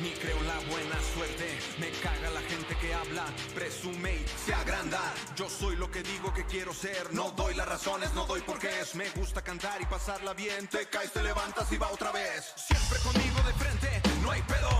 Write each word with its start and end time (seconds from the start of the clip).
ni 0.00 0.10
creo 0.10 0.36
en 0.36 0.46
la 0.46 0.58
buena 0.70 0.96
suerte. 1.14 1.58
Me 1.78 1.90
caga 2.00 2.30
la 2.30 2.40
gente 2.42 2.76
que 2.80 2.94
habla, 2.94 3.24
presume 3.54 4.16
y 4.16 4.26
se 4.44 4.54
agranda. 4.54 5.00
Yo 5.36 5.48
soy 5.48 5.76
lo 5.76 5.90
que 5.90 6.02
digo 6.02 6.32
que 6.32 6.44
quiero 6.46 6.72
ser, 6.72 7.12
no 7.12 7.30
doy 7.32 7.54
las 7.54 7.68
razones, 7.68 8.12
no 8.14 8.26
doy 8.26 8.40
por 8.40 8.58
qué. 8.58 8.70
Me 8.94 9.08
gusta 9.10 9.42
cantar 9.42 9.80
y 9.80 9.86
pasarla 9.86 10.32
bien, 10.34 10.66
te 10.68 10.86
caes, 10.86 11.12
te 11.12 11.22
levantas 11.22 11.70
y 11.72 11.76
va 11.76 11.90
otra 11.90 12.12
vez. 12.12 12.52
Siempre 12.56 12.98
conmigo 13.00 13.40
de 13.46 13.52
frente, 13.54 14.02
no 14.22 14.30
hay 14.30 14.42
pedo, 14.42 14.79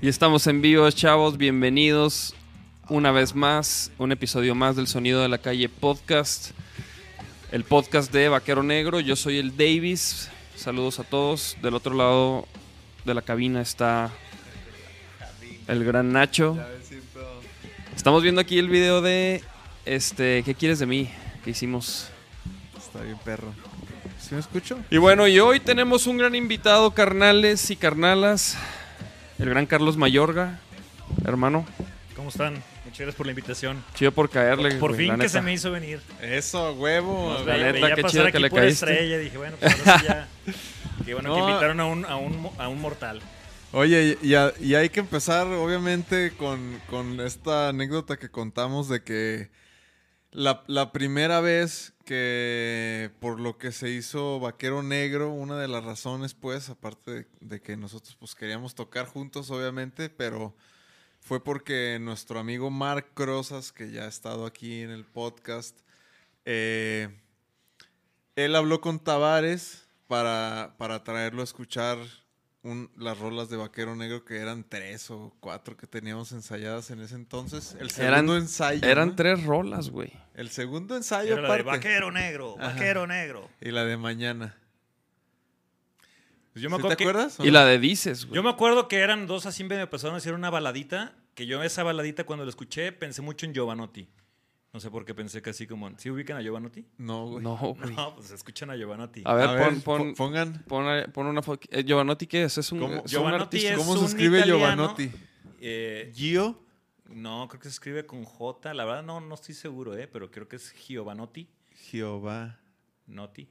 Y 0.00 0.08
estamos 0.08 0.46
en 0.46 0.62
vivo, 0.62 0.88
chavos. 0.92 1.38
Bienvenidos 1.38 2.32
una 2.88 3.10
vez 3.10 3.34
más. 3.34 3.90
Un 3.98 4.12
episodio 4.12 4.54
más 4.54 4.76
del 4.76 4.86
Sonido 4.86 5.22
de 5.22 5.28
la 5.28 5.38
Calle 5.38 5.68
Podcast. 5.68 6.52
El 7.50 7.64
podcast 7.64 8.12
de 8.12 8.28
Vaquero 8.28 8.62
Negro. 8.62 9.00
Yo 9.00 9.16
soy 9.16 9.38
el 9.38 9.56
Davis. 9.56 10.30
Saludos 10.54 11.00
a 11.00 11.02
todos. 11.04 11.56
Del 11.62 11.74
otro 11.74 11.94
lado 11.94 12.46
de 13.04 13.12
la 13.12 13.22
cabina 13.22 13.60
está 13.60 14.12
el 15.66 15.84
gran 15.84 16.12
Nacho. 16.12 16.56
Estamos 17.96 18.22
viendo 18.22 18.40
aquí 18.40 18.56
el 18.60 18.68
video 18.68 19.02
de 19.02 19.42
este 19.84 20.44
¿Qué 20.44 20.54
quieres 20.54 20.78
de 20.78 20.86
mí? 20.86 21.10
que 21.42 21.50
hicimos. 21.50 22.08
Está 22.78 23.02
bien 23.02 23.18
perro. 23.24 23.52
¿Sí 24.20 24.34
me 24.34 24.40
escucho? 24.40 24.78
Y 24.90 24.98
bueno, 24.98 25.26
y 25.26 25.40
hoy 25.40 25.58
tenemos 25.58 26.06
un 26.06 26.18
gran 26.18 26.36
invitado, 26.36 26.92
carnales 26.92 27.68
y 27.72 27.74
carnalas. 27.74 28.56
El 29.38 29.48
gran 29.50 29.66
Carlos 29.66 29.96
Mayorga, 29.96 30.58
hermano. 31.24 31.66
¿Cómo 32.16 32.30
están? 32.30 32.54
Muchas 32.84 32.98
gracias 33.00 33.14
por 33.14 33.26
la 33.26 33.32
invitación. 33.32 33.84
Chido 33.94 34.10
por 34.12 34.28
caerle. 34.28 34.74
Por 34.76 34.90
güey, 34.92 35.02
fin 35.02 35.08
la 35.08 35.14
que 35.14 35.18
neta. 35.24 35.28
se 35.32 35.40
me 35.42 35.52
hizo 35.52 35.70
venir. 35.70 36.00
Eso, 36.20 36.72
huevo. 36.74 37.34
La 37.46 37.54
Veía- 37.54 37.72
neta, 37.72 37.94
qué 37.94 38.04
chido 38.04 38.24
aquí 38.24 38.32
que 38.32 38.40
le 38.40 38.50
pura 38.50 38.62
caíste. 38.62 38.86
estrella. 38.92 39.18
Dije, 39.18 39.38
bueno, 39.38 39.56
pues 39.60 39.78
ahora 39.86 39.98
sí 40.00 40.06
ya. 40.06 40.28
Qué 41.04 41.14
bueno 41.14 41.32
que 41.34 41.40
invitaron 41.40 41.80
a 41.80 41.86
un, 41.86 42.04
a 42.04 42.16
un, 42.16 42.42
mo- 42.42 42.54
a 42.58 42.68
un 42.68 42.80
mortal. 42.80 43.20
Oye, 43.72 44.18
y, 44.20 44.34
a- 44.34 44.52
y 44.60 44.74
hay 44.74 44.88
que 44.90 45.00
empezar, 45.00 45.46
obviamente, 45.46 46.32
con, 46.36 46.80
con 46.90 47.20
esta 47.20 47.68
anécdota 47.68 48.16
que 48.16 48.28
contamos 48.30 48.88
de 48.88 49.02
que 49.02 49.48
la, 50.30 50.64
la 50.66 50.92
primera 50.92 51.40
vez 51.40 51.94
que 52.04 53.10
por 53.20 53.38
lo 53.38 53.58
que 53.58 53.72
se 53.72 53.90
hizo 53.90 54.40
Vaquero 54.40 54.82
Negro, 54.82 55.30
una 55.30 55.58
de 55.58 55.68
las 55.68 55.84
razones, 55.84 56.34
pues, 56.34 56.70
aparte 56.70 57.28
de, 57.40 57.60
que 57.60 57.76
nosotros 57.76 58.16
pues 58.16 58.34
queríamos 58.34 58.74
tocar 58.74 59.06
juntos, 59.06 59.50
obviamente, 59.50 60.08
pero 60.08 60.54
fue 61.20 61.44
porque 61.44 61.98
nuestro 62.00 62.38
amigo 62.38 62.70
Mark 62.70 63.08
Crozas, 63.14 63.72
que 63.72 63.90
ya 63.90 64.04
ha 64.04 64.08
estado 64.08 64.46
aquí 64.46 64.80
en 64.80 64.90
el 64.90 65.04
podcast, 65.04 65.80
eh, 66.46 67.08
él 68.36 68.56
habló 68.56 68.80
con 68.80 69.00
Tavares 69.00 69.86
para, 70.06 70.76
para 70.78 71.04
traerlo 71.04 71.42
a 71.42 71.44
escuchar 71.44 71.98
un- 72.62 72.90
las 72.96 73.18
rolas 73.18 73.48
de 73.48 73.56
Vaquero 73.56 73.94
Negro 73.96 74.24
que 74.24 74.36
eran 74.38 74.64
tres 74.68 75.10
o 75.10 75.32
cuatro 75.40 75.76
que 75.76 75.86
teníamos 75.86 76.32
ensayadas 76.32 76.90
en 76.90 77.00
ese 77.00 77.14
entonces. 77.14 77.72
El 77.78 77.90
Eran- 77.98 78.14
segundo 78.26 78.36
ensayo. 78.36 78.86
Eran 78.86 79.08
¿no? 79.10 79.14
tres 79.16 79.42
rolas, 79.44 79.90
güey. 79.90 80.12
El 80.34 80.50
segundo 80.50 80.96
ensayo 80.96 81.34
Era 81.34 81.42
la 81.48 81.54
de 81.54 81.62
vaquero 81.62 82.10
negro, 82.12 82.56
Ajá. 82.58 82.72
vaquero 82.74 83.06
negro. 83.06 83.48
Y 83.60 83.70
la 83.70 83.84
de 83.84 83.96
mañana. 83.96 84.56
Pues 86.52 86.62
yo, 86.62 86.70
me 86.70 86.76
¿Sí 86.76 86.80
acuerdo 86.80 86.96
¿Te 86.96 87.04
que, 87.04 87.04
acuerdas? 87.10 87.36
Y 87.40 87.46
no? 87.46 87.52
la 87.52 87.64
de 87.66 87.78
Dices, 87.78 88.24
güey. 88.24 88.34
yo 88.34 88.42
me 88.42 88.50
acuerdo 88.50 88.88
que 88.88 88.98
eran 88.98 89.26
dos 89.26 89.46
así 89.46 89.62
medio 89.64 89.88
personas 89.88 90.24
y 90.24 90.28
era 90.28 90.36
una 90.36 90.50
baladita. 90.50 91.14
Que 91.34 91.46
yo 91.46 91.62
esa 91.62 91.84
baladita 91.84 92.24
cuando 92.24 92.44
la 92.44 92.48
escuché 92.50 92.90
pensé 92.90 93.22
mucho 93.22 93.46
en 93.46 93.54
Giovanotti. 93.54 94.08
No 94.78 94.82
sé 94.82 94.92
por 94.92 95.04
qué 95.04 95.12
pensé 95.12 95.42
que 95.42 95.50
así 95.50 95.66
como. 95.66 95.90
¿Sí 95.98 96.08
ubican 96.08 96.36
a 96.36 96.40
Giovanotti? 96.40 96.86
No, 96.98 97.26
güey. 97.26 97.42
No, 97.42 97.56
güey. 97.56 97.92
No, 97.96 98.14
pues 98.14 98.30
escuchan 98.30 98.70
a 98.70 98.76
Giovanotti. 98.76 99.22
A 99.24 99.34
ver, 99.34 99.44
A 99.44 99.48
pon, 99.48 99.58
ver, 99.74 99.82
pon, 99.82 100.08
po- 100.10 100.14
pongan. 100.14 100.64
pon, 100.68 100.86
pon 101.12 101.26
una 101.26 101.42
foto. 101.42 101.66
Eh, 101.72 101.82
Giovanotti, 101.84 102.28
¿qué 102.28 102.44
es? 102.44 102.58
Es 102.58 102.70
un, 102.70 102.78
¿Cómo- 102.78 102.94
es 102.94 103.00
un 103.02 103.08
Giovanotti 103.08 103.42
artista. 103.56 103.70
es 103.72 103.76
¿Cómo 103.78 103.92
se 103.94 103.98
un 103.98 104.04
escribe 104.04 104.38
italiano. 104.38 104.60
Giovanotti? 104.60 105.10
Eh, 105.60 106.12
Gio. 106.14 106.62
no, 107.08 107.48
creo 107.48 107.58
que 107.60 107.64
se 107.68 107.72
escribe 107.72 108.06
con 108.06 108.22
J. 108.22 108.72
La 108.72 108.84
verdad 108.84 109.02
no, 109.02 109.20
no 109.20 109.34
estoy 109.34 109.56
seguro, 109.56 109.96
eh, 109.98 110.06
pero 110.06 110.30
creo 110.30 110.46
que 110.46 110.54
es 110.54 110.72
Giovanotti. 110.72 111.48
Jehová. 111.90 112.60
Noti. 113.08 113.48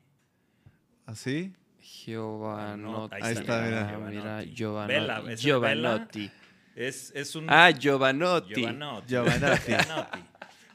¿Así? 1.06 1.54
Giovanotti. 1.82 3.16
Ahí 3.22 3.34
está, 3.34 3.62
mira. 3.64 3.98
mira, 4.10 4.44
Giovanotti. 4.46 5.36
Giovanotti. 5.36 6.32
Es, 6.74 7.12
es 7.14 7.36
un. 7.36 7.48
Ah, 7.50 7.70
Giovanotti. 7.72 8.54
Giovanotti. 8.62 9.08
Giovanotti. 9.10 9.74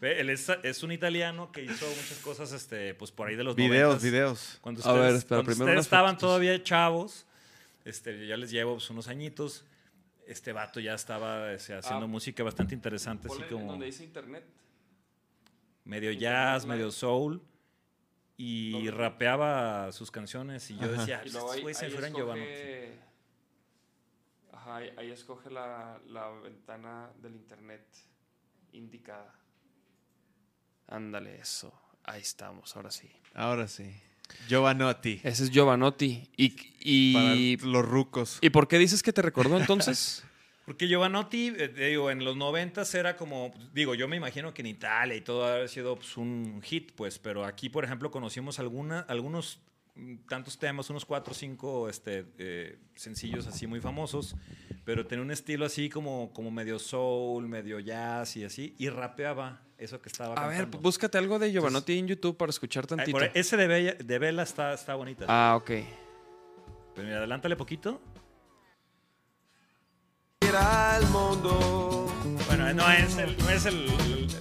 Él 0.02 0.30
es, 0.30 0.48
es 0.62 0.82
un 0.82 0.90
italiano 0.92 1.52
que 1.52 1.62
hizo 1.62 1.86
muchas 1.86 2.18
cosas, 2.22 2.52
este, 2.52 2.94
pues 2.94 3.10
por 3.12 3.28
ahí 3.28 3.36
de 3.36 3.44
los 3.44 3.54
Videos, 3.56 3.98
90s. 3.98 4.02
videos. 4.02 4.58
Cuando 4.60 4.80
A 4.80 4.88
ustedes, 4.92 5.00
ver, 5.06 5.14
espera, 5.16 5.28
cuando 5.38 5.46
primero 5.46 5.64
ustedes 5.66 5.86
estaban 5.86 6.18
todavía 6.18 6.62
chavos, 6.62 7.26
este, 7.84 8.18
yo 8.18 8.24
ya 8.24 8.36
les 8.36 8.50
llevo 8.50 8.74
pues, 8.74 8.90
unos 8.90 9.08
añitos. 9.08 9.64
Este 10.26 10.52
vato 10.52 10.80
ya 10.80 10.94
estaba 10.94 11.52
este, 11.52 11.74
haciendo 11.74 12.04
Ah. 12.04 12.08
música 12.08 12.42
bastante 12.42 12.74
interesante, 12.74 13.28
así 13.28 13.42
como 13.50 13.66
donde 13.66 13.86
dice 13.86 14.04
internet. 14.04 14.44
medio 15.84 16.10
Internet 16.12 16.32
jazz, 16.34 16.66
medio 16.66 16.90
soul. 16.90 17.43
Y 18.37 18.72
¿Dónde? 18.72 18.90
rapeaba 18.93 19.93
sus 19.93 20.10
canciones 20.10 20.69
y 20.70 20.76
yo 20.76 20.84
Ajá. 20.84 20.93
decía, 20.93 21.22
escoge... 21.22 22.98
Ajá, 24.52 24.76
ahí, 24.76 24.93
ahí 24.96 25.10
escoge 25.10 25.50
la, 25.50 26.00
la 26.06 26.28
ventana 26.31 27.10
del 27.20 27.34
internet 27.34 27.87
indicada. 28.72 29.32
Ándale, 30.93 31.41
eso. 31.41 31.73
Ahí 32.05 32.21
estamos, 32.21 32.77
ahora 32.77 32.91
sí. 32.91 33.11
Ahora 33.33 33.67
sí. 33.67 33.91
Giovanotti. 34.47 35.21
Ese 35.23 35.44
es 35.44 35.50
Giovanotti. 35.50 36.29
¿Y, 36.37 36.55
y, 36.81 37.56
Para 37.56 37.73
los 37.73 37.85
rucos. 37.87 38.39
¿y 38.43 38.50
por 38.50 38.69
qué 38.69 38.79
dices 38.79 39.03
que 39.03 39.12
te 39.12 39.23
recordó 39.23 39.59
entonces? 39.59 40.23
Porque 40.67 40.87
Giovanotti, 40.87 41.53
eh, 41.56 41.69
digo, 41.69 42.11
en 42.11 42.25
los 42.25 42.37
noventas 42.37 42.94
era 42.94 43.17
como, 43.17 43.55
digo, 43.73 43.94
yo 43.94 44.06
me 44.06 44.17
imagino 44.17 44.53
que 44.53 44.61
en 44.61 44.67
Italia 44.67 45.17
y 45.17 45.23
todo 45.23 45.65
ha 45.65 45.67
sido 45.67 45.97
pues, 45.97 46.17
un 46.19 46.61
hit, 46.62 46.93
pues, 46.93 47.19
pero 47.19 47.44
aquí, 47.47 47.71
por 47.71 47.85
ejemplo, 47.85 48.11
conocimos 48.11 48.59
alguna, 48.59 49.00
algunos 49.09 49.61
mm, 49.94 50.17
tantos 50.29 50.59
temas, 50.59 50.91
unos 50.91 51.06
cuatro 51.06 51.33
o 51.33 51.35
cinco 51.35 51.89
este, 51.89 52.27
eh, 52.39 52.79
sencillos 52.94 53.47
así 53.47 53.67
muy 53.67 53.81
famosos, 53.81 54.37
pero 54.85 55.06
tenía 55.06 55.25
un 55.25 55.33
estilo 55.33 55.65
así 55.65 55.89
como, 55.89 56.33
como 56.33 56.50
medio 56.50 56.79
soul, 56.79 57.49
medio 57.49 57.81
jazz 57.81 58.37
y 58.37 58.44
así, 58.44 58.77
y 58.79 58.89
rapeaba 58.89 59.62
eso 59.84 60.00
que 60.00 60.08
estaba 60.08 60.34
A 60.34 60.46
ver, 60.46 60.67
búscate 60.67 61.19
algo 61.19 61.38
de 61.38 61.50
Giovanotti 61.50 61.99
en 61.99 62.06
YouTube 62.08 62.37
para 62.37 62.50
escuchar 62.50 62.87
tantito. 62.87 63.19
por- 63.19 63.31
ese 63.34 63.56
de, 63.56 63.67
Bella- 63.67 63.94
de 63.99 64.19
Vela 64.19 64.43
está, 64.44 64.73
está 64.75 64.94
bonita. 64.94 65.25
Ah, 65.29 65.55
ok. 65.56 65.70
Pero 66.94 67.06
mira, 67.06 67.19
adelántale 67.19 67.56
poquito. 67.56 68.00
Gira 70.43 70.99
il 71.00 71.08
mondo 71.08 72.08
Bueno, 72.49 72.73
no 72.75 72.90
es 72.90 73.17
el, 73.17 73.37
no 73.38 73.49
es 73.50 73.64
el, 73.67 73.87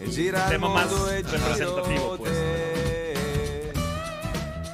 el- 0.02 0.34
tema 0.50 0.68
más 0.70 0.92
representativo, 0.92 2.18
pues. 2.18 2.32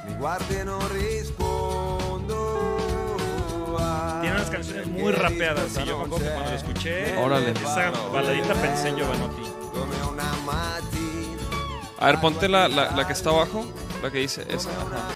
Mi 0.06 0.14
guardi 0.18 0.54
e 0.56 0.64
non 0.64 0.80
rispondo 0.88 2.38
a 3.78 4.18
Tiene 4.20 4.34
unas 4.36 4.50
canciones 4.50 4.86
muy 4.88 5.12
rapeadas. 5.12 5.76
Y 5.78 5.84
yo 5.84 5.98
me 5.98 6.08
non 6.08 6.12
acuerdo 6.12 6.18
que 6.18 6.24
c'è. 6.24 6.34
cuando 6.34 6.50
lo 6.50 6.56
escuché, 6.56 7.16
Órale. 7.18 7.50
esa 7.52 7.90
baladita 8.10 8.54
pensé 8.54 8.88
en 8.88 8.96
Giovanotti. 8.96 9.42
A 12.00 12.06
ver, 12.06 12.20
ponte 12.20 12.48
la, 12.48 12.68
la, 12.68 12.90
la 12.92 13.06
que 13.06 13.12
está 13.12 13.30
abajo. 13.30 13.64
La 14.02 14.10
que 14.10 14.18
dice 14.18 14.44
esa. 14.48 14.70
ajá. 14.70 15.08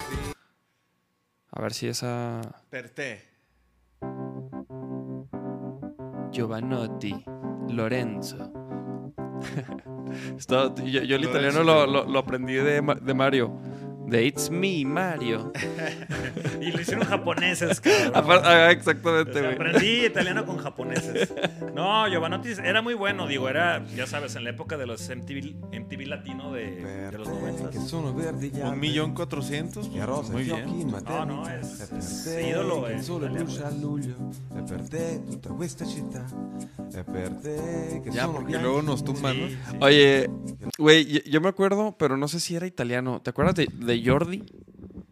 A 1.51 1.61
ver 1.61 1.73
si 1.73 1.87
esa. 1.87 2.41
Per 2.69 2.89
te. 2.89 3.21
Giovanotti. 6.31 7.23
Lorenzo. 7.69 8.51
Está- 10.37 10.73
yo, 10.75 11.01
yo 11.03 11.15
el 11.15 11.23
italiano 11.23 11.63
lo, 11.63 11.87
lo- 11.87 12.05
lo 12.05 12.19
aprendí 12.19 12.53
de, 12.53 12.81
de 13.01 13.13
Mario. 13.13 13.51
De 14.07 14.25
It's 14.25 14.49
Me, 14.49 14.83
Mario. 14.85 15.51
Y 16.61 16.71
lo 16.71 16.79
hicieron 16.81 17.05
japoneses, 17.05 17.81
cabrón. 17.81 18.13
Apar- 18.13 18.41
ah, 18.45 18.67
O 18.67 18.71
exactamente, 18.71 19.33
sea, 19.33 19.41
güey. 19.41 19.53
aprendí 19.55 20.05
italiano 20.05 20.45
con 20.45 20.57
japoneses. 20.57 21.33
No, 21.73 22.07
Giovanotti 22.07 22.49
era 22.63 22.81
muy 22.81 22.93
bueno, 22.93 23.27
digo, 23.27 23.49
era, 23.49 23.85
ya 23.95 24.07
sabes, 24.07 24.35
en 24.35 24.43
la 24.45 24.51
época 24.51 24.77
de 24.77 24.85
los 24.85 25.09
MTV, 25.09 25.55
MTV 25.73 26.07
latino 26.07 26.53
de, 26.53 27.09
de 27.11 27.17
los 27.17 27.27
per 27.27 27.35
te 27.35 27.41
che 27.43 27.51
noventas. 27.51 27.87
sono 27.89 28.13
verdi 28.13 28.49
gli 28.51 28.57
Un 28.59 28.63
alberi 28.63 28.79
millón 28.79 29.13
cuatrocientos. 29.13 29.89
a 29.99 30.05
rosa 30.05 30.31
Muy 30.31 30.43
bien. 30.43 30.87
No, 31.05 31.25
no, 31.25 31.49
es- 31.49 31.81
es 31.81 32.23
che 32.25 32.51
eh, 37.45 38.01
Ya, 38.11 38.27
porque 38.27 38.57
luego 38.57 38.81
nos 38.81 39.03
tumban, 39.03 39.39
¿no? 39.39 39.47
Sí, 39.47 39.57
sí. 39.71 39.77
Oye, 39.81 40.29
güey, 40.77 41.05
yo, 41.05 41.19
yo 41.25 41.41
me 41.41 41.49
acuerdo, 41.49 41.95
pero 41.97 42.17
no 42.17 42.27
sé 42.27 42.39
si 42.39 42.55
era 42.55 42.65
italiano. 42.67 43.21
¿Te 43.21 43.29
acuerdas 43.31 43.55
de, 43.55 43.67
de 43.73 43.92
Jordi? 44.05 44.43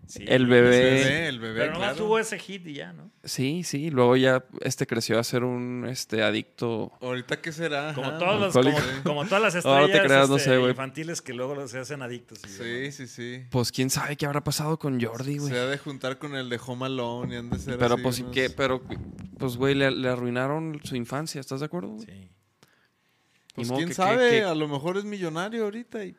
Sí. 0.08 0.26
El 0.28 0.46
bebé. 0.46 0.70
bebé, 0.72 1.28
el 1.30 1.40
bebé, 1.40 1.60
Pero 1.62 1.74
nomás 1.74 1.92
claro. 1.92 2.04
tuvo 2.04 2.20
ese 2.20 2.38
hit 2.38 2.68
y 2.68 2.74
ya, 2.74 2.92
¿no? 2.92 3.10
Sí, 3.24 3.64
sí. 3.64 3.90
Luego 3.92 4.18
ya 4.18 4.44
este 4.60 4.86
creció 4.86 5.18
a 5.18 5.24
ser 5.24 5.46
un 5.46 5.86
este 5.88 6.22
adicto. 6.22 6.92
Ahorita, 7.00 7.40
¿qué 7.40 7.54
será? 7.54 7.94
Como, 7.94 8.18
todos 8.18 8.54
los, 8.54 9.02
como, 9.04 9.24
todas 9.26 9.42
las 9.42 9.56
estrellas 9.56 9.90
te 9.90 10.06
creas, 10.06 10.28
no 10.30 10.36
este, 10.36 10.50
sé, 10.50 10.60
infantiles 10.70 11.22
que 11.22 11.34
luego 11.34 11.66
se 11.70 11.80
hacen 11.80 12.02
adictos. 12.02 12.40
Sí, 12.46 12.92
sí, 12.92 13.08
sí. 13.08 13.46
Pues 13.52 13.72
quién 13.72 13.90
sabe 13.90 14.18
qué 14.18 14.26
habrá 14.26 14.44
pasado 14.44 14.78
con 14.78 15.00
Jordi, 15.00 15.38
güey. 15.38 15.54
Se 15.54 15.58
ha 15.60 15.66
de 15.68 15.78
juntar 15.78 16.18
con 16.18 16.36
el 16.36 16.50
de 16.50 16.60
Home 16.66 16.88
Alone 16.88 17.34
y 17.34 17.38
han 17.38 17.50
de 17.50 17.58
ser 17.60 17.78
Pero 17.78 17.94
así 17.94 18.04
pues 18.04 18.20
unos- 18.20 18.34
qué, 18.34 18.50
pero 18.50 18.82
pues 19.38 19.56
güey, 19.56 19.76
le, 19.76 19.92
le 19.92 20.10
arruinaron 20.10 20.82
su 20.84 20.98
infancia, 20.98 21.40
¿estás 21.40 21.62
de 21.62 21.68
acuerdo? 21.68 21.90
güey? 21.94 22.06
Sí. 22.06 22.30
Pues 23.56 23.72
quién 23.72 23.88
que- 23.88 23.94
sabe, 23.94 24.30
que- 24.30 24.36
que- 24.40 24.44
a 24.44 24.56
lo 24.56 24.68
mejor 24.68 24.98
es 24.98 25.06
millonario 25.06 25.64
ahorita 25.64 26.04
y... 26.04 26.18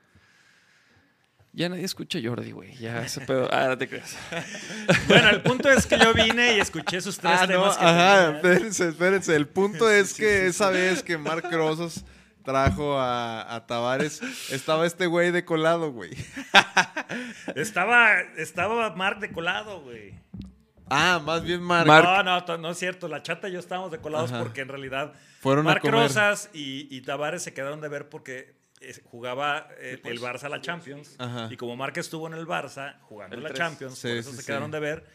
Ya 1.54 1.68
nadie 1.68 1.84
escucha 1.84 2.18
a 2.18 2.22
Jordi, 2.24 2.50
güey. 2.52 2.74
Ya 2.78 3.02
ese 3.02 3.20
pedo. 3.20 3.46
Ah, 3.52 3.66
no 3.68 3.76
te 3.78 3.86
creas. 3.88 4.16
Bueno, 5.06 5.28
el 5.28 5.42
punto 5.42 5.70
es 5.70 5.86
que 5.86 5.98
yo 5.98 6.14
vine 6.14 6.56
y 6.56 6.60
escuché 6.60 7.00
sus 7.00 7.18
tres 7.18 7.34
Ah, 7.40 7.46
no, 7.46 7.52
temas 7.52 7.76
que 7.76 7.84
ajá, 7.84 8.16
tenía. 8.24 8.36
espérense, 8.36 8.88
espérense. 8.88 9.36
El 9.36 9.48
punto 9.48 9.90
es 9.90 10.14
que 10.14 10.46
esa 10.46 10.70
vez 10.70 11.02
que 11.02 11.18
Mark 11.18 11.46
Rosas 11.52 12.04
trajo 12.42 12.98
a, 12.98 13.54
a 13.54 13.66
Tavares, 13.66 14.20
estaba 14.50 14.86
este 14.86 15.06
güey 15.06 15.30
de 15.30 15.44
colado, 15.44 15.92
güey. 15.92 16.10
Estaba, 17.54 18.20
estaba 18.36 18.94
Mark 18.94 19.20
de 19.20 19.30
colado, 19.32 19.82
güey. 19.82 20.14
Ah, 20.88 21.20
más 21.24 21.42
bien 21.44 21.62
Mark. 21.62 21.86
Mark. 21.86 22.24
No, 22.24 22.40
no, 22.40 22.58
no 22.58 22.70
es 22.70 22.78
cierto. 22.78 23.08
La 23.08 23.22
chata 23.22 23.48
y 23.48 23.52
yo 23.52 23.58
estábamos 23.60 23.90
de 23.90 23.98
colados 23.98 24.30
Ajá. 24.32 24.42
porque 24.42 24.60
en 24.62 24.68
realidad 24.68 25.12
Fueron 25.40 25.64
comer. 25.64 25.82
Rosas 25.92 26.50
y, 26.52 26.88
y 26.94 27.00
Tavares 27.02 27.42
se 27.42 27.52
quedaron 27.52 27.80
de 27.80 27.88
ver 27.88 28.08
porque 28.08 28.54
jugaba 29.04 29.68
el, 29.80 30.00
el 30.04 30.20
Barça 30.20 30.48
la 30.48 30.60
Champions. 30.60 31.14
Ajá. 31.18 31.48
Y 31.50 31.56
como 31.56 31.76
Marc 31.76 31.96
estuvo 31.98 32.26
en 32.26 32.34
el 32.34 32.46
Barça 32.46 32.98
jugando 33.02 33.36
El 33.36 33.42
la 33.42 33.48
tres. 33.50 33.58
Champions, 33.58 33.98
Sí, 33.98 34.08
por 34.08 34.16
eso 34.16 34.30
sí, 34.30 34.36
se 34.36 34.42
sí. 34.42 34.46
quedaron 34.46 34.70
de 34.70 34.80
ver. 34.80 35.06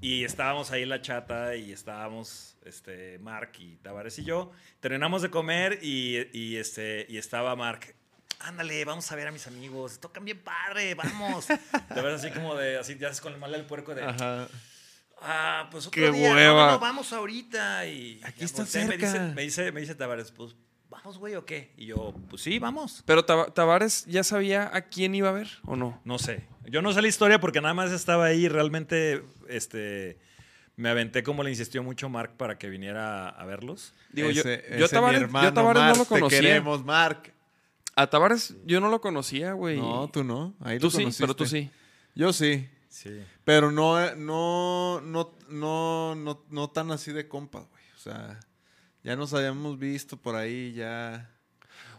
Y 0.00 0.24
estábamos 0.24 0.70
ahí 0.70 0.84
la 0.84 1.00
chata 1.00 1.56
y 1.56 1.72
estábamos 1.72 2.56
este, 2.64 3.18
Marc 3.20 3.58
y 3.60 3.76
Tavares 3.76 4.18
y 4.18 4.24
yo. 4.24 4.50
Terminamos 4.80 5.22
de 5.22 5.30
comer 5.30 5.78
y, 5.82 6.28
y, 6.32 6.56
este, 6.56 7.06
y 7.08 7.16
estaba 7.18 7.54
Marc. 7.56 7.94
Ándale, 8.40 8.84
vamos 8.84 9.10
a 9.10 9.16
ver 9.16 9.28
a 9.28 9.32
mis 9.32 9.46
amigos. 9.46 10.00
Tocan 10.00 10.24
bien 10.24 10.40
padre, 10.42 10.94
vamos. 10.94 11.46
Te 11.94 12.02
ves 12.02 12.14
así 12.22 12.30
como 12.32 12.54
de, 12.56 12.76
así 12.76 12.98
ya 12.98 13.08
haces 13.08 13.20
con 13.22 13.32
el 13.32 13.38
mal 13.38 13.52
del 13.52 13.64
puerco 13.64 13.94
de. 13.94 14.02
Ajá. 14.04 14.48
Ah, 15.22 15.68
pues 15.70 15.86
otro 15.86 16.02
Qué 16.02 16.10
día. 16.10 16.34
Hueva. 16.34 16.66
no, 16.66 16.72
no, 16.72 16.78
vamos 16.80 17.12
ahorita. 17.14 17.86
Y 17.86 18.20
Aquí 18.24 18.44
está 18.44 18.62
volteé, 18.64 18.84
Me 18.84 18.90
cerca. 18.98 19.06
dice, 19.12 19.34
me 19.34 19.42
dice, 19.42 19.72
me 19.72 19.80
dice 19.80 19.94
Tavares, 19.94 20.32
pues, 20.32 20.54
¿vamos, 21.04 21.18
güey, 21.18 21.34
o 21.34 21.44
qué? 21.44 21.70
Y 21.76 21.86
yo, 21.86 22.14
pues 22.30 22.42
sí, 22.42 22.58
vamos. 22.58 23.02
Pero 23.06 23.24
Tava- 23.24 23.52
Tavares 23.52 24.06
ya 24.06 24.24
sabía 24.24 24.70
a 24.74 24.82
quién 24.82 25.14
iba 25.14 25.28
a 25.28 25.32
ver 25.32 25.48
o 25.66 25.76
no. 25.76 26.00
No 26.04 26.18
sé. 26.18 26.46
Yo 26.66 26.80
no 26.80 26.92
sé 26.92 27.02
la 27.02 27.08
historia 27.08 27.38
porque 27.40 27.60
nada 27.60 27.74
más 27.74 27.92
estaba 27.92 28.24
ahí. 28.24 28.48
Realmente, 28.48 29.22
este, 29.48 30.18
me 30.76 30.88
aventé 30.88 31.22
como 31.22 31.42
le 31.42 31.50
insistió 31.50 31.82
mucho 31.82 32.08
Mark 32.08 32.32
para 32.38 32.56
que 32.58 32.70
viniera 32.70 33.28
a 33.28 33.44
verlos. 33.44 33.92
Digo, 34.12 34.30
yo, 34.30 34.40
Ese- 34.40 34.64
yo 34.78 34.86
ese 34.86 34.94
Tavares, 34.94 35.20
mi 35.20 35.24
hermano, 35.24 35.48
yo 35.48 35.52
Tavares 35.54 35.82
Mark, 35.82 35.92
no 35.92 35.98
lo 36.02 36.08
conocía. 36.08 36.40
Te 36.40 36.46
queremos, 36.46 36.84
Mark. 36.84 37.34
A 37.96 38.06
Tavares 38.08 38.56
yo 38.64 38.80
no 38.80 38.88
lo 38.88 39.00
conocía, 39.02 39.52
güey. 39.52 39.76
No, 39.78 40.08
tú 40.08 40.24
no. 40.24 40.54
Ahí 40.60 40.78
Tú 40.78 40.86
lo 40.86 40.90
sí, 40.90 41.06
pero 41.18 41.34
tú 41.34 41.44
conociste. 41.44 41.70
sí. 41.74 41.80
Yo 42.14 42.32
sí. 42.32 42.68
Sí. 42.88 43.22
Pero 43.44 43.70
no, 43.70 44.14
no, 44.16 45.00
no, 45.02 45.34
no, 45.48 46.14
no, 46.14 46.44
no 46.48 46.70
tan 46.70 46.90
así 46.92 47.12
de 47.12 47.28
compas, 47.28 47.68
güey. 47.68 47.82
O 47.94 47.98
sea, 47.98 48.40
ya 49.04 49.14
nos 49.16 49.32
habíamos 49.34 49.78
visto 49.78 50.16
por 50.16 50.34
ahí, 50.34 50.72
ya. 50.72 51.30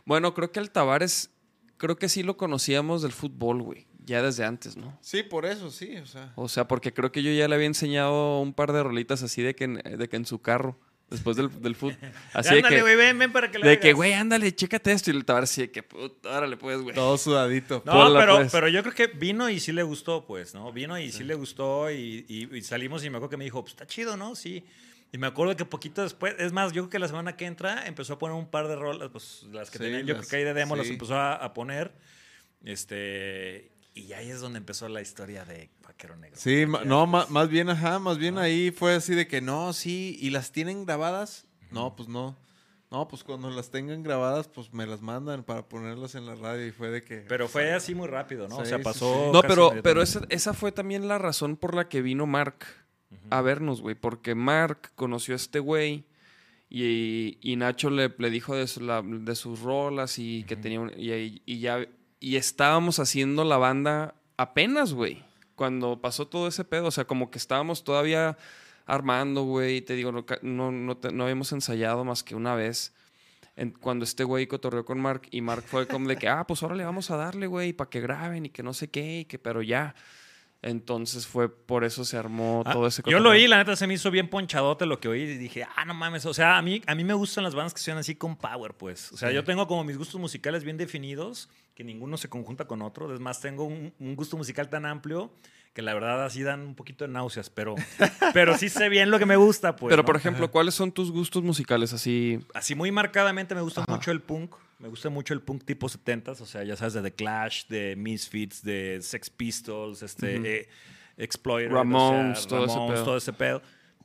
Bueno, 0.06 0.34
creo 0.34 0.52
que 0.52 0.60
el 0.60 0.72
Tavares, 0.72 1.30
creo 1.78 1.98
que 1.98 2.10
sí 2.10 2.24
lo 2.24 2.36
conocíamos 2.38 3.02
del 3.02 3.12
fútbol, 3.14 3.62
güey. 3.62 3.88
Ya 4.04 4.22
desde 4.22 4.46
antes, 4.46 4.78
¿no? 4.78 4.98
Sí, 5.02 5.24
por 5.24 5.46
eso, 5.48 5.72
sí, 5.72 5.98
o 5.98 6.06
sea. 6.06 6.32
O 6.36 6.48
sea, 6.48 6.68
porque 6.68 6.94
creo 6.94 7.12
que 7.12 7.24
yo 7.24 7.32
ya 7.32 7.48
le 7.48 7.56
había 7.56 7.66
enseñado 7.68 8.40
un 8.40 8.54
par 8.54 8.72
de 8.72 8.84
rolitas 8.84 9.24
así 9.24 9.42
de 9.42 9.56
que 9.56 9.64
en, 9.64 9.76
de 9.98 10.08
que 10.10 10.16
en 10.16 10.28
su 10.28 10.40
carro, 10.44 10.80
después 11.10 11.36
del, 11.38 11.50
del 11.62 11.74
fútbol. 11.76 11.98
Así 12.34 12.50
de 12.52 12.58
Ándale, 12.58 12.76
que, 12.76 12.82
güey, 12.84 12.96
ven, 12.96 13.18
ven 13.18 13.32
para 13.32 13.50
que 13.50 13.58
lo 13.58 13.68
de 13.68 13.80
que, 13.80 13.94
güey, 13.94 14.14
ándale, 14.14 14.54
chécate 14.54 14.92
esto. 14.92 15.10
Y 15.12 15.16
el 15.16 15.26
Tavares 15.26 15.50
así 15.52 15.62
de 15.62 15.72
que, 15.72 15.82
puta, 15.82 16.38
órale, 16.38 16.56
pues, 16.58 16.80
güey. 16.82 16.94
Todo 16.96 17.18
sudadito. 17.18 17.82
No, 17.86 18.14
pero, 18.14 18.36
pues. 18.38 18.52
pero 18.52 18.68
yo 18.68 18.84
creo 18.84 18.94
que 18.94 19.08
vino 19.08 19.50
y 19.50 19.60
sí 19.60 19.72
le 19.72 19.82
gustó, 19.82 20.26
pues, 20.28 20.54
¿no? 20.54 20.72
Vino 20.72 21.00
y 21.00 21.12
sí, 21.12 21.24
le 21.24 21.34
gustó 21.34 21.90
y, 21.90 22.26
y- 22.28 22.56
y 22.56 22.62
salimos 22.62 23.04
y 23.04 23.10
me 23.10 23.18
acuerdo 23.18 23.32
que 23.32 23.38
me 23.38 23.44
dijo, 23.46 23.62
pues 23.64 23.74
está 23.74 23.88
chido, 23.88 24.18
¿no? 24.18 24.36
Sí. 24.36 24.64
Y 25.12 25.18
me 25.18 25.28
acuerdo 25.28 25.56
que 25.56 25.64
poquito 25.66 26.02
después, 26.04 26.36
es 26.40 26.52
más, 26.52 26.74
yo 26.74 26.84
creo 26.84 26.90
que 26.90 27.00
la 27.00 27.08
semana 27.08 27.38
que 27.38 27.46
entra 27.46 27.88
empezó 27.88 28.14
a 28.14 28.18
poner 28.20 28.36
un 28.36 28.48
par 28.50 28.68
de 28.68 28.76
rolas, 28.76 29.10
pues 29.12 29.44
las 29.52 29.70
que 29.72 29.78
Sí, 29.78 29.84
tenían, 29.86 30.06
yo 30.06 30.14
las- 30.16 30.22
creo 30.28 30.30
que 30.30 30.36
ahí 30.38 30.44
de 30.44 30.54
demo 30.54 30.76
las 30.76 30.88
empezó 30.88 31.16
a, 31.16 31.36
a 31.36 31.54
poner. 31.54 31.94
Este, 32.64 33.72
y 33.94 34.12
ahí 34.14 34.30
es 34.30 34.42
donde 34.42 34.58
empezó 34.58 34.90
la 34.90 35.02
historia 35.02 35.46
de 35.46 35.70
Vaquero 35.84 36.18
Negro. 36.18 36.38
Sí, 36.38 36.66
ma- 36.66 36.84
no, 36.84 37.06
más 37.08 37.50
bien, 37.50 37.70
ajá, 37.70 38.00
más 38.00 38.18
bien 38.18 38.38
ahí 38.38 38.72
fue 38.72 38.96
así 38.96 39.16
de 39.16 39.28
que 39.28 39.40
no, 39.42 39.72
sí, 39.72 40.18
¿y 40.20 40.32
las 40.32 40.52
tienen 40.52 40.86
grabadas? 40.86 41.46
No, 41.72 41.96
pues 41.96 42.10
no. 42.10 42.36
No, 42.92 43.08
pues 43.08 43.24
cuando 43.24 43.50
las 43.50 43.72
tengan 43.72 44.04
grabadas, 44.04 44.48
pues 44.48 44.72
me 44.74 44.86
las 44.86 45.02
mandan 45.02 45.44
para 45.44 45.68
ponerlas 45.68 46.16
en 46.16 46.26
la 46.26 46.36
radio 46.36 46.66
y 46.68 46.72
fue 46.72 46.90
de 46.90 47.04
que... 47.04 47.18
Pero 47.28 47.48
fue 47.48 47.74
así 47.74 47.94
muy 47.96 48.08
rápido, 48.08 48.48
¿no? 48.48 48.58
o 48.58 48.64
Sí, 48.64 48.70
sea, 48.70 48.78
sí, 48.78 48.84
pasó. 48.84 49.32
No, 49.34 49.42
pero, 49.42 49.72
pero 49.84 50.02
esa, 50.02 50.22
esa 50.30 50.54
fue 50.54 50.72
también 50.72 51.08
la 51.08 51.18
razón 51.18 51.58
por 51.58 51.74
la 51.76 51.90
que 51.90 52.02
vino 52.02 52.26
Mark 52.26 52.66
a 53.30 53.42
vernos, 53.42 53.82
güey. 53.82 53.96
Porque 53.96 54.36
Mark 54.36 54.92
conoció 54.96 55.34
a 55.34 55.38
este 55.38 55.60
güey 55.60 56.06
y, 56.70 57.38
y 57.42 57.56
Nacho 57.56 57.90
le, 57.90 58.14
le 58.18 58.30
dijo 58.30 58.56
de, 58.56 58.68
su- 58.68 58.82
la- 58.82 59.02
de 59.04 59.36
sus 59.36 59.62
rolas 59.62 60.18
y 60.20 60.44
que 60.44 60.56
tenía 60.56 60.80
un- 60.80 60.92
y, 60.98 61.42
y 61.46 61.60
ya 61.60 61.86
y 62.20 62.38
estábamos 62.38 63.00
haciendo 63.00 63.44
la 63.44 63.58
banda 63.58 64.16
apenas, 64.38 64.94
güey. 64.94 65.24
Cuando 65.56 66.02
pasó 66.02 66.28
todo 66.28 66.48
ese 66.48 66.66
pedo, 66.66 66.88
o 66.88 66.92
sea, 66.92 67.06
como 67.06 67.30
que 67.30 67.38
estábamos 67.38 67.84
todavía 67.84 68.38
armando, 68.86 69.44
güey. 69.44 69.82
Te 69.82 69.94
digo, 69.96 70.12
no, 70.12 70.26
no, 70.42 70.72
no, 70.72 70.98
te- 70.98 71.12
no 71.12 71.24
habíamos 71.24 71.52
ensayado 71.52 72.04
más 72.04 72.24
que 72.24 72.36
una 72.36 72.56
vez. 72.56 72.94
en- 73.58 73.72
cuando 73.72 74.04
este 74.04 74.26
güey 74.26 74.48
cotorreó 74.48 74.84
con 74.84 75.00
Mark 75.00 75.30
y 75.32 75.40
Mark 75.40 75.64
fue 75.66 75.88
como 75.88 76.10
de 76.10 76.18
que, 76.18 76.28
ah, 76.28 76.46
pues 76.46 76.62
órale, 76.62 76.84
vamos 76.84 77.10
a 77.10 77.16
darle, 77.16 77.48
güey, 77.48 77.72
para 77.72 77.90
que 77.90 78.02
graben 78.02 78.46
y 78.48 78.50
que 78.50 78.64
no 78.64 78.74
sé 78.74 78.90
qué, 78.90 79.20
y 79.22 79.26
que, 79.26 79.40
pero 79.40 79.62
ya. 79.62 79.96
Entonces 80.66 81.28
fue 81.28 81.48
por 81.48 81.84
eso 81.84 82.04
se 82.04 82.18
armó 82.18 82.64
Ah, 82.66 82.74
todo 82.74 82.88
ese 82.88 83.04
Yo 83.06 83.20
lo 83.20 83.30
oí, 83.30 83.48
la 83.48 83.58
neta 83.58 83.76
se 83.76 83.86
me 83.86 83.94
hizo 83.94 84.10
bien 84.10 84.28
ponchadote 84.28 84.88
lo 84.88 85.00
que 85.00 85.08
oí 85.08 85.22
y 85.22 85.38
dije, 85.38 85.64
ah, 85.76 85.86
no 85.86 85.94
mames. 85.94 86.26
O 86.26 86.34
sea, 86.34 86.58
a 86.58 86.62
mí, 86.64 86.82
a 86.88 86.96
mí 86.96 87.04
me 87.04 87.14
gustan 87.14 87.44
las 87.44 87.54
bandas 87.54 87.76
que 87.76 87.80
suenan 87.80 88.00
así 88.00 88.16
con 88.16 88.36
power, 88.36 88.74
pues. 88.74 89.12
O 89.12 89.18
sea, 89.18 89.32
yo 89.32 89.44
tengo 89.44 89.68
como 89.68 89.84
mis 89.84 89.96
gustos 89.96 90.20
musicales 90.20 90.64
bien 90.64 90.76
definidos, 90.78 91.50
que 91.76 91.84
ninguno 91.84 92.18
se 92.18 92.30
conjunta 92.30 92.66
con 92.66 92.82
otro. 92.82 93.14
Es 93.14 93.20
más, 93.20 93.42
tengo 93.42 93.66
un, 93.66 93.94
un 94.00 94.16
gusto 94.16 94.38
musical 94.38 94.68
tan 94.68 94.88
amplio 94.88 95.32
que 95.76 95.84
la 95.84 95.94
verdad 95.94 96.26
así 96.26 96.42
dan 96.42 96.62
un 96.62 96.74
poquito 96.74 97.06
de 97.06 97.12
náuseas, 97.12 97.52
pero, 97.52 97.76
pero 98.34 98.58
sí 98.58 98.70
sé 98.70 98.90
bien 98.90 99.12
lo 99.12 99.20
que 99.20 99.28
me 99.28 99.36
gusta, 99.36 99.76
pues. 99.76 99.92
pero, 99.92 100.02
¿no? 100.02 100.06
por 100.06 100.16
ejemplo, 100.16 100.50
¿cuáles 100.50 100.74
son 100.74 100.92
tus 100.92 101.12
gustos 101.12 101.44
musicales 101.44 101.94
así? 101.94 102.40
Así 102.56 102.74
muy 102.74 102.92
marcadamente 102.92 103.54
me 103.54 103.62
gusta 103.62 103.86
mucho 103.88 104.10
el 104.10 104.22
punk. 104.22 104.56
Me 104.80 104.90
gusta 104.90 105.10
mucho 105.10 105.34
el 105.34 105.42
punk 105.42 105.64
tipo 105.64 105.88
70s, 105.88 106.42
o 106.42 106.46
sea, 106.46 106.64
ya 106.64 106.76
sabes, 106.76 106.94
de 106.94 107.02
The 107.02 107.14
Clash, 107.14 107.68
de 107.68 107.96
Misfits, 107.96 108.62
de 108.64 109.00
Sex 109.02 109.30
Pistols, 109.30 110.04
este, 110.04 110.60
eh, 110.60 110.68
Exploited, 111.18 111.72
Ramones, 111.72 112.46
todo 112.46 112.66
ese 112.66 112.76
pedo. 112.76 113.04
todo 113.04 113.18
ese 113.18 113.34
pedo. 113.34 113.62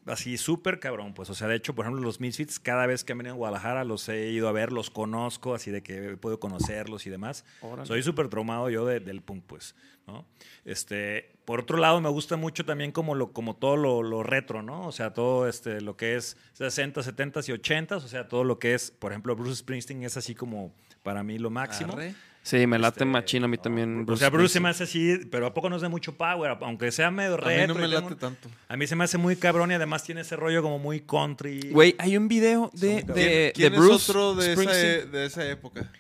Así 0.06 0.38
súper 0.38 0.80
cabrón, 0.80 1.12
pues. 1.14 1.28
O 1.30 1.34
sea, 1.34 1.46
de 1.46 1.54
hecho, 1.56 1.74
por 1.74 1.84
ejemplo, 1.84 2.02
los 2.02 2.20
Misfits, 2.20 2.58
cada 2.58 2.86
vez 2.86 3.04
que 3.04 3.12
han 3.12 3.18
venido 3.18 3.34
a 3.34 3.36
Guadalajara 3.36 3.84
los 3.84 4.08
he 4.08 4.30
ido 4.30 4.48
a 4.48 4.52
ver, 4.52 4.72
los 4.72 4.90
conozco, 4.90 5.54
así 5.54 5.70
de 5.70 5.82
que 5.82 6.16
puedo 6.16 6.40
conocerlos 6.40 7.06
y 7.06 7.10
demás. 7.10 7.44
Órale. 7.60 7.86
Soy 7.86 8.02
súper 8.02 8.28
traumado 8.28 8.70
yo 8.70 8.86
de- 8.86 9.00
del 9.00 9.20
punk, 9.22 9.44
pues, 9.46 9.74
¿no? 10.06 10.26
Este, 10.64 11.32
por 11.44 11.60
otro 11.60 11.76
lado, 11.78 12.00
me 12.00 12.08
gusta 12.08 12.36
mucho 12.36 12.64
también 12.64 12.92
como, 12.92 13.14
lo, 13.14 13.32
como 13.32 13.56
todo 13.56 13.76
lo, 13.76 14.02
lo 14.02 14.22
retro, 14.22 14.62
¿no? 14.62 14.86
O 14.86 14.92
sea, 14.92 15.12
todo 15.12 15.48
este, 15.48 15.80
lo 15.80 15.96
que 15.96 16.16
es 16.16 16.36
60, 16.54 17.02
70 17.02 17.40
y 17.46 17.52
80, 17.52 17.96
o 17.96 18.00
sea, 18.00 18.28
todo 18.28 18.44
lo 18.44 18.58
que 18.58 18.74
es, 18.74 18.90
por 18.90 19.12
ejemplo, 19.12 19.36
Bruce 19.36 19.56
Springsteen 19.56 20.02
es 20.04 20.16
así 20.16 20.34
como 20.34 20.74
para 21.02 21.22
mí 21.22 21.38
lo 21.38 21.50
máximo. 21.50 21.92
Arre. 21.92 22.14
Sí, 22.42 22.66
me 22.66 22.78
late 22.78 22.94
Este, 23.00 23.04
machino 23.04 23.44
a 23.44 23.48
mí 23.48 23.58
no, 23.58 23.62
también. 23.62 24.06
o 24.08 24.16
sea, 24.16 24.30
Bruce 24.30 24.54
se 24.54 24.60
me 24.60 24.70
hace 24.70 24.84
así, 24.84 25.20
pero 25.30 25.46
¿a 25.46 25.52
poco 25.54 25.68
no 25.68 25.76
es 25.76 25.82
de 25.82 25.88
mucho 25.90 26.16
power? 26.16 26.56
Aunque 26.62 26.90
sea 26.90 27.10
medio 27.10 27.34
A 27.34 27.36
mí 27.36 27.54
retro. 27.54 27.74
no 27.74 27.80
me 27.80 27.86
late 27.88 28.06
un- 28.06 28.16
tanto. 28.16 28.48
A 28.66 28.76
mí 28.76 28.86
se 28.86 28.96
me 28.96 29.04
hace 29.04 29.18
muy 29.18 29.36
cabrón 29.36 29.70
y 29.70 29.74
además 29.74 30.02
tiene 30.04 30.22
ese 30.22 30.36
rollo 30.36 30.62
como 30.62 30.78
muy 30.78 31.00
country. 31.00 31.68
Güey, 31.70 31.94
hay 31.98 32.16
un 32.16 32.28
video 32.28 32.70
de, 32.72 33.02
de, 33.02 33.12
de 33.14 33.52
¿Quién 33.54 33.74
Bruce 33.74 33.96
es 33.96 34.08
otro 34.10 34.34
de 34.34 34.52
esa, 34.52 34.62
Springsteen. 34.62 35.00
e- 35.00 35.06
de 35.06 35.26
esa 35.26 35.46
época? 35.48 35.90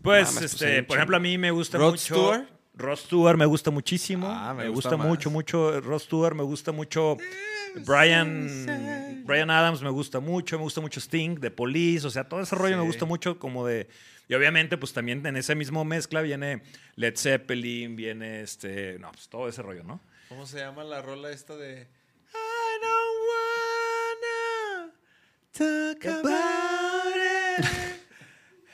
Pues, 0.00 0.34
Mames, 0.34 0.50
pues, 0.52 0.62
este, 0.62 0.82
por 0.84 0.96
ejemplo, 0.96 1.16
a 1.16 1.20
mí 1.20 1.36
me 1.36 1.50
gusta 1.50 1.78
Rod 1.78 1.90
mucho. 1.92 1.98
Stewart. 2.14 2.48
Rod 2.74 2.96
Stewart 2.96 3.36
me 3.36 3.44
gusta 3.46 3.70
muchísimo. 3.70 4.28
Ah, 4.30 4.54
me 4.54 4.64
me, 4.64 4.68
gusta 4.70 4.96
mucho, 4.96 5.30
mucho. 5.30 5.80
Rod 5.80 5.98
Stewart 6.00 6.34
me 6.34 6.42
gusta 6.42 6.72
mucho. 6.72 7.18
Brian, 7.86 9.22
Brian 9.26 9.50
Adams 9.50 9.82
me 9.82 9.90
gusta 9.90 10.20
mucho. 10.20 10.56
Me 10.56 10.62
gusta 10.64 10.80
mucho 10.80 11.00
Sting, 11.00 11.38
de 11.38 11.50
Police. 11.50 12.06
O 12.06 12.10
sea, 12.10 12.24
todo 12.24 12.40
ese 12.40 12.54
rollo 12.56 12.76
me 12.76 12.84
gusta 12.84 13.04
mucho 13.04 13.38
como 13.38 13.66
de. 13.66 13.88
Y 14.32 14.34
obviamente, 14.34 14.78
pues 14.78 14.94
también 14.94 15.26
en 15.26 15.36
esa 15.36 15.54
misma 15.54 15.84
mezcla 15.84 16.22
viene 16.22 16.62
Led 16.96 17.18
Zeppelin, 17.18 17.96
viene 17.96 18.40
este. 18.40 18.98
No, 18.98 19.12
pues 19.12 19.28
todo 19.28 19.46
ese 19.46 19.60
rollo, 19.60 19.84
¿no? 19.84 20.00
¿Cómo 20.30 20.46
se 20.46 20.56
llama 20.60 20.84
la 20.84 21.02
rola 21.02 21.30
esta 21.30 21.54
de 21.54 21.82
I 21.82 22.78
don't 22.80 23.18
wanna 24.88 24.92
talk 25.52 26.06
about 26.06 27.14
it. 27.58 27.66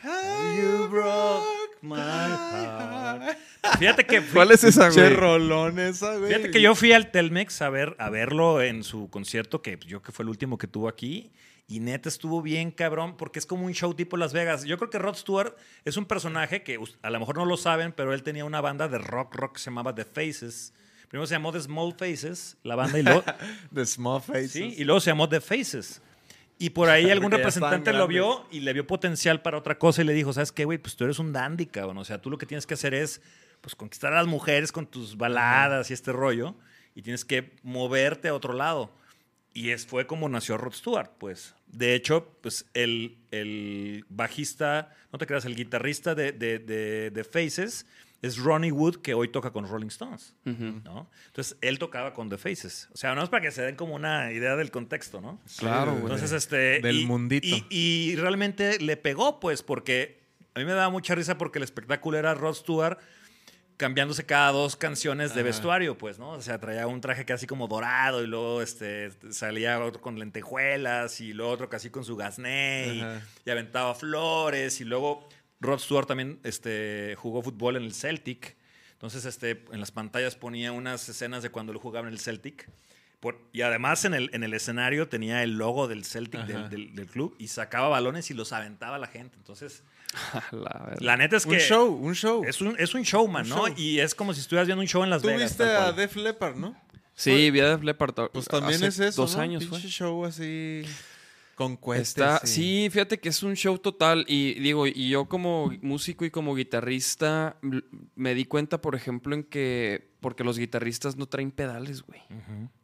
How 0.05 0.55
you 0.57 0.87
broke 0.87 1.83
my 1.83 1.97
heart. 1.97 3.37
Fíjate 3.81 4.07
que. 4.07 4.21
fui- 4.21 4.35
¿Cuál 4.35 4.53
es 4.53 4.63
esa, 4.63 4.91
güey? 4.91 5.09
rolón 5.13 5.81
esa, 5.81 6.19
güey? 6.19 6.29
Fíjate 6.33 6.53
que 6.53 6.61
yo 6.61 6.77
fui 6.77 6.93
al 6.93 7.11
Telmex 7.11 7.63
a, 7.63 7.69
ver, 7.69 7.97
a 7.99 8.11
verlo 8.11 8.63
en 8.63 8.85
su 8.85 9.11
concierto, 9.11 9.61
que 9.61 9.77
yo 9.85 10.03
que 10.03 10.13
fue 10.13 10.23
el 10.23 10.29
último 10.29 10.57
que 10.57 10.69
tuvo 10.69 10.87
aquí. 10.87 11.33
Y 11.71 11.81
neta 11.81 12.09
estuvo 12.09 12.41
bien 12.41 12.71
cabrón, 12.71 13.19
porque 13.19 13.39
es 13.39 13.45
como 13.45 13.67
un 13.67 13.75
show 13.75 13.93
tipo 13.93 14.17
Las 14.17 14.33
Vegas. 14.33 14.65
Yo 14.65 14.79
creo 14.79 14.89
que 14.89 14.99
Rod 14.99 15.17
Stewart 15.17 15.55
es 15.85 15.99
un 15.99 16.07
personaje 16.07 16.63
que 16.63 16.81
a 17.03 17.11
lo 17.11 17.21
mejor 17.21 17.37
no 17.37 17.45
lo 17.45 17.59
saben, 17.59 17.93
pero 17.93 18.15
él 18.15 18.23
tenía 18.23 18.47
una 18.47 18.63
banda 18.63 18.89
de 18.89 18.97
rock 18.97 19.35
rock 19.35 19.53
que 19.55 19.59
se 19.61 19.67
llamaba 19.67 19.95
The 19.95 20.07
Faces. 20.07 20.73
Primero 21.09 21.27
se 21.27 21.35
llamó 21.35 21.53
The 21.53 21.61
Small 21.61 21.93
Faces, 21.93 22.57
la 22.63 22.75
banda, 22.75 22.99
y 22.99 23.03
luego, 23.03 23.23
The 23.75 23.85
Small 23.85 24.23
Faces. 24.23 24.53
sí, 24.53 24.75
y 24.79 24.85
luego 24.85 25.01
se 25.01 25.11
llamó 25.11 25.29
The 25.29 25.43
Faces. 25.43 26.01
Y 26.59 26.71
por 26.71 26.89
ahí 26.89 27.11
algún 27.11 27.31
representante 27.31 27.93
lo 27.93 28.09
vio 28.09 28.47
y 28.51 28.61
le 28.61 28.73
vio 28.73 28.87
potencial 28.87 29.43
para 29.43 29.59
otra 29.59 29.79
cosa 29.79 30.01
y 30.01 30.07
le 30.07 30.15
dijo, 30.15 30.33
¿sabes 30.33 30.53
qué, 30.53 30.65
güey? 30.65 30.79
Pues 30.79 30.97
tú 30.97 31.05
eres 31.05 31.19
un 31.19 31.35
dandy, 31.35 31.67
cabrón. 31.67 31.99
O 31.99 32.05
sea, 32.05 32.21
tú 32.21 32.31
lo 32.31 32.39
que 32.39 32.47
tienes 32.47 32.67
que 32.67 32.75
hacer 32.75 32.95
es 32.95 33.21
pues 33.61 33.75
conquistar 33.75 34.13
a 34.15 34.17
las 34.17 34.27
mujeres 34.27 34.73
con 34.73 34.87
tus 34.87 35.17
baladas 35.17 35.91
y 35.91 35.95
este 35.95 36.13
rollo 36.13 36.55
y 36.95 37.03
tienes 37.03 37.25
que 37.25 37.55
moverte 37.63 38.29
a 38.29 38.35
otro 38.35 38.53
lado. 38.55 38.91
Y 39.55 39.71
es, 39.71 39.87
fue 39.87 40.07
como 40.07 40.29
nació 40.29 40.57
Rod 40.57 40.73
Stewart, 40.75 41.11
pues. 41.19 41.55
De 41.67 41.95
hecho, 41.95 42.37
pues 42.43 42.67
el, 42.75 43.19
el 43.31 44.05
bajista, 44.09 44.95
no 45.13 45.19
te 45.19 45.27
creas, 45.27 45.45
el 45.45 45.57
guitarrista 45.57 46.15
de, 46.15 46.33
de, 46.33 46.59
de- 46.59 47.11
de 47.11 47.25
Faces 47.25 47.87
es 48.21 48.37
Ronnie 48.39 48.73
Wood, 48.73 48.97
que 48.97 49.15
hoy 49.15 49.29
toca 49.29 49.51
con 49.53 49.69
Rolling 49.69 49.89
Stones. 49.89 50.35
¿no? 50.45 51.09
Entonces, 51.27 51.57
él 51.61 51.79
tocaba 51.79 52.13
con 52.15 52.29
The 52.29 52.37
Faces. 52.39 52.89
O 52.93 52.97
sea, 52.97 53.15
no 53.15 53.23
es 53.23 53.29
para 53.29 53.43
que 53.43 53.51
se 53.53 53.63
den 53.63 53.77
como 53.77 53.95
una 53.95 54.33
idea 54.33 54.57
del 54.57 54.71
contexto, 54.71 55.21
¿no? 55.21 55.41
Claro, 55.59 55.93
güey. 55.93 56.03
Entonces, 56.03 56.33
este. 56.33 56.81
Del 56.81 57.01
y- 57.03 57.07
mundito. 57.07 57.47
Y, 57.47 57.65
y 57.71 58.17
realmente 58.17 58.79
le 58.81 58.97
pegó, 58.97 59.39
pues, 59.41 59.63
porque 59.63 60.21
a 60.55 60.59
mí 60.59 60.65
me 60.65 60.73
daba 60.73 60.91
mucha 60.91 61.15
risa 61.15 61.39
porque 61.39 61.59
el 61.59 61.63
espectáculo 61.65 62.19
era 62.19 62.35
Rod 62.35 62.55
Stewart 62.55 62.99
cambiándose 63.79 64.27
cada 64.27 64.51
dos 64.53 64.77
canciones 64.77 65.35
de 65.35 65.41
Ajá. 65.41 65.47
vestuario, 65.47 65.97
pues, 65.97 66.19
¿no? 66.19 66.33
O 66.33 66.43
sea, 66.43 66.59
traía 66.59 66.87
un 66.87 67.01
traje 67.01 67.25
casi 67.25 67.47
como 67.47 67.69
dorado 67.69 68.23
y 68.23 68.27
luego 68.27 68.61
este, 68.61 69.11
salía 69.33 69.83
otro 69.83 70.03
con 70.03 70.19
lentejuelas 70.19 71.21
y 71.23 71.33
luego 71.33 71.53
otro 71.53 71.69
casi 71.71 71.89
con 71.89 72.05
su 72.05 72.17
gasné 72.17 73.23
y, 73.47 73.51
aventaba 73.51 73.95
flores 73.95 74.81
y 74.81 74.85
luego 74.85 75.27
Rod 75.61 75.79
Stewart 75.79 76.07
también 76.09 76.41
este, 76.43 77.15
jugó 77.19 77.41
fútbol 77.41 77.77
en 77.77 77.85
el 77.85 77.95
Celtic. 77.95 78.57
Entonces, 78.93 79.25
este, 79.25 79.65
en 79.71 79.79
las 79.79 79.93
pantallas 79.93 80.35
ponía 80.35 80.73
unas 80.73 81.09
escenas 81.09 81.45
de 81.45 81.51
cuando 81.51 81.71
él 81.73 81.79
jugaba 81.79 82.09
en 82.09 82.13
el 82.13 82.19
Celtic. 82.19 82.69
Por- 83.21 83.41
y 83.53 83.63
además 83.63 84.05
en 84.05 84.15
el, 84.15 84.29
en 84.33 84.43
el 84.43 84.55
escenario 84.55 85.09
tenía 85.09 85.43
el 85.45 85.53
logo 85.57 85.87
del 85.87 86.05
Celtic 86.05 86.41
del, 86.47 86.69
del- 86.69 86.95
del 86.97 87.07
club 87.07 87.35
y 87.39 87.47
sacaba 87.49 87.89
balones 87.89 88.31
y 88.31 88.35
los 88.35 88.53
aventaba 88.53 88.97
a 88.97 88.99
la 88.99 89.07
gente. 89.07 89.37
Entonces, 89.37 89.85
La 91.01 91.17
neta 91.17 91.37
es 91.37 91.45
que 91.47 91.53
Un 91.53 91.59
show, 91.61 91.87
un 91.89 92.15
show. 92.15 92.45
es 92.45 92.61
un, 92.61 92.75
es 92.79 92.95
un 92.95 93.03
showman, 93.03 93.45
Un 93.45 93.49
¿no? 93.51 93.57
show. 93.69 93.75
Y 93.77 94.01
es 94.01 94.15
como 94.15 94.33
si 94.35 94.41
estuvieras 94.41 94.67
viendo 94.67 94.81
un 94.83 94.89
show 94.89 95.03
en 95.05 95.11
Las 95.11 95.23
Tú 95.23 95.29
Vegas. 95.29 95.51
viste 95.51 95.65
tal 95.65 95.83
a. 95.85 95.93
Def 95.93 96.17
Leppard, 96.17 96.57
¿no? 96.57 96.75
Sí, 97.15 97.51
vi 97.51 97.61
a 97.61 97.71
Def 97.71 97.83
Leppard. 97.83 98.15
Pues 98.33 98.47
también 98.47 98.77
hace 98.77 98.87
es 98.89 98.99
eso, 99.01 99.23
Dos 99.23 99.37
¿no? 99.37 99.43
años 99.43 99.67
fue. 99.67 99.79
Pinche 99.79 99.93
show 99.93 100.25
así 100.25 100.83
con. 101.59 101.79
Está, 101.97 102.41
y- 102.45 102.47
sí, 102.47 102.89
fíjate 102.91 103.19
que 103.19 103.29
es 103.29 103.43
un 103.43 103.55
show 103.55 103.79
total 103.79 104.25
y 104.29 104.55
digo, 104.61 104.87
y 104.87 105.09
yo 105.09 105.27
como 105.27 105.73
músico 105.83 106.25
y 106.25 106.31
como 106.31 106.55
guitarrista 106.55 107.57
me 108.15 108.35
di 108.35 108.45
cuenta, 108.45 108.81
por 108.81 108.95
ejemplo, 108.95 109.35
en 109.35 109.43
que 109.45 110.09
porque 110.21 110.43
los 110.45 110.59
guitarristas 110.59 111.17
no 111.17 111.27
traen 111.27 111.51
pedales, 111.53 112.03
güey. 112.03 112.21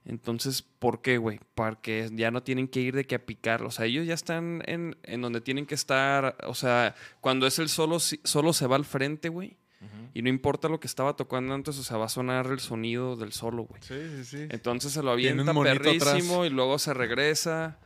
Entonces, 0.05 0.63
¿por 0.63 1.01
qué, 1.03 1.19
güey? 1.19 1.41
Porque 1.55 2.09
ya 2.13 2.31
no 2.31 2.43
tienen 2.43 2.69
que 2.69 2.81
ir 2.81 2.95
de 2.95 3.07
que 3.07 3.15
a 3.15 3.25
picar, 3.27 3.63
o 3.63 3.71
sea, 3.71 3.87
ellos 3.87 4.07
ya 4.07 4.15
están 4.15 4.63
en, 4.67 4.97
en 5.03 5.21
donde 5.23 5.41
tienen 5.41 5.67
que 5.67 5.75
estar, 5.75 6.37
o 6.47 6.55
sea, 6.55 6.95
cuando 7.21 7.47
es 7.47 7.59
el 7.59 7.69
solo, 7.69 7.99
solo 7.99 8.53
se 8.53 8.67
va 8.67 8.77
al 8.77 8.85
frente, 8.85 9.29
güey. 9.29 9.57
Y 10.15 10.23
no 10.23 10.29
importa 10.29 10.69
lo 10.69 10.79
que 10.81 10.87
estaba 10.87 11.15
tocando 11.17 11.53
antes, 11.55 11.77
o 11.77 11.83
sea, 11.83 11.97
va 11.99 12.07
a 12.07 12.09
sonar 12.09 12.47
el 12.47 12.61
sonido 12.61 13.17
del 13.17 13.33
solo, 13.33 13.65
güey. 13.65 13.83
Sí, 13.83 13.95
sí, 14.17 14.25
sí. 14.25 14.47
Entonces 14.49 14.93
se 14.93 15.03
lo 15.03 15.11
avienta 15.11 15.53
perrísimo 15.53 16.35
atrás. 16.37 16.47
y 16.47 16.55
luego 16.55 16.79
se 16.79 16.95
regresa 16.95 17.79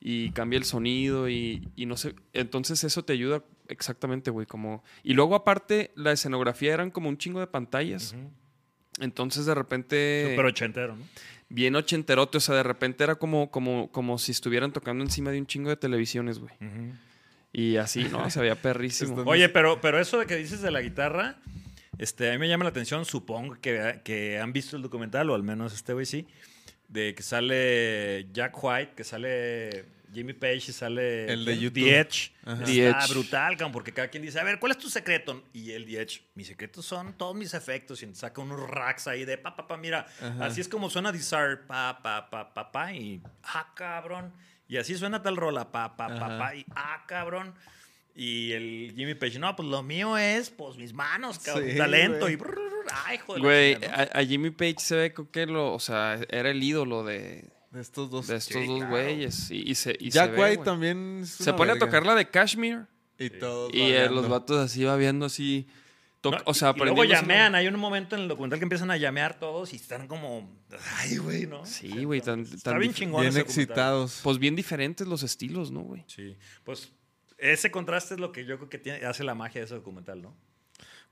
y 0.00 0.30
cambia 0.30 0.58
el 0.58 0.64
sonido 0.64 1.28
y, 1.28 1.68
y 1.76 1.86
no 1.86 1.96
sé. 1.96 2.14
Entonces 2.32 2.84
eso 2.84 3.04
te 3.04 3.12
ayuda 3.12 3.42
exactamente, 3.68 4.30
güey. 4.30 4.46
Como... 4.46 4.84
Y 5.02 5.14
luego 5.14 5.34
aparte 5.34 5.92
la 5.96 6.12
escenografía 6.12 6.74
eran 6.74 6.90
como 6.90 7.08
un 7.08 7.18
chingo 7.18 7.40
de 7.40 7.46
pantallas. 7.46 8.14
Entonces 9.00 9.46
de 9.46 9.54
repente... 9.54 10.28
Súper 10.30 10.46
ochentero, 10.46 10.96
¿no? 10.96 11.04
Bien 11.48 11.76
ochenterote, 11.76 12.38
o 12.38 12.40
sea, 12.40 12.56
de 12.56 12.64
repente 12.64 13.04
era 13.04 13.14
como, 13.14 13.50
como, 13.52 13.90
como 13.92 14.18
si 14.18 14.32
estuvieran 14.32 14.72
tocando 14.72 15.04
encima 15.04 15.30
de 15.30 15.38
un 15.38 15.46
chingo 15.46 15.68
de 15.68 15.76
televisiones, 15.76 16.40
güey. 16.40 16.52
Y 17.52 17.76
así, 17.76 18.04
¿no? 18.04 18.28
Se 18.30 18.40
veía 18.40 18.56
perrísimo. 18.56 19.22
Oye, 19.26 19.48
pero, 19.48 19.80
pero 19.80 20.00
eso 20.00 20.18
de 20.18 20.26
que 20.26 20.36
dices 20.36 20.60
de 20.60 20.72
la 20.72 20.82
guitarra, 20.82 21.36
este, 21.98 22.28
a 22.28 22.32
mí 22.32 22.38
me 22.38 22.48
llama 22.48 22.64
la 22.64 22.70
atención, 22.70 23.04
supongo 23.04 23.54
que, 23.60 24.00
que 24.04 24.40
han 24.40 24.52
visto 24.52 24.76
el 24.76 24.82
documental, 24.82 25.30
o 25.30 25.34
al 25.34 25.44
menos 25.44 25.72
este 25.72 25.92
güey 25.92 26.04
sí, 26.04 26.26
de 26.88 27.14
que 27.14 27.22
sale 27.22 28.28
Jack 28.32 28.62
White, 28.62 28.92
que 28.96 29.04
sale 29.04 29.86
Jimmy 30.12 30.32
Page 30.32 30.56
y 30.68 30.72
sale 30.72 31.32
El 31.32 31.44
de. 31.44 31.58
YouTube. 31.58 31.84
The 31.84 31.98
Edge. 32.00 32.32
Ajá. 32.44 32.64
The 32.64 32.88
Está 32.88 33.00
Edge. 33.04 33.08
brutal, 33.12 33.56
cabrón, 33.56 33.72
porque 33.72 33.92
cada 33.92 34.08
quien 34.08 34.22
dice, 34.22 34.38
a 34.40 34.44
ver, 34.44 34.58
¿cuál 34.58 34.72
es 34.72 34.78
tu 34.78 34.88
secreto? 34.88 35.42
Y 35.52 35.72
el 35.72 35.84
The 35.84 36.00
Edge, 36.00 36.22
mis 36.34 36.46
secretos 36.46 36.86
son 36.86 37.12
todos 37.14 37.34
mis 37.34 37.52
efectos. 37.54 38.02
Y 38.02 38.14
saca 38.14 38.40
unos 38.40 38.60
racks 38.70 39.08
ahí 39.08 39.24
de, 39.24 39.36
pa, 39.36 39.54
pa, 39.56 39.66
pa, 39.66 39.76
mira, 39.76 40.06
Ajá. 40.22 40.46
así 40.46 40.60
es 40.60 40.68
como 40.68 40.88
suena 40.90 41.12
Desire, 41.12 41.56
pa, 41.66 42.00
pa, 42.02 42.30
pa, 42.30 42.54
pa, 42.54 42.72
pa, 42.72 42.92
y, 42.92 43.20
ah, 43.42 43.72
cabrón. 43.74 44.32
Y 44.68 44.78
así 44.78 44.96
suena 44.96 45.22
tal 45.22 45.36
rola, 45.36 45.70
pa, 45.70 45.96
pa, 45.96 46.08
pa, 46.08 46.38
pa, 46.38 46.54
y, 46.54 46.64
ah, 46.74 47.04
cabrón. 47.06 47.54
Y 48.18 48.52
el 48.52 48.94
Jimmy 48.96 49.14
Page, 49.14 49.38
no, 49.38 49.54
pues 49.54 49.68
lo 49.68 49.82
mío 49.82 50.16
es, 50.16 50.48
pues 50.48 50.76
mis 50.78 50.94
manos, 50.94 51.38
cabrón, 51.38 51.68
Sí, 51.70 51.76
talento. 51.76 52.20
güey. 52.20 52.32
Y, 52.32 52.36
brr, 52.36 52.58
ay, 53.04 53.16
hijo 53.16 53.34
de 53.34 53.38
la 53.40 53.44
Güey, 53.44 53.74
a, 53.84 54.08
a 54.20 54.24
Jimmy 54.24 54.50
Page 54.50 54.76
se 54.78 54.96
ve 54.96 55.14
que 55.30 55.44
lo, 55.46 55.74
o 55.74 55.78
sea, 55.80 56.18
era 56.30 56.50
el 56.50 56.62
ídolo 56.62 57.04
de, 57.04 57.44
De 57.72 57.80
estos 57.82 58.10
dos. 58.10 58.26
de 58.26 58.36
estos 58.36 58.54
Sí, 58.62 58.66
dos 58.66 58.78
claro. 58.78 58.90
güeyes. 58.90 59.50
Y, 59.50 59.70
y 59.70 59.74
se, 59.74 59.94
y 60.00 60.08
Jack 60.10 60.30
se 60.30 60.32
ve, 60.36 60.42
White 60.42 60.56
güey. 60.56 60.64
también. 60.64 61.20
es 61.24 61.30
Se 61.30 61.52
pone 61.52 61.72
a 61.72 61.78
tocar 61.78 62.06
la 62.06 62.14
de 62.14 62.30
Kashmir 62.30 62.86
Y 63.18 63.28
todos. 63.28 63.70
y 63.74 63.82
eh, 63.82 64.08
los 64.08 64.28
vatos 64.30 64.58
así 64.64 64.82
va 64.84 64.96
viendo 64.96 65.26
así. 65.26 65.66
No, 66.24 66.32
o 66.46 66.54
sea, 66.54 66.72
y, 66.74 66.80
y 66.80 66.84
luego 66.84 67.04
llamean, 67.04 67.54
hay 67.54 67.68
un 67.68 67.78
momento 67.78 68.16
en 68.16 68.22
el 68.22 68.28
documental 68.28 68.58
que 68.58 68.64
empiezan 68.64 68.90
a 68.90 68.96
llamear 68.96 69.38
todos 69.38 69.72
y 69.72 69.76
están 69.76 70.08
como, 70.08 70.50
ay, 70.96 71.18
güey, 71.18 71.46
¿no? 71.46 71.64
Sí, 71.64 72.02
güey, 72.04 72.20
tan, 72.20 72.40
Está 72.40 72.72
tan 72.72 72.80
bien 72.80 72.92
Bien 72.98 73.36
excitados. 73.36 74.20
Pues 74.24 74.38
bien 74.38 74.56
diferentes 74.56 75.06
los 75.06 75.22
estilos, 75.22 75.70
¿no, 75.70 75.82
güey? 75.82 76.02
Sí, 76.08 76.36
pues 76.64 76.90
ese 77.38 77.70
contraste 77.70 78.14
es 78.14 78.20
lo 78.20 78.32
que 78.32 78.44
yo 78.44 78.56
creo 78.56 78.68
que 78.68 78.78
tiene, 78.78 79.04
hace 79.06 79.24
la 79.24 79.34
magia 79.34 79.60
de 79.60 79.66
ese 79.66 79.74
documental, 79.74 80.22
¿no? 80.22 80.34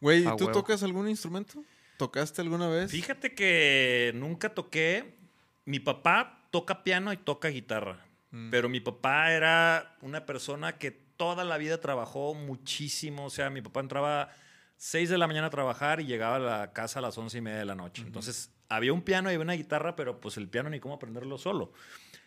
Güey, 0.00 0.26
A 0.26 0.36
¿tú 0.36 0.44
huevo. 0.44 0.60
tocas 0.60 0.82
algún 0.82 1.08
instrumento? 1.08 1.62
¿Tocaste 1.96 2.42
alguna 2.42 2.68
vez? 2.68 2.90
Fíjate 2.90 3.34
que 3.34 4.12
nunca 4.14 4.52
toqué. 4.52 5.16
Mi 5.64 5.80
papá 5.80 6.48
toca 6.50 6.82
piano 6.82 7.12
y 7.12 7.16
toca 7.16 7.48
guitarra. 7.48 8.04
Mm. 8.30 8.50
Pero 8.50 8.68
mi 8.68 8.80
papá 8.80 9.32
era 9.32 9.96
una 10.02 10.26
persona 10.26 10.76
que 10.76 10.90
toda 10.90 11.44
la 11.44 11.56
vida 11.56 11.80
trabajó 11.80 12.34
muchísimo. 12.34 13.26
O 13.26 13.30
sea, 13.30 13.50
mi 13.50 13.62
papá 13.62 13.80
entraba 13.80 14.30
6 14.76 15.08
de 15.08 15.18
la 15.18 15.26
mañana 15.26 15.46
a 15.46 15.50
trabajar 15.50 16.00
y 16.00 16.06
llegaba 16.06 16.36
a 16.36 16.40
la 16.40 16.72
casa 16.72 16.98
a 16.98 17.02
las 17.02 17.16
once 17.16 17.38
y 17.38 17.40
media 17.40 17.58
de 17.58 17.64
la 17.64 17.74
noche. 17.76 18.02
Entonces, 18.02 18.50
había 18.68 18.92
un 18.92 19.02
piano 19.02 19.30
y 19.30 19.34
había 19.34 19.42
una 19.44 19.52
guitarra, 19.54 19.94
pero 19.94 20.20
pues 20.20 20.36
el 20.36 20.48
piano 20.48 20.68
ni 20.68 20.80
cómo 20.80 20.94
aprenderlo 20.94 21.38
solo. 21.38 21.72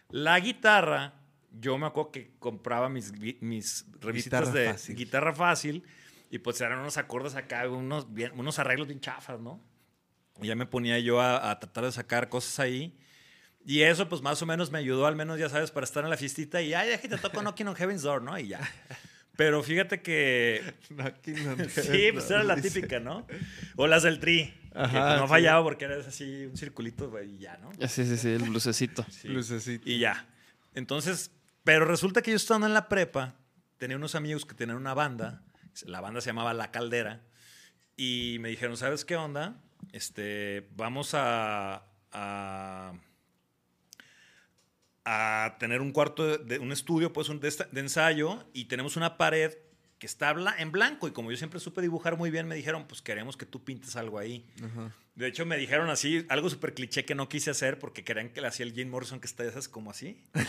La 0.10 0.40
guitarra, 0.40 1.14
yo 1.52 1.78
me 1.78 1.88
acuerdo 1.88 2.12
que 2.12 2.32
compraba 2.40 2.90
mis, 2.90 3.12
mis 3.42 3.86
revistas 4.00 4.42
Guitarra 4.46 4.60
de 4.60 4.72
fácil. 4.74 4.96
guitarra 4.96 5.34
fácil 5.34 5.84
y 6.30 6.40
pues 6.40 6.60
eran 6.62 6.80
unos 6.80 6.98
acordes 6.98 7.36
acá, 7.36 7.68
unos, 7.70 8.14
bien- 8.14 8.34
unos 8.38 8.60
arreglos 8.60 8.88
bien 8.88 9.00
chafas, 9.00 9.40
¿no? 9.40 9.62
Y 10.42 10.48
ya 10.48 10.56
me 10.56 10.66
ponía 10.66 11.00
yo 11.00 11.20
a, 11.22 11.50
a 11.50 11.60
tratar 11.60 11.86
de 11.86 11.92
sacar 11.92 12.30
cosas 12.30 12.60
ahí. 12.60 12.96
Y 13.66 13.82
eso, 13.82 14.08
pues 14.08 14.22
más 14.22 14.42
o 14.42 14.46
menos 14.46 14.72
me 14.72 14.78
ayudó, 14.78 15.08
al 15.08 15.16
menos, 15.16 15.40
ya 15.40 15.50
sabes, 15.50 15.72
para 15.72 15.84
estar 15.84 16.04
en 16.04 16.10
la 16.10 16.16
fiestita 16.18 16.62
y, 16.62 16.74
ay, 16.74 16.90
déjate 16.90 17.18
toco 17.18 17.42
Knocking 17.42 17.68
on 17.68 17.76
Heaven's 17.76 18.02
Door, 18.04 18.22
¿no? 18.22 18.38
Y 18.40 18.48
ya. 18.50 18.60
Pero 19.36 19.62
fíjate 19.62 20.02
que 20.02 20.62
Knocking 20.90 21.48
on 21.48 21.70
Sí, 21.70 22.10
pues 22.14 22.30
era 22.32 22.44
la 22.44 22.56
típica, 22.62 23.00
¿no? 23.00 23.26
O 23.76 23.88
las 23.88 24.04
del 24.04 24.20
tri. 24.20 24.54
que 24.72 24.80
Ajá, 24.80 25.08
pues 25.08 25.20
no 25.20 25.24
sí. 25.28 25.30
fallaba 25.30 25.64
porque 25.64 25.86
eras 25.86 26.08
así 26.08 26.46
un 26.46 26.56
circulito 26.56 27.10
güey, 27.10 27.36
y 27.36 27.38
ya, 27.40 27.58
¿no? 27.58 27.72
Sí, 27.88 28.06
sí, 28.06 28.18
sí, 28.18 28.30
el 28.30 28.44
blusecito. 28.44 29.06
Sí. 29.10 29.28
Lucecita. 29.28 29.90
Y 29.90 30.00
ya. 30.00 30.28
Entonces, 30.76 31.32
pero 31.68 31.84
resulta 31.84 32.22
que 32.22 32.32
yo 32.32 32.38
estando 32.38 32.66
en 32.66 32.74
la 32.74 32.88
prepa, 32.88 33.36
tenía 33.78 33.98
unos 33.98 34.16
amigos 34.16 34.46
que 34.46 34.56
tenían 34.56 34.78
una 34.78 34.94
banda. 34.94 35.44
La 35.84 36.00
banda 36.00 36.22
se 36.22 36.30
llamaba 36.30 36.54
La 36.54 36.72
Caldera. 36.72 37.26
Y 37.98 38.38
me 38.40 38.48
dijeron, 38.48 38.78
¿sabes 38.78 39.04
qué 39.04 39.18
onda? 39.18 39.62
Este, 39.92 40.70
vamos 40.78 41.10
a, 41.14 41.84
a, 42.14 42.94
tener 45.60 45.82
un 45.82 45.92
cuarto, 45.92 46.38
de, 46.38 46.58
un 46.60 46.72
estudio, 46.72 47.12
pues, 47.12 47.28
un 47.28 47.42
de, 47.42 47.54
de 47.70 47.82
ensayo. 47.82 48.46
Y 48.54 48.66
tenemos 48.66 48.96
una 48.96 49.18
pared 49.18 49.54
que 50.00 50.08
está 50.08 50.34
en 50.60 50.72
blanco. 50.72 51.10
Y 51.10 51.12
como 51.12 51.32
yo 51.32 51.38
siempre 51.38 51.60
supe 51.60 51.82
dibujar 51.82 52.16
muy 52.16 52.32
bien, 52.32 52.48
me 52.48 52.56
dijeron, 52.56 52.86
pues 52.88 53.02
queremos 53.02 53.36
que 53.36 53.46
tú 53.46 53.66
pintes 53.66 53.98
algo 53.98 54.20
ahí. 54.20 54.46
De 55.18 55.26
hecho, 55.28 55.48
me 55.48 55.58
dijeron 55.58 55.90
así, 55.90 56.24
algo 56.30 56.48
súper 56.48 56.76
cliché 56.76 57.04
que 57.04 57.16
no 57.16 57.28
quise 57.28 57.50
hacer 57.50 57.80
porque 57.80 58.04
querían 58.04 58.30
que 58.30 58.40
le 58.40 58.50
hacía 58.50 58.68
el 58.68 58.74
Jim 58.74 58.88
Morrison 58.88 59.20
que 59.20 59.26
está 59.26 59.44
esas 59.44 59.68
como 59.68 59.90
así. 59.90 60.22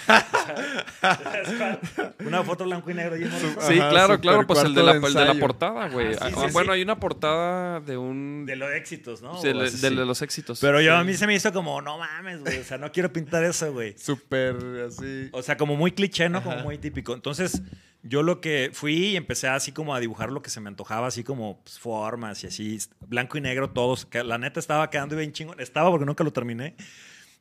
Una 2.27 2.45
foto 2.45 2.65
blanco 2.65 2.91
y 2.91 2.95
negro 2.95 3.15
de 3.15 3.23
Jim 3.23 3.31
Morrison. 3.33 3.63
Sí, 3.63 3.79
Ajá, 3.79 3.89
claro, 3.89 4.21
claro, 4.21 4.47
pues 4.47 4.63
el 4.65 4.75
de, 4.75 4.83
la, 4.83 4.93
de 4.99 5.07
el 5.07 5.15
de 5.15 5.25
la 5.25 5.35
portada, 5.37 5.89
güey. 5.89 6.09
Ah, 6.09 6.29
sí, 6.29 6.35
Ah, 6.37 6.45
sí, 6.49 6.53
bueno, 6.53 6.73
sí. 6.73 6.77
hay 6.77 6.83
una 6.83 7.01
portada 7.01 7.81
de 7.81 7.97
un... 7.97 8.45
De 8.45 8.57
los 8.57 8.71
éxitos, 8.71 9.23
¿no? 9.23 9.41
de, 9.41 9.53
así, 9.53 9.81
de 9.81 9.89
sí. 9.89 9.95
los 9.95 10.21
éxitos. 10.21 10.61
Pero 10.61 10.83
yo 10.83 10.95
a 10.97 11.03
mí 11.03 11.15
se 11.15 11.27
me 11.27 11.35
hizo 11.35 11.51
como, 11.51 11.81
no 11.81 11.97
mames, 11.97 12.41
güey. 12.41 12.59
O 12.59 12.65
sea, 12.65 12.77
no 12.77 12.93
quiero 12.93 13.11
pintar 13.11 13.45
eso, 13.45 13.73
güey. 13.73 13.97
Súper 13.97 14.55
así. 14.87 15.31
O 15.33 15.43
sea, 15.43 15.57
como 15.57 15.77
muy 15.77 15.93
cliché, 15.93 16.29
¿no? 16.29 16.43
Como 16.43 16.59
muy 16.59 16.77
típico. 16.77 17.15
Entonces, 17.15 17.63
yo 18.03 18.23
lo 18.23 18.41
que 18.41 18.71
fui 18.73 19.09
y 19.09 19.17
empecé 19.17 19.49
así 19.49 19.73
como 19.73 19.95
a 19.95 20.01
dibujar 20.01 20.31
lo 20.31 20.43
que 20.43 20.51
se 20.51 20.61
me 20.61 20.69
antojaba, 20.69 21.09
así 21.09 21.25
como 21.25 21.61
pues, 21.63 21.79
formas 21.79 22.45
y 22.45 22.47
así, 22.47 22.79
blanco 23.07 23.39
y 23.39 23.41
negro 23.41 23.71
todos. 23.71 24.07
que 24.07 24.23
La 24.23 24.39
neta 24.39 24.58
estaba 24.59 24.91
quedando 24.91 25.17
bien 25.17 25.33
chingón. 25.33 25.61
Estaba 25.61 25.91
porque 25.91 26.07
nunca 26.07 26.25
lo 26.25 26.33
terminé. 26.33 26.77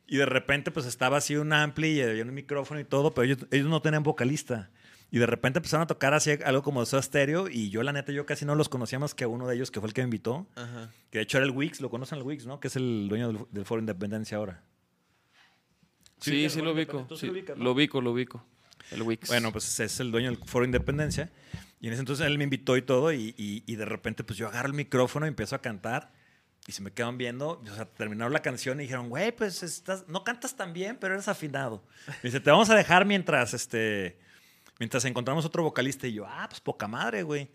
Y 0.06 0.16
de 0.16 0.26
repente, 0.26 0.70
pues 0.70 0.86
estaba 0.86 1.18
así 1.18 1.36
un 1.36 1.52
ampli 1.52 1.88
y 1.88 2.00
había 2.00 2.22
un 2.24 2.32
micrófono 2.32 2.80
y 2.80 2.84
todo, 2.84 3.12
pero 3.12 3.24
ellos, 3.26 3.38
ellos 3.50 3.66
no 3.68 3.82
tenían 3.82 4.02
vocalista. 4.02 4.70
Y 5.10 5.18
de 5.18 5.26
repente 5.26 5.58
empezaron 5.58 5.84
a 5.84 5.86
tocar 5.86 6.12
así 6.14 6.30
algo 6.44 6.62
como 6.62 6.80
de 6.80 6.86
Soda 6.86 7.00
Stereo 7.02 7.48
y 7.48 7.70
yo, 7.70 7.82
la 7.82 7.92
neta, 7.92 8.12
yo 8.12 8.26
casi 8.26 8.44
no 8.44 8.54
los 8.54 8.68
conocía 8.68 8.98
más 8.98 9.14
que 9.14 9.24
a 9.24 9.28
uno 9.28 9.46
de 9.46 9.54
ellos, 9.56 9.70
que 9.70 9.80
fue 9.80 9.88
el 9.88 9.94
que 9.94 10.02
me 10.02 10.06
invitó. 10.06 10.46
Ajá. 10.54 10.90
Que 11.10 11.18
de 11.18 11.24
hecho 11.24 11.38
era 11.38 11.46
el 11.46 11.52
Wix, 11.52 11.80
¿lo 11.80 11.88
conocen 11.90 12.18
el 12.18 12.24
Wix, 12.24 12.46
no? 12.46 12.60
Que 12.60 12.68
es 12.68 12.76
el 12.76 13.06
dueño 13.08 13.28
del, 13.32 13.38
del 13.50 13.64
Foro 13.64 13.80
Independencia 13.80 14.36
ahora. 14.38 14.62
Sí, 16.20 16.48
sí 16.50 16.58
el 16.58 16.64
lo 16.64 16.72
ubico. 16.72 17.06
Sí 17.10 17.16
sí, 17.16 17.26
lo 17.26 17.32
ubicas, 17.32 17.56
no? 17.56 17.64
Lo 17.64 17.72
ubico, 17.72 18.00
lo 18.00 18.12
ubico. 18.12 18.44
El 18.90 19.02
Wix. 19.02 19.28
Bueno, 19.28 19.52
pues 19.52 19.78
es 19.80 20.00
el 20.00 20.10
dueño 20.10 20.30
del 20.30 20.38
Foro 20.44 20.64
Independencia. 20.64 21.30
Y 21.80 21.86
en 21.86 21.92
ese 21.92 22.00
entonces 22.00 22.26
él 22.26 22.36
me 22.38 22.44
invitó 22.44 22.76
y 22.76 22.82
todo. 22.82 23.12
Y, 23.12 23.34
y- 23.36 23.62
y 23.66 23.76
de 23.76 23.84
repente, 23.84 24.24
pues 24.24 24.38
yo 24.38 24.48
agarro 24.48 24.68
el 24.68 24.74
micrófono 24.74 25.26
y 25.26 25.28
empiezo 25.28 25.54
a 25.54 25.60
cantar. 25.60 26.12
Y 26.68 26.72
se 26.72 26.82
me 26.82 26.92
quedan 26.92 27.16
viendo. 27.16 27.62
O 27.66 27.74
sea, 27.74 27.86
terminaron 27.86 28.30
la 28.30 28.42
canción 28.42 28.78
y 28.78 28.82
dijeron, 28.82 29.08
güey, 29.08 29.34
pues 29.34 29.62
estás, 29.62 30.06
no 30.06 30.22
cantas 30.22 30.54
tan 30.54 30.74
bien, 30.74 30.98
pero 31.00 31.14
eres 31.14 31.26
afinado. 31.26 31.82
Me 32.06 32.14
dice, 32.24 32.40
te 32.40 32.50
vamos 32.50 32.68
a 32.68 32.74
dejar 32.74 33.06
mientras, 33.06 33.54
este, 33.54 34.18
mientras 34.78 35.06
encontramos 35.06 35.46
otro 35.46 35.62
vocalista. 35.62 36.06
Y 36.06 36.12
yo, 36.12 36.26
ah, 36.26 36.46
pues 36.46 36.60
poca 36.60 36.86
madre, 36.86 37.22
güey. 37.22 37.50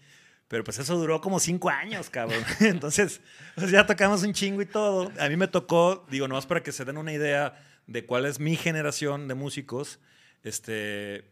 Pero 0.47 0.63
pues 0.63 0.79
eso 0.79 0.97
duró 0.97 1.21
como 1.21 1.39
cinco 1.39 1.69
años, 1.69 2.09
cabrón. 2.09 2.43
Entonces, 2.59 3.21
pues 3.53 3.69
ya 3.69 3.85
tocamos 3.85 4.23
un 4.23 4.33
chingo 4.33 4.63
y 4.63 4.65
todo. 4.65 5.11
A 5.19 5.29
mí 5.29 5.37
me 5.37 5.47
tocó, 5.47 6.07
digo, 6.09 6.27
nomás 6.27 6.47
para 6.47 6.63
que 6.63 6.71
se 6.71 6.83
den 6.83 6.97
una 6.97 7.13
idea 7.13 7.63
de 7.85 8.07
cuál 8.07 8.25
es 8.25 8.39
mi 8.39 8.55
generación 8.55 9.27
de 9.27 9.35
músicos. 9.35 9.99
Este, 10.41 11.31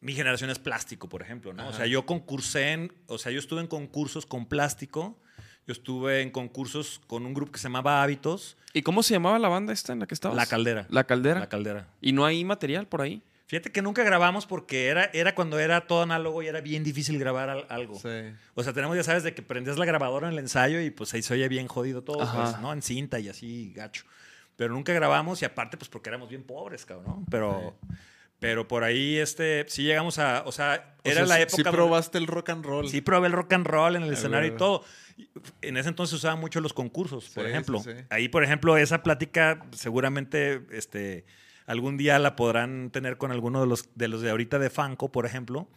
mi 0.00 0.14
generación 0.14 0.50
es 0.50 0.58
plástico, 0.58 1.08
por 1.08 1.22
ejemplo, 1.22 1.52
¿no? 1.52 1.68
O 1.68 1.72
sea, 1.72 1.86
yo 1.86 2.06
concursé 2.06 2.72
en, 2.72 2.92
o 3.06 3.18
sea, 3.18 3.30
yo 3.30 3.38
estuve 3.38 3.60
en 3.60 3.68
concursos 3.68 4.26
con 4.26 4.46
plástico, 4.46 5.20
yo 5.68 5.72
estuve 5.72 6.22
en 6.22 6.30
concursos 6.30 7.00
con 7.06 7.24
un 7.26 7.32
grupo 7.34 7.52
que 7.52 7.58
se 7.58 7.64
llamaba 7.68 8.02
Hábitos, 8.02 8.56
¿Y 8.74 8.82
cómo 8.82 9.02
se 9.02 9.14
llamaba 9.14 9.38
la 9.38 9.48
banda 9.48 9.72
esta 9.72 9.92
en 9.92 10.00
la 10.00 10.06
que 10.06 10.14
estabas? 10.14 10.36
La 10.36 10.46
Caldera. 10.46 10.86
La 10.90 11.04
Caldera. 11.04 11.40
La 11.40 11.48
Caldera. 11.48 11.88
¿Y 12.00 12.12
no 12.12 12.26
hay 12.26 12.44
material 12.44 12.86
por 12.86 13.00
ahí? 13.02 13.22
Fíjate 13.46 13.72
que 13.72 13.80
nunca 13.80 14.02
grabamos 14.04 14.44
porque 14.46 14.86
era, 14.88 15.04
era 15.14 15.34
cuando 15.34 15.58
era 15.58 15.86
todo 15.86 16.02
análogo 16.02 16.42
y 16.42 16.48
era 16.48 16.60
bien 16.60 16.84
difícil 16.84 17.18
grabar 17.18 17.48
al- 17.48 17.66
algo. 17.70 17.94
Sí. 17.98 18.08
O 18.54 18.62
sea, 18.62 18.74
tenemos, 18.74 18.94
ya 18.96 19.02
sabes, 19.02 19.22
de 19.22 19.34
que 19.34 19.40
prendías 19.42 19.78
la 19.78 19.84
grabadora 19.86 20.26
en 20.28 20.34
el 20.34 20.38
ensayo 20.40 20.80
y 20.82 20.90
pues 20.90 21.14
ahí 21.14 21.22
se 21.22 21.32
oye 21.34 21.48
bien 21.48 21.66
jodido 21.66 22.02
todo, 22.02 22.18
pues, 22.18 22.60
¿no? 22.60 22.72
En 22.74 22.82
cinta 22.82 23.18
y 23.20 23.28
así, 23.30 23.72
gacho. 23.74 24.04
Pero 24.56 24.74
nunca 24.74 24.92
grabamos 24.92 25.40
y 25.40 25.44
aparte, 25.46 25.76
pues 25.78 25.88
porque 25.88 26.10
éramos 26.10 26.28
bien 26.28 26.42
pobres, 26.42 26.84
cabrón, 26.84 27.06
¿no? 27.06 27.24
Pero, 27.30 27.74
pero 28.38 28.68
por 28.68 28.84
ahí, 28.84 29.16
este, 29.16 29.64
sí 29.68 29.82
llegamos 29.82 30.18
a, 30.18 30.42
o 30.44 30.52
sea, 30.52 30.94
O 31.02 31.08
era 31.08 31.24
sea, 31.24 31.26
la 31.26 31.36
sí- 31.36 31.42
época... 31.42 31.70
Sí 31.70 31.76
probaste 31.76 32.18
el 32.18 32.26
rock 32.26 32.50
and 32.50 32.64
roll. 32.66 32.88
Sí, 32.88 33.00
probé 33.00 33.28
el 33.28 33.32
rock 33.32 33.54
and 33.54 33.66
roll 33.66 33.96
en 33.96 34.02
el 34.02 34.12
escenario 34.12 34.52
y 34.54 34.56
todo. 34.56 34.84
En 35.62 35.76
ese 35.76 35.88
entonces 35.88 36.14
usaban 36.14 36.40
mucho 36.40 36.60
los 36.60 36.72
concursos, 36.72 37.28
por 37.30 37.44
Sí, 37.44 37.50
ejemplo. 37.50 37.80
sí, 37.80 37.90
sí. 37.96 38.04
Ahí, 38.10 38.28
por 38.28 38.44
ejemplo, 38.44 38.76
esa 38.76 39.02
plática 39.02 39.64
seguramente 39.72 40.62
este, 40.70 41.24
algún 41.66 41.96
día 41.96 42.18
la 42.18 42.36
podrán 42.36 42.90
tener 42.90 43.18
con 43.18 43.32
alguno 43.32 43.60
de 43.60 43.66
los, 43.66 43.90
de 43.94 44.08
los 44.08 44.22
de 44.22 44.30
ahorita 44.30 44.58
de 44.58 44.70
Fanco, 44.70 45.10
por 45.10 45.26
ejemplo. 45.26 45.68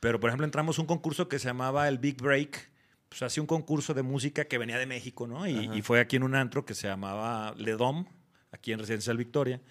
Pero, 0.00 0.20
por 0.20 0.30
ejemplo, 0.30 0.44
entramos 0.44 0.78
a 0.78 0.82
un 0.82 0.86
concurso 0.86 1.28
que 1.28 1.38
se 1.38 1.46
llamaba 1.46 1.88
el 1.88 1.98
Big 1.98 2.20
Break. 2.20 2.70
Pues 3.08 3.22
hacía 3.22 3.42
un 3.42 3.46
concurso 3.46 3.94
de 3.94 4.02
música 4.02 4.44
que 4.44 4.58
venía 4.58 4.78
de 4.78 4.84
México, 4.86 5.26
¿no? 5.26 5.46
Y, 5.46 5.80
fue 5.82 5.98
aquí 5.98 6.16
en 6.16 6.22
un 6.24 6.34
antro 6.34 6.66
que 6.66 6.74
se 6.74 6.88
llamaba 6.88 7.54
Ledom, 7.56 8.04
aquí 8.52 8.72
en 8.72 8.78
Residencial 8.78 9.16
Victoria. 9.16 9.62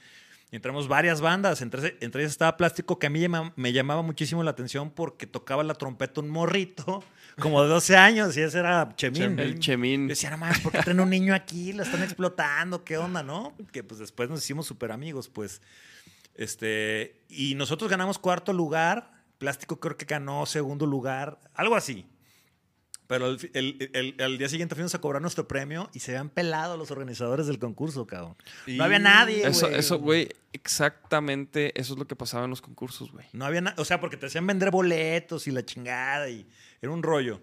Entramos 0.50 0.88
varias 0.88 1.22
bandas, 1.22 1.62
entre, 1.62 1.98
entre 2.00 2.22
ellas 2.24 2.32
estaba 2.32 2.58
Plástico, 2.58 2.98
que 2.98 3.08
a 3.08 3.10
mí 3.10 3.24
me 3.56 3.74
llamaba 3.74 4.02
muchísimo 4.02 4.44
la 4.44 4.52
atención 4.52 4.90
porque 4.90 5.28
tocaba 5.28 5.64
la 5.64 5.76
trompeta 5.76 6.22
un 6.22 6.30
morrito, 6.30 7.04
como 7.40 7.62
de 7.64 7.70
12 7.70 7.96
años, 7.96 8.36
y 8.38 8.42
ese 8.42 8.60
era 8.60 8.94
Chemín. 8.96 9.38
El 9.40 9.60
Chemín. 9.60 10.04
Yo 10.04 10.10
decía, 10.10 10.30
no 10.32 10.38
más, 10.38 10.60
¿por 10.60 10.72
qué 10.72 10.80
traen 10.80 11.00
un 11.00 11.10
niño 11.10 11.34
aquí? 11.36 11.74
Lo 11.74 11.84
están 11.84 12.02
explotando, 12.04 12.84
¿qué 12.84 12.98
onda, 12.98 13.24
no? 13.24 13.56
Que 13.72 13.84
pues 13.84 14.00
después 14.00 14.30
nos 14.30 14.44
hicimos 14.44 14.66
súper 14.66 14.92
amigos, 14.92 15.30
pues. 15.30 15.62
Este, 16.36 17.22
y 17.30 17.56
nosotros 17.56 17.90
ganamos 17.90 18.20
cuarto 18.20 18.54
lugar, 18.54 19.12
Plástico 19.38 19.80
creo 19.80 19.98
que 19.98 20.06
ganó 20.06 20.46
segundo 20.46 20.86
lugar, 20.86 21.40
algo 21.54 21.76
así. 21.76 22.06
Pero 23.08 23.28
el, 23.28 23.50
el- 23.54 23.90
el- 23.94 24.16
al 24.22 24.38
día 24.38 24.50
siguiente 24.50 24.76
fuimos 24.76 24.94
a 24.94 25.00
cobrar 25.00 25.22
nuestro 25.22 25.48
premio 25.48 25.90
y 25.94 26.00
se 26.02 26.12
habían 26.12 26.30
pelado 26.30 26.76
los 26.76 26.92
organizadores 26.92 27.48
del 27.48 27.58
concurso, 27.58 28.06
cabrón. 28.06 28.36
No 28.68 28.84
había 28.84 28.98
Y- 29.00 29.02
nadie, 29.04 29.48
Eso, 29.48 29.68
güey. 29.68 29.80
eso, 29.80 30.00
güey, 30.00 30.30
exactamente 30.52 31.80
eso 31.80 31.94
es 31.94 32.00
lo 32.00 32.06
que 32.06 32.16
pasaba 32.16 32.44
en 32.44 32.50
los 32.50 32.62
concursos, 32.62 33.12
güey. 33.12 33.26
No 33.34 33.46
había 33.46 33.62
nada, 33.62 33.76
o 33.82 33.86
sea, 33.86 34.00
porque 34.00 34.18
te 34.18 34.26
hacían 34.26 34.46
vender 34.46 34.72
boletos 34.72 35.48
y 35.48 35.52
la 35.52 35.64
chingada 35.66 36.30
y 36.30 36.48
era 36.82 36.92
un 36.92 37.04
rollo. 37.04 37.42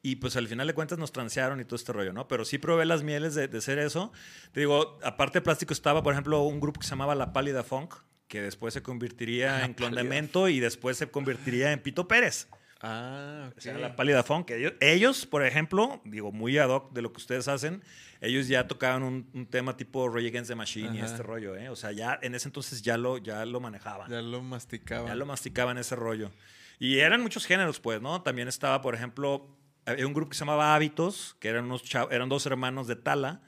Y 0.00 0.16
pues 0.16 0.36
al 0.36 0.46
final 0.46 0.66
de 0.66 0.74
cuentas 0.74 0.98
nos 0.98 1.10
transearon 1.12 1.60
y 1.60 1.64
todo 1.64 1.74
este 1.76 1.92
rollo, 1.92 2.12
¿no? 2.12 2.28
Pero 2.28 2.44
sí 2.44 2.58
probé 2.58 2.84
las 2.86 3.02
mieles 3.02 3.34
de, 3.34 3.48
de 3.48 3.60
ser 3.60 3.78
eso. 3.78 4.12
Te 4.52 4.60
digo, 4.60 4.98
aparte 5.02 5.38
de 5.38 5.42
plástico 5.42 5.72
estaba, 5.72 6.02
por 6.02 6.12
ejemplo, 6.12 6.42
un 6.42 6.60
grupo 6.60 6.78
que 6.80 6.84
se 6.86 6.90
llamaba 6.90 7.14
La 7.16 7.32
Pálida 7.32 7.64
Funk, 7.64 7.94
que 8.28 8.40
después 8.40 8.72
se 8.74 8.82
convertiría 8.82 9.64
en 9.64 9.74
Clon 9.74 9.94
de 9.94 10.04
Mento 10.04 10.48
y 10.48 10.60
después 10.60 10.96
se 10.96 11.10
convertiría 11.10 11.72
en 11.72 11.80
Pito 11.80 12.06
Pérez. 12.06 12.48
Ah, 12.80 13.50
O 13.56 13.60
sea, 13.60 13.76
la 13.76 13.96
Pálida 13.96 14.22
Funk. 14.22 14.50
Ellos, 14.50 14.74
ellos, 14.80 15.26
por 15.26 15.44
ejemplo, 15.44 16.00
digo, 16.04 16.30
muy 16.30 16.56
ad 16.58 16.68
hoc 16.68 16.92
de 16.92 17.02
lo 17.02 17.10
que 17.12 17.16
ustedes 17.16 17.48
hacen, 17.48 17.82
ellos 18.20 18.46
ya 18.46 18.68
tocaban 18.68 19.02
un, 19.02 19.28
un 19.34 19.46
tema 19.46 19.76
tipo 19.76 20.08
Rage 20.08 20.28
Against 20.28 20.50
the 20.50 20.54
Machine 20.54 20.94
y 20.94 20.98
Ajá. 20.98 21.06
este 21.06 21.22
rollo, 21.24 21.56
¿eh? 21.56 21.70
O 21.70 21.76
sea, 21.76 21.90
ya 21.90 22.16
en 22.22 22.36
ese 22.36 22.46
entonces 22.46 22.82
ya 22.82 22.96
lo, 22.96 23.18
ya 23.18 23.44
lo 23.46 23.58
manejaban. 23.58 24.08
Ya 24.08 24.22
lo 24.22 24.42
masticaba. 24.42 25.08
Ya 25.08 25.16
lo 25.16 25.26
masticaban 25.26 25.76
ese 25.76 25.96
rollo. 25.96 26.30
Y 26.78 26.98
eran 26.98 27.20
muchos 27.22 27.44
géneros, 27.46 27.80
pues, 27.80 28.00
¿no? 28.00 28.22
También 28.22 28.48
estaba, 28.48 28.80
por 28.82 28.94
ejemplo, 28.94 29.48
había 29.84 30.06
un 30.06 30.12
grupo 30.14 30.30
que 30.30 30.34
se 30.36 30.40
llamaba 30.40 30.74
Hábitos, 30.74 31.36
que 31.40 31.48
eran, 31.48 31.64
unos 31.64 31.84
chav- 31.84 32.08
eran 32.12 32.28
dos 32.28 32.46
hermanos 32.46 32.86
de 32.86 32.96
Tala. 32.96 33.40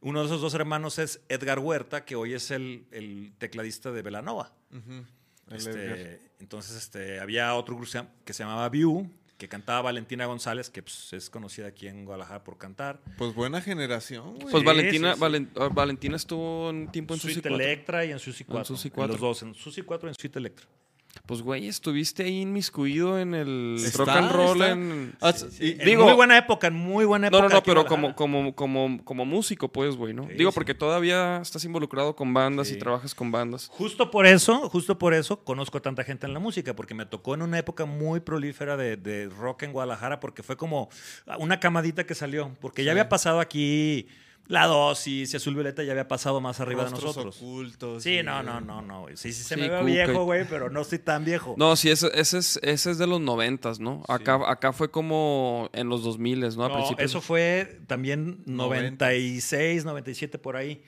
Uno 0.00 0.20
de 0.20 0.26
esos 0.26 0.40
dos 0.40 0.54
hermanos 0.54 0.98
es 0.98 1.20
Edgar 1.28 1.58
Huerta, 1.58 2.04
que 2.04 2.16
hoy 2.16 2.32
es 2.34 2.50
el, 2.50 2.86
el 2.90 3.32
tecladista 3.38 3.92
de 3.92 4.02
Velanova. 4.02 4.52
Ujú. 4.72 5.04
El 5.50 5.56
Este, 5.56 6.20
entonces, 6.40 6.76
este, 6.76 7.20
había 7.20 7.54
otro 7.54 7.76
grupo 7.76 7.90
que 8.24 8.32
se 8.32 8.42
llamaba 8.42 8.68
View, 8.68 9.10
que 9.36 9.48
cantaba 9.48 9.82
Valentina 9.82 10.24
González, 10.26 10.70
que 10.70 10.82
pues, 10.82 11.12
es 11.12 11.28
conocida 11.28 11.66
aquí 11.66 11.88
en 11.88 12.04
Guadalajara 12.04 12.42
por 12.42 12.58
cantar. 12.58 13.00
Pues 13.18 13.34
buena 13.34 13.60
generación, 13.60 14.34
güey. 14.36 14.50
Pues 14.50 14.60
Sí, 14.60 14.64
Valentina, 14.64 15.12
sí, 15.14 15.18
sí. 15.18 15.20
Valen- 15.24 15.50
ah, 15.56 15.68
Valentina 15.72 16.16
estuvo 16.16 16.70
un 16.70 16.90
tiempo 16.90 17.14
en 17.14 17.20
Suite 17.20 17.34
Susi 17.40 17.48
4. 17.48 17.64
Electra 17.64 18.04
y 18.04 18.12
en 18.12 18.18
Susi 18.18 18.44
4. 18.44 18.64
Susi 18.64 18.88
En 18.88 18.94
4. 18.94 19.12
Los 19.12 19.20
dos, 19.20 19.42
en 19.42 19.54
Susi 19.54 19.82
4 19.82 20.08
y 20.08 20.10
en 20.10 20.14
Suite 20.14 20.38
Electra. 20.38 20.66
Pues, 21.26 21.42
güey, 21.42 21.68
estuviste 21.68 22.24
ahí 22.24 22.40
inmiscuido 22.40 23.18
en 23.18 23.34
el 23.34 23.76
Está, 23.78 23.98
rock 23.98 24.08
and 24.08 24.32
roll. 24.32 24.62
En... 24.62 25.14
Ah, 25.20 25.32
Sí, 25.32 25.46
y- 25.60 25.70
en 25.72 25.78
digo- 25.86 26.04
muy 26.04 26.14
buena 26.14 26.36
época, 26.38 26.66
en 26.68 26.74
muy 26.74 27.04
buena 27.04 27.28
No, 27.30 27.36
época. 27.38 27.48
no, 27.48 27.52
no, 27.52 27.58
en 27.58 27.64
pero 27.64 27.84
como, 27.86 28.16
como, 28.16 28.54
como, 28.54 29.04
como 29.04 29.24
músico, 29.26 29.68
pues, 29.68 29.94
güey, 29.94 30.14
¿no? 30.14 30.26
Sí, 30.26 30.34
Digo, 30.38 30.52
porque 30.52 30.74
todavía 30.74 31.38
estás 31.42 31.64
involucrado 31.64 32.16
con 32.16 32.32
bandas 32.32 32.70
y 32.72 32.78
trabajas 32.78 33.14
con 33.14 33.30
bandas. 33.30 33.68
Justo 33.70 34.10
por 34.10 34.26
eso, 34.26 34.68
justo 34.70 34.98
por 34.98 35.12
eso 35.14 35.44
conozco 35.44 35.78
a 35.78 35.82
tanta 35.82 36.02
gente 36.02 36.26
en 36.26 36.32
la 36.34 36.40
música, 36.40 36.74
porque 36.74 36.94
me 36.94 37.04
tocó 37.06 37.34
en 37.34 37.42
una 37.42 37.58
época 37.58 37.84
muy 37.84 38.20
prolífera 38.20 38.76
de, 38.78 38.96
de 38.96 39.28
rock 39.28 39.64
en 39.64 39.72
Guadalajara, 39.72 40.18
porque 40.18 40.42
fue 40.42 40.56
como 40.56 40.88
una 41.38 41.60
camadita 41.60 42.04
que 42.04 42.14
salió, 42.14 42.56
porque 42.60 42.84
ya 42.84 42.90
había 42.92 43.08
pasado 43.08 43.38
aquí 43.38 44.08
la 44.52 44.66
dosis 44.66 45.32
y 45.32 45.36
Azul 45.36 45.54
Violeta 45.54 45.82
ya 45.82 45.92
había 45.92 46.06
pasado 46.06 46.40
más 46.40 46.60
arriba 46.60 46.84
de 46.84 46.90
nosotros. 46.90 47.36
ocultos. 47.38 48.02
Sí, 48.02 48.18
y- 48.18 48.22
no, 48.22 48.42
no, 48.42 48.60
no, 48.60 48.82
no. 48.82 49.00
güey. 49.02 49.16
Sí, 49.16 49.32
sí, 49.32 49.42
se 49.42 49.54
Sí, 49.54 49.60
me 49.60 49.68
ve 49.70 49.82
viejo, 49.82 50.24
güey, 50.24 50.44
pero 50.48 50.68
no 50.68 50.82
estoy 50.82 50.98
tan 50.98 51.24
viejo. 51.24 51.54
No, 51.56 51.74
sí, 51.74 51.90
ese, 51.90 52.10
ese, 52.14 52.38
es, 52.38 52.60
ese 52.62 52.90
es 52.90 52.98
de 52.98 53.06
los 53.06 53.20
noventas, 53.20 53.80
¿no? 53.80 54.02
Acá, 54.08 54.38
acá 54.46 54.72
fue 54.72 54.90
como 54.90 55.70
en 55.72 55.88
los 55.88 56.02
2000, 56.04 56.40
¿no? 56.56 56.64
A 56.66 56.68
No, 56.68 56.74
principios. 56.74 57.10
eso 57.10 57.20
fue 57.22 57.80
también 57.86 58.42
96, 58.46 59.84
97 59.84 60.38
por 60.38 60.56
ahí. 60.56 60.82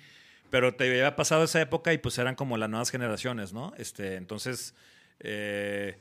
Pero 0.51 0.75
te 0.75 0.89
había 0.89 1.17
pasado 1.17 1.45
esa 1.45 1.61
época 1.61 1.93
y 1.93 1.99
pues 1.99 2.17
eran 2.19 2.35
como 2.37 2.57
las 2.59 2.69
nuevas 2.71 2.91
generaciones, 2.91 3.53
¿no? 3.53 3.73
Este, 3.77 4.17
entonces, 4.17 4.75
eh, 5.21 5.99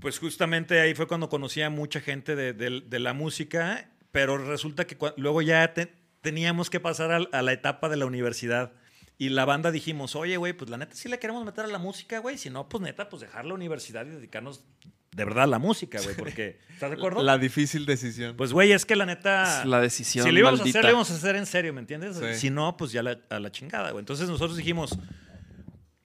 pues 0.00 0.18
justamente 0.18 0.80
ahí 0.80 0.94
fue 0.94 1.06
cuando 1.06 1.28
conocí 1.28 1.60
a 1.60 1.68
mucha 1.70 2.00
gente 2.00 2.34
de, 2.36 2.52
de- 2.52 2.82
de 2.86 2.98
la 2.98 3.12
música, 3.12 3.90
pero 4.12 4.38
resulta 4.38 4.86
que 4.86 4.96
luego 5.16 5.42
ya 5.42 5.74
te- 5.74 5.92
teníamos 6.28 6.68
que 6.70 6.78
pasar 6.80 7.10
al- 7.12 7.28
a, 7.32 7.40
la 7.42 7.52
etapa 7.52 7.88
de 7.88 7.96
la 7.96 8.04
universidad. 8.06 8.72
Y 9.16 9.30
la 9.30 9.44
banda 9.44 9.70
dijimos, 9.70 10.14
oye, 10.14 10.36
güey, 10.36 10.52
pues 10.52 10.70
la 10.70 10.76
neta 10.76 10.94
sí 10.94 11.08
le 11.08 11.18
queremos 11.18 11.44
meter 11.44 11.64
a 11.64 11.68
la 11.68 11.78
música, 11.78 12.18
güey. 12.20 12.36
Si 12.38 12.50
no, 12.50 12.68
pues 12.68 12.82
neta, 12.82 13.08
pues 13.08 13.20
dejar 13.22 13.44
la 13.46 13.54
universidad 13.54 14.04
y 14.06 14.10
dedicarnos 14.10 14.62
de 15.10 15.24
verdad 15.24 15.44
a 15.44 15.46
la 15.48 15.58
música, 15.58 16.00
güey. 16.02 16.14
Porque, 16.16 16.58
¿estás 16.72 16.90
de 16.90 16.96
acuerdo? 16.96 17.22
La 17.22 17.38
difícil 17.38 17.86
decisión. 17.86 18.36
Pues, 18.36 18.52
güey, 18.52 18.70
es 18.72 18.84
que 18.86 18.94
la 18.94 19.06
neta. 19.06 19.64
La 19.64 19.80
decisión 19.80 20.24
Si 20.26 20.30
lo 20.30 20.38
íbamos 20.38 20.60
maldita. 20.60 20.78
a 20.78 20.80
hacer, 20.80 20.84
lo 20.84 20.90
íbamos 20.90 21.10
a 21.10 21.14
hacer 21.14 21.34
en 21.36 21.46
serio, 21.46 21.72
¿me 21.72 21.80
entiendes? 21.80 22.16
Sí. 22.16 22.34
Si 22.34 22.50
no, 22.50 22.76
pues 22.76 22.92
ya 22.92 23.02
la- 23.02 23.18
a 23.30 23.40
la 23.40 23.50
chingada, 23.50 23.90
güey. 23.90 24.02
Entonces 24.02 24.28
nosotros 24.28 24.56
dijimos, 24.56 24.96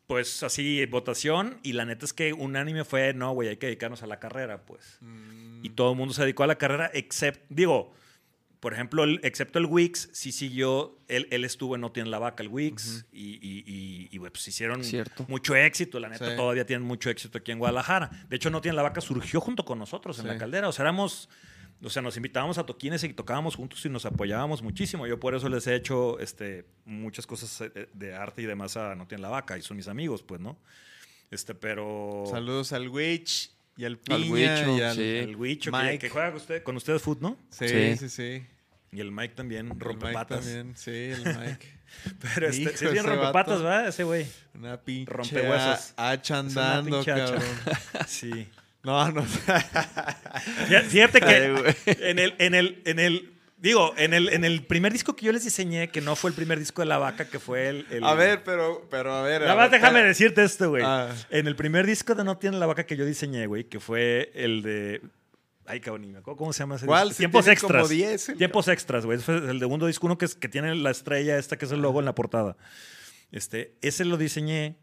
pues 0.08 0.44
así, 0.44 0.86
votación. 0.88 1.60
Y 1.64 1.74
la 1.74 1.86
neta 1.86 2.06
es 2.06 2.14
que 2.14 2.34
unánime 2.34 2.84
fue, 2.84 3.14
no, 3.14 3.32
güey, 3.34 3.50
hay 3.50 3.58
que 3.58 3.68
dedicarnos 3.68 4.04
a 4.04 4.08
la 4.08 4.20
carrera, 4.20 4.66
pues. 4.66 5.00
Y 5.62 5.70
todo 5.70 5.92
el 5.92 5.98
mundo 5.98 6.14
se 6.14 6.22
dedicó 6.24 6.44
a 6.44 6.48
la 6.48 6.56
carrera, 6.58 6.90
excepto, 6.94 7.46
digo, 7.50 7.94
por 8.64 8.74
ejemplo, 8.74 9.04
el- 9.04 9.20
excepto 9.24 9.60
el 9.60 9.66
Wix, 9.66 10.08
sí 10.14 10.32
siguió, 10.32 10.98
él, 11.10 11.28
él 11.32 11.44
estuvo 11.44 11.76
en 11.76 11.82
No 11.82 11.92
la 12.06 12.18
Vaca, 12.18 12.42
el 12.44 12.48
Wix, 12.48 13.06
y, 13.12 13.32
y, 13.34 13.64
y- 13.68 14.08
y, 14.10 14.20
pues 14.20 14.48
hicieron 14.48 14.86
Cierto. 14.86 15.26
mucho 15.28 15.54
éxito, 15.54 16.00
la 16.00 16.08
neta, 16.08 16.30
Sí. 16.32 16.38
todavía 16.38 16.66
tienen 16.66 16.88
mucho 16.88 17.10
éxito 17.10 17.40
aquí 17.40 17.52
en 17.52 17.60
Guadalajara. 17.60 18.10
De 18.30 18.38
hecho, 18.38 18.50
No 18.50 18.62
Tiene 18.62 18.78
la 18.78 18.84
Vaca 18.84 19.02
surgió 19.02 19.42
junto 19.42 19.66
con 19.66 19.80
nosotros 19.80 20.18
en 20.20 20.24
Sí. 20.24 20.28
la 20.30 20.38
caldera, 20.38 20.70
o 20.70 20.72
sea, 20.72 20.84
éramos... 20.84 21.28
O 21.84 21.90
sea, 21.90 22.02
nos 22.02 22.16
invitábamos 22.16 22.58
a 22.58 22.66
toquines 22.66 23.04
y 23.04 23.14
tocábamos 23.14 23.56
juntos 23.58 23.86
y 23.86 23.90
nos 23.90 24.06
apoyábamos 24.06 24.62
muchísimo. 24.62 25.06
Yo 25.08 25.20
por 25.20 25.36
eso 25.36 25.50
les 25.50 25.68
he 25.68 25.76
hecho 25.76 26.18
este, 26.20 26.66
muchas 26.86 27.28
cosas 27.28 27.60
eh, 27.76 27.90
de 27.94 28.16
arte 28.16 28.42
y 28.44 28.46
demás 28.46 28.78
a 28.78 28.96
No 28.96 29.06
Tiene 29.06 29.24
la 29.24 29.28
Vaca. 29.28 29.58
Y 29.58 29.62
son 29.62 29.76
mis 29.76 29.90
amigos, 29.90 30.24
pues, 30.24 30.40
¿no? 30.40 30.58
Este, 31.32 31.54
pero... 31.54 32.24
Saludos 32.32 32.72
al 32.72 32.88
Witch 32.88 33.52
y 33.78 33.86
al 33.86 33.98
Piña 33.98 34.16
Al 34.18 34.32
Huicho, 34.32 34.78
y 34.78 34.82
al 34.82 34.96
sí. 34.96 35.02
El 35.02 35.36
Huicho, 35.36 35.72
que, 35.72 35.78
Mike. 35.78 36.00
que 36.00 36.10
juega 36.10 36.28
con, 36.32 36.38
usted- 36.42 36.64
con 36.64 36.76
ustedes 36.78 37.02
foot, 37.02 37.22
¿no? 37.22 37.38
Sí, 37.50 37.68
Sí. 37.68 37.98
sí, 37.98 38.10
sí. 38.10 38.46
Y 38.92 39.00
el 39.00 39.12
Mike 39.12 39.34
también, 39.36 39.72
El 39.72 39.80
rompe 39.80 40.06
Mike 40.06 40.14
patas. 40.14 40.42
también, 40.46 40.76
sí, 40.78 40.92
el 40.92 41.24
Mike. 41.40 41.68
Pero 42.36 42.48
este, 42.48 42.62
Hijo, 42.62 42.72
sí 42.76 42.86
es 42.86 42.92
bien 42.92 42.98
ese 43.06 43.08
rompe 43.08 43.22
vato. 43.24 43.34
patas, 43.34 43.62
¿verdad? 43.62 43.88
Ese 43.88 44.04
güey. 44.04 44.26
Una 44.56 44.78
pinche 44.82 45.12
Rompehuesos. 45.12 45.94
a- 45.98 46.10
hacha 46.12 46.40
Es 46.40 46.56
una 46.56 46.78
andando, 46.78 46.98
pinche 46.98 47.12
hacha. 47.12 47.26
cabrón. 47.26 47.44
Sí. 48.08 48.48
No, 48.84 49.12
no. 49.12 49.24
Fíjate- 50.68 50.90
Fíjate 50.90 51.20
que 51.22 51.76
en 52.10 52.20
el, 52.20 52.36
en 52.38 52.54
el, 52.56 52.82
en 52.86 53.00
el, 53.00 53.33
digo, 53.64 53.94
en 53.98 54.14
el, 54.14 54.30
en 54.30 54.44
el 54.46 54.64
primer 54.66 54.92
disco 54.94 55.16
que 55.16 55.26
yo 55.26 55.32
les 55.32 55.44
diseñé, 55.44 55.90
que 55.90 56.02
no 56.02 56.16
fue 56.16 56.30
el 56.30 56.36
primer 56.36 56.60
disco 56.60 56.82
de 56.84 56.86
La 56.86 56.98
Vaca, 57.00 57.28
que 57.30 57.40
fue 57.40 57.70
el... 57.70 57.88
el- 57.90 58.04
A 58.04 58.14
ver, 58.14 58.44
pero, 58.44 58.86
pero 58.92 59.12
a 59.14 59.24
ver. 59.24 59.42
Nada 59.42 59.56
más 59.56 59.72
déjame 59.72 60.00
espera. 60.00 60.08
decirte 60.08 60.44
esto, 60.44 60.70
güey. 60.70 60.84
Ah. 60.86 61.10
En 61.32 61.48
el 61.48 61.56
primer 61.56 61.86
disco 61.88 62.14
de 62.14 62.24
No 62.24 62.38
Tiene 62.38 62.58
la 62.60 62.66
Vaca 62.68 62.86
que 62.86 62.96
yo 62.96 63.06
diseñé, 63.06 63.48
güey, 63.48 63.64
que 63.64 63.80
fue 63.80 64.32
el 64.36 64.62
de... 64.62 65.02
Ay, 65.66 65.80
cabrón, 65.80 66.12
me 66.12 66.18
acuerdo 66.20 66.38
cómo 66.38 66.52
se 66.52 66.60
llama 66.60 66.76
ese 66.76 66.86
¿Cuál? 66.86 67.08
disco. 67.08 67.14
Si 67.16 67.22
Tiempos 67.22 67.48
extras. 67.48 67.82
como 67.84 67.88
10, 67.88 68.30
el 68.30 68.38
Tiempos 68.38 68.68
extras, 68.68 69.06
güey. 69.06 69.18
Fue 69.20 69.38
el 69.38 69.60
segundo 69.60 69.88
disco, 69.88 70.06
uno 70.08 70.18
que, 70.18 70.26
es, 70.26 70.36
que 70.36 70.50
tiene 70.50 70.76
la 70.76 70.92
estrella 70.92 71.38
esta, 71.40 71.58
que 71.58 71.64
es 71.64 71.72
el 71.72 71.82
logo 71.82 72.00
en 72.00 72.06
la 72.06 72.14
portada. 72.14 72.58
Este, 73.32 73.76
ese 73.82 74.04
lo 74.04 74.18
diseñé 74.18 74.76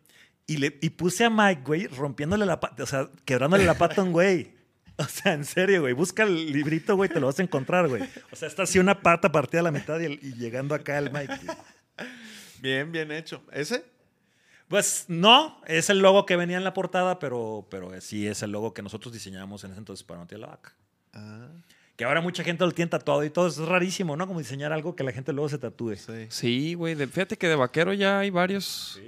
y, 0.46 0.56
le, 0.56 0.78
y 0.80 0.88
puse 0.90 1.24
a 1.26 1.30
Mike, 1.30 1.62
güey, 1.66 1.86
rompiéndole 1.86 2.46
la 2.46 2.58
pata, 2.60 2.82
o 2.82 2.86
sea, 2.86 3.10
quebrándole 3.26 3.64
la 3.66 3.74
pata 3.74 4.00
a 4.00 4.04
un 4.04 4.12
güey. 4.12 4.58
O 5.04 5.08
sea, 5.08 5.32
en 5.32 5.44
serio, 5.44 5.80
güey. 5.80 5.94
Busca 5.94 6.22
el 6.24 6.52
librito, 6.52 6.94
güey, 6.96 7.08
te 7.08 7.20
lo 7.20 7.26
vas 7.26 7.38
a 7.38 7.42
encontrar, 7.42 7.88
güey. 7.88 8.02
O 8.32 8.36
sea, 8.36 8.48
está 8.48 8.64
así 8.64 8.78
una 8.78 9.00
pata 9.00 9.32
partida 9.32 9.60
a 9.60 9.64
la 9.64 9.70
mitad 9.70 9.98
y, 10.00 10.04
el- 10.04 10.20
y 10.22 10.34
llegando 10.34 10.74
acá 10.74 10.98
el 10.98 11.10
Mike. 11.10 11.38
güey. 11.44 11.56
Bien, 12.60 12.92
bien 12.92 13.10
hecho. 13.12 13.42
¿Ese? 13.52 13.84
Pues 14.68 15.06
no, 15.08 15.60
es 15.66 15.90
el 15.90 15.98
logo 16.00 16.26
que 16.26 16.36
venía 16.36 16.56
en 16.56 16.64
la 16.64 16.74
portada, 16.74 17.18
pero, 17.18 17.66
pero 17.70 17.98
sí 18.00 18.26
es 18.26 18.42
el 18.42 18.52
logo 18.52 18.72
que 18.74 18.82
nosotros 18.82 19.12
diseñamos 19.12 19.64
en 19.64 19.70
ese 19.72 19.78
entonces 19.78 20.04
para 20.04 20.20
No 20.20 20.26
Tiene 20.26 20.42
la 20.42 20.48
Vaca. 20.48 20.74
Ah, 21.12 21.48
Que 21.96 22.04
ahora 22.04 22.20
mucha 22.20 22.44
gente 22.44 22.64
lo 22.64 22.70
tiene 22.70 22.88
tatuado 22.90 23.24
y 23.24 23.30
todo. 23.30 23.48
Es 23.48 23.56
rarísimo, 23.58 24.16
¿no? 24.16 24.26
Como 24.28 24.38
diseñar 24.38 24.72
algo 24.72 24.94
que 24.94 25.02
la 25.02 25.12
gente 25.12 25.32
luego 25.32 25.48
se 25.48 25.58
tatúe. 25.58 25.96
sí. 25.96 26.26
Sí, 26.28 26.74
güey. 26.74 26.94
de- 26.94 27.06
Fíjate 27.08 27.36
que 27.36 27.48
de 27.48 27.56
vaquero 27.56 27.92
ya 27.94 28.20
hay 28.20 28.30
varios. 28.30 29.00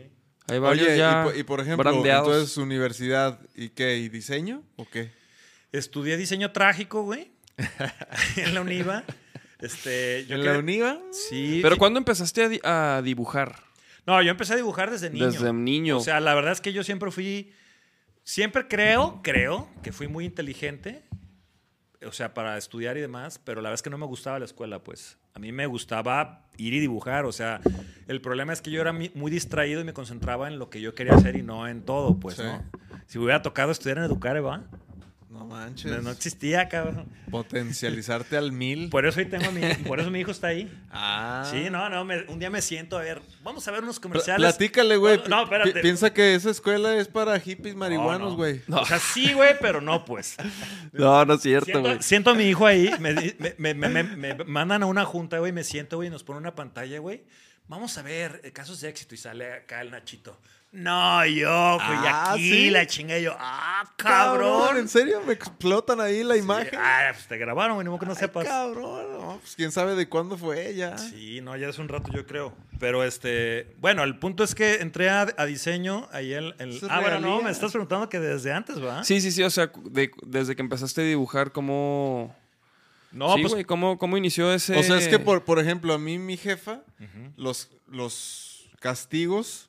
Hay 0.49 0.59
varios 0.59 0.89
Oye, 0.89 0.99
ya 0.99 1.21
y, 1.21 1.25
por- 1.25 1.37
y 1.37 1.43
por 1.45 1.61
ejemplo, 1.61 1.85
brandeados. 1.93 2.27
entonces 2.29 2.57
universidad, 2.57 3.39
¿y 3.55 3.69
qué? 3.69 3.99
¿Y 3.99 4.09
diseño? 4.09 4.63
¿O 4.77 4.85
qué? 4.89 5.13
Estudié 5.73 6.17
diseño 6.17 6.53
trágico, 6.53 7.03
güey. 7.03 7.33
en 8.37 8.55
la 8.55 8.61
UNIVA. 8.61 9.05
Este, 9.61 10.27
yo 10.27 10.37
¿En 10.37 10.45
la 10.45 10.59
UNIVA? 10.59 10.99
Sí. 11.13 11.61
Pero 11.63 11.77
sí. 11.77 11.79
¿cuándo 11.79 11.99
empezaste 11.99 12.43
a, 12.45 12.49
di- 12.49 12.61
a 12.65 13.01
dibujar? 13.05 13.57
No, 14.07 14.21
yo 14.23 14.31
empecé 14.31 14.55
a 14.55 14.57
dibujar 14.57 14.91
desde 14.91 15.11
niño. 15.11 15.27
Desde 15.31 15.53
niño. 15.53 15.99
O 15.99 16.01
sea, 16.01 16.19
la 16.21 16.35
verdad 16.35 16.53
es 16.53 16.61
que 16.61 16.73
yo 16.73 16.83
siempre 16.83 17.11
fui. 17.11 17.53
Siempre 18.25 18.69
creo, 18.69 19.21
creo 19.23 19.69
que 19.83 19.93
fui 19.93 20.09
muy 20.09 20.25
inteligente. 20.25 21.03
O 22.05 22.13
sea, 22.13 22.35
para 22.35 22.59
estudiar 22.59 22.97
y 22.97 23.01
demás, 23.01 23.39
pero 23.45 23.61
la 23.63 23.69
verdad 23.69 23.75
es 23.75 23.83
que 23.83 23.91
no 23.91 23.99
me 23.99 24.07
gustaba 24.07 24.39
la 24.41 24.45
escuela, 24.45 24.83
pues. 24.83 25.19
A 25.35 25.39
mí 25.39 25.53
me 25.53 25.67
gustaba 25.67 26.49
ir 26.57 26.75
y 26.75 26.81
dibujar. 26.81 27.25
O 27.27 27.33
sea, 27.33 27.61
el 28.09 28.21
problema 28.21 28.53
es 28.53 28.61
que 28.61 28.73
yo 28.73 28.81
era 28.81 28.93
muy 28.93 29.31
distraído 29.31 29.81
y 29.81 29.85
me 29.85 29.93
concentraba 29.93 30.49
en 30.49 30.59
lo 30.59 30.69
que 30.69 30.81
yo 30.81 30.95
quería 30.97 31.15
hacer 31.15 31.37
y 31.37 31.43
no 31.43 31.69
en 31.69 31.83
todo, 31.83 32.19
pues, 32.19 32.37
Sí. 32.37 32.43
¿no? 32.43 32.63
Si 33.07 33.19
me 33.19 33.25
hubiera 33.25 33.43
tocado 33.43 33.71
estudiar 33.71 33.99
en 33.99 34.05
Educare, 34.05 34.41
va. 34.41 34.65
No 35.33 35.47
manches. 35.47 35.91
No, 35.91 36.03
no 36.03 36.11
existía, 36.11 36.69
cabrón. 36.69 37.09
Potencializarte 37.31 38.37
al 38.37 38.53
mil. 38.53 38.91
Por 38.91 39.07
eso 39.07 39.19
hoy 39.19 39.25
tengo 39.27 39.47
a 39.47 39.51
mi, 39.51 39.63
por 39.87 39.99
eso 39.99 40.11
mi 40.11 40.21
hijo 40.21 40.31
está 40.31 40.49
ahí. 40.49 40.71
ah. 40.91 41.49
Sí, 41.51 41.69
no, 41.71 41.89
no, 41.89 42.05
me- 42.05 42.25
un 42.25 42.39
día 42.39 42.51
me 42.51 42.61
siento 42.61 42.99
a 42.99 43.01
ver, 43.01 43.23
vamos 43.43 43.67
a 43.67 43.71
ver 43.71 43.83
unos 43.83 43.99
comerciales. 43.99 44.47
Platícale, 44.55 44.97
güey. 44.99 45.17
No, 45.23 45.29
no, 45.29 45.43
espérate. 45.45 45.73
Pi- 45.73 45.81
Piensa 45.81 46.13
que 46.13 46.35
esa 46.35 46.51
escuela 46.51 46.95
es 46.97 47.09
para 47.09 47.41
hippies 47.41 47.75
marihuanos, 47.75 48.33
no. 48.33 48.37
güey. 48.37 48.61
O 48.69 48.85
sea, 48.85 48.99
sí, 48.99 49.33
güey, 49.33 49.55
pero 49.61 49.81
no, 49.81 50.05
pues. 50.05 50.37
No, 50.93 51.25
no 51.25 51.35
es 51.35 51.41
cierto, 51.41 51.81
güey. 51.81 51.85
Siento, 51.85 52.03
siento 52.03 52.31
a 52.31 52.35
mi 52.35 52.45
hijo 52.45 52.67
ahí, 52.67 52.91
me, 53.01 53.15
me- 53.15 53.55
me- 53.57 53.75
me- 53.75 53.89
me- 54.05 54.35
me 54.35 54.45
mandan 54.45 54.83
a 54.83 54.87
una 54.87 55.07
junta, 55.07 55.39
güey, 55.39 55.53
me 55.53 55.65
siento, 55.65 55.97
güey, 55.97 56.09
y 56.09 56.11
nos 56.11 56.25
ponen 56.25 56.43
una 56.43 56.55
pantalla, 56.55 56.99
güey. 56.99 57.25
Vamos 57.69 57.97
a 57.97 58.03
ver 58.03 58.53
casos 58.53 58.81
de 58.83 58.91
éxito 58.91 59.15
y 59.15 59.19
sale 59.19 59.51
acá 59.55 59.81
el 59.81 59.91
Nachito. 59.93 60.39
No, 60.75 61.27
yo 61.27 61.51
Ah, 61.51 62.33
aquí, 62.33 62.51
¿sí? 62.51 62.71
la 62.71 62.87
chinga 62.87 63.19
y 63.19 63.25
yo, 63.25 63.37
ah, 63.39 63.85
Cabrón, 63.97 64.61
cabrón. 64.63 64.79
¿en 64.79 64.89
serio? 64.89 65.21
¿Me 65.27 65.35
explotan 65.35 66.01
ahí 66.01 66.25
la 66.25 66.35
imagen? 66.39 66.79
Ah, 66.83 67.11
pues 67.13 67.27
te 67.29 67.37
grabaron, 67.37 67.75
güey, 67.77 67.85
ni 67.85 67.91
modo 67.91 68.01
que 68.01 68.07
no 68.07 68.13
Ay, 68.13 68.19
sepas. 68.19 68.47
cabrón, 68.47 69.13
no, 69.13 69.39
pues 69.41 69.55
quién 69.55 69.71
sabe 69.71 69.95
de 69.95 70.09
cuándo 70.09 70.39
fue 70.39 70.75
ya. 70.75 70.97
Sí, 70.97 71.43
no, 71.43 71.55
ya 71.59 71.69
es 71.69 71.79
un 71.79 71.89
rato, 71.89 72.11
yo 72.11 72.27
creo. 72.27 72.55
Pero 72.81 73.05
este, 73.05 73.75
bueno, 73.81 74.03
el 74.03 74.19
punto 74.19 74.43
es 74.45 74.55
que 74.55 74.77
entré 74.77 75.11
a, 75.11 75.27
a 75.37 75.45
diseño 75.45 76.09
ahí 76.11 76.33
el. 76.33 76.55
el- 76.59 76.81
ah, 76.89 77.01
bueno, 77.01 77.21
no, 77.21 77.43
me 77.43 77.51
estás 77.51 77.71
preguntando 77.73 78.09
que 78.09 78.19
desde 78.19 78.51
antes, 78.51 78.83
¿va? 78.83 79.05
Sí, 79.05 79.21
sí, 79.21 79.31
sí. 79.31 79.43
O 79.43 79.51
sea, 79.51 79.71
de- 79.85 80.11
desde 80.23 80.57
que 80.57 80.63
empezaste 80.63 81.03
a 81.03 81.05
dibujar, 81.05 81.53
¿cómo. 81.53 82.35
No, 83.13 83.35
sí, 83.35 83.43
pues. 83.43 83.53
güey, 83.53 83.65
¿cómo, 83.67 83.99
¿cómo 83.99 84.17
inició 84.17 84.51
ese. 84.51 84.75
O 84.79 84.83
sea, 84.83 84.97
es 84.97 85.07
que, 85.07 85.19
por, 85.19 85.45
por 85.45 85.59
ejemplo, 85.59 85.93
a 85.93 85.99
mí 85.99 86.17
mi 86.19 86.39
jefa, 86.39 86.81
los, 87.37 87.71
los 87.89 88.71
castigos 88.81 89.69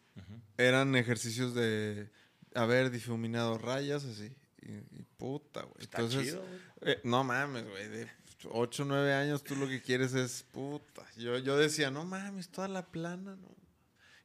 eran 0.58 0.96
ejercicios 0.96 1.54
de 1.54 2.10
haber 2.56 2.92
difuminado 2.92 3.58
rayas, 3.58 4.04
así. 4.06 4.32
Y, 4.62 4.72
y 4.98 5.04
puta, 5.18 5.62
güey. 5.64 5.76
Está 5.84 5.98
Entonces, 6.02 6.24
chido, 6.32 6.42
güey. 6.82 6.94
eh, 6.94 7.00
no 7.04 7.24
mames, 7.24 7.68
güey. 7.70 7.88
De 7.90 8.08
8 8.50 8.84
o 8.84 8.86
9 8.86 9.14
años 9.14 9.44
tú 9.44 9.56
lo 9.56 9.68
que 9.68 9.82
quieres 9.82 10.14
es 10.14 10.46
puta. 10.52 11.04
Yo, 11.18 11.38
yo 11.40 11.58
decía, 11.58 11.92
no 11.92 12.06
mames, 12.06 12.50
toda 12.50 12.68
la 12.68 12.86
plana, 12.86 13.36
¿no? 13.36 13.48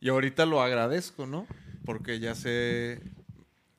Y 0.01 0.09
ahorita 0.11 0.47
lo 0.47 0.63
agradezco, 0.63 1.27
¿no? 1.27 1.47
Porque 1.85 2.21
ya 2.21 2.35
sé 2.37 3.01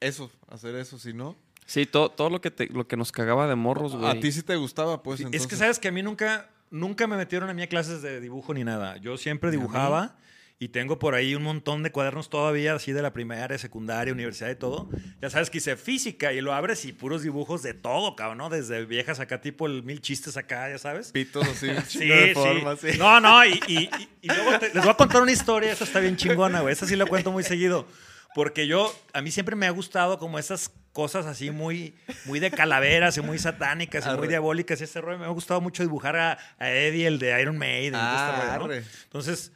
eso, 0.02 0.32
hacer 0.48 0.76
eso, 0.76 0.98
si 1.00 1.14
no. 1.14 1.36
Sí, 1.66 1.86
todo, 1.86 2.10
todo 2.10 2.30
lo, 2.30 2.42
que 2.42 2.52
te- 2.52 2.68
lo 2.68 2.88
que 2.88 2.98
nos 2.98 3.12
cagaba 3.12 3.48
de 3.48 3.56
morros, 3.56 3.96
güey. 3.96 4.10
A 4.10 4.20
ti 4.20 4.32
sí 4.32 4.42
te 4.42 4.56
gustaba, 4.56 5.04
pues. 5.04 5.18
Sí, 5.20 5.24
entonces. 5.24 5.42
Es 5.44 5.48
que 5.48 5.56
sabes 5.56 5.80
que 5.80 5.88
a 5.88 5.92
mí 5.92 6.02
nunca, 6.02 6.50
nunca 6.72 7.06
me 7.08 7.16
metieron 7.16 7.50
a 7.50 7.54
mí 7.54 7.62
a 7.62 7.68
clases 7.68 8.02
de 8.02 8.20
dibujo 8.20 8.54
ni 8.54 8.64
nada. 8.64 8.98
Yo 8.98 9.18
siempre 9.18 9.52
dibujaba 9.52 10.18
Y 10.62 10.68
tengo 10.68 11.00
por 11.00 11.16
ahí 11.16 11.36
un 11.36 11.44
montón 11.44 11.84
de 11.84 11.92
cuadernos 11.94 12.30
todavía, 12.30 12.74
así 12.74 12.92
de 12.92 13.02
la 13.02 13.14
primaria, 13.14 13.58
secundaria, 13.58 14.12
universidad 14.14 14.50
y 14.50 14.56
todo. 14.56 14.90
Ya 15.22 15.30
sabes 15.30 15.50
que 15.50 15.60
hice 15.60 15.78
física 15.78 16.34
y 16.34 16.42
lo 16.42 16.54
abres 16.54 16.84
y 16.84 16.92
puros 16.92 17.24
dibujos 17.24 17.64
de 17.64 17.74
todo, 17.74 18.14
cabrón, 18.18 18.40
¿no? 18.40 18.50
Desde 18.50 18.84
viejas 18.86 19.22
acá, 19.22 19.40
tipo 19.40 19.68
el 19.68 19.84
mil 19.84 20.02
chistes 20.02 20.36
acá, 20.36 20.70
ya 20.70 20.78
sabes. 20.78 21.14
Pitos 21.14 21.48
así, 21.48 21.68
Sí, 21.88 22.08
de 22.10 22.28
sí. 22.28 22.34
formas, 22.34 22.80
sí. 22.82 22.98
No, 22.98 23.22
no, 23.22 23.46
y, 23.46 23.52
y- 23.68 23.78
y- 23.98 24.10
y 24.24 24.28
luego 24.28 24.60
te- 24.60 24.74
les 24.74 24.84
voy 24.84 24.90
a 24.92 24.96
contar 24.96 25.22
una 25.22 25.32
historia, 25.32 25.72
esa 25.72 25.86
está 25.86 26.02
bien 26.02 26.18
chingona, 26.18 26.60
güey. 26.60 26.74
Esa 26.74 26.86
sí 26.86 26.98
la 26.98 27.06
cuento 27.06 27.32
muy 27.32 27.44
seguido. 27.44 27.88
Porque 28.36 28.68
yo, 28.68 28.94
a 29.14 29.22
mí 29.22 29.32
siempre 29.32 29.56
me 29.56 29.66
ha 29.66 29.72
gustado 29.72 30.20
como 30.20 30.38
esas 30.40 30.72
cosas 30.92 31.26
así 31.26 31.52
muy, 31.52 31.96
muy 32.26 32.42
de 32.42 32.52
calaveras 32.52 33.16
y 33.18 33.22
muy 33.22 33.40
satánicas 33.40 34.04
y 34.06 34.10
muy 34.10 34.18
Arre. 34.18 34.28
diabólicas 34.28 34.82
y 34.82 34.84
ese 34.84 35.00
rollo. 35.00 35.20
Me 35.20 35.26
ha 35.26 35.30
gustado 35.30 35.62
mucho 35.62 35.84
dibujar 35.84 36.18
a, 36.18 36.38
a 36.60 36.70
Eddie, 36.70 37.08
el 37.08 37.18
de 37.18 37.42
Iron 37.42 37.58
Maiden. 37.58 37.96
este 37.96 37.98
Ah, 37.98 38.58
rollo, 38.60 38.68
¿no? 38.76 38.84
Entonces, 39.06 39.52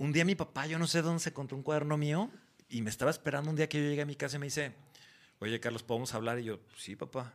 un 0.00 0.12
día 0.12 0.24
mi 0.24 0.34
papá, 0.34 0.66
yo 0.66 0.78
no 0.78 0.86
sé 0.86 1.02
dónde 1.02 1.20
se 1.22 1.28
encontró 1.28 1.56
un 1.58 1.62
cuaderno 1.62 1.96
mío 1.98 2.30
y 2.70 2.80
me 2.80 2.88
estaba 2.88 3.10
esperando 3.10 3.50
un 3.50 3.56
día 3.56 3.68
que 3.68 3.78
yo 3.82 3.88
llegué 3.88 4.00
a 4.02 4.06
mi 4.06 4.16
casa 4.16 4.36
y 4.36 4.38
me 4.40 4.46
dice, 4.46 4.72
oye, 5.40 5.60
Carlos, 5.60 5.82
¿podemos 5.82 6.14
hablar? 6.14 6.38
Y 6.38 6.44
yo, 6.44 6.58
sí, 6.76 6.96
papá. 6.96 7.34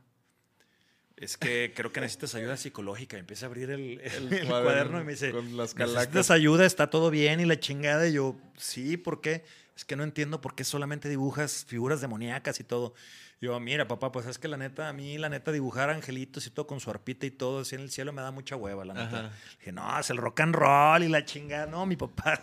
Es 1.15 1.38
que 1.38 1.71
creo 1.75 1.91
que 1.93 2.01
necesitas 2.01 2.36
ayuda 2.36 2.58
psicológica. 2.58 3.15
Y 3.17 3.19
empieza 3.21 3.45
a 3.45 3.47
abrir 3.47 3.69
el, 3.69 4.01
el- 4.01 4.34
el 4.34 4.47
cuaderno 4.47 4.49
cuaderno 4.63 5.01
y 5.01 5.04
me 5.06 5.12
dice, 5.13 5.32
con 5.32 5.56
las 5.56 5.75
¿necesitas 5.75 6.32
ayuda? 6.32 6.65
¿Está 6.65 6.89
todo 6.89 7.10
bien? 7.10 7.39
Y 7.39 7.45
la 7.45 7.60
chingada. 7.60 8.08
Y 8.08 8.13
yo, 8.13 8.36
sí, 8.58 8.97
¿por 8.97 9.21
qué? 9.21 9.45
Es 9.78 9.86
que 9.86 9.95
no 9.95 10.04
entiendo 10.04 10.41
por 10.41 10.56
qué 10.56 10.63
solamente 10.63 11.08
dibujas 11.08 11.65
figuras 11.65 12.01
demoníacas 12.01 12.60
y 12.60 12.63
todo. 12.63 12.93
Y 13.41 13.47
yo, 13.47 13.59
mira, 13.59 13.85
papá, 13.87 14.11
pues 14.13 14.25
es 14.27 14.39
que 14.39 14.47
la 14.47 14.55
neta, 14.55 14.87
a 14.87 14.93
mí 14.93 15.17
la 15.17 15.27
neta 15.27 15.51
dibujar 15.51 15.89
angelitos 15.89 16.47
y 16.47 16.51
todo 16.51 16.65
con 16.67 16.79
su 16.79 16.89
arpita 16.89 17.25
y 17.25 17.31
todo 17.31 17.59
así 17.59 17.75
en 17.75 17.81
el 17.81 17.91
cielo 17.91 18.13
me 18.13 18.21
da 18.21 18.31
mucha 18.31 18.55
hueva, 18.55 18.85
la 18.85 18.93
neta. 18.93 19.19
Ajá. 19.19 19.31
Dije, 19.59 19.71
no, 19.73 19.99
es 19.99 20.09
el 20.09 20.17
rock 20.17 20.39
and 20.39 20.55
roll 20.55 21.03
y 21.03 21.09
la 21.09 21.25
chingada. 21.25 21.65
No, 21.65 21.85
mi 21.85 21.97
papá. 21.97 22.39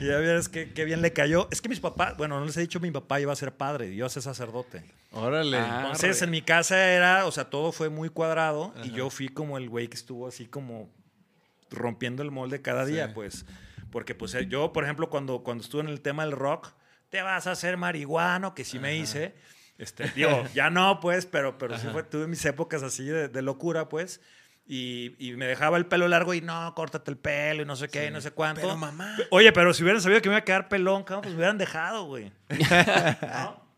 y 0.00 0.04
ya 0.06 0.16
ves 0.18 0.48
qué, 0.48 0.72
qué 0.72 0.84
bien 0.84 1.00
le 1.00 1.12
cayó. 1.12 1.46
Es 1.52 1.62
que 1.62 1.68
mis 1.68 1.78
papás, 1.80 2.16
bueno, 2.16 2.40
no 2.40 2.46
les 2.46 2.56
he 2.56 2.60
dicho, 2.60 2.80
mi 2.80 2.90
papá 2.90 3.20
iba 3.20 3.32
a 3.32 3.36
ser 3.36 3.52
padre, 3.56 3.86
yo 3.88 3.92
iba 3.94 4.06
a 4.06 4.10
ser 4.10 4.22
sacerdote. 4.24 4.84
Órale. 5.12 5.58
Ah, 5.58 5.82
Entonces, 5.84 6.18
re- 6.20 6.24
en 6.24 6.30
mi 6.32 6.42
casa 6.42 6.90
era, 6.92 7.24
o 7.26 7.30
sea, 7.30 7.44
todo 7.48 7.70
fue 7.70 7.88
muy 7.88 8.08
cuadrado 8.08 8.74
y 8.82 8.90
yo 8.90 9.10
fui 9.10 9.28
como 9.28 9.58
el 9.58 9.68
güey 9.68 9.86
que 9.88 9.96
estuvo 9.96 10.26
así 10.26 10.46
como 10.46 10.90
rompiendo 11.70 12.22
el 12.22 12.30
molde 12.30 12.60
cada 12.62 12.84
día, 12.84 13.06
Sí. 13.08 13.12
pues. 13.14 13.46
Porque, 13.90 14.14
pues, 14.14 14.34
eh, 14.34 14.46
yo, 14.48 14.72
por 14.72 14.84
ejemplo, 14.84 15.08
cuando, 15.10 15.42
cuando 15.42 15.62
estuve 15.62 15.82
en 15.82 15.88
el 15.88 16.00
tema 16.00 16.24
del 16.24 16.32
rock, 16.32 16.72
te 17.10 17.20
vas 17.22 17.46
a 17.46 17.52
hacer 17.52 17.76
marihuano, 17.76 18.54
que 18.54 18.64
sí 18.64 18.78
me 18.78 18.96
hice. 18.96 19.34
Este, 19.82 20.08
digo, 20.14 20.44
ya 20.54 20.70
no, 20.70 21.00
pues, 21.00 21.26
pero, 21.26 21.58
pero 21.58 21.78
sí 21.78 21.86
fue, 21.92 22.02
tuve 22.04 22.26
mis 22.26 22.44
épocas 22.44 22.82
así 22.82 23.04
de, 23.04 23.28
de 23.28 23.42
locura, 23.42 23.88
pues. 23.88 24.20
Y, 24.64 25.16
y 25.18 25.32
me 25.36 25.46
dejaba 25.46 25.76
el 25.76 25.86
pelo 25.86 26.06
largo 26.06 26.34
y 26.34 26.40
no, 26.40 26.72
córtate 26.76 27.10
el 27.10 27.16
pelo 27.18 27.62
y 27.62 27.66
no 27.66 27.74
sé 27.74 27.88
qué, 27.88 28.06
y 28.06 28.10
no 28.12 28.20
sé 28.20 28.30
cuánto. 28.30 28.60
Pero, 28.62 28.76
mamá. 28.76 29.16
Oye, 29.30 29.52
pero 29.52 29.74
si 29.74 29.82
hubieran 29.82 30.00
sabido 30.00 30.22
que 30.22 30.28
me 30.28 30.34
iba 30.36 30.38
a 30.40 30.44
quedar 30.44 30.68
pelón, 30.68 31.02
cabrón, 31.02 31.22
pues 31.22 31.32
me 31.34 31.38
hubieran 31.38 31.58
dejado, 31.58 32.04
güey. 32.06 32.32
¿No? 32.48 33.62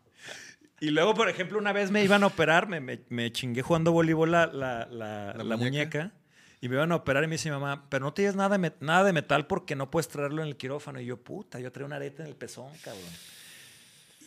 Y 0.81 0.89
luego, 0.89 1.13
por 1.15 1.29
ejemplo, 1.29 1.57
una 1.57 1.71
vez 1.71 1.89
me 1.89 2.03
iban 2.03 2.21
a 2.23 2.27
operar, 2.27 2.67
me, 2.67 2.81
me, 2.81 2.99
me 3.09 3.31
chingué 3.31 3.61
jugando 3.61 3.93
voleibol 3.93 4.29
la, 4.29 4.45
la, 4.47 4.85
la- 4.91 5.33
¿La 5.33 5.43
muñeca? 5.55 5.57
muñeca. 5.57 6.11
Y 6.59 6.67
me 6.67 6.75
iban 6.75 6.91
a 6.91 6.97
operar 6.97 7.23
y 7.23 7.27
me 7.27 7.35
dice 7.35 7.49
mi 7.49 7.53
mamá, 7.55 7.85
pero 7.89 8.03
no 8.03 8.13
tienes 8.13 8.35
nada 8.35 8.57
de, 8.57 8.73
nada 8.81 9.03
de 9.05 9.13
metal 9.13 9.47
porque 9.47 9.75
no 9.75 9.89
puedes 9.89 10.09
traerlo 10.09 10.41
en 10.41 10.49
el 10.49 10.57
quirófano. 10.57 10.99
Y 10.99 11.05
yo, 11.05 11.17
puta, 11.17 11.59
yo 11.61 11.71
traigo 11.71 11.87
una 11.87 11.95
areta 11.95 12.23
en 12.23 12.29
el 12.29 12.35
pezón, 12.35 12.71
cabrón. 12.83 13.01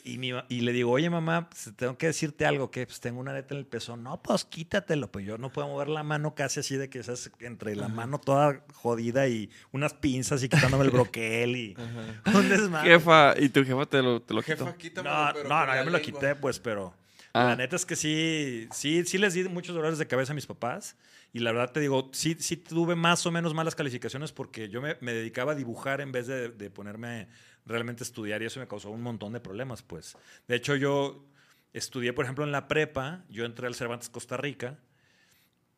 Y, 0.05 0.19
mi 0.19 0.33
y 0.49 0.61
le 0.61 0.73
digo, 0.73 0.91
oye, 0.93 1.11
mamá, 1.11 1.49
pues, 1.49 1.71
tengo 1.77 1.97
que 1.99 2.07
decirte 2.07 2.47
algo, 2.47 2.71
que 2.71 2.87
pues 2.87 3.01
tengo 3.01 3.21
una 3.21 3.33
areta 3.33 3.55
en 3.55 3.61
el 3.61 3.67
pezón. 3.67 4.03
No, 4.03 4.23
pues 4.23 4.45
quítatelo. 4.45 5.11
Pues 5.11 5.25
yo 5.27 5.39
no 5.39 5.53
puedo 5.53 5.69
mover 5.69 5.89
la 5.89 6.03
mano 6.03 6.35
casi 6.35 6.61
así 6.61 6.77
de 6.77 6.89
que 6.89 6.99
esas 7.01 7.31
entre 7.41 7.77
la 7.77 7.89
mano 7.89 8.19
toda 8.19 8.65
jodida 8.75 9.29
y 9.29 9.51
unas 9.73 9.95
pinzas 9.95 10.43
y 10.43 10.49
quitándome 10.49 10.85
el 10.85 10.91
broquel 10.93 11.57
y 11.57 11.77
un 12.35 12.49
desmadre. 12.49 12.91
Jefa, 12.91 13.35
y 13.39 13.49
tu 13.49 13.65
jefa 13.65 13.87
te 13.87 14.03
lo, 14.03 14.21
te 14.23 14.35
lo 14.35 14.43
quitó. 14.43 14.67
Jefa, 14.67 14.77
quítamelo, 14.79 15.15
No, 15.15 15.31
pero 15.35 15.49
no, 15.49 15.67
no, 15.67 15.77
yo 15.77 15.85
me 15.85 15.91
lo 15.91 16.01
quité, 16.01 16.35
pues, 16.37 16.59
pero 16.59 16.95
Ah. 17.35 17.45
la 17.45 17.57
neta 17.57 17.77
es 17.77 17.85
que 17.85 17.95
sí, 17.95 18.67
sí, 18.73 19.05
sí 19.05 19.19
les 19.19 19.35
di 19.35 19.45
muchos 19.45 19.75
dolores 19.75 19.99
de 19.99 20.07
cabeza 20.07 20.33
a 20.33 20.35
mis 20.35 20.47
papás. 20.47 20.97
Y 21.33 21.41
la 21.41 21.53
verdad 21.53 21.73
te 21.73 21.79
digo, 21.81 22.09
sí, 22.13 22.37
sí 22.41 22.57
tuve 22.57 22.97
más 22.97 23.27
o 23.27 23.31
menos 23.31 23.53
malas 23.53 23.75
calificaciones 23.75 24.33
porque 24.33 24.71
yo 24.71 24.81
me, 24.81 24.97
me 25.03 25.13
dedicaba 25.13 25.53
a 25.53 25.55
dibujar 25.55 26.01
en 26.01 26.11
vez 26.11 26.27
de, 26.27 26.49
de 26.49 26.71
ponerme 26.71 27.29
realmente 27.69 28.03
estudiar 28.03 28.43
y 28.43 28.47
eso 28.47 28.59
me 28.61 28.67
causó 28.67 28.91
un 28.91 29.03
montón 29.03 29.33
de 29.33 29.41
problemas, 29.41 29.83
pues. 29.83 30.17
De 30.49 30.57
hecho, 30.57 30.75
yo 30.75 31.25
estudié, 31.73 32.13
por 32.13 32.25
ejemplo, 32.25 32.45
en 32.45 32.51
la 32.53 32.67
prepa, 32.67 33.25
yo 33.29 33.45
entré 33.45 33.67
al 33.67 33.75
Cervantes 33.75 34.09
Costa 34.09 34.37
Rica 34.37 34.79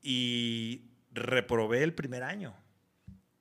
y 0.03 0.83
reprobé 1.12 1.83
el 1.83 1.92
primer 1.94 2.22
año. 2.22 2.55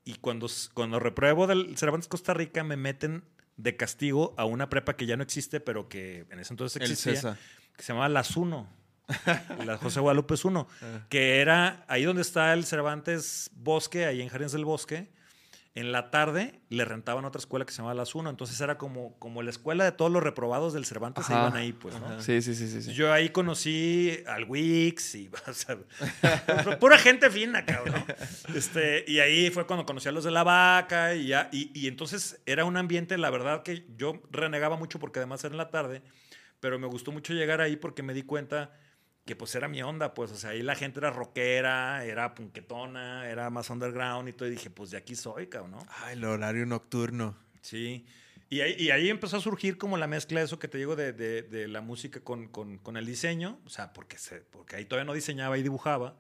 Y 0.03 0.15
cuando, 0.15 0.47
cuando 0.73 0.99
repruebo 0.99 1.47
del 1.47 1.77
Cervantes 1.77 2.07
Costa 2.07 2.33
Rica, 2.33 2.63
me 2.63 2.77
meten 2.77 3.23
de 3.57 3.75
castigo 3.75 4.33
a 4.37 4.45
una 4.45 4.69
prepa 4.69 4.95
que 4.95 5.05
ya 5.05 5.17
no 5.17 5.23
existe, 5.23 5.59
pero 5.59 5.87
que 5.89 6.25
en 6.29 6.39
ese 6.39 6.53
entonces 6.53 6.81
existía, 6.81 7.37
que 7.75 7.83
se 7.83 7.93
llamaba 7.93 8.09
Las 8.09 8.35
Uno. 8.35 8.67
la 9.65 9.77
José 9.77 9.99
Guadalupe 9.99 10.35
es 10.35 10.45
uno, 10.45 10.67
Ah. 10.83 11.05
que 11.09 11.41
era 11.41 11.83
ahí 11.87 12.03
donde 12.03 12.21
está 12.21 12.53
el 12.53 12.63
Cervantes 12.63 13.49
Bosque, 13.55 14.05
ahí 14.05 14.21
en 14.21 14.29
Jardines 14.29 14.51
del 14.51 14.65
Bosque. 14.65 15.09
En 15.79 15.93
la 15.93 16.11
tarde 16.11 16.59
le 16.67 16.83
rentaban 16.83 17.23
otra 17.23 17.39
escuela 17.39 17.65
que 17.65 17.71
se 17.71 17.77
llamaba 17.77 17.93
Las 17.93 18.13
Uno, 18.13 18.29
entonces 18.29 18.59
era 18.59 18.77
como, 18.77 19.17
como 19.17 19.41
la 19.43 19.49
escuela 19.49 19.85
de 19.85 19.93
todos 19.93 20.11
los 20.11 20.21
reprobados 20.21 20.73
del 20.73 20.83
Cervantes 20.85 21.25
se 21.25 21.31
Ajá. 21.31 21.43
iban 21.43 21.55
ahí, 21.55 21.71
pues, 21.71 21.97
¿no? 21.97 22.21
Sí, 22.21 22.41
sí, 22.41 22.53
sí, 22.53 22.67
sí. 22.67 22.81
sí. 22.81 22.93
Yo 22.93 23.13
ahí 23.13 23.29
conocí 23.29 24.21
al 24.27 24.43
Wix 24.43 25.15
y 25.15 25.29
o 25.47 25.53
sea, 25.53 25.77
pura 26.79 26.97
gente 26.97 27.29
fina, 27.29 27.63
cabrón. 27.63 28.03
Este, 28.53 29.05
y 29.07 29.19
ahí 29.19 29.51
fue 29.51 29.65
cuando 29.65 29.85
conocí 29.85 30.09
a 30.09 30.11
los 30.11 30.25
de 30.25 30.31
la 30.31 30.43
vaca 30.43 31.15
y, 31.15 31.27
ya, 31.27 31.47
y, 31.53 31.71
y 31.73 31.87
entonces 31.87 32.41
era 32.45 32.65
un 32.65 32.75
ambiente, 32.75 33.17
la 33.17 33.29
verdad 33.29 33.63
que 33.63 33.85
yo 33.95 34.21
renegaba 34.31 34.75
mucho 34.75 34.99
porque 34.99 35.19
además 35.19 35.41
era 35.45 35.53
en 35.53 35.57
la 35.57 35.69
tarde, 35.69 36.01
pero 36.59 36.77
me 36.77 36.87
gustó 36.87 37.13
mucho 37.13 37.33
llegar 37.33 37.61
ahí 37.61 37.77
porque 37.77 38.03
me 38.03 38.13
di 38.13 38.23
cuenta 38.23 38.73
que 39.25 39.35
pues 39.35 39.53
era 39.55 39.67
mi 39.67 39.81
onda, 39.83 40.13
pues, 40.13 40.31
o 40.31 40.35
sea, 40.35 40.51
ahí 40.51 40.61
la 40.63 40.75
gente 40.75 40.99
era 40.99 41.11
rockera, 41.11 42.03
era 42.05 42.33
punquetona, 42.33 43.29
era 43.29 43.49
más 43.49 43.69
underground 43.69 44.27
y 44.29 44.33
todo, 44.33 44.47
y 44.47 44.51
dije, 44.51 44.69
pues 44.69 44.89
de 44.91 44.97
aquí 44.97 45.15
soy, 45.15 45.47
cabrón, 45.47 45.71
¿no? 45.71 45.85
Ay, 46.03 46.13
el 46.13 46.23
horario 46.25 46.65
nocturno. 46.65 47.37
Sí. 47.61 48.05
Y 48.49 48.61
ahí, 48.61 48.75
y 48.79 48.89
ahí 48.89 49.09
empezó 49.09 49.37
a 49.37 49.41
surgir 49.41 49.77
como 49.77 49.97
la 49.97 50.07
mezcla 50.07 50.39
de 50.39 50.45
eso 50.45 50.57
que 50.57 50.67
te 50.67 50.79
digo 50.79 50.95
de, 50.95 51.13
de- 51.13 51.43
de 51.43 51.67
la 51.67 51.81
música 51.81 52.19
con, 52.21 52.47
con- 52.47 52.79
con 52.79 52.97
el 52.97 53.05
diseño, 53.05 53.59
o 53.65 53.69
sea, 53.69 53.93
porque, 53.93 54.17
se, 54.17 54.41
porque 54.41 54.75
ahí 54.77 54.85
todavía 54.85 55.05
no 55.05 55.13
diseñaba 55.13 55.57
y 55.59 55.61
dibujaba. 55.63 56.17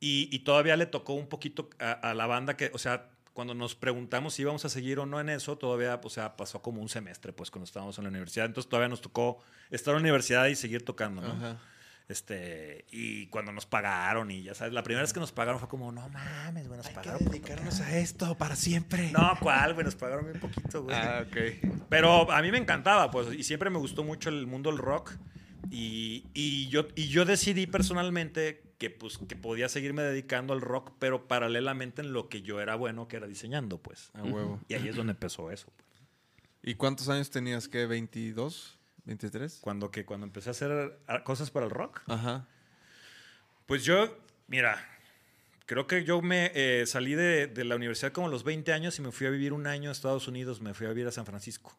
Y, 0.00 0.28
y 0.32 0.40
todavía 0.40 0.76
le 0.76 0.86
tocó 0.86 1.12
un 1.12 1.28
poquito 1.28 1.68
a, 1.78 1.92
a 1.92 2.14
la 2.14 2.26
banda 2.26 2.56
que, 2.56 2.70
o 2.72 2.78
sea, 2.78 3.10
cuando 3.34 3.54
nos 3.54 3.74
preguntamos 3.74 4.34
si 4.34 4.42
íbamos 4.42 4.64
a 4.64 4.68
seguir 4.70 4.98
o 4.98 5.06
no 5.06 5.20
en 5.20 5.28
eso, 5.28 5.56
todavía, 5.58 6.00
o 6.02 6.10
sea, 6.10 6.36
pasó 6.36 6.60
como 6.62 6.80
un 6.82 6.88
semestre, 6.88 7.32
pues, 7.34 7.50
cuando 7.50 7.64
estábamos 7.64 7.98
en 7.98 8.04
la 8.04 8.10
universidad. 8.10 8.46
Entonces 8.46 8.68
todavía 8.70 8.88
nos 8.88 9.00
tocó 9.02 9.42
estar 9.70 9.92
en 9.92 9.96
la 9.96 10.00
universidad 10.02 10.46
y 10.46 10.54
seguir 10.56 10.84
tocando, 10.84 11.20
¿no? 11.22 11.32
Ajá. 11.32 11.60
Este, 12.08 12.84
y 12.90 13.26
cuando 13.28 13.52
nos 13.52 13.64
pagaron 13.66 14.30
y 14.30 14.42
ya 14.42 14.54
sabes, 14.54 14.72
la 14.74 14.82
primera 14.82 15.02
vez 15.02 15.12
que 15.12 15.20
nos 15.20 15.32
pagaron 15.32 15.58
fue 15.60 15.68
como, 15.68 15.90
no 15.92 16.08
mames, 16.10 16.66
güey, 16.68 16.76
nos 16.76 16.86
Hay 16.86 16.92
que 16.92 16.96
pagaron. 17.00 17.18
por 17.20 17.30
dedicarnos 17.32 17.76
tocar". 17.78 17.92
a 17.92 17.98
esto 17.98 18.36
para 18.36 18.56
siempre. 18.56 19.10
No, 19.12 19.32
¿cuál, 19.40 19.74
güey? 19.74 19.84
Nos 19.84 19.94
pagaron 19.94 20.24
bien 20.26 20.40
poquito, 20.40 20.82
güey. 20.82 20.96
Ah, 20.96 21.24
ok. 21.26 21.36
Pero 21.88 22.30
a 22.30 22.42
mí 22.42 22.50
me 22.50 22.58
encantaba, 22.58 23.10
pues, 23.10 23.32
y 23.34 23.42
siempre 23.44 23.70
me 23.70 23.78
gustó 23.78 24.04
mucho 24.04 24.28
el 24.28 24.46
mundo 24.46 24.70
del 24.70 24.78
rock. 24.78 25.12
Y, 25.70 26.26
y 26.34 26.68
yo, 26.68 26.88
y 26.96 27.08
yo 27.08 27.24
decidí 27.24 27.66
personalmente 27.66 28.62
que, 28.78 28.90
pues, 28.90 29.16
que 29.16 29.36
podía 29.36 29.68
seguirme 29.68 30.02
dedicando 30.02 30.52
al 30.52 30.60
rock, 30.60 30.92
pero 30.98 31.28
paralelamente 31.28 32.02
en 32.02 32.12
lo 32.12 32.28
que 32.28 32.42
yo 32.42 32.60
era 32.60 32.74
bueno, 32.74 33.06
que 33.08 33.16
era 33.16 33.26
diseñando, 33.28 33.78
pues. 33.80 34.10
A 34.14 34.22
huevo. 34.24 34.60
Y 34.68 34.74
ahí 34.74 34.88
es 34.88 34.96
donde 34.96 35.12
empezó 35.12 35.50
eso. 35.50 35.72
pues. 35.76 35.88
¿Y 36.64 36.74
cuántos 36.74 37.08
años 37.08 37.30
tenías? 37.30 37.68
¿Qué? 37.68 37.88
¿22? 37.88 38.76
¿23? 39.06 39.60
Cuando, 39.60 39.90
que, 39.90 40.04
cuando 40.04 40.26
empecé 40.26 40.50
a 40.50 40.52
hacer 40.52 40.98
cosas 41.24 41.50
para 41.50 41.66
el 41.66 41.70
rock, 41.70 42.02
Ajá. 42.06 42.46
pues 43.66 43.84
yo, 43.84 44.16
mira, 44.46 44.84
creo 45.66 45.86
que 45.86 46.04
yo 46.04 46.22
me 46.22 46.52
eh, 46.54 46.84
salí 46.86 47.14
de, 47.14 47.46
de 47.46 47.64
la 47.64 47.76
universidad 47.76 48.12
como 48.12 48.28
a 48.28 48.30
los 48.30 48.44
20 48.44 48.72
años 48.72 48.98
y 48.98 49.02
me 49.02 49.12
fui 49.12 49.26
a 49.26 49.30
vivir 49.30 49.52
un 49.52 49.66
año 49.66 49.90
a 49.90 49.92
Estados 49.92 50.28
Unidos, 50.28 50.60
me 50.60 50.74
fui 50.74 50.86
a 50.86 50.90
vivir 50.90 51.06
a 51.06 51.12
San 51.12 51.26
Francisco. 51.26 51.76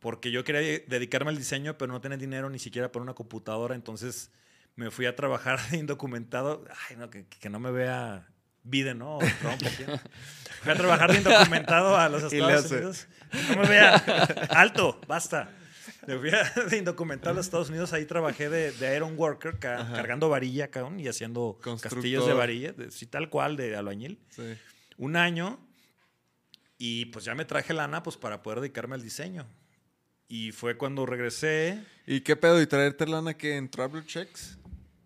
Porque 0.00 0.30
yo 0.30 0.44
quería 0.44 0.60
dedicarme 0.86 1.30
al 1.30 1.38
diseño, 1.38 1.78
pero 1.78 1.92
no 1.92 2.00
tenía 2.00 2.18
dinero 2.18 2.50
ni 2.50 2.58
siquiera 2.58 2.92
para 2.92 3.02
una 3.02 3.14
computadora, 3.14 3.74
entonces 3.74 4.30
me 4.76 4.90
fui 4.90 5.06
a 5.06 5.16
trabajar 5.16 5.58
indocumentado. 5.72 6.64
Ay, 6.88 6.96
no, 6.96 7.10
que, 7.10 7.26
que 7.26 7.48
no 7.48 7.60
me 7.60 7.70
vea 7.70 8.28
Biden, 8.64 8.98
¿no? 8.98 9.18
Fui 9.20 10.72
a 10.72 10.74
trabajar 10.74 11.12
de 11.12 11.18
indocumentado 11.18 11.96
a 11.96 12.08
los 12.08 12.22
Estados 12.32 12.70
Unidos. 12.70 13.06
No 13.50 13.62
me 13.62 13.68
vea. 13.68 13.94
Alto, 14.50 15.00
basta. 15.06 15.50
Me 16.06 16.18
fui 16.18 16.30
a- 16.30 16.50
de 16.70 16.76
indocumentado 16.76 17.30
a 17.30 17.34
los 17.34 17.46
Estados 17.46 17.68
Unidos. 17.70 17.92
Ahí 17.92 18.04
trabajé 18.06 18.48
de, 18.48 18.72
de 18.72 18.96
Iron 18.96 19.14
Worker, 19.18 19.58
ca- 19.58 19.92
cargando 19.94 20.28
varilla, 20.28 20.70
cabrón, 20.70 21.00
y 21.00 21.08
haciendo 21.08 21.58
castillos 21.80 22.26
de 22.26 22.32
varilla, 22.32 22.72
de- 22.72 22.90
sí, 22.90 23.06
tal 23.06 23.30
cual, 23.30 23.56
de 23.56 23.76
albañil. 23.76 24.18
Sí. 24.30 24.56
Un 24.98 25.16
año. 25.16 25.58
Y 26.78 27.06
pues 27.06 27.24
ya 27.24 27.34
me 27.34 27.44
traje 27.44 27.72
lana 27.72 28.02
pues, 28.02 28.16
para 28.16 28.42
poder 28.42 28.60
dedicarme 28.60 28.94
al 28.96 29.02
diseño. 29.02 29.46
Y 30.28 30.52
fue 30.52 30.76
cuando 30.76 31.06
regresé. 31.06 31.82
¿Y 32.06 32.20
qué 32.22 32.34
pedo? 32.36 32.60
¿Y 32.60 32.66
traerte 32.66 33.06
lana 33.06 33.34
que 33.34 33.56
en 33.56 33.68
Travel 33.70 34.04
Checks? 34.06 34.58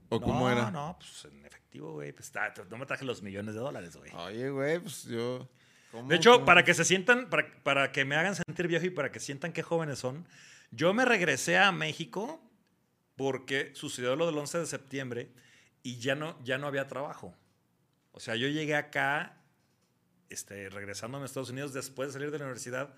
¿O 0.09 0.21
cómo 0.21 0.49
no, 0.49 0.51
era? 0.53 0.71
No, 0.71 0.97
pues 0.99 1.27
en 1.31 1.45
efectivo, 1.45 1.93
güey. 1.93 2.13
Pues, 2.13 2.33
no 2.71 2.79
me 2.79 2.87
traje 2.87 3.05
los 3.05 3.23
millones 3.23 3.55
de 3.55 3.61
dólares, 3.61 3.97
güey. 3.97 4.11
Oye, 4.15 4.49
güey, 4.51 4.79
pues 4.79 5.05
yo. 5.05 5.49
¿Cómo- 5.93 6.09
De 6.09 6.17
hecho, 6.17 6.35
cómo? 6.35 6.45
para 6.47 6.65
que 6.65 6.73
se 6.73 6.85
sientan, 6.85 7.29
para, 7.29 7.47
para 7.63 7.93
que 7.93 8.05
me 8.05 8.15
hagan 8.17 8.35
sentir 8.37 8.69
viejo 8.69 8.87
y 8.87 8.91
para 8.91 9.11
que 9.13 9.21
sientan 9.21 9.53
qué 9.53 9.63
jóvenes 9.63 9.99
son, 9.99 10.27
yo 10.71 10.95
me 10.95 11.05
regresé 11.05 11.59
a 11.59 11.73
México 11.73 12.41
porque 13.17 13.73
sucedió 13.75 14.17
lo 14.17 14.27
del 14.27 14.39
11 14.39 14.59
de 14.59 14.67
septiembre 14.67 15.33
y 15.83 15.99
ya 15.99 16.15
no, 16.15 16.43
ya 16.45 16.59
no 16.59 16.67
había 16.67 16.87
trabajo. 16.87 17.35
O 18.13 18.21
sea, 18.21 18.37
yo 18.37 18.49
llegué 18.49 18.75
acá, 18.75 19.41
este, 20.29 20.71
regresando 20.71 21.19
a 21.19 21.25
Estados 21.25 21.51
Unidos 21.51 21.73
después 21.73 22.09
de 22.09 22.13
salir 22.15 22.31
de 22.31 22.39
la 22.39 22.45
universidad 22.45 22.95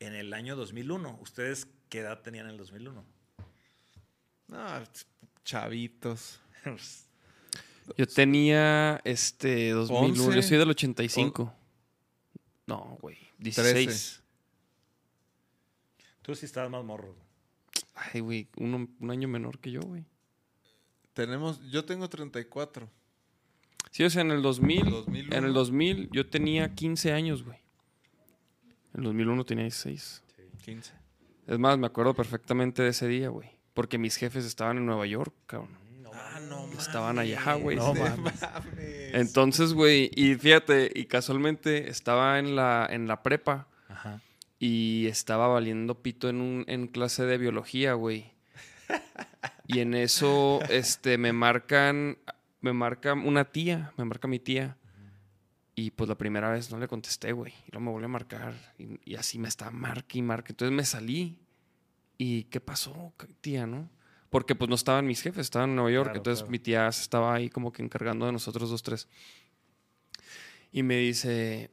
en 0.00 0.14
el 0.14 0.32
año 0.32 0.56
2001. 0.56 1.18
¿Ustedes 1.20 1.68
qué 1.88 2.00
edad 2.00 2.20
tenían 2.22 2.46
en 2.46 2.52
el 2.52 2.58
2001? 2.58 3.04
No, 4.48 4.82
chavitos. 5.44 6.40
Yo 7.96 8.06
tenía 8.06 9.00
este 9.04 9.70
2001. 9.70 10.24
Once. 10.24 10.36
Yo 10.36 10.42
soy 10.42 10.58
del 10.58 10.70
85. 10.70 11.54
No, 12.66 12.98
güey. 13.00 13.18
16. 13.38 14.21
Tú 16.22 16.34
sí 16.34 16.46
estabas 16.46 16.70
más 16.70 16.84
morro. 16.84 17.14
Ay, 17.94 18.20
güey. 18.20 18.48
uno- 18.56 18.88
un 19.00 19.10
año 19.10 19.28
menor 19.28 19.58
que 19.58 19.70
yo, 19.70 19.80
güey. 19.80 20.04
Tenemos, 21.14 21.60
yo 21.70 21.84
tengo 21.84 22.08
34. 22.08 22.88
Sí, 23.90 24.04
o 24.04 24.10
sea, 24.10 24.22
en 24.22 24.30
el 24.30 24.40
2000. 24.42 24.90
2001. 24.90 25.36
En 25.36 25.44
el 25.44 25.52
2000 25.52 26.08
yo 26.12 26.26
tenía 26.28 26.74
15 26.74 27.12
años, 27.12 27.42
güey. 27.44 27.58
En 28.94 29.00
el 29.00 29.04
2001 29.04 29.44
tenía 29.44 29.64
16. 29.64 30.22
15. 30.64 30.92
Es 31.46 31.58
más, 31.58 31.76
me 31.76 31.86
acuerdo 31.86 32.14
perfectamente 32.14 32.82
de 32.82 32.88
ese 32.90 33.06
día, 33.08 33.28
güey. 33.28 33.50
Porque 33.74 33.98
mis 33.98 34.16
jefes 34.16 34.44
estaban 34.44 34.78
en 34.78 34.86
Nueva 34.86 35.06
York, 35.06 35.34
cabrón. 35.46 35.70
Ah, 36.14 36.40
no 36.48 36.66
Estaban 36.78 37.18
allá, 37.18 37.54
güey. 37.54 37.76
No 37.76 37.94
Sí. 37.94 38.00
mames. 38.00 38.34
Entonces, 39.14 39.72
güey, 39.74 40.10
y 40.14 40.34
fíjate, 40.36 40.90
y 40.94 41.06
casualmente 41.06 41.88
estaba 41.88 42.38
en 42.38 42.54
la, 42.56 42.86
en 42.90 43.06
la 43.08 43.22
prepa 43.22 43.66
Ajá. 43.88 44.20
Y 44.64 45.08
estaba 45.08 45.48
valiendo 45.48 46.02
pito 46.02 46.28
en, 46.28 46.40
un, 46.40 46.64
en 46.68 46.86
clase 46.86 47.24
de 47.24 47.36
biología, 47.36 47.94
güey. 47.94 48.30
Y 49.66 49.80
en 49.80 49.92
eso, 49.94 50.60
este, 50.70 51.18
me 51.18 51.32
marcan, 51.32 52.16
me 52.60 52.72
marca 52.72 53.12
una 53.14 53.44
tía, 53.46 53.92
me 53.96 54.04
marca 54.04 54.28
mi 54.28 54.38
tía. 54.38 54.76
Y 55.74 55.90
pues 55.90 56.08
la 56.08 56.16
primera 56.16 56.48
vez 56.52 56.70
no 56.70 56.78
le 56.78 56.86
contesté, 56.86 57.32
güey. 57.32 57.52
Y 57.66 57.72
luego 57.72 57.86
me 57.86 57.90
volvió 57.90 58.04
a 58.04 58.10
marcar. 58.10 58.54
Y, 58.78 59.00
y 59.04 59.16
así 59.16 59.36
me 59.36 59.48
estaba 59.48 59.72
marque 59.72 60.18
y 60.18 60.22
marque. 60.22 60.52
Entonces 60.52 60.76
me 60.76 60.84
salí. 60.84 61.40
¿Y 62.16 62.44
qué 62.44 62.60
pasó, 62.60 63.12
tía, 63.40 63.66
no? 63.66 63.90
Porque 64.30 64.54
pues 64.54 64.68
no 64.68 64.76
estaban 64.76 65.08
mis 65.08 65.22
jefes, 65.22 65.40
estaban 65.40 65.70
en 65.70 65.76
Nueva 65.76 65.90
York. 65.90 66.04
Claro, 66.04 66.18
Entonces 66.18 66.42
claro. 66.42 66.52
mi 66.52 66.60
tía 66.60 66.92
se 66.92 67.02
estaba 67.02 67.34
ahí 67.34 67.50
como 67.50 67.72
que 67.72 67.82
encargando 67.82 68.26
de 68.26 68.32
nosotros 68.32 68.70
dos, 68.70 68.84
tres. 68.84 69.08
Y 70.70 70.84
me 70.84 70.98
dice, 70.98 71.72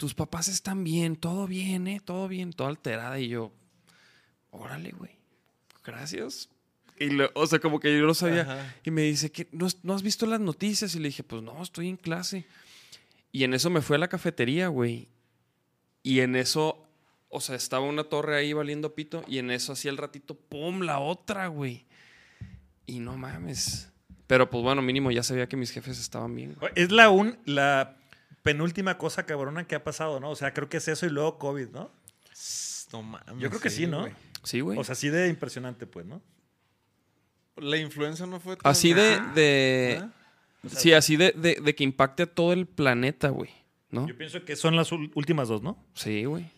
tus 0.00 0.14
papás 0.14 0.48
están 0.48 0.82
bien, 0.82 1.14
todo 1.14 1.46
bien, 1.46 1.86
¿eh? 1.86 2.00
Todo 2.02 2.26
bien, 2.26 2.54
toda 2.54 2.70
alterada. 2.70 3.20
Y 3.20 3.28
yo, 3.28 3.52
órale, 4.50 4.92
güey, 4.92 5.10
gracias. 5.84 6.48
Y 6.98 7.10
lo- 7.10 7.30
o 7.34 7.46
sea, 7.46 7.58
como 7.58 7.80
que 7.80 7.94
yo 7.98 8.06
no 8.06 8.14
sabía. 8.14 8.42
Ajá. 8.42 8.74
Y 8.82 8.90
me 8.90 9.02
dice, 9.02 9.30
¿qué? 9.30 9.46
¿No, 9.52 9.66
has- 9.66 9.76
¿no 9.84 9.92
has 9.92 10.02
visto 10.02 10.24
las 10.24 10.40
noticias? 10.40 10.94
Y 10.94 11.00
le 11.00 11.08
dije, 11.08 11.22
pues 11.22 11.42
no, 11.42 11.62
estoy 11.62 11.88
en 11.90 11.98
clase. 11.98 12.46
Y 13.30 13.44
en 13.44 13.52
eso 13.52 13.68
me 13.68 13.82
fui 13.82 13.96
a 13.96 13.98
la 13.98 14.08
cafetería, 14.08 14.68
güey. 14.68 15.08
Y 16.02 16.20
en 16.20 16.34
eso, 16.34 16.82
o 17.28 17.40
sea, 17.42 17.56
estaba 17.56 17.84
una 17.84 18.04
torre 18.04 18.36
ahí 18.38 18.54
valiendo 18.54 18.94
pito. 18.94 19.22
Y 19.28 19.36
en 19.36 19.50
eso 19.50 19.72
hacía 19.74 19.90
el 19.90 19.98
ratito, 19.98 20.34
¡pum! 20.34 20.80
La 20.80 20.98
otra, 20.98 21.46
güey. 21.48 21.84
Y 22.86 23.00
no 23.00 23.18
mames. 23.18 23.90
Pero 24.26 24.48
pues 24.48 24.62
bueno, 24.64 24.80
mínimo 24.80 25.10
ya 25.10 25.22
sabía 25.22 25.46
que 25.46 25.58
mis 25.58 25.70
jefes 25.72 26.00
estaban 26.00 26.34
bien. 26.34 26.54
güey. 26.58 26.72
Es 26.74 26.90
la, 26.90 27.10
un, 27.10 27.36
la 27.44 27.96
penúltima 28.42 28.98
cosa 28.98 29.26
cabrona 29.26 29.66
que 29.66 29.74
ha 29.74 29.84
pasado, 29.84 30.20
¿no? 30.20 30.30
O 30.30 30.36
sea, 30.36 30.52
creo 30.54 30.68
que 30.68 30.78
es 30.78 30.88
eso 30.88 31.06
y 31.06 31.10
luego 31.10 31.38
COVID, 31.38 31.68
¿no? 31.68 31.90
No 32.92 33.02
mames. 33.02 33.38
Yo 33.38 33.48
creo 33.50 33.60
que 33.60 33.70
sí, 33.70 33.86
¿no? 33.86 34.08
Sí, 34.42 34.60
güey. 34.60 34.78
O 34.78 34.84
sea, 34.84 34.92
así 34.94 35.08
de 35.10 35.28
impresionante, 35.28 35.86
pues, 35.86 36.06
¿no? 36.06 36.20
La 37.56 37.76
influenza 37.76 38.26
no 38.26 38.40
fue 38.40 38.56
tan- 38.56 38.70
así 38.70 38.92
de... 38.94 39.20
De 39.34 40.02
sí, 40.68 40.92
así 40.92 41.16
de, 41.16 41.32
de, 41.32 41.58
de 41.62 41.74
que 41.74 41.84
impacte 41.84 42.22
a 42.24 42.26
todo 42.26 42.52
el 42.52 42.66
planeta, 42.66 43.28
güey. 43.28 43.50
¿No? 43.90 44.06
Yo 44.06 44.16
pienso 44.16 44.44
que 44.44 44.56
son 44.56 44.76
las 44.76 44.92
últimas 44.92 45.48
dos, 45.48 45.62
¿no? 45.62 45.84
Sí, 45.94 46.24
güey. 46.24 46.50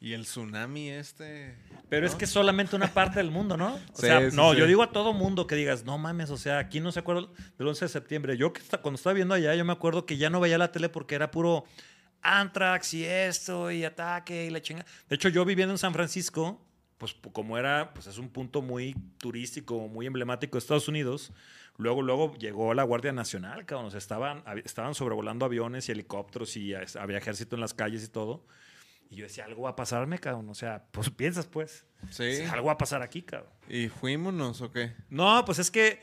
Y 0.00 0.12
el 0.12 0.22
tsunami 0.22 0.90
este. 0.90 1.56
Pero 1.88 2.06
es 2.06 2.12
¿no? 2.12 2.18
que 2.18 2.24
es 2.26 2.30
solamente 2.30 2.76
una 2.76 2.86
parte 2.94 3.18
del 3.18 3.30
mundo, 3.32 3.56
¿no? 3.56 3.74
O 3.74 3.78
Sí, 3.94 4.02
sea, 4.06 4.30
sí, 4.30 4.36
no, 4.36 4.52
sí. 4.52 4.58
yo 4.58 4.66
digo 4.66 4.82
a 4.82 4.92
todo 4.92 5.12
mundo 5.12 5.46
que 5.46 5.56
digas, 5.56 5.84
no 5.84 5.98
mames, 5.98 6.30
o 6.30 6.36
sea, 6.36 6.58
aquí 6.58 6.78
no 6.80 6.92
se 6.92 7.00
acuerda 7.00 7.28
del 7.58 7.66
11 7.68 7.84
de 7.86 7.88
septiembre. 7.88 8.36
Yo 8.36 8.52
que 8.52 8.60
cuando 8.80 8.96
estaba 8.96 9.14
viendo 9.14 9.34
allá, 9.34 9.54
yo 9.56 9.64
me 9.64 9.72
acuerdo 9.72 10.06
que 10.06 10.16
ya 10.16 10.30
no 10.30 10.38
veía 10.38 10.56
la 10.58 10.70
tele 10.70 10.88
porque 10.88 11.16
era 11.16 11.30
puro 11.32 11.64
Antrax 12.22 12.94
y 12.94 13.04
esto 13.04 13.70
y 13.70 13.84
ataque 13.84 14.46
y 14.46 14.50
la 14.50 14.60
chinga. 14.60 14.84
De 15.08 15.16
hecho, 15.16 15.28
yo 15.28 15.44
viviendo 15.44 15.74
en 15.74 15.78
San 15.78 15.92
Francisco, 15.92 16.64
pues 16.98 17.14
como 17.32 17.58
era, 17.58 17.92
pues 17.94 18.06
es 18.06 18.18
un 18.18 18.28
punto 18.28 18.62
muy 18.62 18.94
turístico, 19.18 19.88
muy 19.88 20.06
emblemático 20.06 20.52
de 20.56 20.58
Estados 20.60 20.88
Unidos. 20.88 21.32
Luego, 21.76 22.02
luego 22.02 22.36
llegó 22.38 22.74
la 22.74 22.82
Guardia 22.82 23.12
Nacional, 23.12 23.64
cabrón. 23.66 23.86
O 23.86 23.90
sea, 23.90 23.98
estaban, 23.98 24.42
estaban 24.64 24.94
sobrevolando 24.94 25.44
aviones 25.44 25.88
y 25.88 25.92
helicópteros 25.92 26.56
y 26.56 26.74
eh, 26.74 26.84
había 27.00 27.18
ejército 27.18 27.54
en 27.56 27.60
las 27.60 27.72
calles 27.74 28.04
y 28.04 28.08
todo. 28.08 28.44
Y 29.10 29.16
yo 29.16 29.24
decía, 29.24 29.44
algo 29.46 29.62
va 29.62 29.70
a 29.70 29.76
pasarme, 29.76 30.18
cabrón. 30.18 30.48
O 30.50 30.54
sea, 30.54 30.84
pues 30.90 31.10
piensas, 31.16 31.46
pues. 31.46 31.84
Sí. 32.10 32.42
Algo 32.50 32.66
va 32.66 32.72
a 32.74 32.78
pasar 32.78 33.02
aquí, 33.02 33.22
cabrón. 33.22 33.50
¿Y 33.68 33.88
fuímonos 33.88 34.60
o 34.60 34.70
qué? 34.70 34.92
No, 35.10 35.44
pues 35.44 35.58
es 35.58 35.70
que 35.70 36.00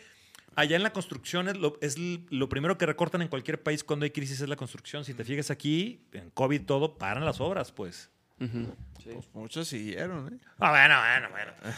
allá 0.56 0.76
en 0.76 0.84
la 0.84 0.91
construcción 0.94 1.48
es 1.48 1.58
lo, 1.58 1.78
es 1.82 1.98
lo 2.00 2.50
primero 2.50 2.78
que 2.78 2.86
recortan 2.86 3.22
en 3.22 3.28
cualquier 3.28 3.62
país 3.62 3.84
cuando 3.84 4.04
hay 4.06 4.12
crisis 4.12 4.41
es 4.41 4.50
la 4.50 4.56
construcción. 4.56 5.06
Si 5.06 5.13
te 5.13 5.24
fijas 5.24 5.52
aquí, 5.52 6.06
en 6.13 6.30
COVID 6.32 6.63
todo, 6.65 6.98
paran 6.98 7.24
las 7.26 7.39
obras, 7.41 7.72
pues. 7.72 8.10
Ujú. 8.39 8.76
Pues 9.04 9.30
muchos 9.34 9.68
siguieron, 9.68 10.34
¿eh? 10.34 10.38
Ah, 10.60 10.72
bueno, 10.72 11.00
bueno, 11.00 11.30
bueno. 11.30 11.76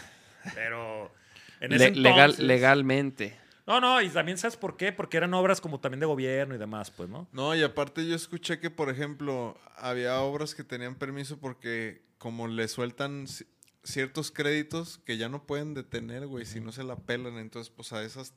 Pero 0.55 1.11
en 1.59 1.69
Le- 1.71 1.75
ese 1.75 1.91
legal, 1.95 2.19
entonces- 2.31 2.45
legalmente. 2.45 3.37
No, 3.67 3.81
no, 3.81 4.01
y 4.01 4.09
también 4.09 4.37
sabes 4.37 4.55
por 4.57 4.77
qué, 4.77 4.93
porque 4.93 5.17
eran 5.17 5.33
obras 5.33 5.59
como 5.59 5.79
también 5.81 5.99
de 5.99 6.05
gobierno 6.05 6.55
y 6.55 6.57
demás, 6.57 6.89
pues, 6.89 7.09
¿no? 7.09 7.27
No, 7.33 7.53
y 7.53 7.61
aparte 7.63 8.07
yo 8.07 8.15
escuché 8.15 8.59
que, 8.59 8.69
por 8.69 8.89
ejemplo, 8.89 9.57
había 9.75 10.19
obras 10.21 10.55
que 10.55 10.63
tenían 10.63 10.95
permiso 10.95 11.37
porque 11.37 12.01
como 12.17 12.47
le 12.47 12.67
sueltan 12.69 13.25
ci- 13.27 13.45
ciertos 13.83 14.31
créditos 14.31 14.97
que 14.99 15.17
ya 15.17 15.27
no 15.29 15.43
pueden 15.45 15.73
detener, 15.73 16.27
güey, 16.27 16.45
si 16.45 16.59
no 16.61 16.71
se 16.71 16.83
la 16.83 16.95
pelan. 16.95 17.37
Entonces, 17.37 17.69
pues 17.75 17.91
a 17.93 18.01
esas 18.03 18.33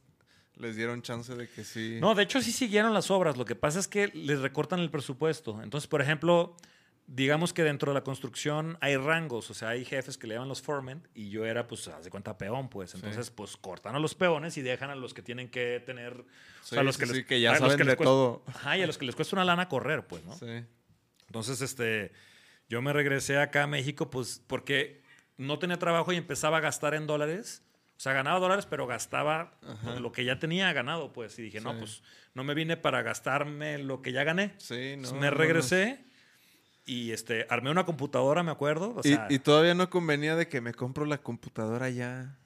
les 0.56 0.74
dieron 0.76 1.00
chance 1.02 1.34
de 1.34 1.48
que 1.48 1.64
sí. 1.64 1.98
No, 2.00 2.14
de 2.16 2.24
hecho 2.24 2.40
sí 2.42 2.50
siguieron 2.52 2.92
las 2.92 3.10
obras. 3.10 3.36
Lo 3.36 3.44
que 3.44 3.54
pasa 3.54 3.78
es 3.78 3.86
que 3.88 4.08
les 4.08 4.40
recortan 4.40 4.80
el 4.80 4.90
presupuesto. 4.90 5.62
Entonces, 5.62 5.86
por 5.88 6.02
ejemplo, 6.02 6.56
digamos 7.12 7.52
que 7.52 7.64
dentro 7.64 7.90
de 7.90 7.94
la 7.98 8.04
construcción 8.04 8.78
hay 8.80 8.96
rangos, 8.96 9.50
o 9.50 9.54
sea, 9.54 9.70
hay 9.70 9.84
jefes 9.84 10.16
que 10.16 10.28
le 10.28 10.34
llaman 10.34 10.48
los 10.48 10.62
foremen 10.62 11.08
y 11.12 11.28
yo 11.28 11.44
era, 11.44 11.66
pues, 11.66 11.88
haz 11.88 12.04
de 12.04 12.10
cuenta, 12.10 12.38
peón, 12.38 12.68
pues. 12.68 12.94
Entonces, 12.94 13.30
pues, 13.32 13.56
cortan 13.56 13.96
a 13.96 13.98
los 13.98 14.14
peones 14.14 14.56
y 14.56 14.62
dejan 14.62 14.90
a 14.90 14.94
los 14.94 15.12
que 15.12 15.20
tienen 15.20 15.50
que 15.50 15.82
tener... 15.84 16.12
o 16.20 16.24
Sí, 16.62 16.70
sea, 16.70 16.80
a 16.80 16.82
los 16.84 16.96
que, 16.96 17.06
sí, 17.06 17.12
les, 17.14 17.26
que 17.26 17.40
ya 17.40 17.50
a 17.50 17.52
los 17.54 17.60
saben 17.62 17.78
les 17.78 17.86
de 17.88 17.96
cuesta- 17.96 18.04
todo. 18.10 18.44
Ajá, 18.46 18.78
y 18.78 18.82
a 18.82 18.86
los 18.86 18.96
que 18.96 19.06
les 19.06 19.16
cuesta 19.16 19.34
una 19.34 19.44
lana 19.44 19.68
correr, 19.68 20.06
pues, 20.06 20.24
¿no? 20.24 20.34
Sí. 20.36 20.64
Entonces, 21.26 21.60
este, 21.62 22.12
yo 22.68 22.80
me 22.80 22.92
regresé 22.92 23.38
acá 23.38 23.64
a 23.64 23.66
México, 23.66 24.08
pues, 24.08 24.40
porque 24.46 25.02
no 25.36 25.58
tenía 25.58 25.78
trabajo 25.78 26.12
y 26.12 26.16
empezaba 26.16 26.58
a 26.58 26.60
gastar 26.60 26.94
en 26.94 27.08
dólares. 27.08 27.64
O 27.96 28.00
sea, 28.02 28.12
ganaba 28.12 28.38
dólares, 28.38 28.66
pero 28.66 28.86
gastaba 28.86 29.58
Ajá. 29.66 29.98
lo 30.00 30.12
que 30.12 30.24
ya 30.24 30.38
tenía 30.38 30.72
ganado, 30.72 31.12
pues. 31.12 31.38
Y 31.38 31.42
dije, 31.42 31.60
no, 31.60 31.76
pues, 31.76 32.02
no 32.34 32.44
me 32.44 32.54
vine 32.54 32.76
para 32.76 33.02
gastarme 33.02 33.78
lo 33.78 34.00
que 34.00 34.12
ya 34.12 34.22
gané. 34.24 34.54
Sí, 34.58 34.94
no. 34.96 35.12
Me 35.14 35.30
regresé 35.30 36.04
y, 36.90 37.12
este, 37.12 37.46
armé 37.48 37.70
una 37.70 37.86
computadora, 37.86 38.42
me 38.42 38.50
acuerdo. 38.50 38.96
O 38.96 39.00
Y, 39.06 39.16
y 39.28 39.38
todavía 39.38 39.74
no 39.74 39.88
convenía 39.90 40.34
de 40.34 40.48
que 40.48 40.60
me 40.60 40.74
compro 40.74 41.04
la 41.04 41.18
computadora 41.18 41.88
ya. 41.88 42.36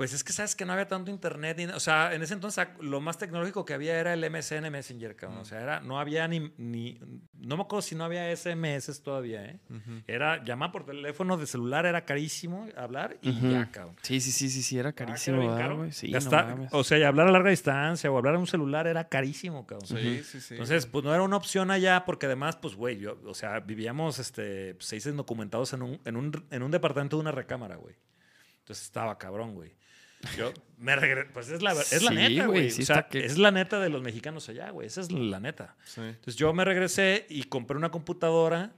Pues 0.00 0.14
es 0.14 0.24
que 0.24 0.32
sabes 0.32 0.56
que 0.56 0.64
no 0.64 0.72
había 0.72 0.88
tanto 0.88 1.10
internet. 1.10 1.58
ni- 1.58 1.66
o 1.66 1.78
sea, 1.78 2.14
en 2.14 2.22
ese 2.22 2.32
entonces 2.32 2.66
lo 2.80 3.02
más 3.02 3.18
tecnológico 3.18 3.66
que 3.66 3.74
había 3.74 3.98
era 4.00 4.14
el 4.14 4.24
MSN 4.24 4.70
Messenger, 4.70 5.14
cabrón. 5.14 5.40
O 5.40 5.44
sea, 5.44 5.60
era, 5.60 5.80
no 5.80 6.00
había 6.00 6.26
ni, 6.26 6.54
ni... 6.56 6.98
No 7.34 7.58
me 7.58 7.64
acuerdo 7.64 7.82
si 7.82 7.94
no 7.94 8.04
había 8.04 8.34
SMS 8.34 9.02
todavía, 9.02 9.44
¿eh? 9.44 9.60
Era 10.06 10.42
llamar 10.42 10.72
por 10.72 10.86
teléfono 10.86 11.36
de 11.36 11.46
celular, 11.46 11.84
era 11.84 12.06
carísimo 12.06 12.66
hablar 12.78 13.18
y 13.20 13.38
ya, 13.50 13.70
cabrón. 13.70 13.96
Sí, 14.00 14.22
sí, 14.22 14.32
sí, 14.32 14.48
sí, 14.48 14.62
sí, 14.62 14.78
era 14.78 14.88
Ah, 14.88 14.94
era 14.96 15.06
carísimo, 15.06 15.36
bien 15.38 15.50
¿verdad, 15.50 15.62
caro. 15.66 15.76
güey? 15.76 15.92
Sí, 15.92 16.10
no 16.10 16.30
mames. 16.30 16.72
o 16.72 16.82
sea, 16.82 16.96
y 16.96 17.02
hablar 17.02 17.28
a 17.28 17.32
larga 17.32 17.50
distancia 17.50 18.10
o 18.10 18.16
hablar 18.16 18.36
en 18.36 18.40
un 18.40 18.46
celular 18.46 18.86
era 18.86 19.06
carísimo, 19.06 19.66
cabrón. 19.66 19.86
Sí, 19.86 20.22
sí, 20.24 20.40
sí. 20.40 20.54
Entonces, 20.54 20.86
pues 20.86 21.04
no 21.04 21.12
era 21.12 21.22
una 21.22 21.36
opción 21.36 21.70
allá 21.70 22.06
porque 22.06 22.24
además, 22.24 22.56
pues, 22.56 22.74
güey, 22.74 22.96
yo, 22.98 23.20
o 23.26 23.34
sea, 23.34 23.60
vivíamos 23.60 24.18
este, 24.18 24.76
seis 24.78 25.04
indocumentados 25.04 25.74
en 25.74 25.82
un, 25.82 26.00
en 26.06 26.16
un, 26.16 26.46
en 26.50 26.62
un 26.62 26.70
departamento 26.70 27.16
de 27.16 27.20
una 27.20 27.32
recámara, 27.32 27.76
güey. 27.76 27.96
Entonces 28.60 28.86
estaba 28.86 29.18
cabrón, 29.18 29.54
güey. 29.54 29.74
Yo 30.36 30.52
me 30.78 30.96
regresé, 30.96 31.30
pues 31.32 31.48
es 31.48 31.62
la, 31.62 31.72
es 31.72 32.02
la 32.02 32.10
Sí, 32.10 32.14
neta, 32.16 32.46
güey, 32.46 32.70
sí 32.70 32.82
o 32.82 32.86
sea, 32.86 33.08
que- 33.08 33.24
es 33.24 33.38
la 33.38 33.50
neta 33.50 33.80
de 33.80 33.88
los 33.88 34.02
mexicanos 34.02 34.48
allá, 34.48 34.70
güey. 34.70 34.86
Esa 34.86 35.00
es 35.00 35.10
la 35.12 35.40
neta. 35.40 35.76
Sí. 35.84 36.00
Entonces 36.02 36.36
yo 36.36 36.52
me 36.52 36.64
regresé 36.64 37.26
y 37.28 37.44
compré 37.44 37.76
una 37.76 37.90
computadora 37.90 38.72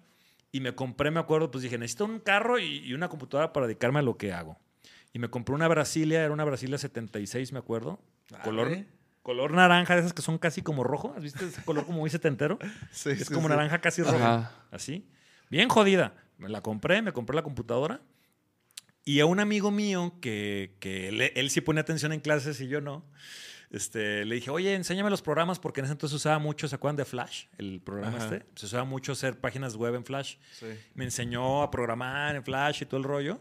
y 0.52 0.60
me 0.60 0.74
compré, 0.74 1.10
me 1.10 1.20
acuerdo, 1.20 1.50
pues 1.50 1.62
dije, 1.62 1.78
necesito 1.78 2.04
un 2.04 2.20
carro 2.20 2.58
y, 2.58 2.78
y 2.78 2.94
una 2.94 3.08
computadora 3.08 3.52
para 3.52 3.66
dedicarme 3.66 3.98
a 4.00 4.02
lo 4.02 4.16
que 4.16 4.32
hago. 4.32 4.58
Y 5.12 5.18
me 5.18 5.28
compré 5.30 5.54
una 5.54 5.68
Brasilia, 5.68 6.22
era 6.24 6.32
una 6.32 6.44
Brasilia 6.44 6.78
76, 6.78 7.52
me 7.52 7.58
acuerdo. 7.58 8.00
Color, 8.44 8.66
Arre. 8.68 8.86
color 9.22 9.52
naranja, 9.52 9.94
de 9.94 10.00
esas 10.00 10.12
que 10.12 10.22
son 10.22 10.38
casi 10.38 10.62
como 10.62 10.84
rojo. 10.84 11.12
¿Has 11.16 11.22
visto 11.22 11.44
ese 11.44 11.62
color 11.64 11.84
como 11.86 11.98
muy 12.00 12.08
setentero? 12.10 12.58
Sí, 12.92 13.10
es 13.10 13.26
sí, 13.26 13.34
como 13.34 13.48
sí. 13.48 13.54
naranja 13.54 13.80
casi 13.80 14.02
rojo. 14.02 14.16
Ajá. 14.16 14.52
Así. 14.70 15.06
Bien 15.50 15.68
jodida. 15.68 16.14
Me 16.38 16.48
la 16.48 16.62
compré, 16.62 17.02
me 17.02 17.12
compré 17.12 17.36
la 17.36 17.42
computadora. 17.42 18.00
Y 19.04 19.20
a 19.20 19.26
un 19.26 19.40
amigo 19.40 19.70
mío 19.70 20.14
que, 20.20 20.76
que 20.80 21.08
él, 21.08 21.20
él 21.34 21.50
sí 21.50 21.60
pone 21.60 21.80
atención 21.80 22.12
en 22.12 22.20
clases 22.20 22.60
y 22.60 22.68
yo 22.68 22.80
no, 22.80 23.04
este, 23.70 24.24
le 24.24 24.34
dije, 24.36 24.50
oye, 24.50 24.74
enséñame 24.74 25.10
los 25.10 25.22
programas 25.22 25.58
porque 25.58 25.80
en 25.80 25.86
ese 25.86 25.92
entonces 25.92 26.14
usaba 26.16 26.38
mucho, 26.38 26.68
¿se 26.68 26.74
acuerdan 26.76 26.96
de 26.96 27.04
Flash? 27.04 27.46
El 27.58 27.80
programa 27.80 28.18
Ajá. 28.18 28.36
este. 28.36 28.46
Se 28.54 28.66
usaba 28.66 28.84
mucho 28.84 29.12
hacer 29.12 29.40
páginas 29.40 29.74
web 29.76 29.94
en 29.94 30.04
Flash. 30.04 30.36
Sí. 30.52 30.66
Me 30.94 31.04
enseñó 31.04 31.62
a 31.62 31.70
programar 31.70 32.36
en 32.36 32.44
Flash 32.44 32.82
y 32.82 32.86
todo 32.86 32.98
el 32.98 33.04
rollo. 33.04 33.40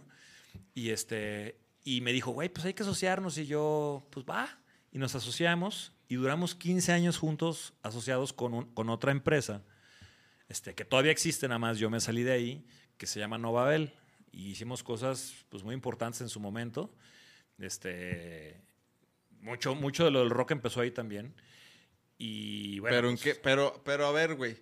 Y, 0.74 0.90
este, 0.90 1.60
y 1.84 2.02
me 2.02 2.12
dijo, 2.14 2.32
güey, 2.32 2.50
pues 2.50 2.66
hay 2.66 2.74
que 2.74 2.84
asociarnos. 2.84 3.38
Y 3.38 3.46
yo, 3.46 4.08
pues 4.10 4.26
va. 4.26 4.58
Y 4.92 4.98
nos 5.00 5.16
asociamos 5.16 5.94
y 6.08 6.16
duramos 6.16 6.56
15 6.56 6.92
años 6.92 7.18
juntos 7.18 7.74
asociados 7.84 8.34
con, 8.34 8.54
un- 8.54 8.74
con 8.74 8.90
otra 8.90 9.12
empresa 9.12 9.64
este, 10.50 10.74
que 10.76 10.84
todavía 10.86 11.12
existe, 11.14 11.48
nada 11.48 11.60
más 11.60 11.78
yo 11.78 11.90
me 11.90 12.00
salí 12.02 12.24
de 12.24 12.32
ahí, 12.34 12.66
que 12.98 13.06
se 13.08 13.20
llama 13.20 13.38
Novabel. 13.38 13.94
Y 14.32 14.50
hicimos 14.52 14.84
cosas 14.84 15.34
pues, 15.50 15.64
muy 15.64 15.74
importantes 15.76 16.22
en 16.22 16.30
su 16.30 16.40
momento. 16.40 16.94
Este, 17.60 18.62
mucho, 19.42 19.76
mucho 19.76 20.06
de 20.06 20.12
lo 20.12 20.20
del 20.20 20.30
rock 20.30 20.52
empezó 20.52 20.82
ahí 20.82 20.92
también. 20.92 21.34
Y 22.18 22.80
bueno, 22.80 22.96
pero 22.96 23.10
en 23.10 23.16
pues, 23.16 23.24
qué, 23.24 23.36
pero, 23.42 23.82
pero 23.84 24.06
a 24.08 24.12
ver, 24.12 24.36
güey. 24.36 24.58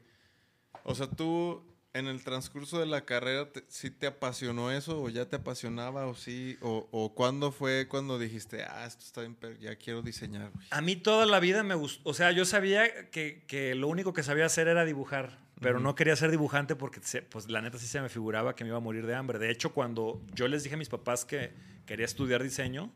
O 0.83 0.95
sea, 0.95 1.07
tú 1.07 1.63
en 1.93 2.07
el 2.07 2.23
transcurso 2.23 2.79
de 2.79 2.85
la 2.85 3.03
carrera, 3.05 3.51
te- 3.51 3.65
¿sí 3.67 3.89
te 3.91 4.07
apasionó 4.07 4.71
eso? 4.71 5.01
¿O 5.01 5.09
ya 5.09 5.27
te 5.27 5.37
apasionaba? 5.37 6.05
¿O 6.07 6.15
sí? 6.15 6.57
¿O, 6.61 6.87
o 6.91 7.13
cuándo 7.15 7.51
fue 7.51 7.87
cuando 7.87 8.19
dijiste, 8.19 8.63
ah, 8.63 8.85
esto 8.85 9.03
está 9.03 9.21
bien, 9.21 9.35
pero 9.35 9.55
ya 9.55 9.75
quiero 9.75 10.01
diseñar, 10.01 10.51
güey? 10.51 10.67
A 10.71 10.81
mí 10.81 10.95
toda 10.95 11.25
la 11.25 11.39
vida 11.39 11.63
me 11.63 11.75
gustó. 11.75 12.07
O 12.09 12.13
sea, 12.13 12.31
yo 12.31 12.45
sabía 12.45 13.09
que, 13.09 13.43
que 13.47 13.75
lo 13.75 13.87
único 13.87 14.13
que 14.13 14.23
sabía 14.23 14.45
hacer 14.45 14.67
era 14.67 14.85
dibujar. 14.85 15.39
Pero 15.59 15.79
no 15.79 15.93
quería 15.95 16.15
ser 16.15 16.31
dibujante 16.31 16.75
porque, 16.75 17.01
se- 17.01 17.21
pues, 17.21 17.49
la 17.49 17.61
neta 17.61 17.77
sí 17.77 17.85
se 17.87 17.99
me 18.01 18.09
figuraba 18.09 18.55
que 18.55 18.63
me 18.63 18.69
iba 18.69 18.77
a 18.77 18.81
morir 18.81 19.05
de 19.05 19.15
hambre. 19.15 19.39
De 19.39 19.49
hecho, 19.51 19.73
cuando 19.73 20.21
yo 20.33 20.47
les 20.47 20.63
dije 20.63 20.75
a 20.75 20.77
mis 20.77 20.89
papás 20.89 21.25
que 21.25 21.53
quería 21.85 22.05
estudiar 22.05 22.41
diseño, 22.41 22.93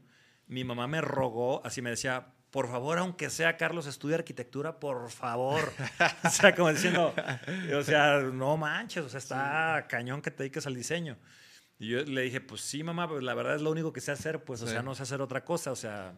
mi 0.48 0.64
mamá 0.64 0.88
me 0.88 1.02
rogó, 1.02 1.66
así 1.66 1.82
me 1.82 1.90
decía, 1.90 2.28
por 2.52 2.70
favor, 2.70 3.00
aunque 3.00 3.30
sea 3.30 3.58
Carlos, 3.58 3.88
estudia 3.88 4.16
arquitectura, 4.16 4.80
por 4.80 5.10
favor. 5.10 5.72
o 6.24 6.30
sea, 6.30 6.56
como 6.56 6.72
diciendo, 6.72 7.14
o 7.78 7.82
sea, 7.84 8.20
no 8.20 8.56
manches, 8.58 9.04
o 9.04 9.10
sea, 9.10 9.18
está 9.18 9.86
cañón 9.90 10.22
que 10.22 10.32
te 10.32 10.44
dediques 10.44 10.66
al 10.68 10.76
diseño. 10.76 11.18
Y 11.80 11.90
yo 11.90 12.04
le 12.04 12.22
dije, 12.22 12.40
pues 12.40 12.62
sí, 12.62 12.84
mamá, 12.84 13.10
pues 13.10 13.24
la 13.24 13.34
verdad 13.34 13.56
es 13.56 13.62
lo 13.62 13.72
único 13.72 13.92
que 13.92 14.00
sé 14.00 14.12
hacer, 14.12 14.44
pues, 14.44 14.62
o 14.62 14.68
Sí. 14.68 14.74
sea, 14.74 14.84
no 14.84 14.94
sé 14.96 15.04
hacer 15.04 15.20
otra 15.22 15.44
cosa, 15.44 15.72
o 15.72 15.76
sea, 15.76 16.14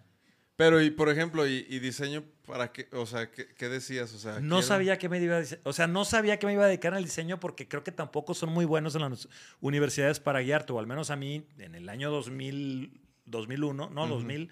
Pero, 0.56 0.82
y 0.82 0.90
por 0.90 1.10
ejemplo, 1.10 1.46
¿y, 1.48 1.66
y 1.70 1.80
diseño 1.80 2.24
para 2.48 2.72
qué? 2.72 2.88
O 2.94 3.06
sea, 3.06 3.30
¿qué, 3.30 3.48
qué 3.58 3.68
decías? 3.68 4.14
O 4.14 4.18
sea, 4.18 4.40
No 4.40 4.62
sabía 4.62 4.98
que 4.98 5.10
me 5.10 5.20
iba 5.20 5.38
a 5.38 5.44
o 5.64 5.74
sea, 5.74 5.88
no 5.88 6.06
sabía 6.06 6.40
que 6.40 6.46
me 6.48 6.54
iba 6.54 6.64
a 6.64 6.68
dedicar 6.68 6.94
al 6.94 7.04
diseño 7.04 7.40
porque 7.40 7.68
creo 7.68 7.84
que 7.84 7.92
tampoco 7.92 8.34
son 8.34 8.50
muy 8.50 8.64
buenos 8.64 8.96
en 8.96 9.02
las 9.02 9.28
universidades 9.60 10.20
para 10.20 10.40
guiarte, 10.40 10.72
o 10.72 10.80
al 10.80 10.88
menos 10.88 11.10
a 11.12 11.18
mí 11.18 11.46
en 11.58 11.76
el 11.76 11.90
año 11.90 12.10
2000, 12.10 13.02
2001, 13.26 13.90
no, 13.90 14.08
2000, 14.08 14.50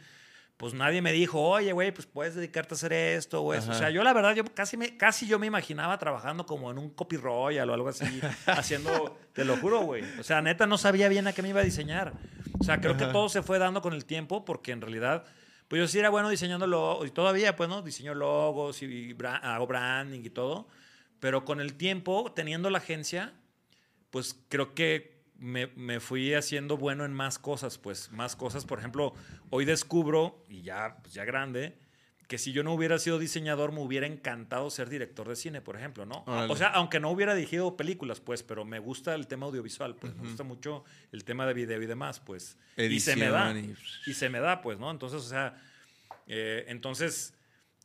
pues 0.58 0.74
nadie 0.74 1.01
me 1.01 1.14
dijo, 1.14 1.41
oye, 1.41 1.72
güey, 1.72 1.93
pues 1.93 2.06
puedes 2.06 2.36
dedicarte 2.36 2.74
a 2.74 2.76
hacer 2.76 2.91
esto 2.93 3.41
o 3.41 3.54
eso. 3.54 3.70
O 3.70 3.72
Ajá. 3.72 3.80
sea, 3.80 3.89
yo 3.89 4.04
la 4.04 4.12
verdad, 4.14 4.36
yo 4.36 4.43
casi, 4.45 4.76
me, 4.76 4.97
casi 4.97 5.26
yo 5.26 5.39
me 5.39 5.47
imaginaba 5.47 5.97
trabajando 5.97 6.45
como 6.45 6.70
en 6.70 6.78
un 6.78 6.89
copy 6.89 7.16
royal 7.16 7.70
o 7.70 7.74
algo 7.74 7.88
así, 7.89 8.06
haciendo, 8.47 9.18
te 9.32 9.45
lo 9.45 9.56
juro, 9.58 9.82
güey. 9.84 10.04
O 10.20 10.24
sea, 10.24 10.41
neta, 10.41 10.68
no 10.68 10.78
sabía 10.78 11.08
bien 11.08 11.28
a 11.28 11.34
qué 11.34 11.41
me 11.41 11.49
iba 11.49 11.62
a 11.62 11.64
diseñar. 11.64 12.14
O 12.60 12.64
sea, 12.64 12.82
creo 12.82 12.97
que 12.97 13.06
todo 13.06 13.30
se 13.30 13.41
fue 13.41 13.58
dando 13.58 13.82
con 13.82 13.93
el 13.93 14.04
tiempo 14.04 14.43
porque 14.43 14.74
en 14.74 14.82
realidad... 14.82 15.24
Pues 15.74 15.80
yo 15.82 15.88
sí 15.88 15.97
era 15.97 16.11
bueno 16.11 16.30
diseñando 16.30 17.03
y 17.03 17.09
todavía, 17.09 17.55
pues, 17.55 17.67
¿no? 17.67 17.82
Diseño 17.82 18.13
logos 18.13 18.84
y 18.84 19.11
bra- 19.15 19.39
hago 19.41 19.65
branding 19.65 20.19
y 20.24 20.30
todo. 20.30 20.67
Pero 21.19 21.45
con 21.45 21.59
el 21.59 21.74
tiempo, 21.74 22.32
teniendo 22.32 22.69
la 22.69 22.78
agencia, 22.78 23.34
pues 24.11 24.39
creo 24.49 24.76
que 24.76 25.24
me, 25.36 25.65
me 25.76 25.99
fui 25.99 26.36
haciendo 26.36 26.78
bueno 26.78 27.05
en 27.05 27.13
más 27.13 27.39
cosas, 27.39 27.80
pues, 27.80 28.11
más 28.11 28.36
cosas. 28.36 28.65
Por 28.65 28.78
ejemplo, 28.78 29.15
hoy 29.49 29.65
descubro, 29.65 30.43
y 30.47 30.61
ya, 30.61 30.97
pues, 31.01 31.15
ya 31.15 31.26
grande, 31.26 31.76
que 32.28 32.38
si 32.38 32.51
yo 32.53 32.63
no 32.63 32.74
hubiera 32.74 32.97
sido 32.99 33.19
diseñador, 33.19 33.71
me 33.74 33.82
hubiera 33.82 34.07
encantado 34.07 34.69
ser 34.69 34.89
director 34.89 35.28
de 35.28 35.36
cine, 35.36 35.61
por 35.61 35.76
ejemplo, 35.76 36.05
¿no? 36.05 36.24
Órale. 36.26 36.51
O 36.51 36.55
sea, 36.55 36.67
aunque 36.69 36.99
no 36.99 37.09
hubiera 37.11 37.36
dirigido 37.36 37.76
películas, 37.78 38.19
pues, 38.21 38.43
pero 38.43 38.63
me 38.65 38.80
gusta 38.80 39.13
el 39.13 39.28
tema 39.28 39.45
audiovisual, 39.45 39.95
pues, 39.95 40.15
me 40.15 40.24
gusta 40.28 40.43
mucho 40.43 40.84
el 41.11 41.24
tema 41.26 41.45
de 41.45 41.53
video 41.53 41.82
y 41.82 41.86
demás, 41.86 42.19
pues. 42.19 42.57
y 42.78 42.99
se 42.99 43.15
me 43.15 43.30
da. 43.30 43.51
Edición 43.51 43.76
y- 44.05 44.09
Y 44.09 44.13
se 44.13 44.30
me 44.30 44.39
da, 44.39 44.61
pues, 44.61 44.80
¿no? 44.80 44.89
Entonces, 44.89 45.21
o 45.21 45.28
sea, 45.30 45.61
eh, 46.28 46.65
entonces 46.69 47.34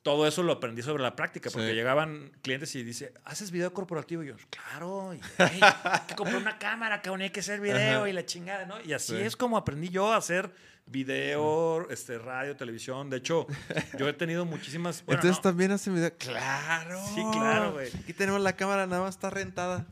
todo 0.03 0.27
eso 0.27 0.43
lo 0.43 0.53
aprendí 0.53 0.81
sobre 0.83 1.03
la 1.03 1.17
práctica, 1.17 1.51
porque 1.51 1.69
Sí. 1.71 1.75
llegaban 1.75 2.31
clientes 2.41 2.75
y 2.77 2.83
dice, 2.85 3.13
¿haces 3.25 3.51
video 3.51 3.75
corporativo? 3.75 4.23
Y 4.23 4.29
yo, 4.29 4.37
claro, 4.49 5.13
y, 5.15 5.19
"Ey, 5.39 5.61
hay 5.61 6.01
que 6.07 6.15
comprar 6.15 6.41
una 6.41 6.59
cámara, 6.59 7.03
cabrón, 7.03 7.23
hay 7.23 7.31
que 7.31 7.41
hacer 7.41 7.61
video 7.61 7.99
Ajá. 8.01 8.09
y 8.09 8.13
la 8.13 8.25
chingada, 8.25 8.65
¿no? 8.65 8.77
Y 8.81 8.93
así 8.93 9.17
Sí. 9.17 9.21
es 9.23 9.37
como 9.37 9.57
aprendí 9.59 9.89
yo 9.89 10.13
a 10.13 10.17
hacer 10.17 10.51
video, 10.91 11.89
este, 11.91 12.19
radio, 12.19 12.57
televisión. 12.57 13.11
De 13.11 13.19
hecho, 13.19 13.47
yo 13.99 14.09
he 14.09 14.13
tenido 14.13 14.45
muchísimas... 14.45 15.05
bueno, 15.05 15.21
Entonces 15.21 15.39
no, 15.39 15.51
también 15.51 15.71
hace 15.73 15.91
video. 15.91 16.13
¡Claro! 16.19 17.01
Sí, 17.15 17.23
claro, 17.33 17.73
güey. 17.73 17.89
Aquí 17.89 18.13
tenemos 18.13 18.41
la 18.41 18.55
cámara, 18.55 18.87
nada 18.87 19.03
más 19.03 19.15
está 19.15 19.31
rentada. 19.31 19.87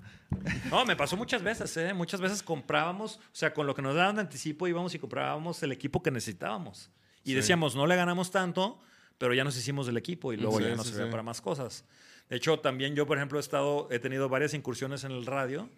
No, 0.70 0.84
me 0.84 0.96
pasó 0.96 1.16
muchas 1.16 1.42
veces, 1.42 1.76
¿eh? 1.76 1.94
Muchas 1.94 2.20
veces 2.20 2.42
comprábamos, 2.42 3.16
o 3.16 3.20
sea, 3.32 3.54
con 3.54 3.66
lo 3.66 3.74
que 3.74 3.82
nos 3.82 3.94
daban 3.94 4.16
de 4.16 4.22
anticipo 4.22 4.66
íbamos 4.66 4.94
y 4.94 4.98
comprábamos 4.98 5.62
el 5.62 5.72
equipo 5.72 6.02
que 6.02 6.10
necesitábamos. 6.10 6.90
Y 7.24 7.30
Sí. 7.30 7.34
decíamos, 7.36 7.76
no 7.76 7.86
le 7.86 7.96
ganamos 7.96 8.30
tanto, 8.30 8.80
pero 9.18 9.34
ya 9.34 9.44
nos 9.44 9.56
hicimos 9.56 9.86
del 9.86 9.96
equipo 9.96 10.32
y 10.32 10.36
luego 10.36 10.58
Sí, 10.58 10.64
ya 10.64 10.74
nos 10.76 10.86
servía 10.88 11.10
para 11.10 11.22
más 11.22 11.40
cosas. 11.40 11.84
De 12.28 12.36
hecho, 12.36 12.58
también 12.58 12.94
yo, 12.96 13.06
por 13.06 13.16
ejemplo, 13.18 13.38
he 13.38 13.40
estado, 13.40 13.88
he 13.90 13.98
tenido 14.00 14.28
varias 14.28 14.52
incursiones 14.52 15.04
en 15.04 15.12
el 15.12 15.26
radio. 15.26 15.68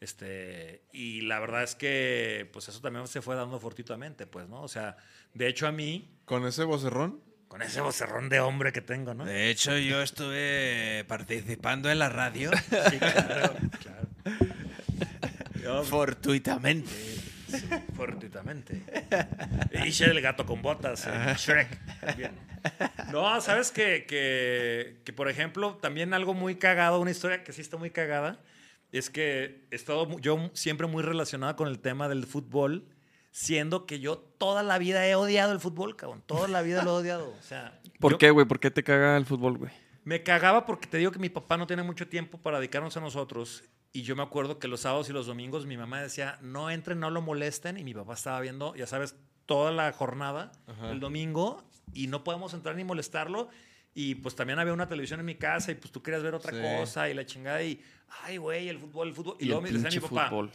Este, 0.00 0.82
y 0.92 1.22
la 1.22 1.38
verdad 1.40 1.62
es 1.62 1.74
que, 1.74 2.48
pues 2.52 2.68
eso 2.68 2.80
también 2.80 3.06
se 3.06 3.22
fue 3.22 3.36
dando 3.36 3.58
fortuitamente, 3.58 4.26
pues, 4.26 4.48
¿no? 4.48 4.62
O 4.62 4.68
sea, 4.68 4.96
de 5.32 5.48
hecho 5.48 5.66
a 5.66 5.72
mí, 5.72 6.10
¿Con 6.24 6.46
ese 6.46 6.64
vocerrón? 6.64 7.20
con 7.48 7.62
ese 7.62 7.80
vocerrón 7.80 8.28
de 8.28 8.40
hombre 8.40 8.72
que 8.72 8.80
tengo, 8.80 9.14
¿no? 9.14 9.24
De 9.24 9.48
hecho, 9.48 9.78
yo 9.78 10.02
estuve 10.02 11.04
participando 11.06 11.88
en 11.90 12.00
la 12.00 12.08
radio 12.08 12.50
Sí, 12.90 12.98
claro, 12.98 13.54
claro. 13.80 14.08
Yo, 15.62 15.82
fortuitamente. 15.84 16.90
Fortuitamente. 17.94 18.82
Hice 19.86 20.06
el 20.06 20.20
gato 20.20 20.44
con 20.44 20.60
botas, 20.60 21.06
en 21.06 21.34
Shrek. 21.36 22.00
también. 22.00 22.32
No, 23.12 23.40
sabes 23.40 23.70
que, 23.70 24.04
que, 24.06 24.96
que, 25.04 25.12
por 25.12 25.28
ejemplo, 25.28 25.76
también 25.76 26.12
algo 26.12 26.34
muy 26.34 26.56
cagado, 26.56 27.00
una 27.00 27.12
historia 27.12 27.44
que 27.44 27.52
sí 27.52 27.60
está 27.60 27.76
muy 27.76 27.90
cagada, 27.90 28.40
es 28.98 29.10
que 29.10 29.66
he 29.70 29.74
estado 29.76 30.18
yo 30.20 30.50
siempre 30.54 30.86
muy 30.86 31.02
relacionado 31.02 31.56
con 31.56 31.68
el 31.68 31.78
tema 31.80 32.08
del 32.08 32.26
fútbol, 32.26 32.86
siendo 33.30 33.86
que 33.86 34.00
yo 34.00 34.18
toda 34.18 34.62
la 34.62 34.78
vida 34.78 35.06
he 35.06 35.14
odiado 35.14 35.52
el 35.52 35.60
fútbol, 35.60 35.96
cabrón. 35.96 36.22
Toda 36.26 36.46
la 36.48 36.62
vida 36.62 36.84
lo 36.84 36.90
he 36.90 37.00
odiado. 37.02 37.34
O 37.38 37.42
sea, 37.42 37.80
¿Por 38.00 38.12
yo- 38.12 38.18
qué, 38.18 38.30
güey? 38.30 38.46
¿Por 38.46 38.60
qué 38.60 38.70
te 38.70 38.82
caga 38.84 39.16
el 39.16 39.26
fútbol, 39.26 39.58
güey? 39.58 39.72
me 40.04 40.22
cagaba 40.22 40.66
porque 40.66 40.86
te 40.86 40.98
digo 40.98 41.10
que 41.12 41.18
mi 41.18 41.30
papá 41.30 41.56
no 41.56 41.66
tiene 41.66 41.82
mucho 41.82 42.06
tiempo 42.06 42.36
para 42.36 42.58
dedicarnos 42.58 42.94
a 42.96 43.00
nosotros. 43.00 43.64
Y 43.90 44.02
yo 44.02 44.14
me 44.14 44.22
acuerdo 44.22 44.58
que 44.58 44.68
los 44.68 44.80
sábados 44.80 45.08
y 45.08 45.14
los 45.14 45.26
domingos 45.26 45.64
mi 45.64 45.78
mamá 45.78 46.02
decía, 46.02 46.38
no 46.42 46.68
entren, 46.68 47.00
no 47.00 47.08
lo 47.10 47.22
molesten. 47.22 47.78
Y 47.78 47.84
mi 47.84 47.94
papá 47.94 48.12
estaba 48.12 48.38
viendo, 48.40 48.74
ya 48.74 48.86
sabes, 48.86 49.16
toda 49.46 49.70
la 49.72 49.90
jornada, 49.92 50.52
Ajá. 50.66 50.90
el 50.90 51.00
domingo, 51.00 51.64
y 51.94 52.08
no 52.08 52.22
podemos 52.22 52.52
entrar 52.52 52.76
ni 52.76 52.84
molestarlo. 52.84 53.48
Y 53.94 54.16
pues 54.16 54.34
también 54.34 54.58
había 54.58 54.72
una 54.72 54.88
televisión 54.88 55.20
en 55.20 55.26
mi 55.26 55.36
casa 55.36 55.70
y 55.70 55.76
pues 55.76 55.92
tú 55.92 56.02
querías 56.02 56.22
ver 56.22 56.34
otra 56.34 56.50
Sí. 56.52 56.60
cosa 56.60 57.08
y 57.08 57.14
la 57.14 57.24
chingada 57.24 57.62
y, 57.62 57.80
ay, 58.24 58.38
güey, 58.38 58.68
el 58.68 58.78
fútbol, 58.78 59.08
el 59.08 59.14
fútbol. 59.14 59.36
Y, 59.38 59.44
Y 59.44 59.46
luego 59.46 59.62
me 59.62 59.70
decía 59.70 59.88
mi 60.00 60.00
papá, 60.08 60.28
fútbol. 60.30 60.50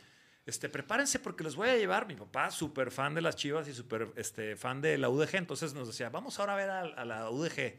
este, 0.45 0.67
prepárense 0.67 1.19
porque 1.19 1.43
los 1.45 1.55
voy 1.55 1.69
a 1.69 1.77
llevar. 1.77 2.05
Mi 2.07 2.15
papá, 2.15 2.51
súper 2.51 2.91
fan 2.91 3.15
de 3.15 3.21
las 3.21 3.35
chivas 3.37 3.67
y 3.69 3.73
súper 3.73 4.09
este, 4.17 4.55
fan 4.57 4.81
de 4.81 4.97
la 4.97 5.09
UDG. 5.09 5.35
Entonces 5.35 5.73
nos 5.73 5.87
decía, 5.87 6.09
vamos 6.09 6.37
ahora 6.39 6.53
a 6.53 6.57
ver 6.57 6.69
a, 6.69 6.81
a 6.81 7.05
la 7.05 7.29
UDG. 7.29 7.75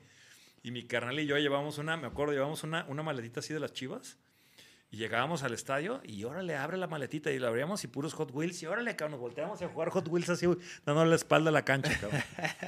Y 0.62 0.70
mi 0.70 0.84
carnal 0.86 1.18
y 1.20 1.26
yo 1.26 1.36
llevamos 1.38 1.76
una, 1.78 1.96
me 1.98 2.06
acuerdo, 2.06 2.32
llevamos 2.32 2.62
una, 2.64 2.84
una 2.88 3.02
maletita 3.02 3.40
así 3.40 3.52
de 3.52 3.60
las 3.60 3.72
chivas. 3.74 4.16
Y 4.92 4.96
llegábamos 4.96 5.44
al 5.44 5.54
estadio 5.54 6.00
y 6.02 6.24
órale, 6.24 6.56
abre 6.56 6.76
la 6.76 6.88
maletita 6.88 7.30
y 7.30 7.38
la 7.38 7.46
abríamos 7.46 7.84
y 7.84 7.86
puros 7.86 8.12
Hot 8.14 8.32
Wheels. 8.32 8.60
Y 8.62 8.66
órale, 8.66 8.96
cabrón, 8.96 9.12
nos 9.12 9.20
volteamos 9.20 9.62
a 9.62 9.68
jugar 9.68 9.90
Hot 9.90 10.08
Wheels 10.08 10.28
así, 10.30 10.46
dándole 10.84 11.10
la 11.10 11.16
espalda 11.16 11.50
a 11.50 11.52
la 11.52 11.64
cancha, 11.64 11.96
cabrón. 12.00 12.20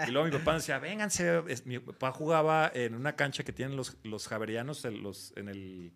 y 0.06 0.10
luego 0.12 0.26
mi 0.28 0.32
papá 0.32 0.54
decía, 0.54 0.78
vénganse. 0.78 1.42
Mi 1.64 1.80
papá 1.80 2.12
jugaba 2.12 2.70
en 2.72 2.94
una 2.94 3.16
cancha 3.16 3.42
que 3.42 3.52
tienen 3.52 3.76
los, 3.76 3.96
los 4.04 4.28
javerianos 4.28 4.84
en, 4.84 5.02
los, 5.02 5.32
en 5.36 5.48
el, 5.48 5.92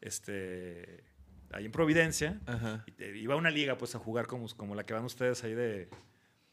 este, 0.00 1.04
ahí 1.50 1.64
en 1.64 1.72
Providencia. 1.72 2.40
Ajá. 2.46 2.84
Y 2.86 2.92
te- 2.92 3.16
iba 3.18 3.34
a 3.34 3.36
una 3.36 3.50
liga, 3.50 3.76
pues, 3.78 3.94
a 3.94 3.98
jugar 3.98 4.26
como, 4.26 4.46
como 4.56 4.74
la 4.74 4.84
que 4.86 4.94
van 4.94 5.04
ustedes 5.04 5.42
ahí 5.44 5.54
de... 5.54 5.88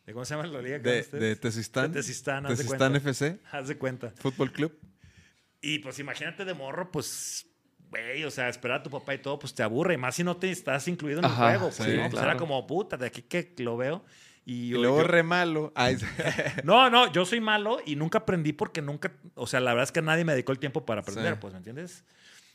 de 0.05 0.13
¿Cómo 0.13 0.25
se 0.25 0.35
llama 0.35 0.47
la 0.47 0.61
liga 0.61 0.81
que 0.81 0.87
van 0.89 0.93
De, 0.95 1.01
ustedes? 1.01 1.21
de 1.21 1.35
Tezistán. 1.35 1.91
De 1.91 1.99
Tezistán, 1.99 2.45
haz 2.45 2.51
de 2.51 2.55
Tezistán 2.63 2.91
cuenta. 2.93 3.09
FC. 3.09 3.39
Haz 3.51 3.67
de 3.67 3.77
cuenta. 3.77 4.13
Fútbol 4.17 4.51
Club. 4.51 4.79
Y 5.61 5.79
pues 5.79 5.99
imagínate 5.99 6.43
de 6.45 6.53
morro, 6.55 6.91
pues, 6.91 7.45
güey, 8.03 8.23
o 8.23 8.31
sea, 8.31 8.49
esperar 8.49 8.79
a 8.79 8.83
tu 8.83 8.89
papá 8.89 9.13
y 9.13 9.19
todo, 9.19 9.37
pues 9.39 9.53
te 9.53 9.63
aburre. 9.63 9.93
Y 9.95 9.97
más 9.97 10.15
si 10.15 10.23
no 10.23 10.37
te 10.37 10.49
estás 10.51 10.87
incluido 10.87 11.19
en 11.19 11.25
Ajá, 11.25 11.53
el 11.53 11.59
juego. 11.59 11.73
Pues, 11.75 11.89
sí, 11.89 11.97
¿no? 11.97 12.09
Pues, 12.09 12.21
era 12.23 12.37
como, 12.37 12.65
puta, 12.67 12.97
de 12.97 13.07
aquí 13.07 13.21
que 13.23 13.53
lo 13.57 13.77
veo. 13.77 14.03
Y 14.45 14.69
yo- 14.69 14.77
luego 14.79 14.97
yo- 15.01 15.07
re 15.07 15.23
malo. 15.23 15.71
Ay, 15.75 15.97
No, 16.63 16.89
no, 16.89 17.11
yo 17.11 17.25
soy 17.25 17.39
malo 17.41 17.79
y 17.85 17.95
nunca 17.95 18.19
aprendí 18.19 18.53
porque 18.53 18.81
nunca, 18.81 19.11
o 19.33 19.47
sea, 19.47 19.59
la 19.59 19.71
verdad 19.73 19.85
es 19.85 19.91
que 19.91 20.01
nadie 20.01 20.23
me 20.23 20.33
dedicó 20.33 20.51
el 20.51 20.59
tiempo 20.59 20.85
para 20.85 21.01
aprender, 21.01 21.33
Sí. 21.33 21.37
pues, 21.41 21.53
¿me 21.53 21.57
entiendes? 21.57 22.03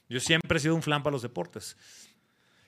Yo 0.09 0.21
siempre 0.21 0.57
he 0.59 0.61
sido 0.61 0.75
un 0.75 0.83
flan 0.83 1.03
para 1.03 1.13
los 1.13 1.23
deportes. 1.23 1.77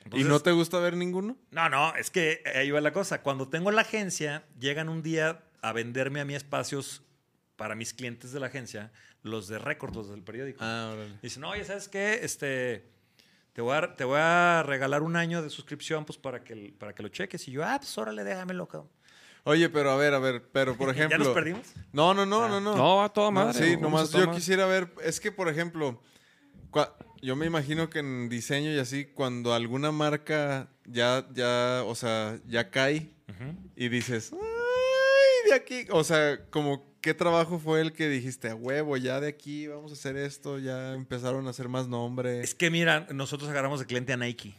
¿Y 0.01 0.05
Entonces- 0.07 0.29
no 0.29 0.41
te 0.41 0.51
gusta 0.51 0.79
ver 0.81 0.97
ninguno? 0.97 1.37
No, 1.53 1.69
no, 1.69 1.95
es 1.95 2.11
que 2.11 2.43
ahí 2.57 2.71
va 2.73 2.81
la 2.81 2.93
cosa. 2.93 3.23
Cuando 3.23 3.49
tengo 3.49 3.71
la 3.71 3.83
agencia, 3.83 4.45
llegan 4.59 4.89
un 4.89 5.03
día 5.03 5.41
a 5.61 5.73
venderme 5.73 6.21
a 6.21 6.25
mí 6.25 6.35
espacios 6.35 7.03
para 7.63 7.77
mis 7.77 7.95
clientes 7.95 8.33
de 8.33 8.41
la 8.41 8.47
agencia, 8.49 8.91
los 9.23 9.47
de 9.47 9.57
récord, 9.57 9.95
los 9.95 10.11
del 10.11 10.21
periódico. 10.25 10.59
Ah, 10.65 10.91
órale. 10.93 11.15
Dicen, 11.23 11.45
oye, 11.45 11.65
¿sabes 11.65 11.87
qué? 11.89 12.19
Este, 12.25 12.91
te 13.53 13.63
voy, 13.63 13.77
a, 13.77 13.95
te 13.95 14.03
voy 14.03 14.19
a 14.21 14.65
regalar 14.67 15.01
un 15.05 15.15
año 15.15 15.43
de 15.43 15.49
suscripción 15.49 16.05
pues, 16.05 16.19
para, 16.19 16.43
que, 16.43 16.75
para 16.77 16.93
que 16.93 17.05
lo 17.05 17.09
cheques. 17.09 17.47
Y 17.47 17.53
yo, 17.53 17.65
ah, 17.65 17.77
pues 17.79 17.97
órale, 17.97 18.25
déjamelo, 18.25 18.67
cabrón. 18.67 18.91
Oye, 19.45 19.69
pero 19.69 19.93
a 19.93 19.97
ver, 19.97 20.13
a 20.13 20.19
ver, 20.19 20.43
pero 20.51 20.77
por 20.77 20.91
ejemplo. 20.91 21.17
¿Ya 21.19 21.25
nos 21.25 21.33
perdimos? 21.33 21.63
No, 21.93 22.13
no, 22.15 22.27
no, 22.27 22.43
Ah. 22.43 22.49
no, 22.49 22.61
no. 22.61 22.75
No, 22.77 23.05
a 23.05 23.13
toda 23.13 23.27
No, 23.29 23.45
madre. 23.45 23.65
sí, 23.65 23.77
nomás 23.77 24.11
yo 24.11 24.29
quisiera 24.33 24.67
ver, 24.67 24.93
es 25.05 25.21
que 25.21 25.31
por 25.31 25.49
ejemplo, 25.49 26.03
cua- 26.73 26.93
yo 27.21 27.37
me 27.37 27.47
imagino 27.47 27.89
que 27.89 28.01
en 28.01 28.29
diseño 28.29 28.73
y 28.73 28.79
así, 28.81 29.05
cuando 29.05 29.55
alguna 29.55 29.93
marca 29.93 30.69
ya, 30.85 31.29
ya, 31.33 31.85
o 31.87 31.95
sea, 31.95 32.41
ya 32.45 32.71
cae 32.71 33.15
y 33.77 33.89
dices, 33.89 34.33
ay, 34.33 35.49
de 35.51 35.55
aquí, 35.55 35.87
o 35.93 36.03
sea, 36.03 36.45
como, 36.51 36.92
¿qué 37.03 37.13
trabajo 37.13 37.59
fue 37.59 37.83
el 37.83 37.93
que 37.93 38.09
dijiste, 38.09 38.49
a 38.49 38.55
huevo, 38.55 38.97
ya 38.97 39.21
de 39.21 39.29
aquí 39.29 39.67
vamos 39.67 39.91
a 39.91 39.95
hacer 39.95 40.17
esto, 40.17 40.59
ya 40.59 40.95
empezaron 40.95 41.47
a 41.47 41.51
hacer 41.51 41.69
más 41.69 41.89
nombre? 41.89 42.41
Es 42.41 42.55
que 42.55 42.71
mira, 42.71 43.07
nosotros 43.13 43.51
agarramos 43.51 43.81
de 43.81 43.87
cliente 43.87 44.13
a 44.13 44.17
Nike. 44.17 44.55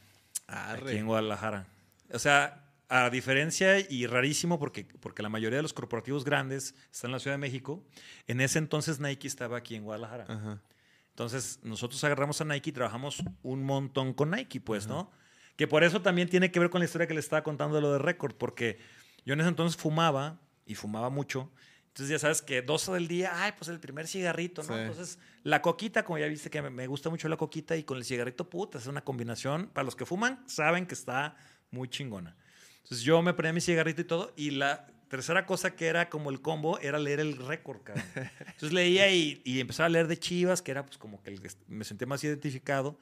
Arre. 0.46 0.92
aquí 0.92 1.00
en 1.00 1.08
Guadalajara. 1.08 1.66
O 2.12 2.20
sea, 2.20 2.66
a 2.90 3.10
diferencia 3.10 3.80
y 3.80 4.06
rarísimo 4.06 4.60
porque, 4.60 4.86
porque 5.00 5.24
la 5.24 5.30
mayoría 5.30 5.58
de 5.58 5.64
los 5.64 5.74
corporativos 5.74 6.26
grandes 6.26 6.76
están 6.92 7.10
en 7.10 7.14
la 7.14 7.20
Ciudad 7.20 7.36
de 7.36 7.40
México, 7.40 7.82
en 8.28 8.42
ese 8.42 8.60
entonces 8.60 9.00
Nike 9.00 9.28
estaba 9.28 9.58
aquí 9.58 9.76
en 9.76 9.84
Guadalajara. 9.84 10.26
Ajá. 10.28 10.62
Entonces 11.10 11.60
nosotros 11.64 12.04
agarramos 12.04 12.42
a 12.42 12.46
Nike 12.46 12.72
y 12.72 12.74
trabajamos 12.74 13.24
un 13.42 13.64
montón 13.64 14.14
con 14.14 14.32
Nike, 14.32 14.60
pues, 14.60 14.88
¿no? 14.88 15.12
Que 15.56 15.68
por 15.68 15.84
eso 15.84 16.02
también 16.02 16.28
tiene 16.28 16.52
que 16.52 16.60
ver 16.60 16.70
con 16.70 16.80
la 16.80 16.86
historia 16.86 17.08
que 17.08 17.14
le 17.14 17.20
estaba 17.20 17.44
contando 17.44 17.76
de 17.76 17.82
lo 17.82 17.94
de 17.94 18.00
Record, 18.00 18.36
porque 18.36 18.80
yo 19.24 19.34
en 19.34 19.40
ese 19.40 19.50
entonces 19.50 19.80
fumaba 19.80 20.40
y 20.66 20.76
fumaba 20.76 21.10
mucho. 21.10 21.52
Entonces 21.94 22.10
ya 22.10 22.18
sabes 22.18 22.42
que 22.42 22.64
12 22.64 22.92
del 22.94 23.08
día, 23.08 23.32
ay, 23.36 23.52
pues 23.56 23.68
el 23.68 23.80
primer 23.80 24.08
cigarrito, 24.08 24.64
¿no? 24.64 24.74
Sí. 24.74 24.80
Entonces 24.80 25.20
la 25.44 25.62
coquita, 25.62 26.04
como 26.04 26.18
ya 26.18 26.26
viste 26.26 26.50
que 26.50 26.60
me, 26.60 26.88
gusta 26.88 27.12
mucho 27.12 27.30
la 27.30 27.38
coquita 27.38 27.78
y 27.78 27.84
con 27.84 28.00
el 28.00 28.04
cigarrito, 28.04 28.50
puta, 28.50 28.80
es 28.80 28.88
una 28.88 29.04
combinación. 29.04 29.68
Para 29.68 29.86
los 29.86 29.96
que 29.96 30.04
fuman, 30.04 30.44
saben 30.48 30.88
que 30.88 30.96
está 30.96 31.36
muy 31.70 31.88
chingona. 31.88 32.36
Entonces 32.78 33.02
yo 33.02 33.22
me 33.22 33.36
ponía 33.36 33.54
mi 33.54 33.62
cigarrito 33.62 34.02
y 34.02 34.06
todo. 34.06 34.34
Y 34.36 34.50
la 34.50 34.88
tercera 35.08 35.46
cosa 35.46 35.76
que 35.76 35.86
era 35.86 36.10
como 36.10 36.32
el 36.32 36.42
combo 36.42 36.80
era 36.80 36.98
leer 36.98 37.20
el 37.20 37.38
récord, 37.38 37.84
cabrón. 37.84 38.04
Entonces 38.40 38.74
leía 38.74 39.12
y, 39.12 39.44
y 39.46 39.60
empezaba 39.60 39.86
a 39.86 39.90
leer 39.90 40.08
de 40.08 40.18
Chivas, 40.18 40.64
que 40.64 40.72
era 40.72 40.84
pues 40.84 40.98
como 40.98 41.22
que 41.22 41.40
me 41.68 41.84
sentía 41.84 42.08
más 42.08 42.24
identificado. 42.24 42.98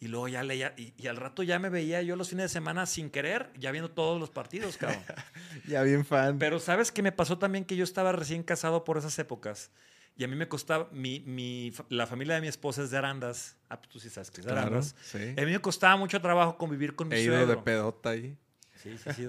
Y 0.00 0.06
luego 0.08 0.28
ya 0.28 0.44
leía, 0.44 0.74
y, 0.76 0.94
y 0.96 1.08
al 1.08 1.16
rato 1.16 1.42
ya 1.42 1.58
me 1.58 1.70
veía 1.70 2.00
yo 2.02 2.14
los 2.14 2.28
fines 2.28 2.44
de 2.44 2.48
semana 2.50 2.86
sin 2.86 3.10
querer, 3.10 3.50
ya 3.58 3.72
viendo 3.72 3.90
todos 3.90 4.20
los 4.20 4.30
partidos, 4.30 4.76
cabrón. 4.76 5.02
Ya 5.66 5.82
bien 5.82 6.04
fan. 6.04 6.38
Pero 6.38 6.60
sabes 6.60 6.92
que 6.92 7.02
me 7.02 7.10
pasó 7.10 7.38
también 7.38 7.64
que 7.64 7.74
yo 7.76 7.82
estaba 7.84 8.12
recién 8.12 8.42
casado 8.44 8.84
por 8.84 8.96
esas 8.98 9.18
épocas. 9.18 9.70
Y 10.16 10.24
a 10.24 10.28
mí 10.28 10.34
me 10.36 10.48
costaba, 10.48 10.88
mi, 10.92 11.20
mi, 11.20 11.72
la 11.88 12.06
familia 12.06 12.36
de 12.36 12.40
mi 12.40 12.48
esposa 12.48 12.82
es 12.82 12.90
de 12.90 12.96
Arandas. 12.98 13.56
Ah, 13.68 13.76
pues 13.78 13.88
tú 13.88 13.98
sí 14.00 14.08
sabes 14.10 14.30
que 14.30 14.40
es 14.40 14.46
de 14.46 14.52
Claro, 14.52 14.66
Arandas. 14.68 14.94
sí. 15.02 15.18
A 15.36 15.44
mí 15.44 15.50
me 15.52 15.60
costaba 15.60 15.96
mucho 15.96 16.20
trabajo 16.20 16.56
convivir 16.58 16.94
con 16.94 17.08
mi 17.08 17.16
He 17.16 17.22
ido 17.22 17.34
de 17.34 17.44
suegro. 17.44 17.64
pedota 17.64 18.10
ahí. 18.10 18.36
Sí, 18.82 18.96
sí, 18.98 19.10
sí. 19.14 19.28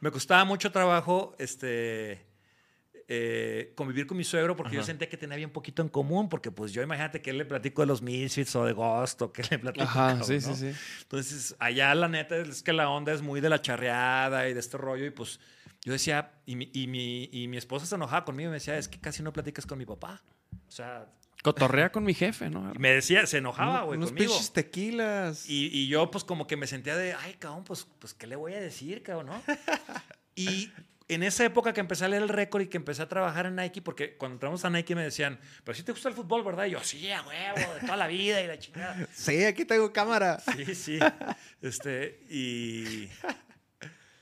Me 0.00 0.10
costaba 0.10 0.44
mucho 0.44 0.72
trabajo 0.72 1.34
este, 1.38 2.24
eh, 3.10 3.72
convivir 3.74 4.06
con 4.06 4.18
mi 4.18 4.24
suegro 4.24 4.54
porque 4.54 4.74
yo 4.74 4.80
Ajá. 4.80 4.86
sentía 4.88 5.08
que 5.08 5.16
tenía 5.16 5.36
bien 5.36 5.48
poquito 5.50 5.80
en 5.80 5.88
común, 5.88 6.28
porque 6.28 6.50
pues 6.50 6.72
yo 6.72 6.82
imagínate 6.82 7.22
que 7.22 7.32
le 7.32 7.46
platico 7.46 7.80
de 7.80 7.86
los 7.86 8.02
Misfits 8.02 8.54
o 8.54 8.66
de 8.66 8.74
Ghost 8.74 9.22
o 9.22 9.32
que 9.32 9.42
le 9.50 9.58
platico. 9.58 9.84
Ajá, 9.84 10.08
cabrón, 10.08 10.24
sí, 10.26 10.40
sí, 10.42 10.48
¿no? 10.50 10.56
sí. 10.56 10.72
Entonces, 11.02 11.56
allá 11.58 11.94
la 11.94 12.08
neta 12.08 12.36
es 12.36 12.62
que 12.62 12.74
la 12.74 12.90
onda 12.90 13.12
es 13.14 13.22
muy 13.22 13.40
de 13.40 13.48
la 13.48 13.62
charreada 13.62 14.48
y 14.48 14.52
de 14.52 14.60
este 14.60 14.76
rollo 14.76 15.06
y 15.06 15.10
pues 15.10 15.40
yo 15.84 15.92
decía, 15.92 16.32
y 16.44 16.56
mi, 16.56 16.70
y 16.74 16.86
mi, 16.86 17.30
y 17.32 17.48
mi 17.48 17.56
esposa 17.56 17.86
se 17.86 17.94
enojaba 17.94 18.26
conmigo 18.26 18.48
y 18.48 18.50
me 18.50 18.56
decía, 18.56 18.76
es 18.76 18.88
que 18.88 19.00
casi 19.00 19.22
no 19.22 19.32
platicas 19.32 19.64
con 19.64 19.78
mi 19.78 19.86
papá. 19.86 20.22
O 20.66 20.70
sea, 20.70 21.06
Cotorrea 21.42 21.90
con 21.92 22.04
mi 22.04 22.12
jefe, 22.14 22.50
¿no? 22.50 22.72
me 22.78 22.90
decía, 22.90 23.26
se 23.26 23.38
enojaba, 23.38 23.84
güey, 23.84 23.96
Unos 23.96 24.10
conmigo. 24.10 24.32
pinches 24.32 24.52
tequilas. 24.52 25.48
Y, 25.48 25.70
y 25.72 25.88
yo, 25.88 26.10
pues, 26.10 26.24
como 26.24 26.46
que 26.46 26.56
me 26.56 26.66
sentía 26.66 26.96
de, 26.96 27.14
ay, 27.14 27.34
cabrón, 27.38 27.64
pues, 27.64 27.86
pues, 28.00 28.12
¿qué 28.12 28.26
le 28.26 28.36
voy 28.36 28.52
a 28.54 28.60
decir, 28.60 29.02
cabrón, 29.02 29.26
no? 29.26 29.42
y 30.34 30.70
en 31.08 31.22
esa 31.22 31.44
época 31.44 31.72
que 31.72 31.80
empecé 31.80 32.04
a 32.04 32.08
leer 32.08 32.22
el 32.22 32.28
récord 32.28 32.62
y 32.62 32.68
que 32.68 32.76
empecé 32.76 33.02
a 33.02 33.08
trabajar 33.08 33.46
en 33.46 33.56
Nike, 33.56 33.80
porque 33.80 34.16
cuando 34.16 34.34
entramos 34.34 34.64
a 34.64 34.70
Nike 34.70 34.94
me 34.94 35.02
decían, 35.02 35.40
pero 35.64 35.74
si 35.74 35.82
te 35.82 35.92
gusta 35.92 36.10
el 36.10 36.14
fútbol, 36.14 36.44
¿verdad? 36.44 36.66
Y 36.66 36.72
yo, 36.72 36.84
sí, 36.84 37.10
a 37.10 37.22
huevo, 37.22 37.74
de 37.74 37.80
toda 37.80 37.96
la 37.96 38.06
vida 38.06 38.42
y 38.42 38.46
la 38.46 38.58
chingada. 38.58 39.08
Sí, 39.12 39.44
aquí 39.44 39.64
tengo 39.64 39.92
cámara. 39.92 40.38
Sí, 40.40 40.74
sí. 40.74 40.98
Este, 41.62 42.20
y. 42.28 43.08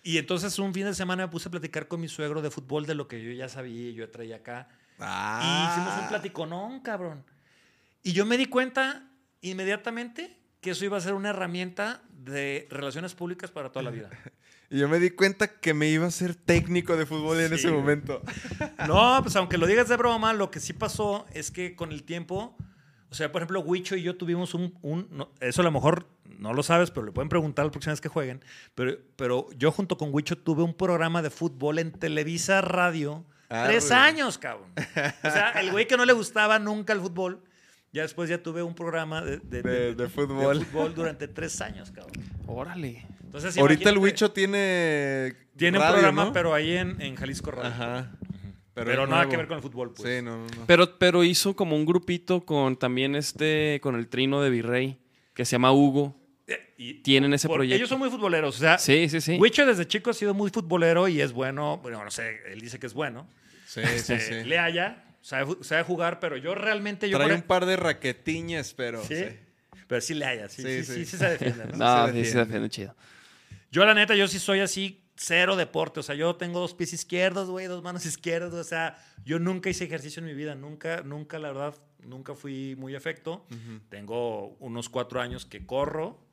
Y 0.02 0.18
entonces 0.18 0.56
un 0.60 0.72
fin 0.72 0.84
de 0.84 0.94
semana 0.94 1.26
me 1.26 1.32
puse 1.32 1.48
a 1.48 1.50
platicar 1.50 1.88
con 1.88 2.00
mi 2.00 2.06
suegro 2.06 2.40
de 2.40 2.52
fútbol 2.52 2.86
de 2.86 2.94
lo 2.94 3.08
que 3.08 3.20
yo 3.20 3.32
ya 3.32 3.48
sabía 3.48 3.90
y 3.90 3.94
yo 3.94 4.08
traía 4.08 4.36
acá. 4.36 4.68
Ah. 5.00 5.40
Y 5.42 5.72
hicimos 5.72 6.00
un 6.00 6.08
platiconón, 6.08 6.80
cabrón. 6.80 7.24
Y 8.04 8.12
yo 8.12 8.24
me 8.24 8.38
di 8.38 8.46
cuenta 8.46 9.10
inmediatamente 9.40 10.38
que 10.60 10.70
eso 10.70 10.84
iba 10.84 10.96
a 10.96 11.00
ser 11.00 11.14
una 11.14 11.30
herramienta 11.30 12.02
de 12.08 12.68
relaciones 12.70 13.14
públicas 13.14 13.50
para 13.50 13.70
toda 13.70 13.82
la 13.82 13.90
vida. 13.90 14.10
Y 14.70 14.78
yo 14.78 14.88
me 14.88 14.98
di 14.98 15.10
cuenta 15.10 15.46
que 15.48 15.74
me 15.74 15.88
iba 15.88 16.06
a 16.06 16.10
ser 16.10 16.34
técnico 16.34 16.96
de 16.96 17.06
fútbol 17.06 17.40
en 17.40 17.48
Sí, 17.50 17.54
ese 17.54 17.70
momento. 17.70 18.20
No, 18.88 19.20
pues 19.22 19.36
aunque 19.36 19.58
lo 19.58 19.66
digas 19.66 19.88
de 19.88 19.96
broma, 19.96 20.32
lo 20.32 20.50
que 20.50 20.60
sí 20.60 20.72
pasó 20.72 21.26
es 21.32 21.50
que 21.50 21.76
con 21.76 21.92
el 21.92 22.02
tiempo, 22.02 22.56
o 23.10 23.14
sea, 23.14 23.30
por 23.30 23.42
ejemplo, 23.42 23.60
Huicho 23.60 23.94
y 23.96 24.02
yo 24.02 24.16
tuvimos 24.16 24.54
un, 24.54 24.76
un- 24.82 25.08
no, 25.10 25.30
eso 25.40 25.60
a 25.60 25.64
lo 25.64 25.70
mejor 25.70 26.08
no 26.38 26.52
lo 26.52 26.62
sabes, 26.62 26.90
pero 26.90 27.06
le 27.06 27.12
pueden 27.12 27.28
preguntar 27.28 27.64
la 27.64 27.70
próxima 27.70 27.92
vez 27.92 28.00
que 28.00 28.08
jueguen, 28.08 28.44
pero, 28.74 28.96
pero 29.16 29.46
yo 29.56 29.70
junto 29.72 29.96
con 29.96 30.12
Huicho 30.12 30.36
tuve 30.36 30.62
un 30.62 30.74
programa 30.74 31.22
de 31.22 31.30
fútbol 31.30 31.78
en 31.78 31.92
Televisa 31.92 32.60
Radio, 32.60 33.24
Arre. 33.48 33.68
tres 33.68 33.90
años, 33.92 34.36
cabrón. 34.36 34.70
O 34.76 35.30
sea, 35.30 35.50
el 35.52 35.70
güey 35.70 35.86
que 35.86 35.96
no 35.96 36.04
le 36.04 36.12
gustaba 36.12 36.58
nunca 36.58 36.92
el 36.92 37.00
fútbol, 37.00 37.40
ya 37.92 38.02
después 38.02 38.28
ya 38.28 38.42
tuve 38.42 38.62
un 38.62 38.74
programa 38.74 39.22
de, 39.22 39.38
de- 39.38 39.62
De- 39.62 39.94
de 39.94 40.08
fútbol. 40.08 40.64
fútbol 40.66 40.94
durante 40.94 41.28
tres 41.28 41.60
años, 41.60 41.90
cabrón. 41.92 42.12
Órale. 42.46 43.06
Entonces, 43.36 43.58
Ahorita 43.60 43.90
el 43.90 43.98
Huicho 43.98 44.30
tiene. 44.32 45.34
tiene 45.56 45.78
un 45.78 45.86
programa, 45.86 46.24
¿no? 46.26 46.32
pero 46.32 46.54
ahí 46.54 46.72
en, 46.76 47.00
en 47.00 47.16
Jalisco 47.16 47.50
Radio. 47.50 47.68
Ajá. 47.70 48.12
Pero, 48.74 49.06
nada 49.06 49.22
nuevo. 49.24 49.30
que 49.30 49.36
ver 49.38 49.46
con 49.46 49.56
el 49.56 49.62
fútbol, 49.62 49.92
pues. 49.94 50.08
Sí, 50.16 50.22
no, 50.22 50.36
no, 50.38 50.46
no. 50.46 50.66
Pero, 50.66 50.98
pero 50.98 51.24
hizo 51.24 51.56
como 51.56 51.76
un 51.76 51.86
grupito 51.86 52.44
con 52.44 52.76
también 52.76 53.14
este, 53.16 53.78
con 53.82 53.94
el 53.96 54.08
trino 54.08 54.42
de 54.42 54.50
Virrey, 54.50 54.98
que 55.34 55.44
se 55.46 55.52
llama 55.52 55.72
Hugo. 55.72 56.14
Eh, 56.46 56.74
y- 56.76 56.94
Tienen 57.02 57.32
ese 57.32 57.48
Por- 57.48 57.56
proyecto. 57.58 57.76
Ellos 57.76 57.88
son 57.88 57.98
muy 57.98 58.10
futboleros. 58.10 58.54
O 58.56 58.58
sea, 58.58 58.76
Sí, 58.78 59.08
sí, 59.08 59.20
sí. 59.22 59.38
Huicho 59.40 59.64
desde 59.64 59.86
chico 59.86 60.10
ha 60.10 60.14
sido 60.14 60.34
muy 60.34 60.50
futbolero 60.50 61.08
y 61.08 61.20
es 61.22 61.32
bueno. 61.32 61.78
Bueno, 61.78 62.04
no 62.04 62.10
sé, 62.10 62.40
él 62.52 62.60
dice 62.60 62.78
que 62.78 62.86
es 62.86 62.92
bueno. 62.94 63.26
Sí, 63.66 63.80
sí, 63.98 64.12
Eh, 64.12 64.20
sí. 64.20 64.34
Le 64.48 64.58
haya, 64.58 65.04
sabe, 65.22 65.46
ju- 65.46 65.62
sabe 65.62 65.82
jugar, 65.82 66.20
pero 66.20 66.36
yo 66.36 66.54
realmente. 66.54 67.08
Yo 67.08 67.16
Trae 67.18 67.34
un 67.34 67.42
par 67.42 67.64
de 67.66 67.76
raquetiñas, 67.76 68.74
pero. 68.74 69.02
¿Sí? 69.04 69.14
sí. 69.16 69.24
Pero 69.88 70.00
sí 70.00 70.14
le 70.14 70.24
haya, 70.26 70.48
sí, 70.48 70.62
sí, 70.62 70.68
Sí, 70.68 70.84
sí, 70.84 70.92
sí. 70.94 71.04
sí 71.06 71.16
se 71.16 71.28
defiende. 71.30 71.64
¿no? 71.66 71.76
No, 71.78 72.06
se 72.08 72.24
sí, 72.24 72.30
se 72.30 72.38
defiende 72.38 72.68
chido. 72.68 72.94
Yo, 73.76 73.84
la 73.84 73.92
neta, 73.92 74.14
yo 74.14 74.26
sí 74.26 74.38
soy 74.38 74.60
así, 74.60 75.04
cero 75.16 75.54
deporte. 75.54 76.00
O 76.00 76.02
sea, 76.02 76.14
yo 76.14 76.34
tengo 76.36 76.60
dos 76.60 76.72
pies 76.72 76.94
izquierdos, 76.94 77.50
güey, 77.50 77.66
dos 77.66 77.82
manos 77.82 78.06
izquierdas. 78.06 78.54
O 78.54 78.64
sea, 78.64 78.96
yo 79.22 79.38
nunca 79.38 79.68
hice 79.68 79.84
ejercicio 79.84 80.20
en 80.20 80.26
mi 80.26 80.32
vida. 80.32 80.54
Nunca, 80.54 81.02
nunca, 81.02 81.38
la 81.38 81.48
verdad, 81.48 81.74
nunca 82.02 82.34
fui 82.34 82.74
muy 82.76 82.94
afecto. 82.94 83.44
Tengo 83.90 84.56
unos 84.60 84.88
cuatro 84.88 85.20
años 85.20 85.44
que 85.44 85.66
corro, 85.66 86.26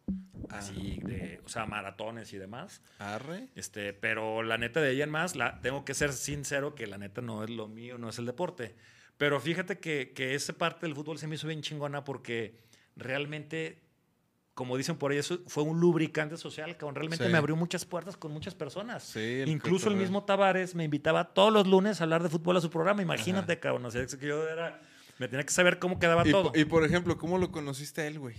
así, 0.47 1.01
de, 1.03 1.41
o 1.43 1.49
sea, 1.49 1.65
maratones 1.65 2.31
y 2.31 2.37
demás. 2.37 2.81
Arre. 2.97 3.49
Este, 3.55 3.91
pero 3.91 4.41
la 4.41 4.57
neta 4.57 4.79
de 4.79 4.91
ella 4.91 5.03
en 5.03 5.09
más, 5.09 5.35
la, 5.35 5.59
tengo 5.59 5.83
que 5.83 5.93
ser 5.93 6.13
sincero 6.13 6.75
que 6.75 6.87
la 6.87 6.97
neta 6.97 7.19
no 7.19 7.43
es 7.43 7.49
lo 7.49 7.67
mío, 7.67 7.97
no 7.97 8.07
es 8.07 8.19
el 8.19 8.25
deporte. 8.25 8.73
Pero 9.17 9.41
fíjate 9.41 9.79
que, 9.79 10.13
que 10.15 10.33
esa 10.33 10.53
parte 10.53 10.85
del 10.85 10.95
fútbol 10.95 11.17
se 11.17 11.27
me 11.27 11.35
hizo 11.35 11.47
bien 11.47 11.61
chingona 11.61 12.05
porque 12.05 12.55
realmente, 12.95 13.81
como 14.53 14.77
dicen 14.77 14.95
por 14.97 15.11
ahí, 15.11 15.17
eso 15.17 15.39
fue 15.47 15.63
un 15.63 15.79
lubricante 15.79 16.37
social, 16.37 16.77
cabrón. 16.77 16.95
Realmente 16.95 17.25
Sí. 17.25 17.31
me 17.31 17.37
abrió 17.37 17.55
muchas 17.55 17.85
puertas 17.85 18.17
con 18.17 18.31
muchas 18.31 18.53
personas. 18.53 19.03
Sí, 19.03 19.19
el 19.41 19.49
Incluso 19.49 19.89
el 19.89 19.95
mismo 19.95 20.23
Tavares 20.23 20.75
me 20.75 20.83
invitaba 20.83 21.33
todos 21.33 21.51
los 21.51 21.65
lunes 21.67 21.99
a 21.99 22.03
hablar 22.03 22.21
de 22.23 22.29
fútbol 22.29 22.57
a 22.57 22.61
su 22.61 22.69
programa. 22.69 23.01
Imagínate, 23.01 23.59
cabrón. 23.59 23.85
O 23.85 23.91
sea, 23.91 24.01
es 24.03 24.15
que 24.15 24.27
yo 24.27 24.47
era, 24.47 24.79
me 25.17 25.27
tenía 25.27 25.45
que 25.45 25.51
saber 25.53 25.79
cómo 25.79 25.97
quedaba 25.99 26.27
Y, 26.27 26.31
todo. 26.31 26.51
y, 26.53 26.65
por 26.65 26.83
ejemplo, 26.85 27.17
¿cómo 27.17 27.37
lo 27.37 27.51
conociste 27.51 28.01
a 28.01 28.07
él, 28.07 28.19
güey? 28.19 28.35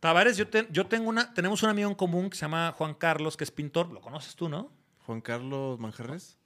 Tavares, 0.00 0.36
yo, 0.36 0.46
te- 0.48 0.68
yo 0.70 0.86
tengo 0.86 1.08
una, 1.08 1.32
tenemos 1.32 1.62
un 1.62 1.70
amigo 1.70 1.88
en 1.88 1.94
común 1.94 2.28
que 2.28 2.36
se 2.36 2.42
llama 2.42 2.72
Juan 2.76 2.92
Carlos, 2.94 3.36
que 3.38 3.44
es 3.44 3.50
pintor. 3.50 3.90
Lo 3.90 4.00
conoces 4.02 4.34
tú, 4.36 4.48
¿no? 4.50 4.70
Juan 5.06 5.20
Carlos 5.22 5.78
Manjarres. 5.80 6.36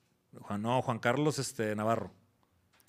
Juan, 0.40 0.62
no, 0.62 0.80
Juan 0.82 0.98
Carlos 1.00 1.38
este, 1.40 1.74
Navarro. 1.74 2.12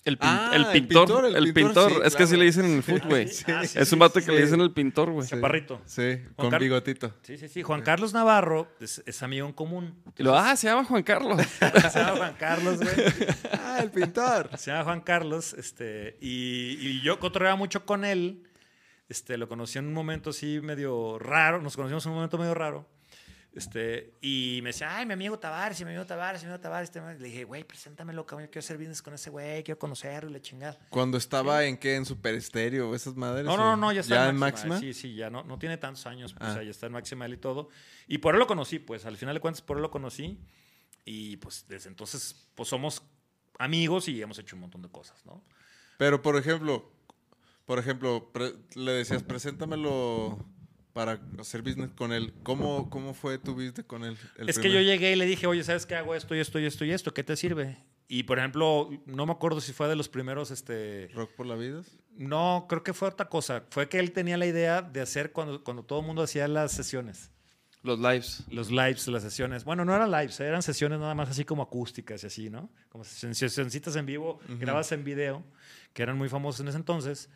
El, 0.10 0.18
pin- 0.18 0.28
Ah, 0.30 0.52
el 0.54 0.62
el 0.66 0.72
pintor, 0.88 1.26
el 1.26 1.36
el 1.36 1.54
pintor. 1.54 1.88
pintor, 1.88 2.02
sí, 2.02 2.08
es 2.08 2.16
que 2.16 2.24
así 2.24 2.36
le 2.38 2.46
dicen 2.46 2.66
en 2.66 2.74
el 2.78 2.84
foot, 2.84 3.06
güey. 3.10 3.28
sí? 3.28 3.46
Ah, 3.48 3.66
sí, 3.66 3.80
es 3.80 3.92
un 3.94 4.00
vato 4.00 4.20
sí, 4.20 4.26
que 4.26 4.32
le 4.34 4.42
dicen 4.42 4.60
el 4.62 4.72
pintor, 4.72 5.12
güey. 5.12 5.28
Chaparrito. 5.28 5.82
Sí, 5.86 6.18
con 6.36 6.50
Car- 6.50 6.60
bigotito. 6.62 7.14
Sí, 7.22 7.38
sí, 7.38 7.48
sí. 7.48 7.62
Juan 7.64 7.82
Carlos 7.82 8.14
Navarro 8.14 8.68
es, 8.80 9.02
es 9.06 9.24
amigo 9.24 9.48
en 9.48 9.54
común. 9.54 9.96
Lo, 10.18 10.38
ah, 10.38 10.56
se 10.56 10.68
llama 10.68 10.84
Juan 10.84 11.04
Carlos. 11.04 11.42
Se 11.92 12.00
llama 12.00 12.18
Juan 12.18 12.36
Carlos, 12.38 12.78
güey. 12.80 12.90
Ah, 13.54 13.80
el 13.82 13.92
pintor. 13.92 14.50
Se 14.58 14.72
llama 14.72 14.84
Juan 14.84 15.02
Carlos, 15.02 15.54
este, 15.54 16.18
y, 16.22 16.78
y 16.82 17.02
yo 17.02 17.20
cotorreaba 17.20 17.56
mucho 17.56 17.86
con 17.86 18.04
él. 18.06 18.44
Este, 19.08 19.38
lo 19.38 19.48
conocí 19.48 19.80
en 19.80 19.88
un 19.88 19.94
momento 19.94 20.30
así 20.30 20.60
medio 20.62 21.18
raro, 21.18 21.62
nos 21.62 21.76
conocimos 21.76 22.06
en 22.06 22.12
un 22.12 22.16
momento 22.18 22.38
medio 22.38 22.54
raro. 22.54 22.88
Este, 23.52 24.14
y 24.22 24.60
me 24.62 24.70
decía, 24.70 24.96
ay, 24.96 25.06
mi 25.08 25.14
amigo 25.14 25.40
Tavares, 25.40 25.80
mi 25.82 25.88
amigo 25.90 26.06
Tavares, 26.06 26.42
mi 26.44 26.48
amigo 26.50 26.62
Tavares. 26.62 26.90
este, 26.90 27.02
Le 27.02 27.28
dije, 27.28 27.44
güey, 27.46 27.64
preséntamelo, 27.64 28.26
cabrón, 28.26 28.46
yo 28.48 28.52
quiero 28.52 28.64
hacer 28.64 28.78
business 28.78 29.02
con 29.02 29.14
ese 29.16 29.30
güey, 29.32 29.64
quiero 29.64 29.80
conocerlo 29.80 30.30
y 30.30 30.34
la 30.34 30.42
chingada. 30.42 30.78
Cuando 30.90 31.18
estaba 31.18 31.66
en 31.66 31.78
qué, 31.78 31.96
en 31.96 32.06
Super 32.06 32.36
Estéreo, 32.36 32.94
esas 32.94 33.16
madres. 33.16 33.46
No, 33.46 33.58
no, 33.58 33.76
no, 33.76 33.92
ya 33.92 34.02
está 34.02 34.16
¿Ya 34.16 34.30
en 34.30 34.36
Máxima. 34.38 34.76
Máxima? 34.76 34.94
Sí, 34.94 35.00
sí, 35.00 35.16
ya 35.16 35.30
no, 35.32 35.44
no 35.44 35.58
tiene 35.58 35.78
tantos 35.78 36.06
años, 36.06 36.34
pues, 36.34 36.48
Ah. 36.48 36.52
o 36.52 36.54
sea, 36.56 36.64
ya 36.64 36.70
está 36.72 36.86
en 36.86 36.92
Máxima 36.94 37.28
y 37.28 37.38
todo. 37.38 37.70
Y 38.08 38.20
por 38.20 38.36
él 38.36 38.40
lo 38.40 38.46
conocí, 38.48 38.78
pues, 38.80 39.06
al 39.06 39.18
final 39.18 39.34
de 39.34 39.42
cuentas, 39.42 39.62
por 39.64 39.78
él 39.78 39.82
lo 39.84 39.90
conocí. 39.92 40.40
Y 41.06 41.38
pues, 41.38 41.66
desde 41.68 41.90
entonces, 41.90 42.50
pues, 42.54 42.70
somos 42.70 43.02
amigos 43.58 44.08
y 44.08 44.22
hemos 44.22 44.38
hecho 44.38 44.56
un 44.56 44.62
montón 44.62 44.84
de 44.84 44.90
cosas, 44.90 45.26
¿no? 45.26 45.44
Pero, 45.98 46.22
por 46.22 46.38
ejemplo, 46.38 46.92
por 47.66 47.80
ejemplo, 47.80 48.32
le 48.76 48.92
decías, 48.94 49.24
preséntamelo 49.24 50.38
para 51.00 51.18
hacer 51.40 51.62
business 51.62 51.92
con 51.96 52.12
él. 52.12 52.34
¿Cómo, 52.44 52.90
cómo 52.90 53.14
fue 53.14 53.38
tu 53.38 53.54
business 53.54 53.86
con 53.88 54.04
él? 54.04 54.18
el 54.38 54.50
es 54.50 54.58
que 54.58 54.64
primer? 54.64 54.84
yo 54.84 54.92
llegué 54.92 55.14
y 55.14 55.16
le 55.16 55.26
dije, 55.26 55.48
oye, 55.48 55.64
¿sabes 55.64 55.86
qué 55.86 55.96
hago 55.96 56.14
esto 56.14 56.36
y 56.36 56.40
esto 56.40 56.60
y 56.60 56.66
esto 56.66 56.84
y 56.84 56.92
esto? 56.92 57.14
¿Qué 57.14 57.24
te 57.24 57.38
sirve? 57.38 57.78
Y 58.10 58.24
por 58.24 58.38
ejemplo, 58.38 58.90
no 59.06 59.26
me 59.26 59.32
acuerdo 59.32 59.62
si 59.62 59.72
fue 59.72 59.88
de 59.88 59.96
los 59.96 60.10
primeros, 60.10 60.52
este... 60.52 61.08
¿Rock 61.14 61.32
por 61.38 61.46
la 61.46 61.56
vida? 61.56 61.84
No, 62.18 62.66
creo 62.68 62.84
que 62.84 62.94
fue 62.94 63.08
otra 63.08 63.30
cosa. 63.30 63.64
Fue 63.70 63.88
que 63.88 63.98
él 63.98 64.12
tenía 64.12 64.36
la 64.36 64.46
idea 64.46 64.82
de 64.82 65.00
hacer 65.00 65.32
cuando, 65.32 65.64
cuando 65.64 65.84
todo 65.84 66.02
el 66.02 66.06
mundo 66.06 66.22
hacía 66.22 66.50
las 66.50 66.74
sesiones. 66.74 67.32
Los 67.82 67.98
lives. 67.98 68.44
Los 68.50 68.70
lives, 68.70 69.08
las 69.08 69.24
sesiones. 69.24 69.64
Bueno, 69.64 69.86
no 69.86 69.96
eran 69.96 70.12
lives, 70.12 70.38
eran 70.42 70.62
sesiones 70.62 71.00
nada 71.00 71.16
más 71.16 71.30
así 71.30 71.46
como 71.46 71.64
acústicas 71.64 72.26
y 72.26 72.28
así, 72.28 72.50
¿no? 72.50 72.70
Como 72.90 73.06
sesioncitas 73.06 73.96
en 73.96 74.06
vivo, 74.06 74.42
grabadas 74.50 74.92
en 74.92 75.06
video, 75.06 75.46
que 75.94 76.04
eran 76.04 76.18
muy 76.18 76.28
famosas 76.28 76.60
en 76.60 76.68
ese 76.68 76.78
entonces. 76.78 77.30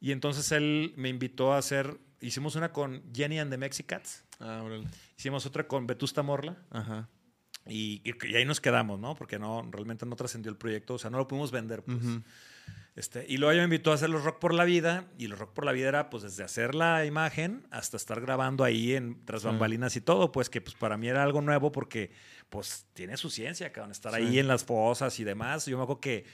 Y 0.00 0.12
entonces 0.12 0.50
él 0.52 0.92
me 0.96 1.08
invitó 1.08 1.52
a 1.54 1.58
hacer, 1.58 1.98
hicimos 2.20 2.56
una 2.56 2.72
con 2.72 3.02
Jenny 3.14 3.38
and 3.38 3.50
the 3.50 3.56
Mexicats, 3.58 4.24
Ah, 4.40 4.62
órale. 4.64 4.88
hicimos 5.16 5.46
otra 5.46 5.66
con 5.66 5.86
Vetusta 5.86 6.22
Morla. 6.22 6.56
Ajá. 6.70 7.08
Y, 7.66 8.02
y- 8.04 8.36
ahí 8.36 8.44
nos 8.44 8.60
quedamos, 8.60 9.00
¿no? 9.00 9.14
Porque 9.14 9.38
no, 9.38 9.66
realmente 9.70 10.04
no 10.04 10.16
trascendió 10.16 10.50
el 10.50 10.58
proyecto, 10.58 10.94
o 10.94 10.98
sea, 10.98 11.08
no 11.10 11.16
lo 11.18 11.26
pudimos 11.26 11.50
vender, 11.50 11.82
pues. 11.82 11.96
Ujú. 12.02 12.22
este, 12.96 13.24
y 13.28 13.38
luego 13.38 13.50
ella 13.52 13.62
me 13.62 13.74
invitó 13.74 13.90
a 13.90 13.94
hacer 13.94 14.08
los 14.10 14.22
Rock 14.22 14.38
por 14.38 14.52
la 14.54 14.64
Vida, 14.64 15.08
y 15.18 15.26
los 15.26 15.38
Rock 15.38 15.52
por 15.54 15.64
la 15.64 15.72
Vida 15.72 15.88
era, 15.88 16.10
pues, 16.10 16.22
desde 16.22 16.44
hacer 16.44 16.74
la 16.76 17.04
imagen 17.06 17.66
hasta 17.70 17.96
estar 17.96 18.20
grabando 18.20 18.62
ahí 18.64 18.92
en 18.94 19.24
tras 19.24 19.40
Sí. 19.42 19.48
bambalinas 19.48 19.96
y 19.96 20.00
todo, 20.02 20.30
pues, 20.30 20.48
que 20.50 20.60
pues 20.60 20.76
para 20.76 20.96
mí 20.96 21.08
era 21.08 21.22
algo 21.24 21.40
nuevo 21.40 21.72
porque, 21.72 22.12
pues, 22.50 22.86
tiene 22.92 23.16
su 23.16 23.30
ciencia, 23.30 23.72
cabrón, 23.72 23.90
estar 23.92 24.12
Sí. 24.14 24.18
ahí 24.20 24.38
en 24.38 24.46
las 24.46 24.64
fosas 24.64 25.18
y 25.18 25.24
demás. 25.24 25.66
Yo 25.66 25.76
me 25.78 25.82
acuerdo 25.82 26.00
que, 26.00 26.24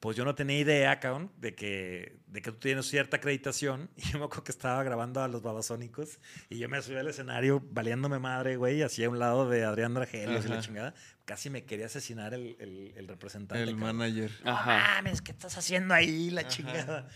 pues, 0.00 0.16
yo 0.16 0.24
no 0.24 0.34
tenía 0.34 0.58
idea, 0.58 1.00
cabrón, 1.00 1.32
de 1.38 1.54
que, 1.54 2.18
de 2.28 2.40
que 2.42 2.52
tú 2.52 2.58
tienes 2.58 2.86
cierta 2.86 3.16
acreditación, 3.16 3.90
y 3.96 4.02
yo 4.12 4.18
me 4.18 4.26
acuerdo 4.26 4.44
que 4.44 4.52
estaba 4.52 4.82
grabando 4.82 5.20
a 5.22 5.28
los 5.28 5.42
babasónicos, 5.42 6.18
y 6.48 6.58
yo 6.58 6.68
me 6.68 6.80
subí 6.82 6.96
al 6.96 7.08
escenario 7.08 7.62
valiéndome 7.70 8.18
madre, 8.18 8.56
güey, 8.56 8.82
así 8.82 9.02
a 9.04 9.10
un 9.10 9.18
lado 9.18 9.48
de 9.48 9.64
Adrián 9.64 9.94
Dragelios 9.94 10.44
y 10.46 10.48
la 10.48 10.60
chingada. 10.60 10.94
Casi 11.24 11.50
me 11.50 11.64
quería 11.64 11.86
asesinar 11.86 12.32
el, 12.32 12.56
el- 12.58 12.92
el 12.96 13.08
representante. 13.08 13.62
El 13.62 13.76
cabrón. 13.76 13.96
manager. 13.96 14.30
Ajá. 14.44 14.94
mames, 14.96 15.20
¿qué 15.20 15.32
estás 15.32 15.58
haciendo 15.58 15.92
ahí? 15.94 16.30
La 16.30 16.46
chingada. 16.46 17.06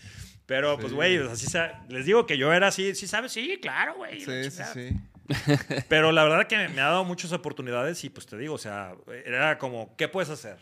Pero, 0.45 0.77
pues, 0.77 0.91
güey, 0.93 1.17
o 1.19 1.35
sea, 1.37 1.85
les 1.89 2.05
digo 2.05 2.25
que 2.25 2.37
yo 2.37 2.51
era 2.53 2.67
así, 2.67 2.93
sí 2.95 3.07
sabes, 3.07 3.31
sí, 3.31 3.57
claro, 3.61 3.95
güey. 3.95 4.19
Sí, 4.19 4.51
sí, 4.51 4.61
sí. 4.73 4.89
Pero 5.87 6.11
la 6.11 6.23
verdad 6.25 6.47
que 6.47 6.57
me, 6.57 6.67
me 6.69 6.81
ha 6.81 6.85
dado 6.87 7.05
muchas 7.05 7.31
oportunidades 7.31 8.03
y 8.03 8.09
pues 8.09 8.25
te 8.27 8.37
digo, 8.37 8.55
o 8.55 8.57
sea, 8.57 8.93
era 9.25 9.57
como, 9.57 9.95
¿qué 9.95 10.07
puedes 10.09 10.29
hacer? 10.29 10.57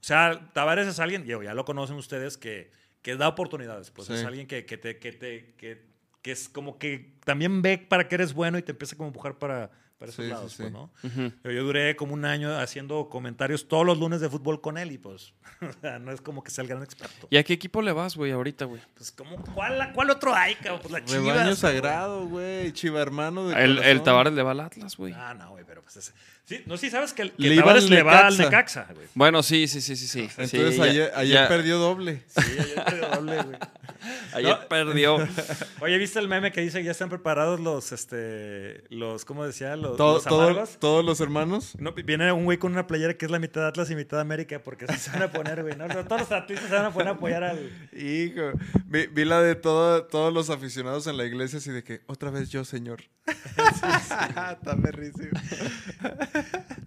O 0.00 0.04
sea, 0.04 0.50
Tavares 0.52 0.86
es 0.88 0.98
alguien, 0.98 1.24
digo, 1.24 1.42
ya 1.42 1.54
lo 1.54 1.64
conocen 1.64 1.96
ustedes, 1.96 2.36
que, 2.38 2.70
que 3.02 3.16
da 3.16 3.28
oportunidades. 3.28 3.90
Pues 3.90 4.08
Sí. 4.08 4.14
es 4.14 4.24
alguien 4.24 4.46
que, 4.46 4.64
que 4.64 4.78
te, 4.78 4.98
que, 4.98 5.12
te, 5.12 5.54
que, 5.56 5.82
que 6.22 6.32
es 6.32 6.48
como 6.48 6.78
que 6.78 7.14
también 7.24 7.62
ve 7.62 7.78
para 7.78 8.08
que 8.08 8.14
eres 8.14 8.32
bueno 8.32 8.58
y 8.58 8.62
te 8.62 8.72
empieza 8.72 8.96
como 8.96 9.06
a 9.08 9.10
empujar 9.10 9.38
para, 9.38 9.70
para 10.00 10.10
esos 10.10 10.24
Sí, 10.24 10.30
lados, 10.30 10.50
sí. 10.52 10.62
pues, 10.62 10.72
¿no? 10.72 10.90
Ujú. 11.04 11.32
Yo, 11.44 11.50
yo 11.52 11.62
duré 11.62 11.94
como 11.94 12.14
un 12.14 12.24
año 12.24 12.58
haciendo 12.58 13.08
comentarios 13.08 13.68
todos 13.68 13.86
los 13.86 13.98
lunes 13.98 14.20
de 14.20 14.28
fútbol 14.28 14.60
con 14.60 14.78
él 14.78 14.90
y 14.90 14.98
pues, 14.98 15.34
o 15.60 15.80
sea, 15.80 15.98
no 16.00 16.10
es 16.10 16.20
como 16.20 16.42
que 16.42 16.50
sea 16.50 16.62
el 16.62 16.68
gran 16.68 16.82
experto. 16.82 17.28
¿Y 17.30 17.36
a 17.36 17.44
qué 17.44 17.52
equipo 17.52 17.82
le 17.82 17.92
vas, 17.92 18.16
güey, 18.16 18.32
ahorita, 18.32 18.64
güey? 18.64 18.80
Pues, 18.94 19.12
como, 19.12 19.36
¿cuál, 19.54 19.92
¿cuál 19.94 20.10
otro 20.10 20.34
hay, 20.34 20.54
cabrón? 20.56 20.80
Pues 20.82 20.90
la 20.92 21.04
Chivas. 21.04 21.22
Rebaño 21.36 21.54
sagrado, 21.54 22.26
güey. 22.26 22.72
Chiva 22.72 23.00
hermano 23.00 23.46
de 23.48 23.62
El, 23.62 23.78
el. 23.78 24.02
Tavares 24.02 24.32
le 24.32 24.42
va 24.42 24.50
al 24.52 24.60
Atlas, 24.60 24.96
güey. 24.96 25.12
Ah, 25.14 25.34
no, 25.34 25.50
güey, 25.50 25.64
pero 25.66 25.82
pues 25.82 25.96
ese. 25.98 26.12
Sí, 26.46 26.62
no, 26.66 26.76
sí 26.76 26.90
sabes 26.90 27.12
que, 27.12 27.22
el- 27.22 27.30
que 27.32 27.42
Le 27.42 27.54
iba 27.54 27.62
Tavares 27.64 27.88
le 27.88 28.02
va 28.02 28.26
al 28.26 28.36
Necaxa. 28.36 28.88
Güey. 28.92 29.06
Bueno, 29.14 29.42
sí, 29.44 29.68
sí, 29.68 29.80
sí, 29.80 29.94
sí, 29.94 30.08
sí. 30.08 30.20
Entonces 30.36 30.72
Sí, 30.72 30.76
ya- 30.78 30.84
ayer, 30.84 31.12
ayer 31.14 31.34
ya- 31.34 31.48
perdió 31.48 31.78
doble. 31.78 32.24
Sí, 32.26 32.40
ayer 32.58 32.84
perdió 32.84 33.08
doble, 33.08 33.42
güey. 33.42 33.56
Ayer 34.32 34.48
No. 34.58 34.68
perdió. 34.68 35.16
Oye, 35.80 35.98
¿viste 35.98 36.18
el 36.20 36.26
meme 36.28 36.52
que 36.52 36.62
dice 36.62 36.78
que 36.78 36.84
ya 36.86 36.92
están 36.92 37.10
preparados 37.10 37.60
los, 37.60 37.92
este, 37.92 38.82
los, 38.88 39.24
¿cómo 39.26 39.44
decía? 39.44 39.76
Los, 39.76 39.89
Todo- 39.96 40.14
los 40.14 40.24
todo- 40.24 40.66
todos 40.78 41.04
los 41.04 41.20
hermanos. 41.20 41.76
No, 41.78 41.92
viene 41.92 42.30
un 42.32 42.44
güey 42.44 42.58
con 42.58 42.72
una 42.72 42.86
playera 42.86 43.14
que 43.14 43.24
es 43.26 43.30
la 43.30 43.38
mitad 43.38 43.66
Atlas 43.66 43.90
y 43.90 43.94
mitad 43.96 44.20
América, 44.20 44.60
porque 44.62 44.84
así 44.86 44.98
se 44.98 45.10
van 45.10 45.22
a 45.22 45.30
poner, 45.32 45.62
güey. 45.62 45.76
No, 45.76 45.86
todos 45.88 46.20
los 46.22 46.32
atletas 46.32 46.68
se 46.68 46.74
van 46.74 46.86
a 46.86 46.90
poner 46.92 47.08
a 47.08 47.10
apoyar 47.12 47.44
al. 47.44 47.58
Hijo, 47.92 48.52
vi, 48.86 49.06
vi 49.06 49.24
la 49.24 49.40
de 49.42 49.54
todo- 49.54 50.04
todos 50.06 50.32
los 50.32 50.50
aficionados 50.50 51.06
en 51.06 51.16
la 51.16 51.24
iglesia 51.24 51.58
así 51.58 51.70
de 51.70 51.82
que 51.84 52.00
otra 52.06 52.30
vez 52.30 52.50
yo, 52.50 52.64
señor. 52.64 53.02
Está 53.26 54.74
berrísimo. 54.76 55.30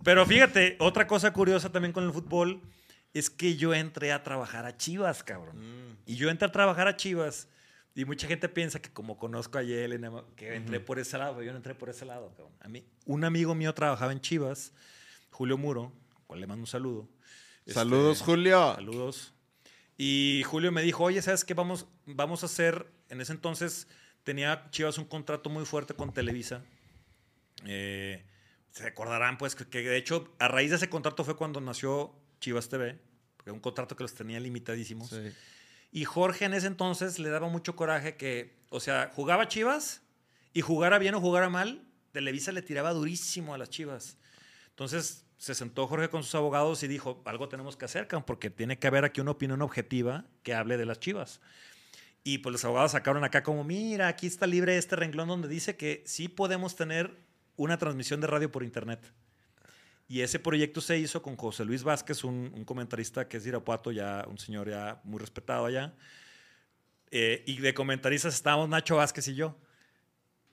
Pero 0.04 0.26
fíjate, 0.26 0.76
otra 0.80 1.08
cosa 1.08 1.32
curiosa 1.34 1.72
también 1.72 1.94
con 1.94 2.04
el 2.04 2.12
fútbol 2.12 2.62
es 3.14 3.30
que 3.30 3.56
yo 3.56 3.74
entré 3.74 4.12
a 4.12 4.24
trabajar 4.24 4.66
a 4.66 4.76
Chivas, 4.78 5.24
cabrón. 5.24 5.56
Y 6.06 6.16
yo 6.16 6.30
entré 6.30 6.48
a 6.48 6.52
trabajar 6.52 6.88
a 6.88 6.98
Chivas 6.98 7.48
y 7.96 8.06
mucha 8.06 8.28
gente 8.28 8.50
piensa 8.50 8.82
que 8.82 8.92
como 8.92 9.18
conozco 9.18 9.60
a 9.60 9.64
Yelen, 9.64 10.10
que 10.36 10.56
entré 10.56 10.80
por 10.80 10.98
ese 10.98 11.18
lado, 11.18 11.34
pero 11.34 11.46
yo 11.46 11.52
no 11.52 11.58
entré 11.58 11.76
por 11.76 11.90
ese 11.90 12.06
lado, 12.06 12.34
cabrón. 12.36 12.54
A 12.62 12.68
mí, 12.68 12.84
un 13.06 13.24
amigo 13.24 13.54
mío 13.54 13.74
trabajaba 13.74 14.12
en 14.12 14.20
Chivas, 14.20 14.74
Julio 15.30 15.58
Muro, 15.58 15.94
al 16.16 16.24
cual 16.26 16.40
le 16.40 16.48
mando 16.48 16.64
un 16.64 16.68
saludo. 16.68 17.08
Este, 17.60 17.74
Saludos, 17.74 18.22
Julio. 18.22 18.74
Saludos. 18.76 19.34
Y 19.96 20.42
Julio 20.46 20.72
me 20.72 20.82
dijo, 20.82 21.04
oye, 21.04 21.22
¿sabes 21.22 21.46
qué? 21.46 21.54
Vamos, 21.54 21.88
vamos 22.08 22.42
a 22.42 22.48
hacer, 22.48 22.88
en 23.10 23.22
ese 23.22 23.32
entonces 23.32 23.88
tenía 24.24 24.70
Chivas 24.72 24.98
un 24.98 25.06
contrato 25.06 25.52
muy 25.52 25.66
fuerte 25.66 25.94
con 25.94 26.12
Televisa. 26.14 26.64
Eh, 27.66 28.26
se 28.72 28.84
recordarán, 28.84 29.38
pues, 29.38 29.54
que, 29.54 29.68
que 29.68 29.82
de 29.84 29.98
hecho, 29.98 30.34
a 30.40 30.48
raíz 30.48 30.72
de 30.72 30.78
ese 30.78 30.90
contrato 30.90 31.24
fue 31.24 31.36
cuando 31.36 31.62
nació 31.62 32.16
Chivas 32.40 32.70
TV, 32.70 33.00
porque 33.38 33.52
era 33.52 33.54
un 33.54 33.60
contrato 33.60 33.96
que 33.96 34.04
los 34.04 34.16
tenía 34.16 34.40
limitadísimos. 34.40 35.10
Sí. 35.10 35.32
Y 35.96 36.06
Jorge 36.06 36.46
en 36.46 36.56
ese 36.56 36.66
entonces 36.66 37.20
le 37.20 37.30
daba 37.30 37.50
mucho 37.50 37.76
coraje 37.76 38.18
que, 38.18 38.58
o 38.72 38.80
sea, 38.80 39.12
jugaba 39.14 39.48
Chivas 39.48 40.02
y 40.52 40.62
jugara 40.62 40.98
bien 40.98 41.14
o 41.14 41.22
jugara 41.22 41.50
mal, 41.50 41.84
Televisa 42.12 42.52
le 42.52 42.64
tiraba 42.64 42.94
durísimo 42.94 43.54
a 43.54 43.60
las 43.60 43.70
Chivas. 43.70 44.18
Entonces 44.70 45.28
se 45.38 45.54
sentó 45.54 45.86
Jorge 45.86 46.10
con 46.10 46.24
sus 46.24 46.34
abogados 46.34 46.82
y 46.82 46.88
dijo, 46.88 47.22
algo 47.26 47.48
tenemos 47.48 47.78
que 47.78 47.86
hacer, 47.86 48.08
porque 48.26 48.50
tiene 48.50 48.80
que 48.80 48.88
haber 48.88 49.06
aquí 49.06 49.22
una 49.22 49.32
opinión 49.32 49.62
objetiva 49.62 50.26
que 50.42 50.56
hable 50.56 50.78
de 50.78 50.86
las 50.88 51.00
Chivas. 51.00 51.42
Y 52.24 52.40
pues 52.40 52.54
los 52.54 52.66
abogados 52.66 52.94
sacaron 52.94 53.24
acá 53.24 53.44
como, 53.44 53.64
mira, 53.64 54.08
aquí 54.08 54.26
está 54.26 54.48
libre 54.48 54.80
este 54.80 54.96
renglón 54.96 55.28
donde 55.28 55.48
dice 55.48 55.78
que 55.78 56.02
sí 56.08 56.28
podemos 56.28 56.76
tener 56.76 57.16
una 57.56 57.78
transmisión 57.78 58.20
de 58.20 58.26
radio 58.26 58.52
por 58.52 58.64
internet. 58.64 59.14
Y 60.08 60.22
ese 60.22 60.38
proyecto 60.40 60.82
se 60.82 60.98
hizo 61.00 61.22
con 61.22 61.36
José 61.38 61.66
Luis 61.66 61.84
Vázquez, 61.84 62.24
un, 62.24 62.52
un 62.54 62.66
comentarista 62.66 63.28
que 63.28 63.38
es 63.38 63.44
de 63.44 63.50
Irapuato, 63.50 63.92
ya 63.92 64.26
un 64.28 64.38
señor 64.38 64.70
ya 64.70 65.00
muy 65.04 65.20
respetado 65.20 65.66
allá. 65.66 65.94
Eh, 67.12 67.44
y 67.48 67.58
de 67.58 67.74
comentaristas 67.74 68.34
estábamos 68.34 68.70
Nacho 68.70 68.98
Vázquez 68.98 69.28
y 69.30 69.36
yo. 69.36 69.58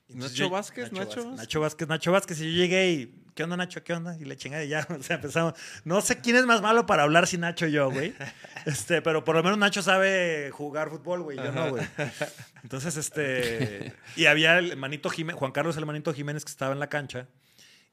Entonces 0.09 0.32
¿Nacho 0.32 0.44
yo- 0.44 0.51
Vázquez? 0.51 0.92
¿Nacho 0.92 1.07
Vázquez? 1.24 1.36
Nacho 1.36 1.61
Vázquez, 1.61 1.88
Nacho 1.88 2.12
Vázquez. 2.12 2.40
Y 2.40 2.53
yo 2.53 2.59
llegué 2.59 2.90
y, 2.90 3.24
¿qué 3.34 3.44
onda, 3.44 3.57
Nacho? 3.57 3.82
¿Qué 3.82 3.92
onda? 3.92 4.16
Y 4.18 4.24
le 4.24 4.36
chingada 4.36 4.64
y 4.64 4.68
ya, 4.68 4.86
o 4.98 5.03
sea, 5.03 5.16
empezamos. 5.16 5.55
No 5.84 6.01
sé 6.01 6.20
quién 6.20 6.36
es 6.36 6.46
más 6.46 6.62
malo 6.62 6.86
para 6.86 7.03
hablar 7.03 7.26
si 7.26 7.36
Nacho 7.38 7.66
y 7.66 7.72
yo, 7.72 7.90
güey. 7.90 8.14
Este, 8.66 9.01
pero 9.01 9.24
por 9.24 9.36
lo 9.36 9.42
menos 9.42 9.57
Nacho 9.59 9.80
sabe 9.82 10.51
jugar 10.53 10.90
fútbol, 10.90 11.22
güey. 11.22 11.38
Yo 11.38 11.51
no, 11.51 11.70
güey. 11.70 11.86
Entonces, 12.62 12.96
este. 12.96 13.94
Y 14.16 14.26
había 14.26 14.59
el 14.59 14.76
manito 14.76 15.09
Jiménez, 15.11 15.38
Juan 15.38 15.53
Carlos, 15.53 15.76
el 15.78 15.86
manito 15.86 16.12
Jiménez, 16.12 16.44
que 16.44 16.51
estaba 16.51 16.72
en 16.74 16.78
la 16.78 16.88
cancha. 16.88 17.26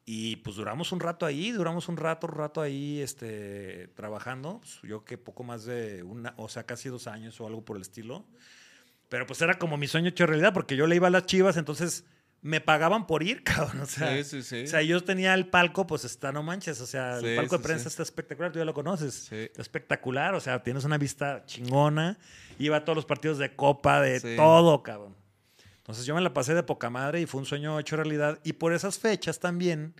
Y 0.09 0.37
pues 0.37 0.55
duramos 0.55 0.93
un 0.93 1.01
rato 1.01 1.25
ahí, 1.25 1.51
duramos 1.51 1.89
un 1.89 1.97
rato, 1.97 2.27
un 2.27 2.33
rato 2.33 2.61
ahí, 2.61 3.01
este, 3.01 3.89
trabajando. 3.89 4.59
Pues, 4.59 4.79
yo 4.83 5.03
que 5.03 5.17
poco 5.17 5.43
más 5.43 5.65
de 5.65 6.01
una, 6.01 6.33
o 6.37 6.47
sea, 6.47 6.63
casi 6.63 6.87
dos 6.87 7.07
años 7.07 7.41
o 7.41 7.45
algo 7.45 7.65
por 7.65 7.75
el 7.75 7.81
estilo. 7.81 8.25
Pero 9.09 9.27
pues 9.27 9.41
era 9.41 9.59
como 9.59 9.75
mi 9.75 9.85
sueño 9.85 10.07
hecho 10.07 10.25
realidad, 10.25 10.53
porque 10.53 10.77
yo 10.77 10.87
le 10.87 10.95
iba 10.95 11.07
a 11.07 11.09
las 11.09 11.25
chivas, 11.25 11.57
entonces 11.57 12.05
me 12.41 12.61
pagaban 12.61 13.05
por 13.05 13.21
ir, 13.21 13.43
cabrón. 13.43 13.81
O 13.81 13.85
sea, 13.85 14.15
Sí, 14.15 14.23
sí, 14.23 14.43
sí. 14.43 14.63
o 14.63 14.67
sea, 14.67 14.81
yo 14.81 15.03
tenía 15.03 15.33
el 15.33 15.47
palco, 15.49 15.85
pues 15.85 16.05
está, 16.05 16.31
no 16.31 16.41
manches. 16.41 16.79
O 16.79 16.87
sea, 16.87 17.17
el 17.19 17.35
palco 17.35 17.57
de 17.57 17.63
prensa 17.65 17.89
está 17.89 18.03
espectacular, 18.03 18.53
tú 18.53 18.59
ya 18.59 18.65
lo 18.65 18.73
conoces. 18.73 19.13
Sí. 19.13 19.35
Está 19.35 19.61
espectacular, 19.61 20.35
o 20.35 20.39
sea, 20.39 20.63
tienes 20.63 20.85
una 20.85 20.97
vista 20.97 21.43
chingona. 21.45 22.17
Iba 22.59 22.77
a 22.77 22.85
todos 22.85 22.95
los 22.95 23.05
partidos 23.05 23.39
de 23.39 23.53
copa, 23.57 23.99
de 23.99 24.37
todo, 24.37 24.81
cabrón. 24.83 25.17
Entonces 25.87 26.05
yo 26.05 26.13
me 26.15 26.21
la 26.21 26.33
pasé 26.33 26.53
de 26.53 26.63
poca 26.63 26.89
madre 26.89 27.21
y 27.21 27.25
fue 27.25 27.39
un 27.39 27.45
sueño 27.45 27.79
hecho 27.79 27.95
realidad. 27.95 28.39
Y 28.43 28.53
por 28.53 28.73
esas 28.73 28.99
fechas 28.99 29.39
también, 29.39 29.93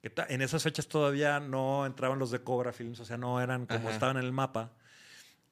que 0.00 0.12
en 0.28 0.40
esas 0.40 0.62
fechas 0.62 0.86
todavía 0.86 1.40
no 1.40 1.84
entraban 1.84 2.20
los 2.20 2.30
de 2.30 2.44
Cobra 2.44 2.72
Films, 2.72 3.00
o 3.00 3.04
sea, 3.04 3.16
no 3.16 3.40
eran 3.40 3.66
como 3.66 3.88
Ajá. 3.88 3.90
estaban 3.90 4.16
en 4.18 4.24
el 4.24 4.30
mapa. 4.32 4.70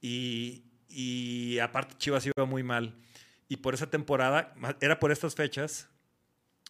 Y, 0.00 0.62
y 0.88 1.58
aparte 1.58 1.96
Chivas 1.98 2.24
iba 2.24 2.44
muy 2.46 2.62
mal. 2.62 2.94
Y 3.48 3.56
por 3.56 3.74
esa 3.74 3.90
temporada, 3.90 4.54
era 4.80 5.00
por 5.00 5.10
estas 5.10 5.34
fechas, 5.34 5.88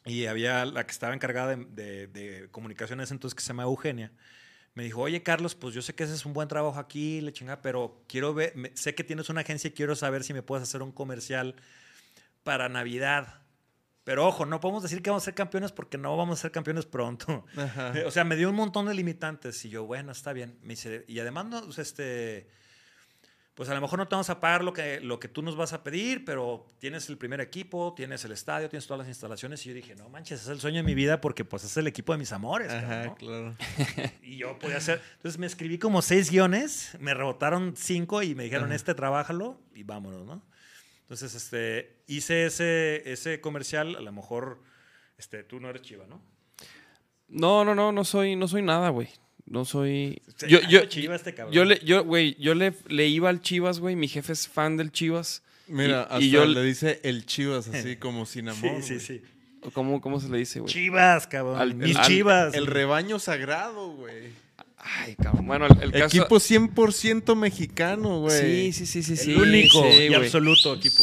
y 0.07 0.25
había 0.25 0.65
la 0.65 0.87
que 0.87 0.93
estaba 0.93 1.13
encargada 1.13 1.55
de, 1.55 1.67
de, 1.67 2.07
de 2.07 2.49
comunicaciones 2.51 3.11
entonces 3.11 3.35
que 3.35 3.43
se 3.43 3.49
llama 3.49 3.65
Eugenia. 3.65 4.13
Me 4.73 4.85
dijo, 4.85 5.03
oye 5.03 5.23
Carlos, 5.23 5.55
pues 5.55 5.75
yo 5.75 5.83
sé 5.83 5.95
que 5.95 6.05
haces 6.05 6.25
un 6.25 6.33
buen 6.33 6.49
trabajo 6.49 6.79
aquí, 6.79 7.21
le 7.21 7.35
chinga, 7.35 7.61
pero 7.61 8.03
quiero 8.09 8.33
ver, 8.33 8.57
me- 8.57 8.75
sé 8.77 8.95
que 8.95 9.05
tienes 9.05 9.29
una 9.29 9.43
agencia 9.43 9.69
y 9.69 9.73
quiero 9.73 9.95
saber 9.95 10.25
si 10.25 10.33
me 10.33 10.43
puedes 10.43 10.63
hacer 10.63 10.81
un 10.81 10.91
comercial 10.93 11.55
para 12.43 12.69
Navidad. 12.69 13.41
Pero 14.05 14.27
ojo, 14.27 14.47
no 14.47 14.61
podemos 14.61 14.83
decir 14.83 15.03
que 15.03 15.11
vamos 15.11 15.23
a 15.23 15.27
ser 15.27 15.35
campeones 15.35 15.73
porque 15.73 15.99
no 15.99 16.17
vamos 16.17 16.39
a 16.39 16.43
ser 16.43 16.51
campeones 16.51 16.87
pronto. 16.87 17.45
Ajá. 17.57 17.93
O 18.07 18.11
sea, 18.11 18.25
me 18.25 18.37
dio 18.37 18.49
un 18.49 18.57
montón 18.57 18.87
de 18.87 18.95
limitantes 18.95 19.65
y 19.65 19.69
yo, 19.69 19.85
bueno, 19.85 20.13
está 20.13 20.33
bien. 20.33 20.59
Me 20.63 20.75
y 21.07 21.19
además, 21.21 21.47
no, 21.47 21.65
pues, 21.65 21.79
este, 21.79 22.49
pues 23.55 23.69
a 23.69 23.75
lo 23.75 23.81
mejor 23.83 23.99
no 23.99 24.09
te 24.09 24.15
vamos 24.15 24.31
a 24.31 24.41
pagar 24.41 24.65
lo 24.65 24.73
que, 24.73 25.01
lo 25.01 25.21
que 25.21 25.29
tú 25.29 25.43
nos 25.43 25.55
vas 25.55 25.75
a 25.75 25.83
pedir, 25.83 26.25
pero 26.25 26.67
tienes 26.79 27.11
el 27.11 27.19
primer 27.19 27.43
equipo, 27.43 27.93
tienes 27.95 28.25
el 28.25 28.33
estadio, 28.33 28.71
tienes 28.71 28.87
todas 28.87 29.01
las 29.01 29.09
instalaciones. 29.09 29.65
Y 29.67 29.69
yo 29.69 29.75
dije, 29.75 29.95
no 29.95 30.09
manches, 30.09 30.41
es 30.41 30.49
el 30.49 30.61
sueño 30.61 30.79
de 30.79 30.85
mi 30.85 30.95
vida 30.95 31.21
porque 31.21 31.45
pues 31.45 31.65
es 31.65 31.77
el 31.77 31.87
equipo 31.87 32.13
de 32.13 32.19
mis 32.19 32.33
amores. 32.33 32.73
Ajá, 32.73 33.05
¿no? 33.05 33.15
claro. 33.17 33.55
Y 34.23 34.39
yo 34.39 34.59
podía 34.59 34.79
hacer. 34.79 35.03
Entonces 35.17 35.39
me 35.39 35.47
escribí 35.47 35.79
como 35.79 36.01
seis 36.01 36.31
guiones, 36.31 36.97
me 37.01 37.13
rebotaron 37.13 37.75
cinco 37.77 38.23
y 38.23 38.35
me 38.35 38.45
dijeron, 38.45 38.67
Ajá. 38.69 38.77
este, 38.77 38.95
trabájalo 38.95 39.61
y 39.75 39.83
vámonos, 39.83 40.25
¿no? 40.25 40.43
Entonces, 41.11 41.35
este, 41.35 41.97
hice 42.07 42.47
ese, 42.47 43.03
ese 43.11 43.41
comercial, 43.41 43.97
a 43.97 44.01
lo 44.01 44.13
mejor, 44.13 44.63
este, 45.19 45.43
tú 45.43 45.59
no 45.59 45.69
eres 45.69 45.83
chiva, 45.83 46.07
¿no? 46.07 46.23
No, 47.27 47.65
no, 47.65 47.75
no, 47.75 47.91
no 47.91 48.05
soy, 48.05 48.37
no 48.37 48.47
soy 48.47 48.63
nada, 48.63 48.91
güey. 48.91 49.09
No 49.47 49.65
soy. 49.65 50.23
Se 50.37 50.49
Yo, 50.49 50.59
llama 50.61 50.71
yo, 50.71 50.85
Chiva 50.87 51.17
este 51.17 51.35
cabrón. 51.35 51.53
yo 51.53 51.65
le, 51.65 51.81
yo, 51.85 52.05
güey, 52.05 52.37
yo 52.39 52.55
le, 52.55 52.73
le 52.87 53.09
iba 53.09 53.29
al 53.29 53.41
Chivas, 53.41 53.81
güey. 53.81 53.97
Mi 53.97 54.07
jefe 54.07 54.33
es 54.33 54.47
fan 54.47 54.77
del 54.77 54.93
Chivas. 54.93 55.43
Mira, 55.67 56.03
Y- 56.03 56.13
hasta 56.15 56.21
y 56.21 56.31
yo- 56.31 56.45
le 56.47 56.63
dice 56.63 57.01
el 57.03 57.27
chivas 57.27 57.67
así 57.67 57.97
como 57.99 58.27
sin 58.27 58.49
amor. 58.49 58.81
Sí, 58.83 59.01
sí, 59.01 59.01
sí. 59.01 59.23
¿Cómo, 59.73 60.01
cómo 60.01 60.21
se 60.21 60.29
le 60.29 60.39
dice, 60.39 60.61
güey? 60.61 60.73
Chivas, 60.73 61.27
cabrón. 61.27 61.61
Al- 61.61 61.75
Mis 61.75 62.01
chivas. 62.03 62.55
El 62.55 62.67
rebaño 62.69 63.19
sagrado, 63.19 63.91
güey. 63.97 64.29
Ay, 64.83 65.15
cabrón. 65.17 65.47
Bueno, 65.47 65.67
el, 65.67 65.83
el 65.83 65.93
caso. 65.93 66.17
Equipo 66.17 66.37
100% 66.37 67.37
mexicano, 67.37 68.21
güey. 68.21 68.73
Sí, 68.73 68.87
sí, 68.87 69.03
sí, 69.03 69.03
sí, 69.03 69.13
el 69.13 69.19
sí. 69.19 69.35
único 69.35 69.83
sí, 69.83 69.89
y 70.05 70.09
güey. 70.09 70.15
absoluto 70.25 70.75
equipo. 70.75 71.03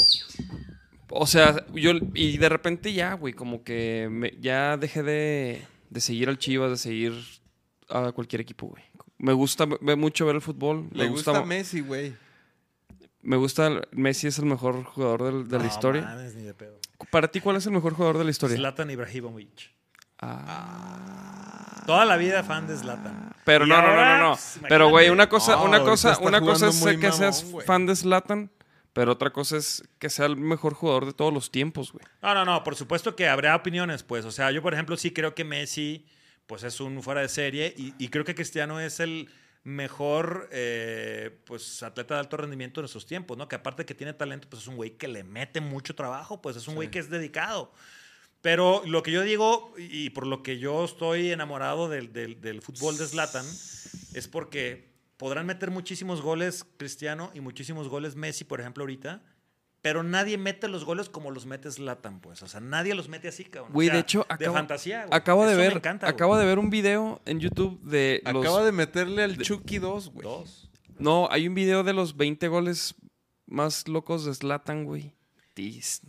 O 1.10 1.28
sea, 1.28 1.66
yo. 1.74 1.92
Y 2.14 2.38
de 2.38 2.50
repente 2.50 2.92
ya, 2.94 3.14
güey, 3.14 3.34
como 3.34 3.64
que 3.64 4.08
me- 4.12 4.34
ya 4.40 4.78
dejé 4.78 5.04
de, 5.04 5.62
de 5.90 6.02
seguir 6.02 6.28
al 6.30 6.38
Chivas, 6.40 6.72
de 6.72 6.78
seguir 6.78 7.14
a 7.90 8.12
cualquier 8.12 8.42
equipo, 8.42 8.68
güey. 8.68 8.84
Me 9.20 9.34
gusta 9.34 9.66
ve- 9.80 9.96
mucho 9.96 10.26
ver 10.26 10.36
el 10.36 10.42
fútbol. 10.42 10.90
Le 10.92 11.04
me 11.06 11.10
gusta, 11.10 11.32
gusta, 11.32 11.46
Messi, 11.46 11.80
güey. 11.82 12.14
me 13.22 13.36
gusta. 13.38 13.82
Messi 13.92 14.28
es 14.28 14.38
el 14.40 14.46
mejor 14.46 14.84
jugador 14.84 15.24
del- 15.24 15.48
de 15.48 15.60
la 15.60 15.66
historia. 15.68 16.02
mames, 16.02 16.34
ni 16.36 16.44
de 16.44 16.54
pedo. 16.54 16.80
Para 17.12 17.28
ti, 17.30 17.42
¿cuál 17.42 17.56
es 17.58 17.66
el 17.68 17.74
mejor 17.74 17.94
jugador 17.94 18.18
de 18.18 18.24
la 18.26 18.32
historia? 18.32 18.58
Zlatan 18.58 18.90
Ibrahimovic. 18.90 19.72
Ah. 20.20 21.84
Toda 21.86 22.06
la 22.06 22.18
vida 22.18 22.44
fan 22.44 22.68
de 22.68 22.76
Zlatan. 22.76 23.27
Pero 23.48 23.66
no, 23.66 23.82
no, 23.82 23.96
no, 23.96 24.06
no, 24.06 24.30
no. 24.32 24.40
Pero, 24.68 24.90
güey, 24.90 25.10
una 25.10 25.30
cosa, 25.30 25.56
una 25.62 25.82
cosa, 25.82 26.20
una 26.20 26.42
cosa 26.42 26.68
es 26.68 26.84
que 26.98 27.12
seas 27.14 27.46
fan 27.66 27.86
de 27.86 27.96
Slatan, 27.96 28.52
pero 28.92 29.14
otra 29.14 29.32
cosa 29.32 29.56
es 29.56 29.88
que 30.00 30.10
sea 30.10 30.26
el 30.26 30.36
mejor 30.36 30.74
jugador 30.74 31.06
de 31.06 31.14
todos 31.14 31.34
los 31.34 31.50
tiempos, 31.50 31.94
güey. 31.94 32.04
No, 32.22 32.34
no, 32.34 32.44
no, 32.44 32.62
por 32.66 32.76
supuesto 32.76 33.16
que 33.16 33.30
habrá 33.30 33.56
opiniones, 33.56 34.04
pues. 34.04 34.26
O 34.26 34.32
sea, 34.32 34.52
yo, 34.52 34.62
por 34.62 34.74
ejemplo, 34.74 34.98
sí 34.98 35.12
creo 35.12 35.34
que 35.34 35.46
Messi, 35.46 36.06
pues 36.46 36.64
es 36.64 36.82
un 36.82 37.02
fuera 37.02 37.22
de 37.22 37.30
serie 37.30 37.74
y, 37.78 37.94
y 37.98 38.10
creo 38.10 38.26
que 38.26 38.36
Cristiano 38.36 38.82
es 38.82 39.00
el 39.00 39.30
mejor, 39.64 40.50
eh, 40.52 41.40
pues, 41.46 41.84
atleta 41.84 42.16
de 42.16 42.20
alto 42.20 42.36
rendimiento 42.36 42.82
en 42.82 42.90
sus 42.90 43.06
tiempos, 43.06 43.38
¿no? 43.38 43.48
Que 43.48 43.56
aparte 43.56 43.86
que 43.86 43.96
tiene 43.96 44.12
talento, 44.12 44.50
pues 44.50 44.64
es 44.64 44.68
un 44.68 44.76
güey 44.76 44.98
que 44.98 45.08
le 45.08 45.24
mete 45.24 45.62
mucho 45.62 45.96
trabajo, 45.96 46.42
pues 46.42 46.58
es 46.58 46.68
un 46.68 46.76
güey 46.76 46.92
que 46.92 47.00
es 47.00 47.10
dedicado. 47.10 47.72
Pero 48.42 48.82
lo 48.86 49.04
que 49.04 49.12
yo 49.12 49.24
digo, 49.24 49.74
y 49.78 50.12
por 50.12 50.26
lo 50.28 50.44
que 50.44 50.60
yo 50.60 50.86
estoy 50.86 51.32
enamorado 51.32 51.90
del, 51.90 52.14
del- 52.14 52.40
del 52.40 52.62
fútbol 52.62 52.98
de 52.98 53.08
Zlatan, 53.08 53.46
es 53.46 54.28
porque 54.32 54.94
podrán 55.18 55.46
meter 55.48 55.72
muchísimos 55.72 56.22
goles 56.22 56.66
Cristiano 56.78 57.32
y 57.34 57.42
muchísimos 57.42 57.90
goles 57.90 58.16
Messi, 58.16 58.44
por 58.44 58.62
ejemplo, 58.62 58.84
ahorita, 58.84 59.24
pero 59.82 60.04
nadie 60.04 60.38
mete 60.38 60.68
los 60.68 60.86
goles 60.86 61.10
como 61.10 61.32
los 61.32 61.46
mete 61.46 61.72
Zlatan, 61.72 62.20
pues. 62.22 62.42
O 62.44 62.48
sea, 62.48 62.60
nadie 62.60 62.94
los 62.94 63.10
mete 63.10 63.28
así, 63.28 63.44
cabrón. 63.46 63.72
O 63.72 63.74
Güey, 63.74 63.88
sea, 63.88 63.96
de 63.96 64.02
hecho, 64.02 64.26
de 64.38 64.50
fantasía, 64.52 65.06
güey. 65.08 65.10
acabo 65.18 65.46
de 65.46 65.52
Eso 65.54 65.60
ver, 65.62 65.74
encanta, 65.74 66.08
acabo 66.08 66.34
güey. 66.34 66.42
de 66.42 66.48
ver 66.48 66.60
un 66.60 66.70
video 66.70 67.22
en 67.26 67.40
YouTube 67.40 67.82
de 67.84 68.22
los, 68.32 68.46
Acaba 68.46 68.64
de 68.64 68.72
meterle 68.72 69.24
al 69.24 69.38
Chucky 69.38 69.80
2, 69.80 70.10
güey. 70.12 70.24
Dos. 70.24 70.70
no, 71.00 71.28
hay 71.32 71.48
un 71.48 71.56
video 71.56 71.84
de 71.84 71.94
los 71.94 72.16
20 72.18 72.48
goles 72.50 72.96
más 73.48 73.88
locos 73.88 74.26
de 74.26 74.34
Slatan, 74.34 74.84
güey. 74.86 75.14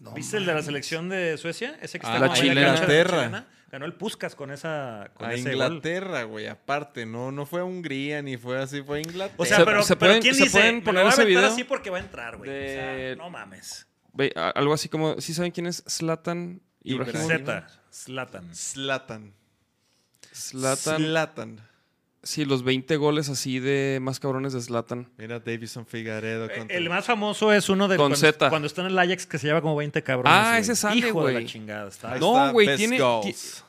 No 0.01 0.12
¿Viste 0.12 0.36
el 0.36 0.46
de 0.46 0.55
la 0.55 0.62
selección 0.62 1.09
de 1.09 1.36
Suecia? 1.38 1.78
Ese 1.80 1.99
que 1.99 2.07
Ah, 2.07 2.14
está 2.14 2.26
la 2.28 2.32
chilena. 2.34 2.66
cancha 2.66 2.86
de 2.86 2.92
Inglaterra. 3.01 3.18
chilena. 3.18 3.49
Ganó 3.70 3.84
el 3.84 3.94
Puskas 3.94 4.34
con 4.34 4.51
esa 4.51 5.11
con 5.14 5.26
A 5.28 5.34
ese. 5.34 5.51
Inglaterra, 5.53 6.22
güey, 6.22 6.46
aparte, 6.46 7.05
no, 7.05 7.30
no 7.32 7.44
fue 7.44 7.61
a 7.61 7.64
Hungría 7.64 8.22
ni 8.22 8.36
fue 8.38 8.59
así, 8.62 8.80
fue 8.82 8.99
a 8.99 9.01
Inglaterra. 9.01 9.34
O 9.36 9.44
sea, 9.44 9.59
Se- 9.59 9.64
pero, 9.64 9.82
se 9.82 9.96
pero 9.96 10.09
pueden- 10.11 10.22
¿quién 10.22 10.34
se 10.34 10.44
dice? 10.44 10.59
pueden 10.59 10.74
"Me 10.76 10.80
lo 10.80 10.84
poner 10.86 11.07
ese 11.07 11.22
aventar 11.22 11.26
video 11.42 11.46
así 11.53 11.64
porque 11.64 11.90
va 11.90 11.99
a 11.99 12.01
entrar, 12.01 12.36
güey. 12.38 12.49
O 12.51 12.68
sea, 12.68 13.16
no 13.16 13.28
mames. 13.30 13.86
Ve, 14.14 14.32
a- 14.34 14.51
algo 14.51 14.72
así 14.72 14.88
como, 14.88 15.20
¿sí 15.20 15.34
saben 15.34 15.53
quién 15.53 15.66
es 15.66 15.84
Slatan 15.86 16.62
Ibrahimovic? 16.82 17.26
Zlatan. 17.92 18.53
Zlatan. 18.55 19.34
Zlatan. 20.34 20.96
Zlatan. 20.96 21.68
Sí, 22.29 22.45
los 22.45 22.62
20 22.62 22.97
goles 22.99 23.31
así 23.31 23.59
de 23.59 24.01
más 24.03 24.20
cabrones 24.20 24.53
de 24.53 24.61
Slatan. 24.61 25.11
Mira 25.16 25.41
Davison 25.41 25.87
Figueredo. 25.87 26.45
Eh, 26.51 26.59
contra- 26.59 26.76
El 26.76 26.91
más 26.91 27.07
famoso 27.07 27.55
es 27.55 27.70
uno 27.70 27.89
de 27.89 27.97
Con 27.97 28.11
cuando, 28.11 28.16
Z. 28.18 28.51
cuando 28.51 28.66
está 28.66 28.83
en 28.83 28.89
el 28.89 28.99
Ajax 28.99 29.24
que 29.24 29.39
se 29.39 29.47
lleva 29.47 29.62
como 29.62 29.74
20 29.76 30.03
cabrones. 30.03 30.31
Ah, 30.39 30.51
güey. 30.51 30.61
ese 30.61 30.76
sale, 30.76 30.97
Hijo 30.99 31.07
de 31.26 31.33
güey. 31.33 31.45
la 31.45 31.51
chingada. 31.51 31.89
Está 31.89 32.12
Ahí 32.12 32.20
No, 32.20 32.53
güey, 32.53 32.76
tiene- 32.76 32.99
goals. 33.01 33.64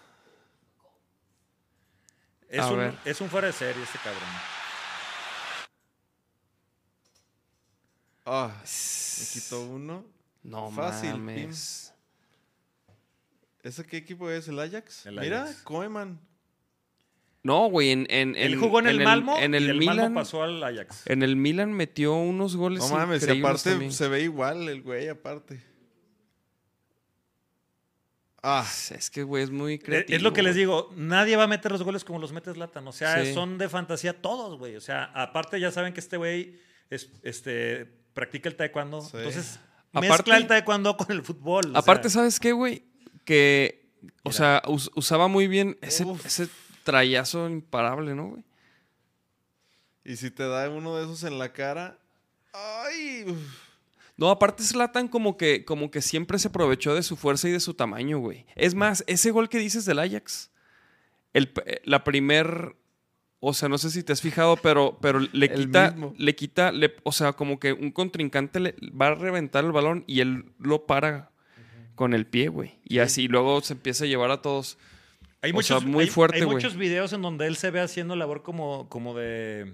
Es, 2.50 2.60
A 2.60 2.70
un, 2.72 2.78
ver. 2.80 2.94
es 3.06 3.22
un 3.22 3.30
fuera 3.30 3.48
de 3.48 3.54
serie 3.54 3.82
este 3.82 3.98
cabrón. 4.00 4.30
Ah, 8.26 8.52
me 8.62 9.26
quitó 9.42 9.62
uno. 9.68 10.06
No 10.44 10.70
Fácil, 10.72 11.12
mames. 11.12 11.94
¿Ese 13.64 13.86
qué 13.86 13.96
equipo 13.96 14.30
es? 14.30 14.50
¿El 14.50 14.60
Ajax? 14.60 15.06
El 15.06 15.18
Mira, 15.18 15.44
Ajax. 15.44 15.62
Koeman. 15.62 16.20
No, 17.50 17.68
güey, 17.70 17.90
en, 17.92 18.06
en, 18.10 18.36
Él 18.36 18.54
en- 18.54 18.60
jugó 18.60 18.80
en 18.80 18.88
el 18.88 19.02
Malmo 19.04 19.36
En 19.40 19.54
y 19.54 19.58
el 19.58 19.68
del 19.68 19.78
Milan. 19.80 19.98
Malmo 19.98 20.20
pasó 20.20 20.44
al 20.44 20.64
Ajax. 20.64 21.02
En 21.08 21.24
el 21.24 21.36
Milan 21.36 21.74
metió 21.74 22.14
unos 22.16 22.56
goles. 22.56 22.80
No 22.80 22.90
mames, 22.96 23.22
y 23.22 23.26
increíbles 23.26 23.50
aparte 23.50 23.70
también. 23.72 23.92
se 23.92 24.08
ve 24.08 24.22
igual 24.22 24.70
el 24.70 24.82
güey, 24.84 25.08
aparte. 25.10 25.62
Ah, 28.42 28.66
Es 28.92 29.10
que, 29.10 29.24
güey, 29.24 29.44
es 29.44 29.52
muy 29.52 29.74
Eh, 29.74 29.80
creativo. 29.80 30.16
Es 30.16 30.22
lo 30.22 30.32
que 30.32 30.42
les 30.44 30.54
güey. 30.54 30.60
digo, 30.62 30.94
nadie 30.96 31.36
va 31.36 31.44
a 31.44 31.48
meter 31.48 31.72
los 31.74 31.84
goles 31.84 32.06
como 32.06 32.20
los 32.20 32.32
mete 32.32 32.54
Zlatan. 32.54 32.88
O 32.88 32.94
sea, 32.94 33.24
Sí. 33.26 33.34
son 33.34 33.58
de 33.58 33.68
fantasía 33.68 34.14
todos, 34.22 34.58
güey. 34.58 34.78
O 34.78 34.82
sea, 34.82 35.06
aparte 35.14 35.60
ya 35.60 35.72
saben 35.72 35.92
que 35.94 36.00
este 36.00 36.16
güey 36.16 36.58
es, 36.90 37.10
este, 37.24 37.86
practica 38.14 38.48
el 38.48 38.56
taekwondo. 38.56 39.02
Sí. 39.02 39.18
Entonces, 39.18 39.60
Aparte- 39.92 40.10
mezcla 40.10 40.38
el 40.38 40.48
taekwondo 40.48 40.96
con 40.96 41.12
el 41.12 41.22
fútbol. 41.22 41.76
o 41.76 41.78
Aparte, 41.78 42.10
sea, 42.10 42.22
¿sabes 42.22 42.40
qué, 42.40 42.54
güey? 42.54 42.84
Que, 43.26 43.90
o 44.24 44.30
Mira. 44.30 44.38
sea, 44.38 44.62
us- 44.68 44.90
usaba 44.96 45.28
muy 45.28 45.48
bien 45.48 45.78
ese, 45.82 46.06
Uf. 46.06 46.26
ese 46.26 46.48
trayazo 46.92 47.50
imparable, 47.50 48.16
¿no, 48.16 48.30
güey? 48.30 48.44
y 50.06 50.16
si 50.16 50.32
te 50.32 50.48
da 50.48 50.68
uno 50.70 50.96
de 50.96 51.04
esos 51.04 51.24
en 51.24 51.38
la 51.38 51.54
cara. 51.54 52.00
Ay, 52.54 53.26
uf. 53.28 53.38
No, 54.18 54.30
aparte 54.32 54.64
Zlatan 54.64 55.08
como 55.08 55.38
que, 55.38 55.64
como 55.66 55.92
que 55.92 56.02
siempre 56.02 56.40
se 56.40 56.48
aprovechó 56.48 56.96
de 56.96 57.04
su 57.04 57.16
fuerza 57.16 57.48
y 57.48 57.52
de 57.52 57.60
su 57.60 57.76
tamaño, 57.76 58.18
güey. 58.18 58.46
Es 58.56 58.74
más, 58.74 59.04
ese 59.08 59.30
gol 59.32 59.50
que 59.50 59.60
dices 59.60 59.86
del 59.86 60.00
Ajax, 60.00 60.50
el, 61.34 61.54
eh, 61.66 61.80
la 61.86 62.04
primer, 62.04 62.76
o 63.40 63.54
sea, 63.54 63.70
no 63.70 63.78
sé 63.78 63.92
si 63.92 64.02
te 64.04 64.12
has 64.12 64.22
fijado, 64.22 64.58
pero, 64.58 64.98
pero 65.00 65.20
le 65.20 65.48
quita, 65.54 65.96
le 66.18 66.36
quita, 66.36 66.72
le- 66.72 66.96
o 67.04 67.12
sea, 67.12 67.34
como 67.34 67.60
que 67.60 67.72
un 67.74 67.92
contrincante 67.92 68.60
le 68.60 68.76
va 69.00 69.08
a 69.10 69.16
reventar 69.16 69.64
el 69.64 69.72
balón 69.72 70.04
y 70.08 70.22
él 70.22 70.52
lo 70.58 70.86
para 70.88 71.30
con 71.94 72.14
el 72.16 72.26
pie, 72.26 72.48
güey. 72.48 72.80
Y 72.84 73.00
así 73.00 73.28
luego 73.28 73.62
se 73.62 73.74
empieza 73.74 74.06
a 74.06 74.08
llevar 74.08 74.32
a 74.32 74.42
todos. 74.42 74.78
Hay 75.42 75.52
o 75.52 75.54
muchos, 75.56 75.80
sea, 75.82 75.88
muy 75.88 76.06
hay- 76.06 76.10
fuerte, 76.10 76.38
hay 76.38 76.44
güey. 76.44 76.56
muchos 76.56 76.76
videos 76.76 77.14
en 77.14 77.22
donde 77.22 77.48
él 77.48 77.56
se 77.56 77.72
ve 77.72 77.80
haciendo 77.82 78.16
labor 78.16 78.44
como, 78.44 78.90
como 78.90 79.16
de... 79.18 79.74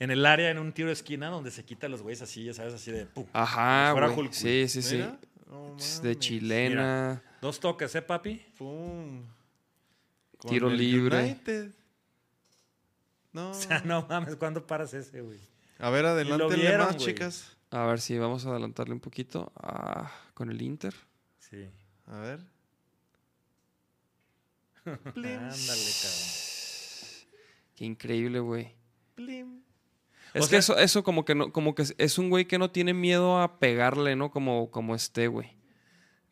En 0.00 0.12
el 0.12 0.24
área, 0.26 0.50
en 0.50 0.58
un 0.58 0.72
tiro 0.72 0.86
de 0.88 0.92
esquina, 0.92 1.28
donde 1.28 1.50
se 1.50 1.64
quita 1.64 1.88
los 1.88 2.02
güeyes 2.02 2.22
así, 2.22 2.44
ya 2.44 2.54
sabes, 2.54 2.72
así 2.74 2.92
de... 2.92 3.06
pum. 3.06 3.26
Ajá, 3.32 3.90
fuera 3.92 4.06
güey. 4.08 4.20
Hulk, 4.20 4.32
Sí, 4.32 4.68
sí, 4.68 4.82
sí. 4.82 5.04
De 6.02 6.16
chilena. 6.18 7.22
Dos 7.40 7.58
toques, 7.58 7.94
¿eh, 7.96 8.02
papi? 8.02 8.40
Pum. 8.56 9.24
Con 10.36 10.50
Tiro 10.50 10.68
el 10.68 10.76
libre. 10.76 11.18
United. 11.18 11.70
No. 13.32 13.50
O 13.50 13.54
sea, 13.54 13.80
no 13.84 14.06
mames, 14.08 14.36
¿cuándo 14.36 14.66
paras 14.66 14.94
ese, 14.94 15.20
güey? 15.20 15.38
A 15.78 15.90
ver, 15.90 16.06
adelante 16.06 16.54
vieron, 16.56 16.86
más, 16.86 16.94
güey. 16.96 17.06
chicas. 17.06 17.56
A 17.70 17.84
ver 17.86 18.00
si 18.00 18.18
vamos 18.18 18.46
a 18.46 18.50
adelantarle 18.50 18.94
un 18.94 19.00
poquito. 19.00 19.52
Ah, 19.56 20.10
con 20.34 20.50
el 20.50 20.60
Inter. 20.62 20.94
Sí. 21.38 21.68
A 22.06 22.18
ver. 22.20 22.40
Ándale, 25.04 25.90
cabrón. 26.02 26.28
Qué 27.76 27.84
increíble, 27.84 28.40
güey. 28.40 28.72
Plim. 29.14 29.60
Es 30.34 30.44
O 30.44 30.48
que 30.48 30.50
sea- 30.50 30.58
eso, 30.58 30.78
eso 30.78 31.02
como 31.04 31.24
que 31.24 31.34
no, 31.34 31.52
como 31.52 31.74
que 31.74 31.84
es- 31.96 32.18
un 32.18 32.28
güey 32.30 32.46
que 32.46 32.58
no 32.58 32.70
tiene 32.70 32.92
miedo 32.94 33.38
a 33.40 33.58
pegarle, 33.58 34.16
¿no? 34.16 34.30
Como, 34.30 34.70
como 34.70 34.94
este, 34.94 35.28
güey. 35.28 35.56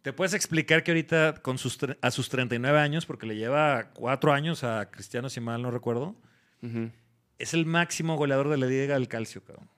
¿Te 0.03 0.13
puedes 0.13 0.35
explicar 0.35 0.85
que 0.85 0.93
ahorita 0.93 1.41
con 1.43 1.59
sus, 1.59 1.79
a 2.01 2.11
sus 2.11 2.29
39 2.29 2.79
años, 2.79 3.07
porque 3.07 3.27
le 3.27 3.37
lleva 3.37 3.91
cuatro 3.93 4.33
años 4.33 4.63
a 4.63 4.89
Cristiano, 4.91 5.29
si 5.29 5.41
mal 5.41 5.63
no 5.63 5.71
recuerdo, 5.73 6.15
es 7.39 7.55
el 7.55 7.67
máximo 7.67 8.17
goleador 8.17 8.49
de 8.49 8.57
la 8.57 8.67
Liga 8.67 8.95
del 8.95 9.09
Calcio, 9.09 9.43
cabrón. 9.43 9.69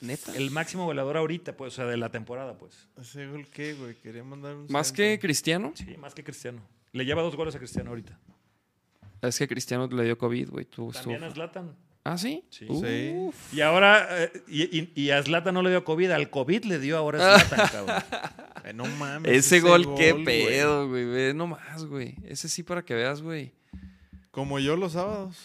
Neta. 0.00 0.34
El 0.36 0.50
máximo 0.50 0.84
goleador 0.84 1.16
ahorita, 1.16 1.56
pues, 1.56 1.72
o 1.74 1.76
sea, 1.76 1.84
de 1.86 1.96
la 1.96 2.10
temporada, 2.10 2.56
pues. 2.58 2.88
¿Ese 3.00 3.26
gol 3.28 3.48
qué, 3.50 3.74
güey? 3.74 3.94
Quería 3.96 4.22
mandar 4.24 4.54
un 4.56 4.66
Más 4.68 4.88
centro. 4.88 5.04
que 5.04 5.18
Cristiano. 5.20 5.72
Sí, 5.76 5.96
más 5.96 6.14
que 6.14 6.22
Cristiano. 6.24 6.60
Le 6.92 7.04
lleva 7.04 7.22
dos 7.22 7.36
goles 7.36 7.54
a 7.54 7.58
Cristiano 7.58 7.90
ahorita. 7.90 8.18
Es 9.22 9.38
que 9.38 9.48
Cristiano 9.48 9.86
le 9.88 10.04
dio 10.04 10.16
COVID, 10.18 10.50
güey. 10.50 10.64
También 10.66 11.24
a 11.24 11.30
Zlatan. 11.30 11.74
Ah, 12.04 12.16
sí. 12.16 12.44
Sí. 12.50 12.66
Sí. 12.70 13.12
Uf. 13.14 13.52
Y 13.54 13.60
ahora, 13.60 14.06
eh, 14.24 14.32
y, 14.48 14.78
y- 14.78 14.92
y 14.94 15.10
a 15.10 15.22
Zlatan 15.22 15.52
no 15.52 15.62
le 15.62 15.70
dio 15.70 15.84
COVID, 15.84 16.10
al 16.12 16.30
COVID 16.30 16.64
le 16.64 16.78
dio 16.78 16.96
ahora 16.96 17.34
a 17.34 17.38
Zlatan, 17.40 17.68
cabrón. 17.86 18.02
Eh, 18.64 18.72
no 18.72 18.86
mames. 18.86 19.30
Ese, 19.32 19.60
gol, 19.60 19.94
qué 19.96 20.14
pedo, 20.14 20.88
güey. 20.88 21.04
Ve 21.04 21.34
nomás, 21.34 21.84
güey. 21.84 22.14
Ese 22.24 22.48
sí 22.48 22.62
para 22.62 22.82
que 22.82 22.94
veas, 22.94 23.20
güey. 23.20 23.52
Como 24.30 24.58
yo 24.58 24.76
los 24.76 24.92
sábados. 24.92 25.36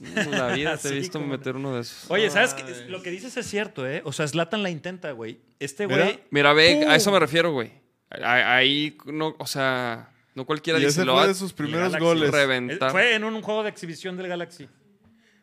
En 0.00 0.30
la 0.32 0.48
vida 0.52 0.76
te 0.76 0.88
he 0.88 0.92
visto 1.00 1.18
no. 1.18 1.26
meter 1.26 1.56
uno 1.56 1.74
de 1.74 1.80
esos. 1.80 2.10
Oye, 2.10 2.28
¿sabes 2.30 2.54
qué? 2.54 2.62
Ay. 2.64 2.88
Lo 2.88 3.02
que 3.02 3.10
dices 3.10 3.36
es 3.36 3.46
cierto, 3.46 3.88
¿eh? 3.88 4.02
O 4.04 4.12
sea, 4.12 4.28
Zlatan 4.28 4.62
la 4.62 4.70
intenta, 4.70 5.10
güey. 5.12 5.40
Este 5.58 5.86
güey... 5.86 6.20
Mira, 6.30 6.52
ve, 6.52 6.84
a 6.86 6.94
eso 6.96 7.10
me 7.10 7.18
refiero, 7.18 7.52
güey. 7.52 7.72
A- 8.10 8.56
Ahí, 8.56 8.96
no, 9.06 9.34
o 9.38 9.46
sea, 9.46 10.10
no 10.34 10.44
cualquiera 10.46 10.78
Y 10.78 10.82
dice 10.82 11.00
ese 11.00 11.04
lo 11.04 11.16
fue 11.16 11.28
de 11.28 11.34
sus 11.34 11.52
primeros 11.52 11.96
goles. 11.98 12.30
reventar. 12.30 12.90
Fue 12.90 13.14
en 13.14 13.24
un 13.24 13.40
juego 13.42 13.62
de 13.62 13.68
exhibición 13.70 14.16
del 14.16 14.28
Galaxy. 14.28 14.68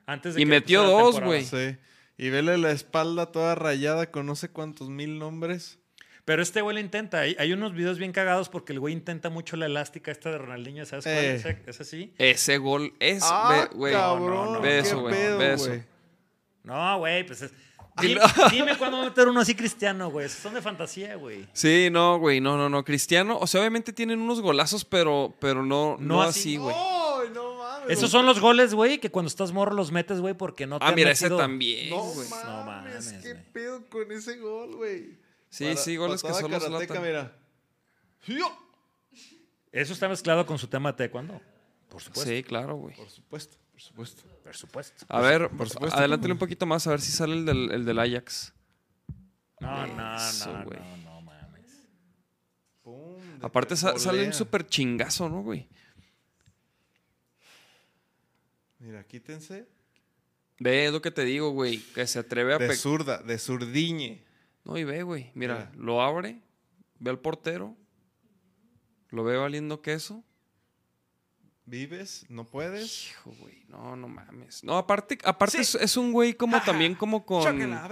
Antes 0.05 0.35
de 0.35 0.41
Y 0.41 0.45
que 0.45 0.49
metió 0.49 0.83
dos, 0.83 1.19
güey. 1.21 1.43
Sí. 1.45 1.77
Y 2.17 2.29
vele 2.29 2.57
la 2.57 2.71
espalda 2.71 3.31
toda 3.31 3.55
rayada 3.55 4.11
con 4.11 4.25
no 4.25 4.35
sé 4.35 4.49
cuántos 4.49 4.89
mil 4.89 5.19
nombres. 5.19 5.77
Pero 6.25 6.41
este 6.41 6.61
güey 6.61 6.75
lo 6.75 6.79
intenta. 6.81 7.21
Hay, 7.21 7.35
hay 7.39 7.53
unos 7.53 7.73
videos 7.73 7.97
bien 7.97 8.11
cagados 8.11 8.49
porque 8.49 8.73
el 8.73 8.79
güey 8.79 8.93
intenta 8.93 9.29
mucho 9.29 9.55
la 9.55 9.65
elástica 9.67 10.11
esta 10.11 10.29
de 10.31 10.37
Ronaldinho. 10.37 10.85
¿Sabes 10.85 11.05
cuál? 11.05 11.15
Eh. 11.15 11.35
Ese- 11.35 11.61
¿Es 11.65 11.81
así? 11.81 12.13
Ese 12.17 12.57
gol 12.57 12.93
es, 12.99 13.21
ah, 13.25 13.67
ve, 13.71 13.75
güey. 13.77 13.93
cabrón. 13.93 14.29
no, 14.29 14.53
no, 14.53 14.61
ve 14.61 14.69
qué 14.69 14.79
eso, 14.79 14.99
güey, 15.01 15.13
ve 15.37 15.53
eso. 15.53 15.67
güey. 15.67 15.83
No, 16.63 16.97
güey, 16.99 17.25
pues 17.25 17.41
es... 17.43 17.53
Dime, 18.01 18.21
dime 18.51 18.77
cuándo 18.77 18.97
va 18.97 19.03
a 19.03 19.09
meter 19.09 19.27
uno 19.27 19.39
así 19.41 19.55
cristiano, 19.55 20.09
güey. 20.11 20.27
Son 20.29 20.53
de 20.53 20.61
fantasía, 20.61 21.15
güey. 21.15 21.47
Sí, 21.53 21.89
no, 21.91 22.19
güey, 22.19 22.39
no, 22.41 22.57
no, 22.57 22.69
no. 22.69 22.83
Cristiano, 22.83 23.37
o 23.39 23.47
sea, 23.47 23.61
obviamente 23.61 23.93
tienen 23.93 24.19
unos 24.21 24.41
golazos, 24.41 24.85
pero, 24.85 25.35
pero 25.39 25.63
no, 25.65 25.97
no, 25.99 26.15
No 26.15 26.21
así, 26.21 26.57
güey. 26.57 26.75
¡Ay, 26.77 27.29
no 27.33 27.55
mames! 27.55 27.89
Esos 27.89 28.09
son 28.11 28.25
los 28.25 28.39
goles, 28.39 28.73
güey, 28.73 28.99
que 28.99 29.09
cuando 29.11 29.27
estás 29.27 29.51
morro 29.51 29.73
los 29.73 29.91
metes, 29.91 30.19
güey, 30.19 30.33
porque 30.33 30.65
no 30.67 30.79
te 30.79 30.85
Ah, 30.85 30.89
han 30.89 30.95
mira, 30.95 31.11
ese 31.11 31.29
también, 31.29 31.89
No 31.89 32.03
güey. 32.03 32.27
mames, 32.29 32.45
No 32.45 32.63
mames, 32.65 33.13
qué 33.23 33.33
güey. 33.33 33.43
pedo 33.53 33.89
con 33.89 34.11
ese 34.11 34.37
gol, 34.37 34.75
güey. 34.75 35.17
Sí, 35.49 35.63
Para- 35.65 35.77
sí, 35.77 35.95
goles 35.95 36.21
que 36.21 36.33
solo 36.33 36.59
Zlatan. 36.59 37.01
mira. 37.01 37.35
¡Yo! 38.27 38.65
Eso 39.71 39.93
está 39.93 40.07
mezclado 40.09 40.45
con 40.45 40.57
su 40.57 40.67
tema 40.67 40.95
taekwondo. 40.95 41.39
Por 41.89 42.01
supuesto. 42.01 42.29
Sí, 42.29 42.43
claro, 42.43 42.75
güey. 42.75 42.95
Por 42.95 43.09
supuesto, 43.09 43.57
por 43.79 44.05
supuesto. 44.07 44.23
Por 44.43 44.55
supuesto. 44.55 45.05
A 45.07 45.21
ver, 45.21 45.49
por 45.51 45.69
supuesto, 45.69 45.97
adelántale 45.97 46.33
un 46.33 46.39
poquito 46.39 46.65
más, 46.65 46.85
a 46.87 46.91
ver 46.91 46.99
si 47.01 47.11
sale 47.11 47.33
el 47.35 47.45
del, 47.45 47.71
el 47.71 47.85
del 47.85 47.99
Ajax. 47.99 48.53
No, 49.61 49.87
no, 49.87 50.15
Eso, 50.17 50.57
no, 50.57 50.65
güey. 50.65 50.79
no, 50.79 50.97
no 50.97 51.21
mames. 51.21 51.87
Pum, 52.83 53.21
Aparte 53.41 53.75
sa- 53.77 53.97
sale 53.97 54.25
un 54.27 54.33
súper 54.33 54.65
chingazo, 54.67 55.29
¿no, 55.29 55.41
güey? 55.43 55.67
Mira, 58.79 59.03
quítense. 59.05 59.67
Ve, 60.59 60.85
es 60.87 60.91
lo 60.91 61.01
que 61.01 61.11
te 61.11 61.23
digo, 61.23 61.51
güey, 61.51 61.79
que 61.93 62.05
se 62.07 62.19
atreve 62.19 62.53
a 62.53 62.57
De 62.57 62.67
pe- 62.67 62.75
zurda, 62.75 63.19
de 63.21 63.37
zurdiñe. 63.37 64.23
No, 64.65 64.77
y 64.77 64.83
ve, 64.83 65.03
güey, 65.03 65.31
mira, 65.35 65.55
Mira. 65.55 65.71
lo 65.83 66.01
abre, 66.01 66.41
ve 66.99 67.09
al 67.11 67.19
portero, 67.19 67.77
lo 69.09 69.23
ve 69.23 69.37
valiendo 69.37 69.81
queso. 69.81 70.23
¿Vives? 71.69 72.25
¿No 72.29 72.45
puedes? 72.45 73.09
Hijo, 73.11 73.35
güey, 73.39 73.61
no, 73.67 73.95
no 73.95 74.07
mames. 74.07 74.63
No, 74.63 74.75
aparte, 74.75 75.19
aparte 75.23 75.61
es, 75.61 75.75
es 75.75 75.97
un 75.97 76.11
güey 76.11 76.33
como 76.33 76.59
también 76.63 76.95
como 76.95 77.23
con, 77.27 77.43
Chóquela, 77.43 77.87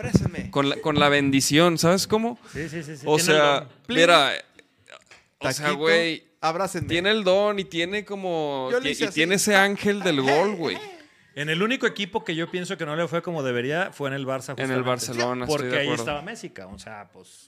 con, 0.49 0.69
la, 0.69 0.81
con 0.81 0.99
la 0.99 1.09
bendición, 1.09 1.77
¿sabes 1.77 2.07
cómo? 2.07 2.39
Sí, 2.51 2.67
sí, 2.69 2.81
sí. 2.81 2.97
sí. 2.97 3.03
O 3.05 3.19
sea, 3.19 3.69
mira, 3.87 4.31
o 5.37 5.51
sea, 5.51 5.71
güey, 5.71 6.23
Abrácenme. 6.41 6.87
tiene 6.87 7.11
el 7.11 7.23
don 7.23 7.59
y 7.59 7.65
tiene 7.65 8.03
como, 8.03 8.71
y 8.83 9.07
tiene 9.09 9.35
ese 9.35 9.55
ángel 9.55 10.01
del 10.01 10.21
gol, 10.21 10.55
güey. 10.55 10.77
En 11.35 11.49
el 11.49 11.61
único 11.61 11.85
equipo 11.85 12.23
que 12.23 12.35
yo 12.35 12.49
pienso 12.49 12.77
que 12.77 12.85
no 12.87 12.95
le 12.95 13.07
fue 13.07 13.21
como 13.21 13.43
debería 13.43 13.91
fue 13.91 14.09
en 14.09 14.15
el 14.15 14.25
Barça. 14.25 14.55
En 14.57 14.71
el 14.71 14.81
justamente. 14.81 14.89
Barcelona, 14.89 15.45
estoy 15.45 15.55
Porque 15.57 15.75
de 15.75 15.81
ahí 15.81 15.89
estaba 15.91 16.23
Messi. 16.23 16.51
O 16.67 16.79
sea, 16.79 17.07
pues. 17.13 17.47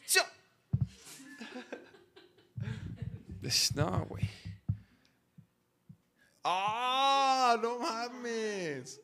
Es- 3.41 3.73
No, 3.73 4.05
güey. 4.07 4.29
¡Ah! 6.51 7.57
¡No 7.61 7.79
mames! 7.79 9.01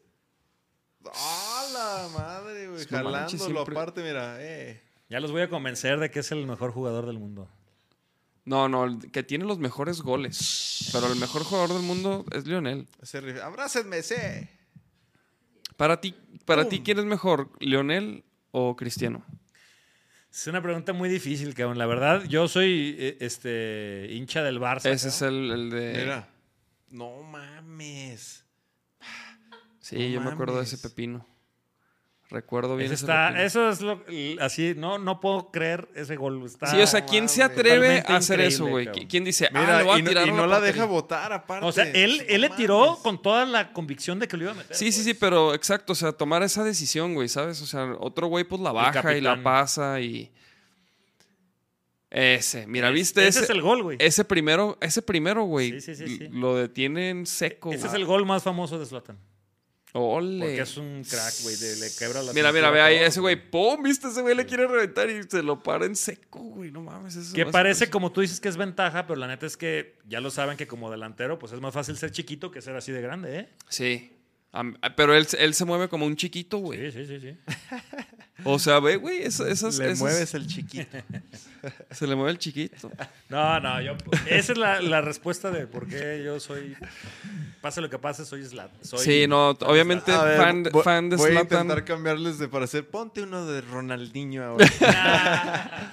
¡Ah, 1.13 1.65
la 1.73 2.17
madre, 2.17 2.67
güey! 2.67 2.85
Jalándolo 2.85 3.29
siempre- 3.29 3.73
aparte, 3.73 4.01
mira. 4.01 4.37
Eh. 4.39 4.81
Ya 5.09 5.19
los 5.19 5.31
voy 5.31 5.41
a 5.43 5.49
convencer 5.49 5.99
de 5.99 6.09
que 6.09 6.19
es 6.19 6.31
el 6.31 6.45
mejor 6.47 6.71
jugador 6.71 7.05
del 7.05 7.19
mundo. 7.19 7.47
No, 8.43 8.69
no, 8.69 8.85
el 8.85 9.11
que 9.11 9.23
tiene 9.23 9.45
los 9.45 9.59
mejores 9.59 10.01
goles. 10.01 10.89
Pero 10.91 11.11
el 11.11 11.19
mejor 11.19 11.43
jugador 11.43 11.73
del 11.73 11.83
mundo 11.83 12.25
es 12.31 12.45
Lionel. 12.45 12.87
¡Abrácenme, 13.43 14.01
sí! 14.01 14.15
Para 15.77 15.99
ti, 15.99 16.15
para 16.45 16.67
ti 16.69 16.81
¿quién 16.81 16.99
es 16.99 17.05
mejor, 17.05 17.49
Lionel 17.59 18.23
o 18.51 18.75
Cristiano? 18.75 19.25
Es 20.31 20.47
una 20.47 20.61
pregunta 20.61 20.93
muy 20.93 21.09
difícil, 21.09 21.53
cabrón. 21.53 21.77
La 21.77 21.85
verdad, 21.85 22.23
yo 22.25 22.47
soy 22.47 22.95
eh, 22.99 23.17
este 23.19 24.07
hincha 24.11 24.43
del 24.43 24.59
Barça. 24.59 24.89
Ese 24.89 25.07
es 25.09 25.21
el, 25.21 25.51
el 25.51 25.69
de. 25.69 25.93
Mira. 26.03 26.29
No 26.95 27.21
mames. 27.23 28.45
sí, 29.79 29.95
no 29.97 30.05
yo 30.05 30.21
me 30.21 30.31
acuerdo 30.31 30.57
de 30.57 30.63
ese 30.63 30.77
pepino. 30.77 31.25
Recuerdo 32.27 32.75
bien 32.75 32.91
Ese 32.91 33.03
está, 33.05 33.43
eso 33.43 33.69
es 33.69 33.81
lo 33.81 34.03
así, 34.41 34.73
no, 34.75 34.97
no 34.97 35.19
puedo 35.19 35.51
creer 35.51 35.87
ese 35.93 36.15
gol. 36.15 36.43
Está, 36.43 36.67
Sí, 36.67 36.81
o 36.81 36.87
sea, 36.87 37.05
¿quién 37.05 37.29
se 37.29 37.43
atreve 37.43 38.03
a 38.07 38.15
hacer 38.15 38.41
eso, 38.41 38.65
güey? 38.65 38.87
¿Quién 39.07 39.23
dice, 39.23 39.45
ah, 39.45 39.59
Mira, 39.59 39.77
le 39.77 39.83
voy 39.83 39.95
a 39.95 39.99
y 39.99 40.01
no, 40.01 40.09
tirar 40.09 40.27
y 40.27 40.29
a 40.31 40.33
no 40.33 40.37
la 40.41 40.47
la 40.47 40.55
portería"? 40.55 40.73
deja 40.81 40.85
votar, 40.85 41.33
aparte. 41.33 41.65
O 41.65 41.71
sea, 41.71 41.83
él, 41.83 42.17
No 42.17 42.23
él 42.27 42.41
le 42.41 42.49
tiró 42.49 42.79
mames. 42.87 42.99
con 43.03 43.21
toda 43.21 43.45
la 43.45 43.71
convicción 43.73 44.17
de 44.17 44.27
que 44.27 44.37
lo 44.37 44.43
iba 44.43 44.53
a 44.53 44.55
meter. 44.55 44.75
Sí, 44.75 44.91
sí, 44.91 44.97
pues. 44.99 45.05
sí, 45.05 45.13
pero 45.13 45.53
exacto, 45.53 45.93
o 45.93 45.95
sea, 45.95 46.13
tomar 46.13 46.41
esa 46.41 46.63
decisión, 46.63 47.13
güey, 47.13 47.29
¿sabes? 47.29 47.61
O 47.61 47.67
sea, 47.67 47.93
otro 47.99 48.25
güey 48.27 48.43
pues 48.43 48.59
la 48.59 48.71
baja 48.71 49.15
y 49.15 49.21
la 49.21 49.43
pasa 49.43 49.99
y... 50.01 50.31
Ese, 52.15 52.65
mira, 52.65 52.91
¿viste? 52.91 53.27
ese 53.27 53.41
es 53.41 53.49
el 53.49 53.61
gol, 53.61 53.83
güey. 53.83 53.97
Ese 53.99 54.23
primero, 54.23 54.77
ese 54.79 55.01
primero, 55.01 55.43
güey, 55.43 55.81
Sí, 55.81 55.95
sí, 55.95 56.07
sí, 56.07 56.17
sí. 56.17 56.27
lo 56.31 56.55
detienen 56.55 57.25
seco, 57.25 57.73
Ese 57.73 57.87
es 57.87 57.93
el 57.93 58.05
gol 58.05 58.25
más 58.25 58.41
famoso 58.41 58.79
de 58.79 58.85
Zlatan. 58.85 59.19
Ole. 59.91 60.39
Porque 60.39 60.61
es 60.61 60.77
un 60.77 61.03
crack, 61.03 61.33
güey. 61.43 61.55
Le 61.57 61.87
quebra 61.97 62.23
la 62.23 62.31
Mira, 62.31 62.53
mira, 62.53 62.69
ve 62.69 62.81
ahí, 62.81 62.95
ese 62.97 63.19
güey, 63.19 63.35
¡pum! 63.35 63.83
¿Viste? 63.83 64.07
Ese 64.07 64.21
güey 64.21 64.33
le 64.33 64.45
quiere 64.45 64.65
reventar 64.65 65.09
y 65.09 65.23
se 65.23 65.43
lo 65.43 65.61
para 65.61 65.85
en 65.85 65.95
seco, 65.97 66.39
güey. 66.39 66.71
No 66.71 66.81
mames, 66.81 67.17
eso 67.17 67.33
Que 67.33 67.45
parece 67.45 67.89
como 67.89 68.13
tú 68.13 68.21
dices 68.21 68.39
que 68.39 68.47
es 68.47 68.55
ventaja, 68.55 69.07
pero 69.07 69.19
la 69.19 69.27
neta 69.27 69.45
es 69.45 69.57
que 69.57 69.97
ya 70.07 70.21
lo 70.21 70.31
saben 70.31 70.55
que 70.55 70.67
como 70.67 70.89
delantero, 70.89 71.37
pues 71.37 71.51
es 71.51 71.59
más 71.59 71.73
fácil 71.73 71.97
ser 71.97 72.11
chiquito 72.11 72.49
que 72.49 72.61
ser 72.61 72.77
así 72.77 72.93
de 72.93 73.01
grande, 73.01 73.39
¿eh? 73.39 73.49
Sí. 73.67 74.11
Pero 74.95 75.15
él, 75.15 75.27
él 75.37 75.53
se 75.53 75.65
mueve 75.65 75.89
como 75.89 76.05
un 76.05 76.15
chiquito, 76.15 76.59
güey. 76.59 76.91
Sí, 76.91 77.05
sí, 77.05 77.19
sí, 77.19 77.19
sí. 77.19 77.37
O 78.43 78.59
sea, 78.59 78.79
ve, 78.81 78.97
güey, 78.97 79.21
eso- 79.23 79.47
esas, 79.47 79.77
Le 79.77 79.85
esas- 79.85 79.99
mueves 79.99 80.33
el 80.33 80.45
chiquito. 80.45 80.97
Se 81.91 82.05
le 82.05 82.15
mueve 82.15 82.31
el 82.31 82.37
chiquito. 82.37 82.91
No, 83.29 83.59
no, 83.59 83.81
yo. 83.81 83.93
Esa 84.29 84.51
es 84.51 84.57
la, 84.57 84.81
la 84.81 85.01
respuesta 85.01 85.49
de 85.49 85.65
por 85.65 85.87
qué 85.87 86.21
yo 86.23 86.39
soy. 86.39 86.75
Pase 87.61 87.81
lo 87.81 87.89
que 87.89 87.97
pase, 87.97 88.23
soy 88.25 88.45
Zlatan. 88.45 88.77
Soy 88.83 88.99
Sí, 88.99 89.25
no, 89.27 89.53
de 89.55 89.65
obviamente 89.65 90.11
ver, 90.15 90.37
fan, 90.37 90.63
de- 90.63 90.69
voy- 90.69 90.83
fan 90.83 91.09
de 91.09 91.15
voy 91.15 91.35
a 91.35 91.41
intentar 91.41 91.83
cambiarles 91.85 92.37
de 92.37 92.47
parecer. 92.47 92.87
Ponte 92.87 93.23
uno 93.23 93.45
de 93.47 93.61
Ronaldinho 93.61 94.43
ahora. 94.43 94.65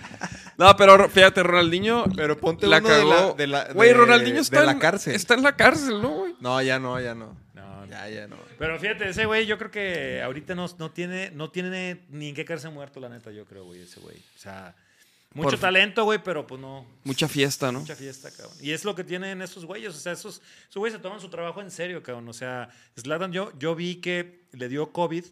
No, 0.58 0.76
pero 0.76 1.08
fíjate, 1.08 1.42
Ronaldinho 1.42 2.04
Pero 2.14 2.36
ponte 2.36 2.66
la 2.66 2.78
uno 2.78 2.88
de 2.90 3.04
la- 3.04 3.16
cagó. 3.16 3.34
de 3.34 3.46
la- 3.46 3.72
Güey, 3.72 3.88
de- 3.88 3.94
Ronaldinho 3.94 4.34
de 4.36 4.40
está 4.42 4.62
la 4.64 4.72
en, 4.72 4.78
cárcel. 4.78 5.14
Está 5.14 5.34
en 5.34 5.42
la 5.42 5.56
cárcel, 5.56 6.00
¿no, 6.02 6.10
güey? 6.10 6.34
No, 6.40 6.60
ya 6.60 6.78
no, 6.78 7.00
ya 7.00 7.14
no. 7.14 7.34
Ya, 7.92 8.08
ya 8.08 8.26
no. 8.26 8.36
Pero 8.58 8.78
fíjate, 8.78 9.08
ese 9.10 9.26
güey, 9.26 9.44
yo 9.44 9.58
creo 9.58 9.70
que 9.70 10.22
ahorita 10.22 10.54
no, 10.54 10.66
no, 10.78 10.90
tiene, 10.90 11.30
no 11.30 11.50
tiene 11.50 12.00
ni 12.08 12.30
en 12.30 12.34
qué 12.34 12.44
caerse 12.44 12.70
muerto, 12.70 13.00
la 13.00 13.10
neta, 13.10 13.30
yo 13.30 13.44
creo, 13.44 13.64
güey, 13.64 13.82
ese 13.82 14.00
güey. 14.00 14.16
O 14.16 14.38
sea, 14.38 14.74
Mucho 15.34 15.50
Por- 15.50 15.58
talento, 15.60 16.04
güey, 16.04 16.22
pero 16.22 16.46
pues 16.46 16.60
no. 16.60 16.86
Mucha 17.04 17.26
fiesta, 17.26 17.72
¿no? 17.72 17.80
Mucha 17.80 17.96
fiesta, 17.96 18.30
cabrón. 18.30 18.54
Y 18.60 18.72
es 18.72 18.84
lo 18.84 18.94
que 18.94 19.02
tienen 19.02 19.40
esos 19.40 19.64
güeyes. 19.64 19.94
O 19.94 19.98
sea, 19.98 20.12
esos, 20.12 20.42
esos 20.68 20.76
güeyes 20.76 20.96
se 20.96 21.02
toman 21.02 21.20
su 21.20 21.30
trabajo 21.30 21.62
en 21.62 21.70
serio, 21.70 22.02
cabrón. 22.02 22.28
O 22.28 22.32
sea, 22.34 22.68
Zlatan, 23.00 23.32
yo, 23.32 23.50
yo 23.58 23.74
vi 23.74 23.96
que 23.96 24.42
le 24.52 24.68
dio 24.68 24.92
COVID 24.92 25.24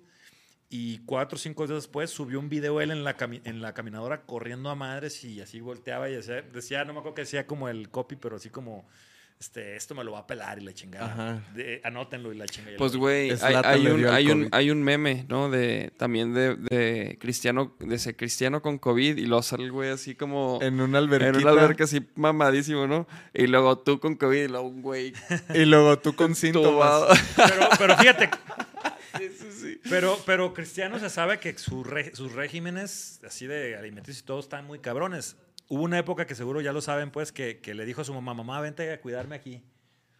y 0.70 0.98
cuatro 1.04 1.36
o 1.36 1.38
cinco 1.38 1.66
días 1.66 1.82
después 1.82 2.11
subió 2.11 2.38
un 2.38 2.48
video 2.48 2.80
él 2.80 2.92
en 2.92 3.04
la, 3.04 3.16
en 3.44 3.61
la 3.61 3.74
caminadora 3.74 4.22
corriendo 4.22 4.70
a 4.70 4.74
madres 4.74 5.22
y 5.24 5.40
así 5.42 5.61
volteaba 5.61 6.08
y 6.08 6.14
decía, 6.14 6.42
decía, 6.42 6.84
no 6.84 6.92
me 6.94 7.00
acuerdo 7.00 7.16
que 7.16 7.22
decía 7.22 7.46
como 7.46 7.68
el 7.68 7.90
copy, 7.90 8.16
pero 8.16 8.36
así 8.36 8.48
como, 8.48 8.88
este, 9.41 9.74
esto 9.74 9.95
me 9.95 10.05
lo 10.05 10.12
va 10.12 10.18
a 10.20 10.26
pelar 10.26 10.59
y 10.59 10.64
la 10.64 10.74
chingada. 10.74 11.07
Ajá. 11.12 11.43
De- 11.55 11.80
anótenlo 11.82 12.30
y 12.32 12.36
la 12.36 12.47
chingada. 12.47 12.76
Pues, 12.76 12.95
güey, 12.95 13.30
hay, 13.43 13.55
hay 13.64 13.86
un, 13.86 14.07
hay, 14.07 14.30
un, 14.30 14.49
hay 14.53 14.70
un 14.70 14.82
meme, 14.82 15.24
¿no? 15.28 15.49
De, 15.51 15.93
también 15.97 16.34
de, 16.34 16.57
de 16.57 17.16
Cristiano, 17.18 17.74
de 17.80 17.95
ese 17.97 18.14
Cristiano 18.14 18.61
con 18.61 18.78
COVID 18.78 19.16
y 19.16 19.24
luego 19.26 19.43
sale 19.43 19.64
el 19.64 19.72
güey 19.72 19.88
así 19.91 20.14
como... 20.14 20.59
En 20.61 20.78
una 20.80 20.99
alberquita. 20.99 21.30
En 21.30 21.36
una 21.49 21.51
alberca 21.62 21.84
así 21.84 22.07
mamadísimo, 22.16 22.86
¿no? 22.86 23.09
Y 23.32 23.47
luego 23.47 23.78
tú 23.78 23.99
con 23.99 24.14
COVID 24.16 24.43
y 24.45 24.49
luego 24.49 24.68
un 24.68 24.82
güey 24.82 25.14
Y 25.55 25.64
luego 25.64 25.99
tú 25.99 26.14
con 26.14 26.34
síntomas. 26.36 27.03
Pero, 27.34 27.68
pero 27.78 27.97
fíjate. 27.97 28.30
Pero, 29.88 30.16
pero 30.24 30.55
Cristiano 30.55 30.99
se 30.99 31.11
sabe 31.11 31.41
que 31.41 31.57
su 31.59 31.82
re- 31.82 32.14
sus 32.14 32.32
regímenes 32.32 33.20
así 33.26 33.47
de 33.47 33.76
alimenticios 33.76 34.22
y 34.22 34.26
todo 34.26 34.38
están 34.41 34.66
muy 34.66 34.78
cabrones. 34.78 35.36
Hubo 35.72 35.84
una 35.84 36.00
época 36.00 36.26
que 36.26 36.34
seguro 36.34 36.60
ya 36.60 36.72
lo 36.72 36.80
saben, 36.80 37.12
pues, 37.12 37.30
que, 37.30 37.60
que 37.60 37.74
le 37.74 37.84
dijo 37.84 38.00
a 38.00 38.04
su 38.04 38.12
mamá, 38.12 38.34
mamá, 38.34 38.60
vente 38.60 38.92
a 38.92 39.00
cuidarme 39.00 39.36
aquí. 39.36 39.62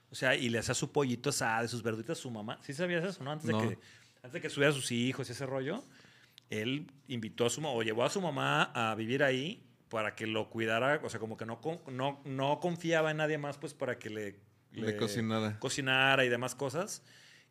O 0.09 0.15
sea, 0.15 0.37
y 0.37 0.49
le 0.49 0.61
hacía 0.61 0.75
su 0.75 0.93
pollito 0.93 1.31
asado, 1.31 1.67
sus 1.67 1.83
verduritas 1.83 2.21
a 2.21 2.23
su 2.23 2.31
mamá. 2.31 2.61
¿Sí 2.63 2.73
sabías 2.73 3.05
eso, 3.05 3.25
no? 3.25 3.33
Antes, 3.33 3.51
No. 3.51 3.61
De, 3.61 3.71
que, 3.71 3.79
antes 4.23 4.33
de 4.33 4.41
que 4.41 4.49
subiera 4.49 4.71
a 4.71 4.75
sus 4.75 4.93
hijos 4.93 5.29
y 5.29 5.33
ese 5.33 5.47
rollo, 5.47 5.83
él 6.51 6.87
invitó 7.09 7.47
a 7.47 7.51
su 7.51 7.61
mamá, 7.61 7.75
o 7.75 7.83
llevó 7.83 8.05
a 8.05 8.11
su 8.11 8.21
mamá 8.21 8.71
a 8.75 8.95
vivir 8.95 9.25
ahí 9.25 9.67
para 9.89 10.15
que 10.15 10.29
lo 10.29 10.51
cuidara. 10.51 11.01
O 11.03 11.11
sea, 11.11 11.19
como 11.19 11.37
que 11.37 11.47
no, 11.47 11.61
no, 11.89 12.21
no 12.25 12.61
confiaba 12.61 13.11
en 13.11 13.17
nadie 13.17 13.37
más, 13.37 13.59
pues, 13.59 13.75
para 13.75 13.99
que 13.99 14.09
le... 14.09 14.39
Le 14.71 14.97
cocinara. 14.97 15.59
cocinara 15.59 16.25
y 16.25 16.29
demás 16.29 16.55
cosas. 16.55 17.03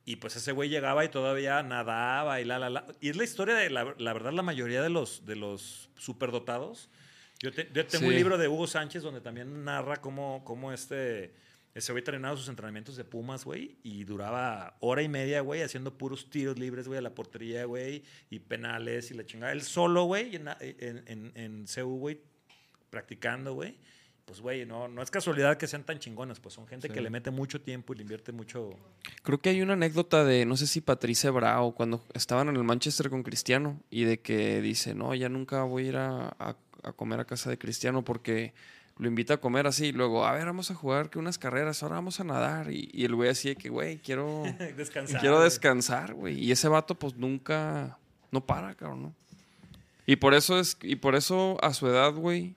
Y 0.06 0.16
pues 0.16 0.38
ese 0.38 0.54
güey 0.54 0.70
llegaba 0.70 1.04
y 1.04 1.10
todavía 1.10 1.62
nadaba 1.64 2.40
y 2.40 2.46
la, 2.46 2.60
la, 2.60 2.70
la. 2.70 2.88
Y 3.02 3.10
es 3.10 3.18
la 3.18 3.26
historia 3.26 3.56
de, 3.56 3.70
la, 3.70 3.94
la 3.98 4.14
verdad, 4.14 4.32
la 4.32 4.42
mayoría 4.42 4.82
de 4.82 4.90
los, 4.90 5.26
de 5.26 5.36
los 5.36 5.90
superdotados. 5.98 6.90
Yo, 7.42 7.52
te- 7.54 7.70
yo 7.74 7.86
tengo 7.88 8.08
un 8.08 8.16
libro 8.16 8.38
de 8.38 8.48
Hugo 8.48 8.68
Sánchez 8.68 9.02
donde 9.04 9.22
también 9.22 9.64
narra 9.64 9.98
cómo, 10.02 10.44
cómo 10.44 10.72
este, 10.74 11.34
ese 11.74 11.92
güey 11.94 12.04
terminaba 12.04 12.36
sus 12.36 12.50
entrenamientos 12.50 12.98
de 12.98 13.06
Pumas, 13.06 13.46
güey, 13.46 13.78
y 13.84 14.04
duraba 14.04 14.76
hora 14.82 15.02
y 15.02 15.08
media, 15.08 15.40
güey, 15.42 15.62
haciendo 15.62 15.98
puros 15.98 16.30
tiros 16.30 16.60
libres, 16.60 16.88
güey, 16.88 16.98
a 17.00 17.02
la 17.02 17.16
portería, 17.16 17.64
güey, 17.66 18.04
y 18.30 18.40
penales 18.40 19.12
y 19.12 19.14
la 19.14 19.26
chingada. 19.26 19.54
Él 19.54 19.62
solo, 19.62 20.04
güey, 20.04 20.36
en, 20.36 20.48
en, 20.60 21.04
en, 21.08 21.32
en 21.36 21.66
CU, 21.74 21.98
güey, 22.00 22.20
practicando, 22.90 23.54
güey. 23.54 23.78
Pues, 24.26 24.42
güey, 24.42 24.64
no, 24.64 24.88
no 24.88 25.02
es 25.02 25.10
casualidad 25.10 25.58
que 25.58 25.66
sean 25.66 25.84
tan 25.84 25.98
chingones, 25.98 26.40
pues 26.40 26.54
son 26.54 26.68
gente 26.68 26.88
Sí. 26.88 26.94
que 26.94 27.02
le 27.02 27.10
mete 27.10 27.32
mucho 27.32 27.62
tiempo 27.62 27.94
y 27.94 27.96
le 27.96 28.04
invierte 28.04 28.32
mucho. 28.32 28.70
Creo 29.24 29.40
que 29.42 29.50
hay 29.50 29.62
una 29.64 29.74
anécdota 29.74 30.24
de, 30.24 30.46
no 30.46 30.56
sé 30.56 30.68
si 30.68 30.82
Patricia 30.82 31.32
Brao, 31.32 31.74
cuando 31.74 32.06
estaban 32.14 32.48
en 32.50 32.56
el 32.56 32.64
Manchester 32.64 33.10
con 33.10 33.24
Cristiano, 33.24 33.82
y 33.90 34.04
de 34.04 34.20
que 34.20 34.62
dice, 34.62 34.94
no, 34.94 35.16
ya 35.16 35.30
nunca 35.30 35.64
voy 35.64 35.86
a 35.86 35.88
ir 35.88 35.98
a, 35.98 36.28
a- 36.38 36.56
a 36.84 36.92
comer 36.94 37.20
a 37.20 37.26
casa 37.26 37.50
de 37.50 37.58
Cristiano 37.58 38.04
porque 38.04 38.54
lo 38.98 39.08
invita 39.08 39.36
a 39.36 39.38
comer 39.38 39.66
así, 39.66 39.88
y 39.88 39.92
luego, 39.94 40.26
a 40.26 40.34
ver, 40.34 40.46
vamos 40.46 40.72
a 40.72 40.76
jugar 40.76 41.10
que 41.10 41.20
unas 41.20 41.38
carreras, 41.38 41.82
ahora 41.84 41.96
vamos 41.96 42.20
a 42.20 42.26
nadar, 42.26 42.70
y, 42.70 42.90
y 42.94 43.06
el 43.06 43.16
güey 43.16 43.30
así 43.30 43.48
de 43.48 43.56
que, 43.56 43.70
güey, 43.70 44.00
quiero, 44.00 44.44
Descansar. 44.76 45.22
quiero 45.22 45.42
descansar, 45.42 46.14
güey. 46.14 46.38
Y 46.38 46.52
ese 46.52 46.68
vato, 46.68 46.96
pues 46.96 47.16
nunca, 47.16 47.98
no 48.32 48.46
para, 48.46 48.76
cabrón, 48.76 49.04
¿no? 49.04 49.16
Y 50.06 50.18
por 50.18 50.34
eso 50.34 50.60
es, 50.60 50.78
y 50.82 50.98
por 50.98 51.16
eso 51.16 51.58
a 51.64 51.74
su 51.74 51.88
edad, 51.88 52.14
güey, 52.14 52.56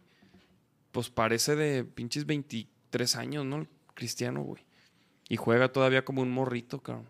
pues 0.91 1.11
parece 1.11 1.55
de 1.55 1.85
pinches 1.85 2.27
23 2.27 3.15
años, 3.17 3.47
¿no? 3.47 3.59
El 3.59 3.69
Cristiano, 3.95 4.43
güey. 4.43 4.65
Y 5.29 5.37
juega 5.37 5.71
todavía 5.71 6.05
como 6.05 6.23
un 6.23 6.31
morrito, 6.33 6.81
cabrón. 6.81 7.07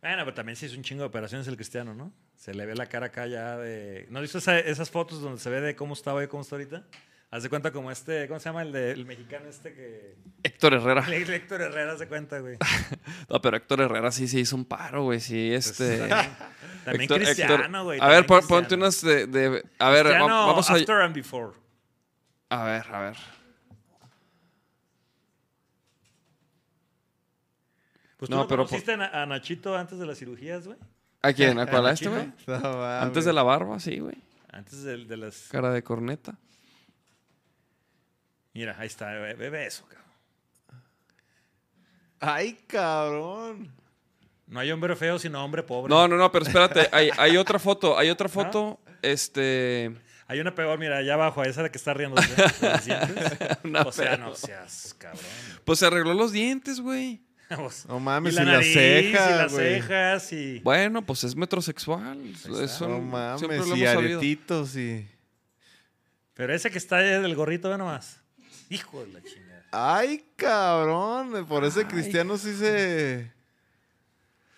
Bueno, 0.00 0.24
pero 0.24 0.34
también 0.34 0.56
sí 0.56 0.66
es 0.66 0.76
un 0.76 0.82
chingo 0.82 1.02
de 1.02 1.06
operaciones 1.06 1.46
el 1.46 1.54
cristiano, 1.54 1.94
¿no? 1.94 2.12
Se 2.42 2.52
le 2.54 2.66
ve 2.66 2.74
la 2.74 2.86
cara 2.86 3.06
acá 3.06 3.28
ya 3.28 3.56
de. 3.56 4.06
¿No 4.10 4.20
esa- 4.20 4.58
esas 4.58 4.90
fotos 4.90 5.20
donde 5.20 5.38
se 5.38 5.48
ve 5.48 5.60
de 5.60 5.76
cómo 5.76 5.94
estaba 5.94 6.24
y 6.24 6.26
cómo 6.26 6.42
está 6.42 6.56
ahorita? 6.56 6.82
Haz 7.30 7.44
de 7.44 7.48
cuenta 7.48 7.70
como 7.70 7.88
este, 7.92 8.26
¿cómo 8.26 8.40
se 8.40 8.48
llama 8.48 8.62
el, 8.62 8.72
de, 8.72 8.90
el 8.90 9.06
mexicano 9.06 9.48
este 9.48 9.72
que. 9.72 10.16
Héctor 10.42 10.74
Herrera. 10.74 11.04
El 11.06 11.30
Héctor 11.30 11.62
Herrera 11.62 11.96
se 11.96 12.08
cuenta, 12.08 12.40
güey. 12.40 12.56
No, 13.30 13.40
pero 13.40 13.56
Héctor 13.58 13.82
Herrera 13.82 14.10
sí 14.10 14.26
se 14.26 14.40
hizo 14.40 14.56
un 14.56 14.64
paro, 14.64 15.04
güey. 15.04 15.20
Sí, 15.20 15.54
este. 15.54 15.98
También, 15.98 16.36
también 16.84 17.02
Héctor- 17.02 17.22
cristiano, 17.22 17.84
güey. 17.84 18.00
A 18.00 18.08
ver, 18.08 18.26
cristiano. 18.26 18.48
ponte 18.48 18.74
unas 18.74 19.00
de. 19.02 19.26
de- 19.28 19.64
a 19.78 19.90
ver, 19.90 20.06
Cristiano 20.06 20.46
vamos 20.48 20.68
a. 20.68 20.74
After 20.74 20.96
and 21.00 21.14
before. 21.14 21.52
A 22.48 22.64
ver, 22.64 22.86
a 22.92 23.00
ver. 23.02 23.16
Pues 28.16 28.30
No, 28.30 28.36
tú 28.38 28.42
no, 28.42 28.48
pero 28.48 28.64
conociste 28.66 28.96
Na- 28.96 29.22
a 29.22 29.26
Nachito 29.26 29.76
antes 29.76 30.00
de 30.00 30.06
las 30.06 30.18
cirugías, 30.18 30.66
güey. 30.66 30.76
¿A 31.22 31.32
quién? 31.32 31.58
¿A 31.58 31.66
cuál? 31.70 31.86
¿A 31.86 31.92
este, 31.92 32.08
güey? 32.08 32.32
No. 32.46 32.84
Antes 32.84 33.24
de 33.24 33.32
la 33.32 33.42
barba, 33.42 33.78
sí, 33.80 33.98
güey. 33.98 34.16
Antes 34.50 34.82
de, 34.82 35.04
de 35.04 35.16
las. 35.16 35.48
Cara 35.48 35.70
de 35.70 35.82
corneta. 35.82 36.36
Mira, 38.54 38.76
ahí 38.78 38.86
está, 38.86 39.06
ve 39.12 39.66
eso, 39.66 39.84
cabrón. 39.86 40.02
Ay, 42.20 42.58
cabrón. 42.66 43.72
No 44.46 44.60
hay 44.60 44.70
hombre 44.70 44.94
feo 44.96 45.18
sino 45.18 45.42
hombre 45.42 45.62
pobre. 45.62 45.88
No, 45.88 46.06
no, 46.06 46.16
no, 46.16 46.30
pero 46.30 46.44
espérate. 46.44 46.88
Hay, 46.92 47.10
hay 47.16 47.38
otra 47.38 47.58
foto. 47.58 47.98
Hay 47.98 48.10
otra 48.10 48.28
foto. 48.28 48.78
Este. 49.00 49.90
Hay 50.28 50.38
una 50.38 50.54
peor, 50.54 50.78
mira, 50.78 50.98
allá 50.98 51.14
abajo, 51.14 51.42
esa 51.42 51.62
de 51.62 51.70
que 51.70 51.78
está 51.78 51.94
riendo. 51.94 52.16
los 52.16 52.26
dientes. 52.84 53.38
Una 53.64 53.82
o 53.82 53.92
sea, 53.92 54.16
peor. 54.16 54.18
no 54.20 54.34
seas 54.34 54.94
cabrón. 54.98 55.24
Pues 55.64 55.78
se 55.78 55.86
arregló 55.86 56.14
los 56.14 56.32
dientes, 56.32 56.80
güey. 56.80 57.22
No 57.88 58.00
mames, 58.00 58.32
y 58.32 58.36
y, 58.36 58.38
la 58.38 58.44
las 58.44 58.54
nariz, 58.54 58.74
cejas, 58.74 59.30
y 59.30 59.34
las 59.34 59.52
cejas, 59.52 60.32
y... 60.32 60.58
Bueno, 60.60 61.04
pues 61.04 61.24
es 61.24 61.36
metrosexual. 61.36 62.32
Eso 62.60 62.88
No 62.88 63.38
siempre 63.38 63.58
mames, 63.58 63.78
y 63.78 63.84
sabido. 63.84 64.18
aretitos 64.18 64.76
y... 64.76 65.06
Pero 66.34 66.54
ese 66.54 66.70
que 66.70 66.78
está 66.78 66.96
ahí 66.96 67.08
del 67.20 67.34
gorrito, 67.34 67.68
ve 67.68 67.78
nomás. 67.78 68.20
Hijo 68.70 69.04
de 69.04 69.12
la 69.12 69.22
chingada. 69.22 69.64
Ay, 69.70 70.24
cabrón. 70.36 71.46
Por 71.46 71.64
ese 71.64 71.80
Ay. 71.80 71.86
cristiano 71.86 72.38
sí 72.38 72.54
se... 72.56 73.30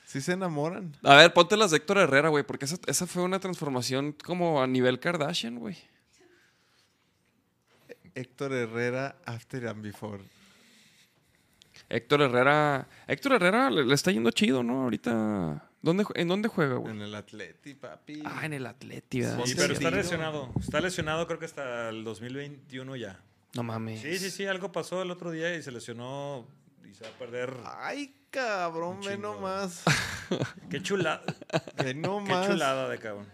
Sí 0.07 0.21
se 0.21 0.33
enamoran. 0.33 0.97
A 1.03 1.17
ver, 1.17 1.33
ponte 1.33 1.57
las 1.57 1.73
de 1.73 1.79
Héctor 1.79 1.99
Herrera, 1.99 2.29
güey, 2.29 2.45
porque 2.45 2.67
esa, 2.67 2.77
esa 2.87 3.07
fue 3.07 3.25
una 3.25 3.41
transformación 3.41 4.13
como 4.13 4.63
a 4.63 4.67
nivel 4.69 5.01
Kardashian, 5.01 5.59
güey. 5.59 5.77
Héctor 8.15 8.53
Herrera, 8.53 9.17
After 9.25 9.67
and 9.67 9.83
Before. 9.83 10.23
Héctor 11.95 12.23
Herrera. 12.23 12.89
Héctor 13.07 13.33
Herrera 13.35 13.71
le, 13.71 13.85
le 13.85 13.95
está 13.95 14.11
yendo 14.11 14.31
chido, 14.31 14.63
¿no? 14.63 14.83
Ahorita. 14.83 15.71
¿Dónde, 15.81 16.05
¿En 16.15 16.29
dónde 16.29 16.49
juega, 16.49 16.77
güey? 16.77 16.93
En 16.95 17.03
el 17.03 17.15
Atleti, 17.15 17.75
papi. 17.75 18.23
Ah, 18.25 18.41
en 18.47 18.55
el 18.55 18.67
Atleti, 18.67 19.21
¿verdad? 19.21 19.45
Sí, 19.45 19.55
pero 19.57 19.75
está 19.75 19.91
lesionado. 19.91 20.51
Está 20.59 20.81
lesionado 20.81 21.27
creo 21.27 21.39
que 21.39 21.45
hasta 21.45 21.91
el 21.91 22.03
2021 22.05 22.97
ya. 22.97 23.21
No 23.55 23.63
mames. 23.63 24.01
Sí, 24.01 24.19
sí, 24.19 24.31
sí, 24.31 24.47
algo 24.47 24.73
pasó 24.73 25.03
el 25.03 25.11
otro 25.11 25.31
día 25.31 25.55
y 25.55 25.63
se 25.63 25.71
lesionó 25.71 26.49
y 26.91 26.95
se 26.95 27.05
va 27.05 27.11
a 27.11 27.13
perder. 27.19 27.55
Ay, 27.65 28.17
cabrón, 28.31 29.01
ve 29.05 29.17
nomás. 29.17 29.85
Qué 30.71 30.83
chulada. 30.83 31.23
Ve 31.77 31.85
Qué 31.85 31.95
nomás. 31.95 32.49
chulada 32.49 32.89
de 32.89 32.99
cabrón. 32.99 33.29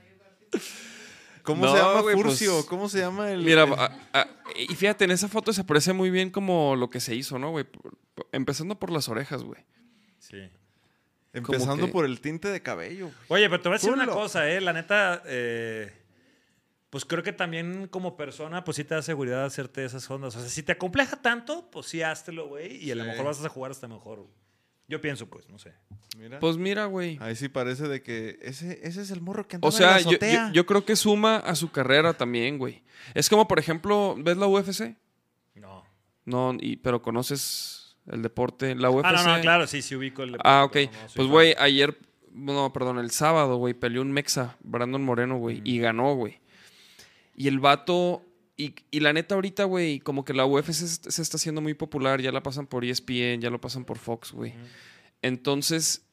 ¿Cómo 1.42 1.64
No, 1.66 1.72
se 1.72 1.78
llama 1.78 2.02
Furcio? 2.12 2.52
pues, 2.54 2.64
¿Cómo 2.66 2.88
se 2.88 2.98
llama 3.00 3.30
el...? 3.30 3.42
Mira, 3.42 3.64
el- 3.64 3.72
a- 3.74 3.96
a- 4.12 4.28
y 4.56 4.74
fíjate, 4.74 5.04
en 5.04 5.10
esa 5.12 5.28
foto 5.28 5.52
se 5.52 5.60
aprecia 5.62 5.92
muy 5.94 6.10
bien 6.10 6.30
como 6.30 6.76
lo 6.76 6.90
que 6.90 7.00
se 7.00 7.14
hizo, 7.14 7.38
¿no, 7.38 7.50
güey? 7.50 7.66
Empezando 8.32 8.78
por 8.78 8.90
las 8.90 9.08
orejas, 9.08 9.42
güey. 9.42 9.64
Sí. 10.18 10.48
empezando 11.32 11.86
que- 11.86 11.92
por 11.92 12.04
el 12.04 12.20
tinte 12.20 12.48
de 12.48 12.60
cabello. 12.62 13.10
Oye, 13.28 13.48
pero 13.48 13.62
te 13.62 13.68
voy 13.68 13.76
a 13.76 13.78
decir 13.78 13.92
una 13.92 14.06
cosa, 14.06 14.48
¿eh? 14.50 14.60
La 14.60 14.72
neta, 14.72 15.22
eh, 15.26 15.92
pues 16.90 17.04
creo 17.04 17.22
que 17.22 17.32
también 17.32 17.86
como 17.86 18.16
persona, 18.16 18.64
pues 18.64 18.76
sí 18.76 18.84
te 18.84 18.94
da 18.96 19.02
seguridad 19.02 19.44
hacerte 19.44 19.84
esas 19.84 20.10
ondas. 20.10 20.34
O 20.34 20.40
sea, 20.40 20.48
si 20.48 20.62
te 20.64 20.72
acompleja 20.72 21.16
tanto, 21.22 21.70
pues 21.70 21.86
sí, 21.86 22.02
háztelo, 22.02 22.48
güey. 22.48 22.76
Y 22.84 22.90
a 22.90 22.96
lo 22.96 23.04
mejor 23.04 23.26
vas 23.26 23.44
a 23.44 23.48
jugar 23.48 23.70
hasta 23.70 23.86
mejor. 23.86 24.18
güey. 24.22 24.39
Yo 24.90 25.00
pienso, 25.00 25.26
pues, 25.30 25.48
no 25.48 25.58
sé. 25.58 25.72
Mira. 26.18 26.38
Pues 26.40 26.56
mira, 26.58 26.84
güey. 26.86 27.16
Ahí 27.22 27.36
sí 27.36 27.48
parece 27.48 27.86
de 27.88 28.02
que 28.02 28.38
ese, 28.42 28.80
ese 28.86 29.00
es 29.02 29.10
el 29.12 29.20
morro 29.22 29.46
que 29.48 29.56
andaba 29.56 29.68
O 29.68 29.72
sea, 29.72 29.90
en 29.90 29.94
la 29.94 29.98
yo, 30.00 30.04
yo- 30.10 30.16
azotea. 30.16 30.50
yo 30.52 30.66
creo 30.66 30.84
que 30.84 30.96
suma 30.96 31.36
a 31.36 31.54
su 31.54 31.70
carrera 31.70 32.12
también, 32.12 32.58
güey. 32.58 32.82
Es 33.14 33.28
como, 33.30 33.46
por 33.48 33.58
ejemplo, 33.58 34.16
¿ves 34.18 34.36
la 34.36 34.46
UFC? 34.48 34.96
No. 35.54 35.84
No, 36.24 36.56
y, 36.60 36.76
pero 36.76 37.00
conoces 37.00 37.96
el 38.10 38.20
deporte. 38.22 38.74
La 38.74 38.90
UFC. 38.90 39.06
Ah, 39.06 39.12
no, 39.24 39.36
no, 39.36 39.40
claro, 39.40 39.66
sí, 39.68 39.80
sí 39.80 39.94
ubico 39.94 40.22
el 40.24 40.36
Ah, 40.44 40.64
ok. 40.64 40.76
no, 40.76 40.82
no 40.82 40.90
pues, 41.14 41.28
güey, 41.28 41.54
ayer, 41.58 41.96
no, 42.32 42.72
perdón, 42.72 42.98
el 42.98 43.12
sábado, 43.12 43.56
güey, 43.56 43.72
peleó 43.74 44.02
un 44.02 44.10
Mexa, 44.12 44.56
Brandon 44.60 45.02
Moreno, 45.04 45.38
güey, 45.38 45.60
y 45.64 45.78
ganó, 45.78 46.14
güey. 46.16 46.40
Y 47.36 47.46
el 47.48 47.60
vato, 47.60 48.22
y, 48.60 48.74
y 48.90 49.00
la 49.00 49.14
neta 49.14 49.34
ahorita, 49.36 49.64
güey, 49.64 50.00
como 50.00 50.22
que 50.22 50.34
la 50.34 50.44
UFC 50.44 50.72
se, 50.72 51.10
se 51.10 51.22
está 51.22 51.38
haciendo 51.38 51.62
muy 51.62 51.72
popular, 51.72 52.20
ya 52.20 52.30
la 52.30 52.42
pasan 52.42 52.66
por 52.66 52.84
ESPN, 52.84 53.40
ya 53.40 53.48
lo 53.48 53.58
pasan 53.58 53.86
por 53.86 53.96
Fox, 53.96 54.32
güey. 54.32 54.52
Entonces, 55.22 56.04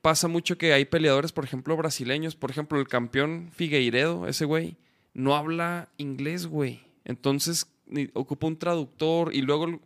pasa 0.00 0.26
mucho 0.26 0.56
que 0.56 0.72
hay 0.72 0.86
peleadores, 0.86 1.32
por 1.32 1.44
ejemplo, 1.44 1.76
brasileños, 1.76 2.34
por 2.34 2.50
ejemplo, 2.50 2.80
el 2.80 2.88
campeón 2.88 3.50
Figueiredo, 3.54 4.26
ese 4.26 4.46
güey, 4.46 4.78
no 5.12 5.36
habla 5.36 5.90
inglés, 5.98 6.46
güey. 6.46 6.80
Entonces 7.04 7.66
ocupa 8.14 8.46
un 8.46 8.58
traductor 8.58 9.34
y 9.34 9.42
luego... 9.42 9.80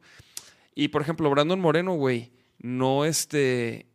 Y 0.75 0.89
por 0.89 1.03
ejemplo, 1.03 1.29
Brandon 1.29 1.59
Moreno, 1.59 1.95
güey, 1.95 2.31
no 2.59 3.05
este... 3.05 3.87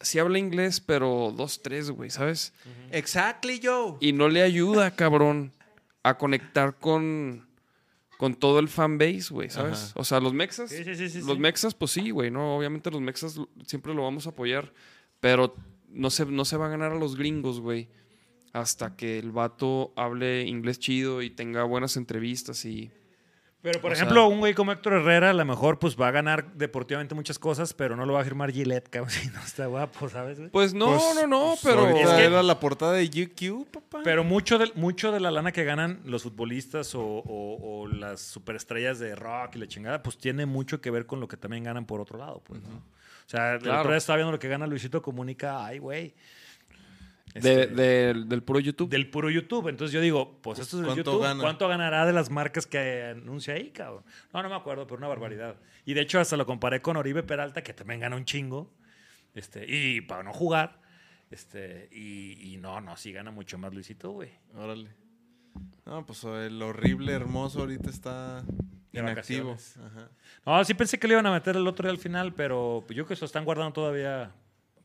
Sí 0.00 0.18
habla 0.18 0.38
inglés, 0.38 0.80
pero 0.80 1.32
dos, 1.36 1.62
tres, 1.62 1.90
güey, 1.90 2.10
¿sabes? 2.10 2.52
Exactly, 2.90 3.60
Joe. 3.62 3.96
Y 4.00 4.12
no 4.12 4.28
le 4.28 4.42
ayuda, 4.42 4.94
cabrón, 4.96 5.52
a 6.04 6.16
conectar 6.16 6.78
con, 6.78 7.48
con 8.18 8.36
todo 8.36 8.60
el 8.60 8.68
fanbase, 8.68 9.26
güey, 9.30 9.50
¿sabes? 9.50 9.90
Ajá. 9.90 9.92
O 10.00 10.04
sea, 10.04 10.20
los 10.20 10.32
mexas, 10.32 10.70
Sí, 10.70 10.84
sí, 10.84 10.94
sí, 10.94 11.08
sí, 11.08 11.18
los 11.18 11.34
sí. 11.34 11.38
mexas, 11.40 11.74
pues 11.74 11.90
sí, 11.90 12.10
güey, 12.10 12.30
¿no? 12.30 12.56
Obviamente 12.56 12.90
los 12.90 13.00
mexas 13.00 13.40
siempre 13.66 13.92
lo 13.94 14.02
vamos 14.02 14.26
a 14.26 14.30
apoyar, 14.30 14.72
pero 15.18 15.56
no 15.88 16.10
se, 16.10 16.26
no 16.26 16.44
se 16.44 16.56
va 16.56 16.66
a 16.66 16.68
ganar 16.68 16.92
a 16.92 16.96
los 16.96 17.16
gringos, 17.16 17.58
güey, 17.58 17.88
hasta 18.52 18.96
que 18.96 19.18
el 19.18 19.32
vato 19.32 19.92
hable 19.96 20.42
inglés 20.42 20.78
chido 20.78 21.22
y 21.22 21.30
tenga 21.30 21.64
buenas 21.64 21.96
entrevistas 21.96 22.64
y... 22.64 22.92
Pero, 23.64 23.80
por 23.80 23.92
O 23.92 23.94
ejemplo, 23.94 24.16
sea- 24.16 24.24
un 24.26 24.40
güey 24.40 24.52
como 24.52 24.72
Héctor 24.72 24.92
Herrera, 24.92 25.30
a 25.30 25.32
lo 25.32 25.44
mejor 25.46 25.78
pues 25.78 25.98
va 25.98 26.08
a 26.08 26.10
ganar 26.10 26.52
deportivamente 26.52 27.14
muchas 27.14 27.38
cosas, 27.38 27.72
pero 27.72 27.96
no 27.96 28.04
lo 28.04 28.12
va 28.12 28.20
a 28.20 28.24
firmar 28.24 28.52
Gillette, 28.52 28.90
cabrón, 28.90 29.08
si 29.26 29.30
no 29.30 29.40
está 29.40 29.64
guapo, 29.66 30.06
¿sabes? 30.10 30.38
güey? 30.38 30.50
Pues 30.50 30.74
no, 30.74 30.98
Pues, 30.98 31.14
no, 31.14 31.26
no, 31.26 31.44
pues, 31.60 31.74
pero... 31.74 31.88
Es 31.88 32.08
que- 32.10 32.24
era 32.26 32.42
la 32.42 32.60
portada 32.60 32.92
de 32.92 33.06
GQ, 33.08 33.64
papá. 33.72 34.00
Pero 34.04 34.22
mucho 34.22 34.58
de, 34.58 34.70
mucho 34.74 35.12
de 35.12 35.20
la 35.20 35.30
lana 35.30 35.50
que 35.50 35.64
ganan 35.64 36.00
los 36.04 36.24
futbolistas 36.24 36.94
o, 36.94 37.02
o- 37.02 37.80
o 37.82 37.86
las 37.88 38.20
superestrellas 38.20 38.98
de 38.98 39.14
rock 39.16 39.56
y 39.56 39.60
la 39.60 39.66
chingada, 39.66 40.02
pues 40.02 40.18
tiene 40.18 40.44
mucho 40.44 40.82
que 40.82 40.90
ver 40.90 41.06
con 41.06 41.18
lo 41.20 41.26
que 41.26 41.38
también 41.38 41.64
ganan 41.64 41.86
por 41.86 42.02
otro 42.02 42.18
lado, 42.18 42.42
pues, 42.46 42.60
¿no? 42.60 42.68
O 42.76 43.28
sea, 43.30 43.54
el 43.54 43.60
Claro. 43.60 43.78
otro 43.80 43.92
día 43.92 43.96
estaba 43.98 44.18
viendo 44.18 44.32
lo 44.32 44.38
que 44.38 44.48
gana 44.48 44.66
Luisito 44.66 45.00
Comunica, 45.00 45.64
ay, 45.64 45.78
güey. 45.78 46.14
De- 47.34 47.62
Este, 47.62 47.74
del- 47.74 48.42
puro 48.42 48.60
YouTube. 48.60 48.88
del 48.88 49.10
puro 49.10 49.28
YouTube. 49.30 49.68
Entonces 49.68 49.92
yo 49.92 50.00
digo, 50.00 50.38
pues 50.42 50.58
esto 50.60 50.76
es 50.76 50.80
el 50.80 50.86
¿Cuánto 50.86 51.10
YouTube. 51.12 51.22
gana? 51.24 51.40
¿Cuánto 51.42 51.68
ganará 51.68 52.06
de 52.06 52.12
las 52.12 52.30
marcas 52.30 52.66
que 52.66 53.02
anuncia 53.16 53.54
ahí, 53.54 53.70
cabrón? 53.70 54.04
No, 54.32 54.42
no 54.42 54.48
me 54.48 54.54
acuerdo, 54.54 54.86
pero 54.86 54.98
una 54.98 55.08
barbaridad. 55.08 55.56
Y 55.84 55.94
de 55.94 56.00
hecho 56.02 56.20
hasta 56.20 56.36
lo 56.36 56.46
comparé 56.46 56.80
con 56.80 56.96
Oribe 56.96 57.22
Peralta, 57.22 57.62
que 57.62 57.74
también 57.74 58.00
gana 58.00 58.16
un 58.16 58.24
chingo. 58.24 58.72
Este, 59.34 59.64
y 59.68 60.00
para 60.02 60.22
no 60.22 60.32
jugar. 60.32 60.80
Este, 61.30 61.88
y, 61.90 62.52
y 62.54 62.56
no, 62.58 62.80
no, 62.80 62.96
sí 62.96 63.10
gana 63.12 63.32
mucho 63.32 63.58
más 63.58 63.74
Luisito, 63.74 64.10
güey. 64.12 64.30
Órale. 64.54 64.90
No, 65.86 66.06
pues 66.06 66.22
el 66.24 66.62
horrible 66.62 67.12
hermoso 67.12 67.60
ahorita 67.60 67.90
está 67.90 68.44
inactivo. 68.92 69.56
Ajá. 69.84 70.08
No, 70.46 70.64
sí 70.64 70.74
pensé 70.74 70.98
que 70.98 71.08
le 71.08 71.14
iban 71.14 71.26
a 71.26 71.32
meter 71.32 71.56
el 71.56 71.66
otro 71.66 71.84
día 71.88 71.92
al 71.92 71.98
final, 71.98 72.32
pero 72.32 72.82
yo 72.88 72.94
creo 72.94 73.06
que 73.06 73.16
se 73.16 73.22
lo 73.22 73.26
están 73.26 73.44
guardando 73.44 73.72
todavía 73.72 74.30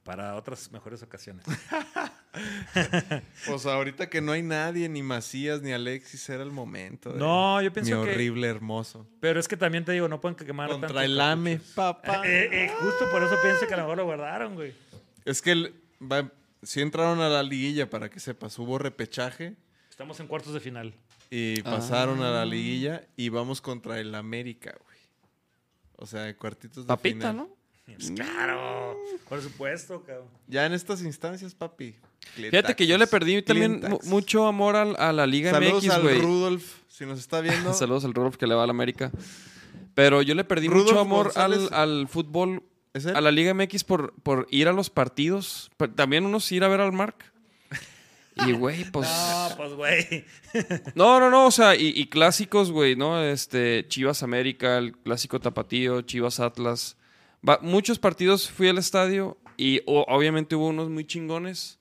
para 0.04 0.36
otras 0.36 0.72
mejores 0.72 1.02
ocasiones. 1.04 1.46
Pues 3.46 3.66
ahorita 3.66 4.10
que 4.10 4.22
no 4.22 4.32
hay 4.32 4.44
nadie, 4.44 4.88
ni 4.90 5.02
Macías, 5.02 5.62
ni 5.62 5.72
Alexis, 5.72 6.28
era 6.30 6.44
el 6.44 6.52
momento. 6.52 7.12
de 7.14 7.20
No, 7.20 7.60
yo 7.62 7.70
Mi 7.70 7.74
pienso 7.74 8.04
que... 8.04 8.12
horrible 8.12 8.48
hermoso. 8.48 9.08
Pero 9.20 9.40
es 9.40 9.48
que 9.48 9.58
también 9.58 9.86
te 9.86 9.92
digo, 9.94 10.08
no 10.08 10.22
pueden 10.22 10.36
quemar 10.36 10.70
Contra 10.70 11.06
el 11.06 11.20
AME, 11.20 11.54
cartuchos. 11.58 11.74
papá. 11.76 12.22
Eh, 12.28 12.50
eh, 12.66 12.72
justo 12.80 13.10
por 13.12 13.24
eso 13.24 13.36
pienso 13.42 13.68
que 13.68 13.74
a 13.74 13.78
lo 13.78 13.84
mejor 13.84 13.98
lo 13.98 14.06
guardaron, 14.06 14.56
güey. 14.56 14.74
Es 15.26 15.42
que 15.42 15.52
el- 15.52 15.76
va- 16.02 16.32
sí 16.62 16.82
entraron 16.82 17.20
a 17.22 17.30
la 17.30 17.42
liguilla, 17.44 17.90
para 17.90 18.10
que 18.10 18.20
sepas. 18.20 18.58
Hubo 18.60 18.78
repechaje 18.78 19.56
Estamos 19.90 20.20
en 20.20 20.28
cuartos 20.28 20.54
de 20.54 20.60
final. 20.60 20.94
y 21.32 21.62
pasaron 21.64 22.22
a 22.22 22.30
la 22.32 22.46
liguilla 22.46 23.08
y 23.18 23.30
vamos 23.30 23.60
contra 23.62 24.00
el 24.00 24.14
América, 24.16 24.76
güey. 24.84 24.98
O 25.98 26.06
sea, 26.06 26.34
cuartitos 26.38 26.84
de 26.86 26.88
Papita, 26.88 27.32
final. 27.32 27.38
¿no? 27.38 27.50
Pues 27.96 28.12
claro, 28.12 28.98
por 29.28 29.42
supuesto, 29.42 30.04
cabrón. 30.04 30.28
Ya 30.48 30.66
en 30.66 30.74
estas 30.74 31.02
instancias, 31.02 31.54
papi. 31.56 31.96
Fíjate 32.36 32.76
que 32.76 32.86
yo 32.88 32.98
le 32.98 33.08
perdí 33.08 33.42
también 33.42 33.82
mucho 34.06 34.46
amor 34.46 34.76
al- 34.76 34.96
a, 35.00 35.12
la 35.14 35.26
Liga 35.26 35.52
Saludos 35.52 35.84
MX, 35.84 35.94
al 35.94 36.02
güey. 36.02 36.22
Rudolf, 36.22 36.74
si 36.88 37.06
nos 37.06 37.20
está 37.20 37.42
viendo. 37.42 37.74
Saludos 37.74 38.06
al 38.06 38.14
Rudolf 38.14 38.38
que 38.38 38.48
le 38.48 38.56
va 38.56 38.64
a 38.64 38.68
la 38.68 38.72
América. 38.72 39.12
Pero 39.96 40.22
yo 40.22 40.36
le 40.36 40.44
perdí 40.44 40.68
Rudolf 40.68 40.88
mucho 40.88 41.00
amor 41.00 41.32
al, 41.36 41.70
al 41.74 42.08
fútbol, 42.08 42.64
a 43.14 43.22
la 43.22 43.32
Liga 43.32 43.54
MX 43.54 43.84
por, 43.84 44.14
por 44.22 44.48
ir 44.52 44.68
a 44.68 44.74
los 44.74 44.90
partidos. 44.90 45.72
Pero 45.78 45.94
También 45.94 46.26
unos 46.26 46.52
ir 46.52 46.64
a 46.64 46.68
ver 46.68 46.82
al 46.82 46.92
Mark. 46.92 47.16
Y, 48.48 48.54
güey, 48.54 48.86
pues... 48.92 49.10
No, 49.50 49.50
pues, 49.58 49.74
güey. 49.74 50.26
No, 50.96 51.20
no, 51.20 51.30
no, 51.30 51.46
o 51.48 51.52
sea, 51.52 51.76
y, 51.76 51.90
y 51.96 52.08
clásicos, 52.08 52.72
güey, 52.72 52.96
¿no? 52.96 53.22
Este, 53.22 53.86
Chivas 53.88 54.24
América, 54.24 54.78
el 54.78 54.96
clásico 54.98 55.40
Tapatío, 55.40 56.02
Chivas 56.04 56.40
Atlas. 56.40 56.96
Va- 57.48 57.60
muchos 57.62 58.00
partidos 58.00 58.50
fui 58.50 58.68
al 58.68 58.78
estadio 58.78 59.38
y 59.58 59.82
o- 59.86 60.06
obviamente 60.08 60.56
hubo 60.56 60.68
unos 60.68 60.90
muy 60.90 61.06
chingones, 61.06 61.80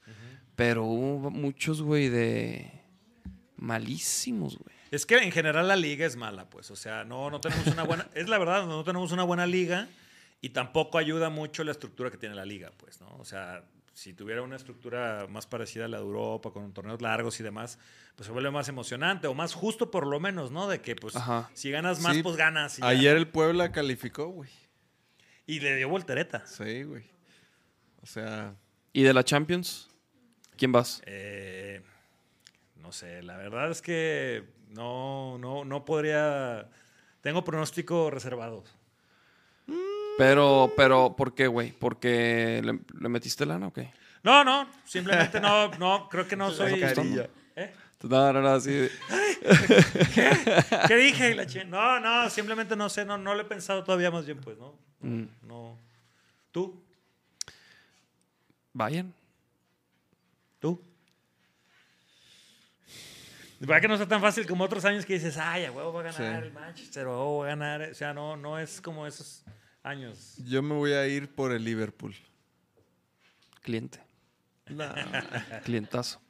pero 0.57 0.85
hubo 0.85 1.31
muchos, 1.31 1.83
güey, 1.83 2.09
de 2.09 2.71
malísimos, 3.57 4.59
güey. 4.59 4.77
Es 4.91 5.05
que 5.05 5.19
en 5.19 5.33
general 5.33 5.69
la 5.69 5.77
liga 5.77 6.07
es 6.07 6.17
mala, 6.17 6.49
pues. 6.49 6.71
O 6.71 6.77
sea, 6.77 7.05
no, 7.05 7.31
no 7.31 7.41
tenemos 7.41 7.67
una 7.67 7.83
buena. 7.83 8.09
es 8.15 8.29
la 8.29 8.39
verdad, 8.39 8.67
no 8.67 8.85
tenemos 8.85 9.13
una 9.13 9.23
buena 9.25 9.47
liga 9.47 9.89
y 10.41 10.51
tampoco 10.51 10.99
ayuda 10.99 11.29
mucho 11.31 11.65
la 11.65 11.73
estructura 11.73 12.11
que 12.11 12.17
tiene 12.17 12.35
la 12.35 12.45
liga, 12.47 12.73
pues, 12.79 13.01
¿no? 13.01 13.09
O 13.19 13.25
sea, 13.25 13.65
si 13.93 14.15
tuviera 14.15 14.43
una 14.43 14.57
estructura 14.57 15.27
más 15.29 15.47
parecida 15.47 15.85
a 15.87 15.89
la 15.89 15.99
de 15.99 16.05
Europa, 16.05 16.53
con 16.53 16.73
torneos 16.73 17.03
largos 17.03 17.39
y 17.41 17.43
demás, 17.43 17.79
pues 18.17 18.27
se 18.29 18.33
vuelve 18.33 18.51
más 18.51 18.69
emocionante 18.69 19.27
o 19.27 19.35
más 19.35 19.53
justo, 19.55 19.91
por 19.91 20.07
lo 20.07 20.21
menos, 20.21 20.51
¿no? 20.53 20.69
De 20.69 20.81
que, 20.81 20.95
pues, 20.97 21.17
Ajá. 21.17 21.51
si 21.53 21.71
ganas 21.71 22.01
más, 22.01 22.17
Sí, 22.17 22.23
pues 22.23 22.37
ganas. 22.37 22.79
Y, 22.79 22.83
ya. 22.83 22.89
Ayer 22.89 23.17
el 23.17 23.29
Puebla 23.29 23.73
calificó, 23.73 24.29
güey. 24.29 24.51
Y 25.49 25.59
le 25.61 25.75
dio 25.75 25.89
voltereta. 25.89 26.47
Sí, 26.47 26.85
güey. 26.85 27.03
O 28.03 28.07
sea, 28.07 28.55
¿Y 28.93 29.03
de 29.03 29.13
la 29.13 29.25
Champions? 29.25 29.89
¿Quién 30.57 30.71
vas? 30.71 31.03
Eh, 31.07 31.83
no 32.77 32.93
sé, 32.93 33.23
la 33.23 33.37
verdad 33.37 33.71
es 33.71 33.83
que 33.83 34.45
no, 34.69 35.39
no, 35.39 35.65
no 35.65 35.85
podría. 35.85 36.69
Tengo 37.23 37.43
pronóstico 37.43 38.11
reservado. 38.11 38.63
Pero, 40.19 40.73
pero, 40.77 41.15
¿por 41.17 41.35
qué, 41.35 41.47
güey? 41.47 41.73
¿Porque 41.73 42.61
le, 42.65 42.81
le 43.01 43.09
metiste 43.09 43.47
lana 43.47 43.69
o 43.69 43.73
qué? 43.73 43.91
No, 44.23 44.45
no, 44.45 44.69
simplemente 44.85 45.41
no, 45.41 45.69
no, 45.79 46.09
creo 46.09 46.27
que 46.29 46.37
no 46.37 46.51
soy. 46.51 46.83
¿Eh? 47.57 47.73
No, 48.03 48.33
no, 48.33 48.41
no, 48.43 48.49
así 48.51 48.73
de- 48.73 48.91
¿Qué 50.87 50.97
dije? 50.97 51.65
No, 51.67 52.01
no, 52.01 52.29
simplemente 52.31 52.77
no 52.77 52.89
sé, 52.89 53.05
no, 53.05 53.17
no 53.17 53.35
lo 53.35 53.41
he 53.43 53.45
pensado 53.45 53.83
todavía 53.85 54.11
más 54.11 54.27
bien, 54.27 54.41
pues, 54.41 54.59
¿no? 54.59 54.75
Mm. 55.01 55.25
No. 55.43 55.77
¿Tú? 56.53 56.83
Vayan. 58.73 59.13
¿Tú? 60.61 60.81
¿Verdad 63.61 63.81
que 63.81 63.89
no 63.89 63.95
está 63.95 64.07
tan 64.07 64.21
fácil 64.21 64.47
como 64.47 64.65
otros 64.65 64.85
años 64.85 65.05
que 65.05 65.15
dices, 65.15 65.37
ay, 65.37 65.65
a 65.65 65.73
huevo 65.73 65.93
va 65.93 66.01
a 66.01 66.03
ganar 66.05 66.41
Sí. 66.43 66.47
el 66.47 66.53
Manchester, 66.53 67.07
a 67.07 67.11
huevo 67.11 67.39
va 67.39 67.45
a 67.47 67.49
ganar? 67.49 67.83
O 67.91 67.95
sea, 67.95 68.15
no, 68.15 68.37
no 68.37 68.59
es 68.59 68.81
como 68.81 69.07
esos 69.07 69.45
años. 69.83 70.37
yo 70.45 70.63
me 70.63 70.75
voy 70.75 70.93
a 70.93 71.07
ir 71.09 71.29
por 71.35 71.51
el 71.53 71.65
Liverpool. 71.65 72.15
Cliente. 73.63 74.01
No. 74.69 74.85
Clientazo. 75.65 76.21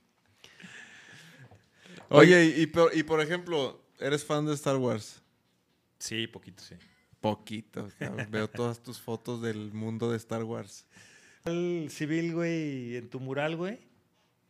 Oye, 2.08 2.46
y, 2.56 2.62
y 2.62 2.66
por, 2.66 2.96
y 2.96 3.02
por 3.02 3.20
ejemplo, 3.20 3.82
¿eres 3.98 4.24
fan 4.24 4.46
de 4.46 4.54
Star 4.54 4.76
Wars? 4.76 5.20
Sí, 5.98 6.26
poquito, 6.26 6.62
sí. 6.62 6.74
Poquito. 7.20 7.88
Veo 8.30 8.48
todas 8.48 8.82
tus 8.82 9.00
fotos 9.00 9.42
del 9.42 9.72
mundo 9.72 10.10
de 10.10 10.16
Star 10.16 10.44
Wars. 10.44 10.86
El 11.44 11.88
civil, 11.90 12.34
güey, 12.34 12.96
en 12.96 13.08
tu 13.08 13.20
mural, 13.20 13.56
güey. 13.56 13.78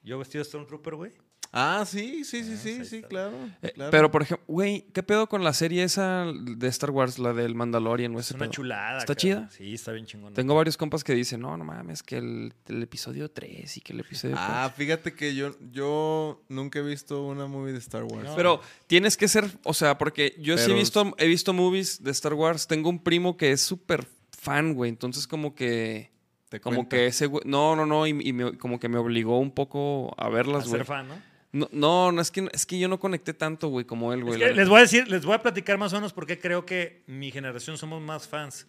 Yo 0.02 0.18
vestido 0.18 0.42
de 0.42 0.48
Stormtrooper, 0.48 0.94
güey. 0.94 1.12
Ah, 1.50 1.84
sí, 1.86 2.24
sí, 2.24 2.44
sí, 2.44 2.52
Ah, 2.54 2.58
sí, 2.62 2.84
sí, 2.84 3.02
claro, 3.02 3.32
Eh, 3.62 3.72
claro. 3.74 3.90
Pero, 3.90 4.10
por 4.10 4.22
ejemplo, 4.22 4.44
güey, 4.48 4.84
¿qué 4.92 5.02
pedo 5.02 5.28
con 5.28 5.42
la 5.44 5.52
serie 5.54 5.82
esa 5.82 6.26
de 6.32 6.68
Star 6.68 6.90
Wars, 6.90 7.18
la 7.18 7.32
del 7.32 7.54
Mandalorian 7.54 8.14
o 8.14 8.20
Es 8.20 8.26
ese 8.26 8.34
una 8.34 8.44
pedo? 8.44 8.50
chulada. 8.52 8.98
¿Está 8.98 9.14
chida? 9.14 9.48
Sí, 9.50 9.72
está 9.74 9.92
bien 9.92 10.04
chingón. 10.04 10.34
Tengo 10.34 10.54
varios 10.54 10.76
compas 10.76 11.02
que 11.02 11.14
dicen, 11.14 11.40
no, 11.40 11.56
no 11.56 11.64
mames, 11.64 12.02
que 12.02 12.18
el, 12.18 12.52
el 12.66 12.82
episodio 12.82 13.30
3 13.30 13.76
y 13.78 13.80
que 13.80 13.94
el 13.94 14.00
episodio 14.00 14.34
Ah, 14.38 14.68
4. 14.70 14.76
fíjate 14.76 15.14
que 15.14 15.34
yo, 15.34 15.56
yo 15.72 16.42
nunca 16.48 16.80
he 16.80 16.82
visto 16.82 17.24
una 17.26 17.46
movie 17.46 17.72
de 17.72 17.78
Star 17.78 18.04
Wars. 18.04 18.24
No. 18.28 18.36
Pero 18.36 18.60
tienes 18.86 19.16
que 19.16 19.26
ser, 19.28 19.50
o 19.64 19.72
sea, 19.72 19.96
porque 19.96 20.34
yo 20.38 20.58
sí 20.58 20.70
he 20.70 20.74
visto, 20.74 21.14
he 21.16 21.26
visto 21.26 21.54
movies 21.54 22.02
de 22.04 22.10
Star 22.10 22.34
Wars. 22.34 22.66
Tengo 22.66 22.90
un 22.90 23.02
primo 23.02 23.36
que 23.38 23.52
es 23.52 23.62
súper 23.62 24.06
fan, 24.36 24.74
güey. 24.74 24.90
Entonces, 24.90 25.26
como 25.26 25.54
que. 25.54 26.10
Te 26.50 26.60
Como 26.60 26.76
cuenta. 26.76 26.96
que 26.96 27.06
ese 27.06 27.26
güey. 27.26 27.42
No, 27.46 27.76
no, 27.76 27.84
no. 27.84 28.06
Y, 28.06 28.10
y 28.26 28.32
me- 28.32 28.56
como 28.56 28.78
que 28.80 28.88
me 28.88 28.96
obligó 28.96 29.38
un 29.38 29.50
poco 29.50 30.14
a 30.16 30.26
A 30.26 30.28
verlas, 30.30 30.64
ser 30.64 30.70
güey. 30.78 30.84
fan, 30.86 31.08
¿no? 31.08 31.28
No, 31.52 31.68
no, 31.72 32.12
no, 32.12 32.20
es 32.20 32.30
que, 32.30 32.48
es 32.52 32.66
que 32.66 32.78
yo 32.78 32.88
no 32.88 33.00
conecté 33.00 33.32
tanto, 33.32 33.68
güey, 33.68 33.86
como 33.86 34.12
él, 34.12 34.20
Es 34.20 34.24
güey. 34.26 34.38
que 34.38 34.46
la 34.50 34.52
les 34.52 34.68
voy 34.68 34.78
a 34.78 34.82
decir, 34.82 35.08
les 35.08 35.24
voy 35.24 35.34
a 35.34 35.42
platicar 35.42 35.78
más 35.78 35.92
o 35.92 35.96
menos 35.96 36.12
por 36.12 36.26
qué 36.26 36.38
creo 36.38 36.66
que 36.66 37.02
mi 37.06 37.30
generación 37.30 37.78
somos 37.78 38.02
más 38.02 38.28
fans. 38.28 38.66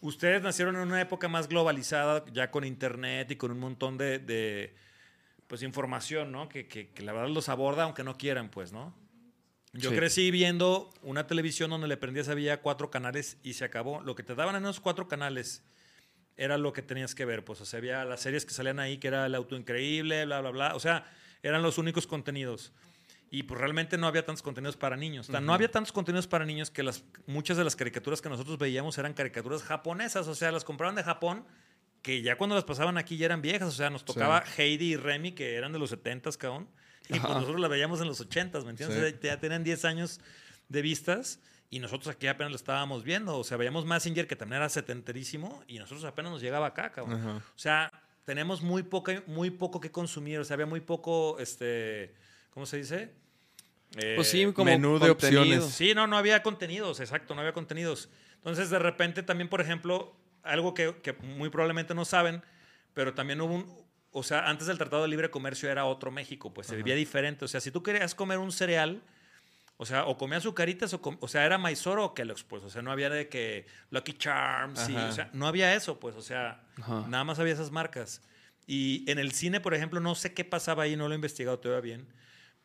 Ustedes 0.00 0.42
nacieron 0.42 0.74
en 0.76 0.82
una 0.82 1.00
época 1.00 1.28
más 1.28 1.48
globalizada, 1.48 2.24
ya 2.32 2.50
con 2.50 2.64
internet 2.64 3.30
y 3.30 3.36
con 3.36 3.50
un 3.52 3.58
montón 3.60 3.98
de, 3.98 4.18
de, 4.18 4.74
pues, 5.46 5.62
información, 5.62 6.32
¿no? 6.32 6.48
Que, 6.48 6.66
que- 6.66 6.88
que 6.90 7.02
la 7.02 7.12
verdad 7.12 7.28
los 7.28 7.48
aborda 7.48 7.84
aunque 7.84 8.02
no 8.04 8.16
quieran, 8.16 8.48
pues, 8.50 8.72
¿no? 8.72 8.94
Yo 9.72 9.90
Sí. 9.90 9.96
crecí 9.96 10.30
viendo 10.30 10.90
una 11.02 11.26
televisión 11.26 11.70
donde 11.70 11.86
le 11.88 11.96
prendías 11.96 12.28
había 12.28 12.62
cuatro 12.62 12.90
canales 12.90 13.38
y 13.42 13.52
se 13.54 13.64
acabó. 13.64 14.00
Lo 14.02 14.14
que 14.16 14.22
te 14.22 14.34
daban 14.34 14.56
en 14.56 14.62
esos 14.64 14.80
cuatro 14.80 15.06
canales 15.08 15.62
era 16.36 16.58
lo 16.58 16.72
que 16.72 16.82
tenías 16.82 17.14
que 17.14 17.24
ver. 17.24 17.44
Pues, 17.44 17.60
o 17.60 17.64
sea, 17.64 17.78
había 17.78 18.04
las 18.04 18.20
series 18.22 18.44
que 18.44 18.52
salían 18.54 18.80
ahí, 18.80 18.98
que 18.98 19.08
era 19.08 19.26
El 19.26 19.34
Auto 19.34 19.56
Increíble, 19.56 20.24
bla, 20.24 20.40
bla, 20.40 20.50
bla. 20.50 20.74
O 20.74 20.80
sea, 20.80 21.04
eran 21.42 21.62
los 21.62 21.78
únicos 21.78 22.06
contenidos. 22.06 22.72
Y 23.30 23.42
pues 23.42 23.60
realmente 23.60 23.98
no 23.98 24.06
había 24.06 24.24
tantos 24.24 24.42
contenidos 24.42 24.76
para 24.76 24.96
niños. 24.96 25.28
O 25.28 25.32
sea, 25.32 25.40
No 25.40 25.52
había 25.52 25.70
tantos 25.70 25.92
contenidos 25.92 26.26
para 26.26 26.46
niños 26.46 26.70
que 26.70 26.82
las, 26.82 27.04
muchas 27.26 27.56
de 27.56 27.64
las 27.64 27.76
caricaturas 27.76 28.22
que 28.22 28.28
nosotros 28.28 28.56
veíamos 28.58 28.96
eran 28.96 29.12
caricaturas 29.12 29.62
japonesas. 29.62 30.26
O 30.28 30.34
sea, 30.34 30.50
las 30.50 30.64
compraban 30.64 30.94
de 30.94 31.02
Japón, 31.02 31.44
que 32.00 32.22
ya 32.22 32.38
cuando 32.38 32.54
las 32.56 32.64
pasaban 32.64 32.96
aquí 32.96 33.18
ya 33.18 33.26
eran 33.26 33.42
viejas. 33.42 33.68
O 33.68 33.72
sea, 33.72 33.90
nos 33.90 34.04
tocaba 34.04 34.42
Heidi 34.56 34.92
y 34.92 34.96
Remy, 34.96 35.32
que 35.32 35.56
eran 35.56 35.72
de 35.72 35.78
los 35.78 35.92
70s, 35.92 36.38
cabrón. 36.38 36.68
Y 37.10 37.20
pues 37.20 37.34
nosotros 37.34 37.60
las 37.60 37.70
veíamos 37.70 38.00
en 38.00 38.06
los 38.06 38.26
80s, 38.26 38.64
¿me 38.64 38.70
entiendes? 38.70 38.98
Sí. 38.98 39.04
O 39.04 39.20
sea, 39.20 39.20
ya 39.20 39.40
tenían 39.40 39.62
10 39.62 39.84
años 39.84 40.20
de 40.68 40.82
vistas. 40.82 41.40
Y 41.70 41.80
nosotros 41.80 42.08
aquí 42.08 42.26
apenas 42.28 42.50
lo 42.50 42.56
estábamos 42.56 43.04
viendo. 43.04 43.36
O 43.36 43.44
sea, 43.44 43.58
veíamos 43.58 43.84
Massinger, 43.84 44.26
que 44.26 44.36
también 44.36 44.62
era 44.62 44.70
setenterísimo. 44.70 45.62
Y 45.66 45.78
nosotros 45.78 46.04
apenas 46.04 46.32
nos 46.32 46.40
llegaba 46.40 46.68
acá, 46.68 46.92
cabrón. 46.92 47.20
Ajá. 47.20 47.36
O 47.36 47.58
sea, 47.58 47.92
tenemos 48.28 48.60
muy, 48.60 48.82
poca, 48.82 49.22
muy 49.26 49.48
poco 49.48 49.80
que 49.80 49.90
consumir. 49.90 50.38
O 50.38 50.44
sea, 50.44 50.52
había 50.52 50.66
muy 50.66 50.80
poco, 50.80 51.38
este, 51.38 52.12
¿cómo 52.50 52.66
se 52.66 52.76
dice? 52.76 53.14
Eh, 53.96 54.12
Pues 54.16 54.28
sí, 54.28 54.44
como 54.52 54.66
menú 54.66 54.98
de 54.98 55.08
contenido. 55.08 55.40
opciones. 55.40 55.64
Sí, 55.72 55.94
no, 55.94 56.06
no 56.06 56.18
había 56.18 56.42
contenidos, 56.42 57.00
exacto, 57.00 57.34
no 57.34 57.40
había 57.40 57.54
contenidos. 57.54 58.10
Entonces, 58.34 58.68
de 58.68 58.78
repente, 58.78 59.22
también, 59.22 59.48
por 59.48 59.62
ejemplo, 59.62 60.14
algo 60.42 60.74
que, 60.74 60.96
que 61.02 61.14
muy 61.14 61.48
probablemente 61.48 61.94
no 61.94 62.04
saben, 62.04 62.42
pero 62.92 63.14
también 63.14 63.40
hubo 63.40 63.54
un. 63.54 63.86
O 64.10 64.22
sea, 64.22 64.46
antes 64.46 64.66
del 64.66 64.76
Tratado 64.76 65.00
de 65.04 65.08
Libre 65.08 65.30
Comercio 65.30 65.70
era 65.70 65.86
otro 65.86 66.10
México, 66.10 66.52
pues 66.52 66.66
se 66.66 66.76
vivía 66.76 66.96
diferente. 66.96 67.46
O 67.46 67.48
sea, 67.48 67.62
si 67.62 67.70
tú 67.70 67.82
querías 67.82 68.14
comer 68.14 68.36
un 68.36 68.52
cereal, 68.52 69.00
o 69.80 69.86
sea, 69.86 70.04
o 70.04 70.18
comías 70.18 70.40
azucaritas, 70.42 70.92
o, 70.92 71.00
com- 71.00 71.16
o 71.20 71.28
sea, 71.28 71.46
era 71.46 71.56
Maizoro 71.56 72.04
o 72.04 72.12
Kellogg's, 72.14 72.44
pues. 72.44 72.62
O 72.64 72.68
sea, 72.70 72.82
no 72.82 72.90
había 72.92 73.08
de 73.08 73.28
que 73.28 73.64
Lucky 73.90 74.12
Charms, 74.12 74.88
y, 74.90 74.94
o 74.96 75.12
sea, 75.12 75.30
no 75.32 75.46
había 75.46 75.74
eso, 75.74 75.98
pues. 75.98 76.14
O 76.16 76.20
sea, 76.22 76.62
Ajá. 76.82 77.04
nada 77.08 77.24
más 77.24 77.38
había 77.38 77.52
esas 77.54 77.70
marcas. 77.70 78.20
Y 78.66 79.10
en 79.10 79.18
el 79.18 79.32
cine, 79.32 79.60
por 79.60 79.72
ejemplo, 79.74 79.98
no 80.00 80.14
sé 80.14 80.34
qué 80.34 80.44
pasaba 80.44 80.82
ahí, 80.82 80.94
no 80.96 81.08
lo 81.08 81.14
he 81.14 81.16
investigado 81.16 81.58
todavía 81.58 81.80
bien. 81.96 82.06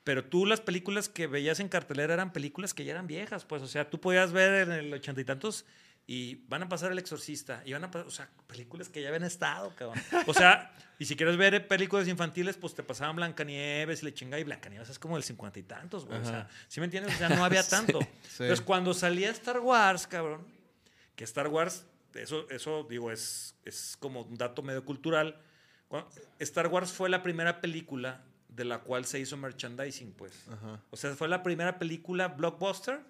Pero 0.03 0.26
tú 0.26 0.45
las 0.45 0.60
películas 0.60 1.07
que 1.07 1.27
veías 1.27 1.61
en 1.61 1.69
cartelera 1.69 2.14
eran 2.14 2.34
películas 2.34 2.73
que 2.73 2.84
ya 2.84 2.91
eran 2.91 3.07
viejas, 3.07 3.45
pues. 3.45 3.61
O 3.61 3.68
sea, 3.68 3.90
tú 3.90 4.02
podías 4.02 4.34
ver 4.34 4.64
en 4.68 4.72
el 4.73 4.94
ochenta 4.94 5.22
y 5.22 5.23
tantos 5.23 5.65
y 6.05 6.35
van 6.47 6.63
a 6.63 6.69
pasar 6.69 6.91
El 6.91 6.99
Exorcista. 6.99 7.61
Y 7.65 7.73
van 7.73 7.84
a 7.85 7.91
pasar, 7.91 8.07
o 8.07 8.11
sea, 8.11 8.30
películas 8.47 8.89
que 8.89 9.01
ya 9.01 9.07
habían 9.07 9.23
estado, 9.23 9.73
cabrón. 9.75 10.01
O 10.27 10.34
sea, 10.34 10.73
y 10.99 11.05
si 11.05 11.15
quieres 11.15 11.38
ver 11.38 11.67
películas 11.67 12.07
infantiles, 12.07 12.57
pues 12.57 12.73
te 12.75 12.84
pasaban 12.84 13.15
Blancanieves 13.15 14.01
y 14.01 14.05
le 14.05 14.13
chinga. 14.13 14.38
Y 14.39 14.43
Blancanieves 14.43 14.89
es 14.89 14.99
como 14.99 15.15
del 15.15 15.23
cincuenta 15.23 15.59
y 15.59 15.63
tantos, 15.63 16.05
güey. 16.05 16.19
O 16.19 16.25
sea. 16.25 16.49
¿sí 16.67 16.80
me 16.81 16.85
entiendes? 16.85 17.15
O 17.15 17.17
sea, 17.17 17.30
no 17.30 17.45
había 17.45 17.63
tanto. 17.67 17.99
sí. 18.01 18.43
Entonces, 18.43 18.61
cuando 18.61 18.93
salía 18.93 19.30
Star 19.31 19.59
Wars, 19.59 20.05
cabrón, 20.07 20.45
que 21.15 21.23
Star 21.23 21.47
Wars, 21.47 21.85
eso, 22.15 22.49
eso 22.49 22.85
digo, 22.89 23.11
es, 23.11 23.55
es 23.63 23.95
como 23.97 24.21
un 24.23 24.35
dato 24.35 24.61
medio 24.61 24.84
cultural. 24.84 25.39
Cuando- 25.88 26.09
Star 26.39 26.67
Wars 26.67 26.91
fue 26.91 27.09
la 27.09 27.23
primera 27.23 27.61
película 27.61 28.23
de 28.49 28.65
la 28.65 28.80
cual 28.80 29.05
se 29.05 29.19
hizo 29.19 29.38
merchandising, 29.38 30.11
pues. 30.11 30.34
Ajá. 30.51 30.81
O 30.91 30.97
sea, 30.97 31.15
fue 31.15 31.27
la 31.30 31.41
primera 31.43 31.80
película 31.80 32.27
blockbuster 32.27 33.01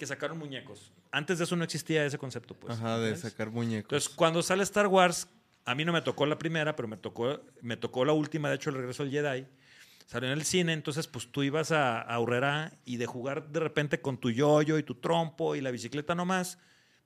que 0.00 0.06
sacaron 0.06 0.38
muñecos. 0.38 0.94
Antes 1.12 1.36
de 1.36 1.44
eso 1.44 1.56
no 1.56 1.62
existía 1.62 2.06
ese 2.06 2.16
concepto, 2.16 2.54
pues. 2.54 2.72
Ajá, 2.72 2.98
de 2.98 3.14
sacar 3.16 3.50
muñecos. 3.50 3.92
Entonces, 3.92 4.08
cuando 4.08 4.42
sale 4.42 4.62
Star 4.62 4.86
Wars, 4.86 5.28
a 5.66 5.74
mí 5.74 5.84
no 5.84 5.92
me 5.92 6.00
tocó 6.00 6.24
la 6.24 6.38
primera, 6.38 6.74
pero 6.74 6.88
me 6.88 6.96
tocó, 6.96 7.42
me 7.60 7.76
tocó 7.76 8.06
la 8.06 8.14
última, 8.14 8.48
de 8.48 8.54
hecho, 8.54 8.70
el 8.70 8.76
regreso 8.76 9.04
del 9.04 9.12
Jedi. 9.12 9.46
Salió 10.06 10.32
en 10.32 10.38
el 10.38 10.46
cine, 10.46 10.72
entonces, 10.72 11.06
pues 11.06 11.30
tú 11.30 11.42
ibas 11.42 11.70
a, 11.70 12.00
a 12.00 12.14
Aurrera 12.14 12.72
y 12.86 12.96
de 12.96 13.04
jugar 13.04 13.50
de 13.50 13.60
repente 13.60 14.00
con 14.00 14.16
tu 14.16 14.30
yoyo 14.30 14.78
y 14.78 14.82
tu 14.82 14.94
trompo 14.94 15.54
y 15.54 15.60
la 15.60 15.70
bicicleta 15.70 16.14
nomás, 16.14 16.56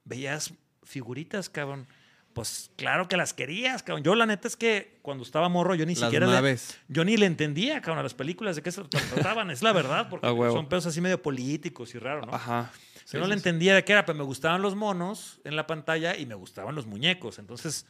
veías 0.04 0.54
figuritas, 0.84 1.50
cabrón. 1.50 1.88
Pues 2.34 2.70
claro 2.76 3.06
que 3.08 3.16
las 3.16 3.32
querías, 3.32 3.82
cabrón. 3.82 4.02
Yo 4.04 4.14
la 4.16 4.26
neta 4.26 4.48
es 4.48 4.56
que 4.56 4.98
cuando 5.02 5.22
estaba 5.24 5.48
morro 5.48 5.74
yo 5.76 5.86
ni 5.86 5.94
Las 5.94 6.00
siquiera... 6.04 6.26
le- 6.40 6.58
yo 6.88 7.04
ni 7.04 7.16
le 7.16 7.26
entendía, 7.26 7.80
cabrón, 7.80 8.00
a 8.00 8.02
las 8.02 8.14
películas 8.14 8.56
de 8.56 8.62
qué 8.62 8.72
se 8.72 8.82
trataban. 8.84 9.50
es 9.50 9.62
la 9.62 9.72
verdad, 9.72 10.08
porque 10.10 10.26
A 10.26 10.30
son 10.50 10.68
pedos 10.68 10.86
así 10.86 11.00
medio 11.00 11.22
políticos 11.22 11.94
y 11.94 11.98
raros, 11.98 12.26
¿no? 12.26 12.34
Ajá. 12.34 12.70
Yo 13.12 13.20
no 13.20 13.26
le 13.28 13.34
entendía 13.34 13.74
de 13.74 13.84
qué 13.84 13.92
era, 13.92 14.04
pero 14.04 14.18
me 14.18 14.24
gustaban 14.24 14.62
los 14.62 14.74
monos 14.74 15.40
en 15.44 15.56
la 15.56 15.66
pantalla 15.66 16.16
y 16.16 16.26
me 16.26 16.34
gustaban 16.34 16.74
los 16.74 16.86
muñecos. 16.86 17.38
Entonces, 17.38 17.86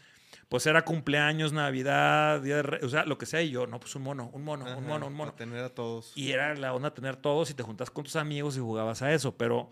pues 0.50 0.66
era 0.66 0.84
cumpleaños, 0.84 1.52
Navidad, 1.52 2.42
Día 2.42 2.56
de 2.56 2.62
Re- 2.64 2.84
o 2.84 2.88
sea, 2.90 3.04
lo 3.06 3.16
que 3.16 3.24
sea. 3.24 3.40
Y 3.40 3.50
yo, 3.50 3.66
no, 3.66 3.78
pues 3.80 3.94
un 3.94 4.02
mono, 4.02 4.28
un 4.34 4.44
mono, 4.44 4.64
un 4.76 4.84
mono, 4.86 5.06
un 5.06 5.14
mono. 5.14 5.30
Para 5.32 5.36
tener 5.36 5.64
a 5.64 5.70
todos. 5.70 6.12
Y 6.16 6.32
era 6.32 6.54
la 6.56 6.74
onda 6.74 6.92
tener 6.92 7.16
todos 7.16 7.48
y 7.50 7.54
te 7.54 7.62
juntas 7.62 7.90
con 7.90 8.04
tus 8.04 8.16
amigos 8.16 8.56
y 8.56 8.60
jugabas 8.60 9.00
a 9.02 9.12
eso. 9.14 9.36
Pero 9.36 9.70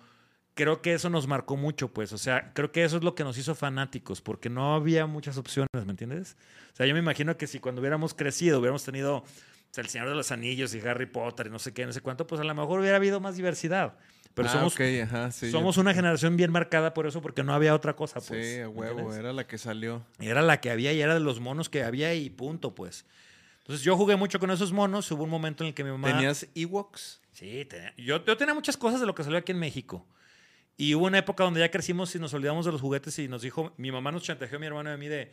creo 0.55 0.83
que 0.83 0.95
eso 0.95 1.11
nos 1.11 1.27
marcó 1.27 1.57
mucho, 1.57 1.89
pues. 1.93 2.13
O 2.13 2.19
sea, 2.19 2.53
creo 2.55 2.73
que 2.73 2.85
eso 2.85 2.97
es 2.97 3.05
lo 3.05 3.15
que 3.15 3.25
nos 3.25 3.39
hizo 3.39 3.55
fanáticos, 3.55 4.21
porque 4.21 4.49
no 4.51 4.75
había 4.75 5.07
muchas 5.07 5.37
opciones, 5.39 5.69
¿me 5.85 5.91
entiendes? 5.93 6.37
O 6.73 6.77
sea, 6.77 6.87
yo 6.87 6.95
me 6.95 7.01
imagino 7.01 7.37
que 7.37 7.47
si 7.47 7.59
cuando 7.59 7.81
hubiéramos 7.81 8.15
crecido, 8.15 8.59
hubiéramos 8.59 8.85
tenido 8.85 9.17
o 9.19 9.25
sea, 9.75 9.83
El 9.83 9.89
Señor 9.89 10.09
de 10.11 10.15
los 10.15 10.31
Anillos 10.33 10.75
y 10.75 10.81
Harry 10.81 11.07
Potter 11.07 11.47
y 11.47 11.51
no 11.51 11.59
sé 11.59 11.73
qué, 11.73 11.87
no 11.87 11.93
sé 11.95 12.03
cuánto, 12.03 12.27
pues 12.27 12.41
a 12.41 12.45
lo 12.45 12.55
mejor 12.55 12.81
hubiera 12.81 12.97
habido 12.97 13.21
más 13.21 13.37
diversidad. 13.37 13.95
Pero 14.35 14.49
Ah, 14.49 14.53
somos, 14.53 14.75
ajá, 14.79 15.31
sí, 15.31 15.51
somos 15.51 15.75
yo- 15.77 15.81
una 15.83 15.93
generación 15.95 16.37
bien 16.37 16.51
marcada 16.53 16.93
por 16.95 17.07
eso, 17.07 17.21
porque 17.23 17.43
no 17.43 17.53
había 17.55 17.75
otra 17.75 17.95
cosa, 17.97 18.21
Sí, 18.21 18.27
pues. 18.29 18.57
a 18.59 18.61
¿me 18.61 18.67
huevo, 18.69 18.91
entiendes? 19.01 19.19
era 19.19 19.33
la 19.33 19.47
que 19.47 19.57
salió. 19.59 20.03
Era 20.21 20.41
la 20.43 20.61
que 20.61 20.71
había 20.71 20.93
y 20.93 21.01
era 21.01 21.15
de 21.15 21.21
los 21.21 21.41
monos 21.41 21.69
que 21.69 21.83
había 21.85 22.15
y 22.15 22.29
punto, 22.31 22.75
pues. 22.75 23.05
Entonces 23.61 23.85
yo 23.85 23.97
jugué 23.97 24.17
mucho 24.17 24.39
con 24.41 24.51
esos 24.51 24.73
monos. 24.73 25.11
Hubo 25.11 25.25
un 25.25 25.31
momento 25.31 25.65
en 25.65 25.69
el 25.69 25.75
que 25.75 25.85
mi 25.85 25.91
mamá... 25.91 26.09
¿Tenías 26.09 26.47
Ewoks? 26.55 27.21
Sí, 27.33 27.65
tenía- 27.67 27.95
yo, 27.97 28.25
yo 28.25 28.37
tenía 28.37 28.55
muchas 28.55 28.77
cosas 28.77 29.01
de 29.01 29.07
lo 29.07 29.15
que 29.15 29.23
salió 29.23 29.39
aquí 29.39 29.53
en 29.53 29.59
México. 29.59 30.07
Y 30.77 30.95
hubo 30.95 31.07
una 31.07 31.19
época 31.19 31.45
donde 31.45 31.61
ya 31.61 31.71
crecimos 31.71 32.15
y 32.15 32.19
nos 32.19 32.33
olvidamos 32.35 32.65
de 32.67 32.73
los 32.73 32.81
juguetes 32.81 33.19
y 33.19 33.29
nos 33.29 33.43
dijo, 33.43 33.73
mi 33.77 33.93
mamá 33.93 34.11
nos 34.11 34.23
chantajeó 34.23 34.57
a 34.57 34.59
mi 34.59 34.67
hermano 34.67 34.91
y 34.91 34.95
a 34.95 34.97
mí 34.97 35.07
de, 35.07 35.31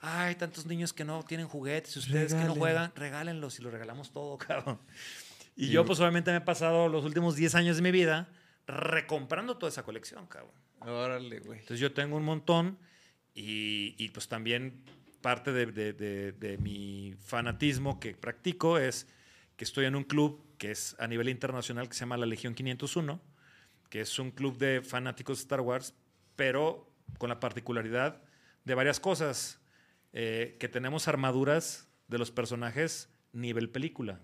ay, 0.00 0.34
tantos 0.36 0.66
niños 0.66 0.92
que 0.92 1.04
no 1.04 1.22
tienen 1.24 1.48
juguetes, 1.48 1.96
y 1.96 1.98
ustedes 2.00 2.34
que 2.34 2.44
no 2.44 2.54
juegan, 2.54 2.92
regálenlos 2.94 3.58
y 3.58 3.62
los 3.62 3.72
regalamos 3.72 4.12
todo, 4.12 4.36
cabrón. 4.46 4.78
Y 5.56 5.68
yo 5.68 5.84
pues 5.84 5.98
obviamente 6.00 6.30
me 6.30 6.38
he 6.38 6.40
pasado 6.42 6.88
los 6.88 7.04
últimos 7.04 7.36
10 7.36 7.54
años 7.56 7.76
de 7.76 7.82
mi 7.82 7.90
vida 7.90 8.28
recomprando 8.66 9.56
toda 9.56 9.70
esa 9.70 9.82
colección, 9.82 10.26
cabrón. 10.26 10.52
Órale, 10.80 11.40
güey. 11.40 11.60
Entonces 11.60 11.80
yo 11.80 11.92
tengo 11.92 12.16
un 12.16 12.24
montón 12.24 12.78
y, 13.34 13.94
y, 13.98 14.10
pues 14.10 14.28
también 14.28 14.82
parte 15.20 15.52
de, 15.52 15.66
de- 15.66 15.92
de- 15.92 16.32
de 16.32 16.58
mi 16.58 17.14
fanatismo 17.24 17.98
que 18.00 18.14
practico 18.14 18.78
es 18.78 19.06
que 19.56 19.64
estoy 19.64 19.86
en 19.86 19.94
un 19.96 20.04
club 20.04 20.44
que 20.58 20.70
es 20.70 20.96
a 20.98 21.06
nivel 21.06 21.28
internacional 21.28 21.88
que 21.88 21.94
se 21.94 22.00
llama 22.00 22.16
la 22.16 22.26
Legión 22.26 22.54
501, 22.54 23.20
que 23.92 24.00
es 24.00 24.18
un 24.18 24.30
club 24.30 24.56
de 24.56 24.80
fanáticos 24.80 25.36
de 25.36 25.42
Star 25.42 25.60
Wars, 25.60 25.92
pero 26.34 26.90
con 27.18 27.28
la 27.28 27.38
particularidad 27.40 28.22
de 28.64 28.74
varias 28.74 28.98
cosas, 29.00 29.60
eh, 30.14 30.56
que 30.58 30.66
tenemos 30.66 31.08
armaduras 31.08 31.88
de 32.08 32.16
los 32.16 32.30
personajes 32.30 33.10
nivel 33.34 33.68
película. 33.68 34.18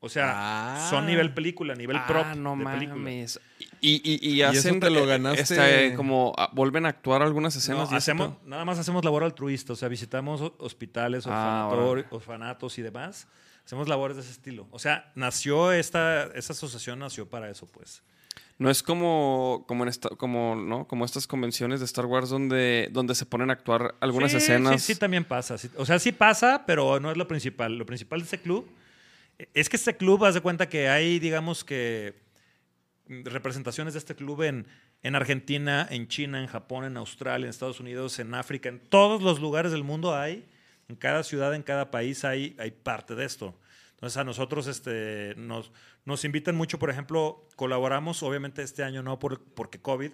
O 0.00 0.08
sea, 0.08 0.32
Ah. 0.34 0.88
son 0.90 1.06
nivel 1.06 1.32
película, 1.34 1.76
nivel 1.76 1.98
prop 2.08 2.24
Ah, 2.26 2.34
no 2.34 2.56
de 2.56 2.64
película. 2.64 2.96
mames. 2.96 3.38
Y, 3.80 4.00
y, 4.04 4.28
y, 4.28 4.42
hacen 4.42 4.80
te 4.80 4.90
lo 4.90 5.04
eh, 5.04 5.06
ganaste- 5.06 5.40
este, 5.40 5.94
como 5.94 6.32
ah, 6.36 6.50
vuelven 6.52 6.84
a 6.84 6.88
actuar 6.88 7.22
algunas 7.22 7.54
No, 7.54 7.58
escenas. 7.60 7.86
ese 7.88 7.94
hacemos, 7.96 8.42
nada 8.44 8.64
más 8.64 8.76
hacemos 8.80 9.04
labor 9.04 9.22
altruista, 9.22 9.72
o 9.72 9.76
sea, 9.76 9.88
visitamos 9.88 10.40
ho- 10.40 10.56
hospitales, 10.58 11.26
Ah, 11.28 11.68
orfanatos 12.10 12.76
y 12.78 12.82
demás. 12.82 13.28
Hacemos 13.64 13.88
labores 13.88 14.16
de 14.16 14.22
ese 14.22 14.32
estilo. 14.32 14.66
O 14.72 14.80
sea, 14.80 15.12
nació 15.14 15.70
esta, 15.70 16.24
esta 16.34 16.52
asociación 16.54 16.98
nació 16.98 17.28
para 17.30 17.48
eso, 17.50 17.66
pues. 17.66 18.02
No 18.58 18.70
es 18.70 18.82
como 18.82 19.64
como 19.68 19.82
en 19.84 19.88
esta, 19.90 20.08
como 20.10 20.56
no 20.56 20.86
como 20.88 21.04
estas 21.04 21.26
convenciones 21.26 21.80
de 21.80 21.86
Star 21.86 22.06
Wars 22.06 22.30
donde 22.30 22.88
donde 22.90 23.14
se 23.14 23.26
ponen 23.26 23.50
a 23.50 23.52
actuar 23.52 23.94
algunas 24.00 24.30
Sí, 24.30 24.38
escenas. 24.38 24.82
Sí, 24.82 24.94
sí, 24.94 24.98
también 24.98 25.24
pasa. 25.24 25.58
sí. 25.58 25.70
O 25.76 25.84
sea, 25.84 25.98
sí 25.98 26.12
pasa, 26.12 26.64
pero 26.66 26.98
no 27.00 27.10
es 27.10 27.16
lo 27.16 27.28
principal. 27.28 27.76
Lo 27.76 27.84
principal 27.84 28.20
de 28.20 28.24
este 28.24 28.38
club 28.40 28.66
es 29.52 29.68
que 29.68 29.76
este 29.76 29.96
club, 29.96 30.24
haz 30.24 30.32
de 30.34 30.40
cuenta 30.40 30.68
que 30.70 30.88
hay, 30.88 31.18
digamos 31.18 31.62
que, 31.64 32.14
mm, 33.08 33.24
representaciones 33.24 33.92
de 33.92 33.98
este 33.98 34.14
club 34.14 34.42
en, 34.42 34.66
en 35.02 35.14
Argentina, 35.14 35.86
en 35.90 36.08
China, 36.08 36.40
en 36.40 36.46
Japón, 36.46 36.84
en 36.86 36.96
Australia, 36.96 37.44
en 37.44 37.50
Estados 37.50 37.78
Unidos, 37.80 38.18
en 38.18 38.32
África, 38.34 38.70
en 38.70 38.80
todos 38.80 39.20
los 39.22 39.38
lugares 39.40 39.72
del 39.72 39.84
mundo 39.84 40.16
hay, 40.16 40.46
en 40.88 40.96
cada 40.96 41.22
ciudad, 41.24 41.54
en 41.54 41.62
cada 41.62 41.90
país 41.90 42.24
hay, 42.24 42.56
hay 42.58 42.70
parte 42.70 43.14
de 43.14 43.26
esto. 43.26 43.54
Entonces 43.90 44.16
a 44.16 44.24
nosotros 44.24 44.66
este, 44.66 45.34
nos, 45.36 45.70
nos 46.06 46.24
invitan 46.24 46.54
mucho, 46.54 46.78
por 46.78 46.88
ejemplo, 46.88 47.44
colaboramos, 47.56 48.22
obviamente 48.22 48.62
este 48.62 48.84
año 48.84 49.02
no 49.02 49.18
por, 49.18 49.42
porque 49.42 49.80
COVID, 49.80 50.12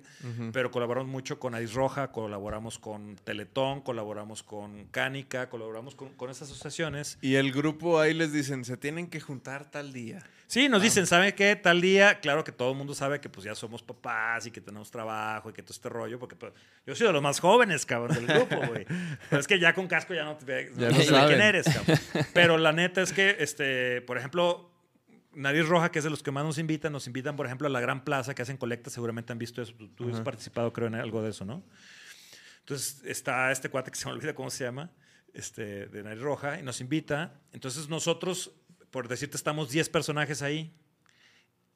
pero 0.52 0.70
colaboramos 0.70 1.09
mucho 1.09 1.39
con 1.39 1.55
Ais 1.55 1.74
Roja, 1.74 2.10
colaboramos 2.10 2.78
con 2.78 3.16
Teletón, 3.16 3.82
colaboramos 3.82 4.43
con 4.43 4.86
Cánica, 4.86 5.51
colaboramos 5.51 5.94
con, 5.94 6.09
con 6.14 6.31
esas 6.31 6.51
asociaciones. 6.51 7.19
Y 7.20 7.35
el 7.35 7.52
grupo 7.52 8.01
ahí 8.01 8.14
les 8.14 8.32
dicen, 8.32 8.64
se 8.64 8.78
tienen 8.78 9.09
que 9.09 9.20
juntar 9.20 9.70
tal 9.70 9.93
día. 9.93 10.24
Sí, 10.47 10.69
nos 10.69 10.82
dicen, 10.82 11.06
¿sabe 11.06 11.35
qué? 11.35 11.56
Tal 11.56 11.81
día, 11.82 12.20
claro 12.20 12.43
que 12.43 12.52
todo 12.52 12.73
el 12.73 12.77
mundo 12.77 12.94
sabe 12.94 13.20
que 13.20 13.28
pues 13.28 13.44
ya 13.44 13.55
somos 13.55 13.82
papás 13.82 14.47
y 14.47 14.51
que 14.51 14.60
tenemos 14.60 14.90
trabajo 14.90 15.51
y 15.51 15.52
que 15.52 15.62
todo 15.62 15.73
este 15.74 15.89
rollo, 15.90 16.19
porque 16.19 16.36
pues, 16.36 16.52
yo 16.86 16.94
soy 16.94 17.06
de 17.06 17.12
los 17.12 17.23
más 17.23 17.39
jóvenes, 17.40 17.85
cabrón, 17.86 18.14
del 18.16 18.27
grupo, 18.27 18.56
güey. 18.66 18.86
Pero 19.31 19.40
es 19.40 19.47
que 19.47 19.59
ya 19.59 19.74
con 19.74 19.86
casco 19.89 20.14
ya 20.14 20.24
no 20.24 20.36
te 20.36 20.70
Ya 20.77 20.90
no 20.90 21.01
saben. 21.02 21.28
quién 21.28 21.40
eres, 21.40 21.66
cabrón. 21.66 21.98
Pero 22.35 22.59
la 22.59 22.73
neta 22.73 23.02
es 23.02 23.12
que, 23.12 23.36
este, 23.40 24.02
por 24.02 24.19
ejemplo, 24.19 24.72
Nariz 25.34 25.66
Roja, 25.66 25.90
que 25.90 25.98
es 25.98 26.04
de 26.04 26.10
los 26.10 26.22
que 26.22 26.30
más 26.30 26.44
nos 26.44 26.59
invitan, 26.59 26.92
nos 26.92 27.06
invitan, 27.06 27.36
por 27.36 27.46
ejemplo, 27.46 27.66
a 27.66 27.70
la 27.70 27.80
Gran 27.80 28.04
Plaza, 28.04 28.34
que 28.34 28.42
hacen 28.42 28.56
colectas, 28.56 28.92
seguramente 28.92 29.32
han 29.32 29.38
visto 29.38 29.62
eso. 29.62 29.72
Tú, 29.74 29.88
tú 29.88 30.10
has 30.10 30.20
participado, 30.20 30.72
creo, 30.72 30.88
en 30.88 30.94
algo 30.94 31.22
de 31.22 31.30
eso, 31.30 31.44
¿no? 31.44 31.62
Entonces 32.60 33.02
está 33.04 33.50
este 33.50 33.68
cuate 33.68 33.90
que 33.90 33.96
se 33.98 34.06
me 34.06 34.12
olvida 34.12 34.34
cómo 34.34 34.50
se 34.50 34.64
llama, 34.64 34.90
este, 35.34 35.86
de 35.86 36.02
Nariz 36.02 36.20
Roja, 36.22 36.59
y 36.59 36.62
nos 36.62 36.80
invita. 36.80 37.40
Entonces 37.52 37.88
nosotros, 37.88 38.52
por 38.90 39.09
decirte, 39.09 39.36
estamos 39.36 39.70
10 39.70 39.88
personajes 39.88 40.42
ahí. 40.42 40.72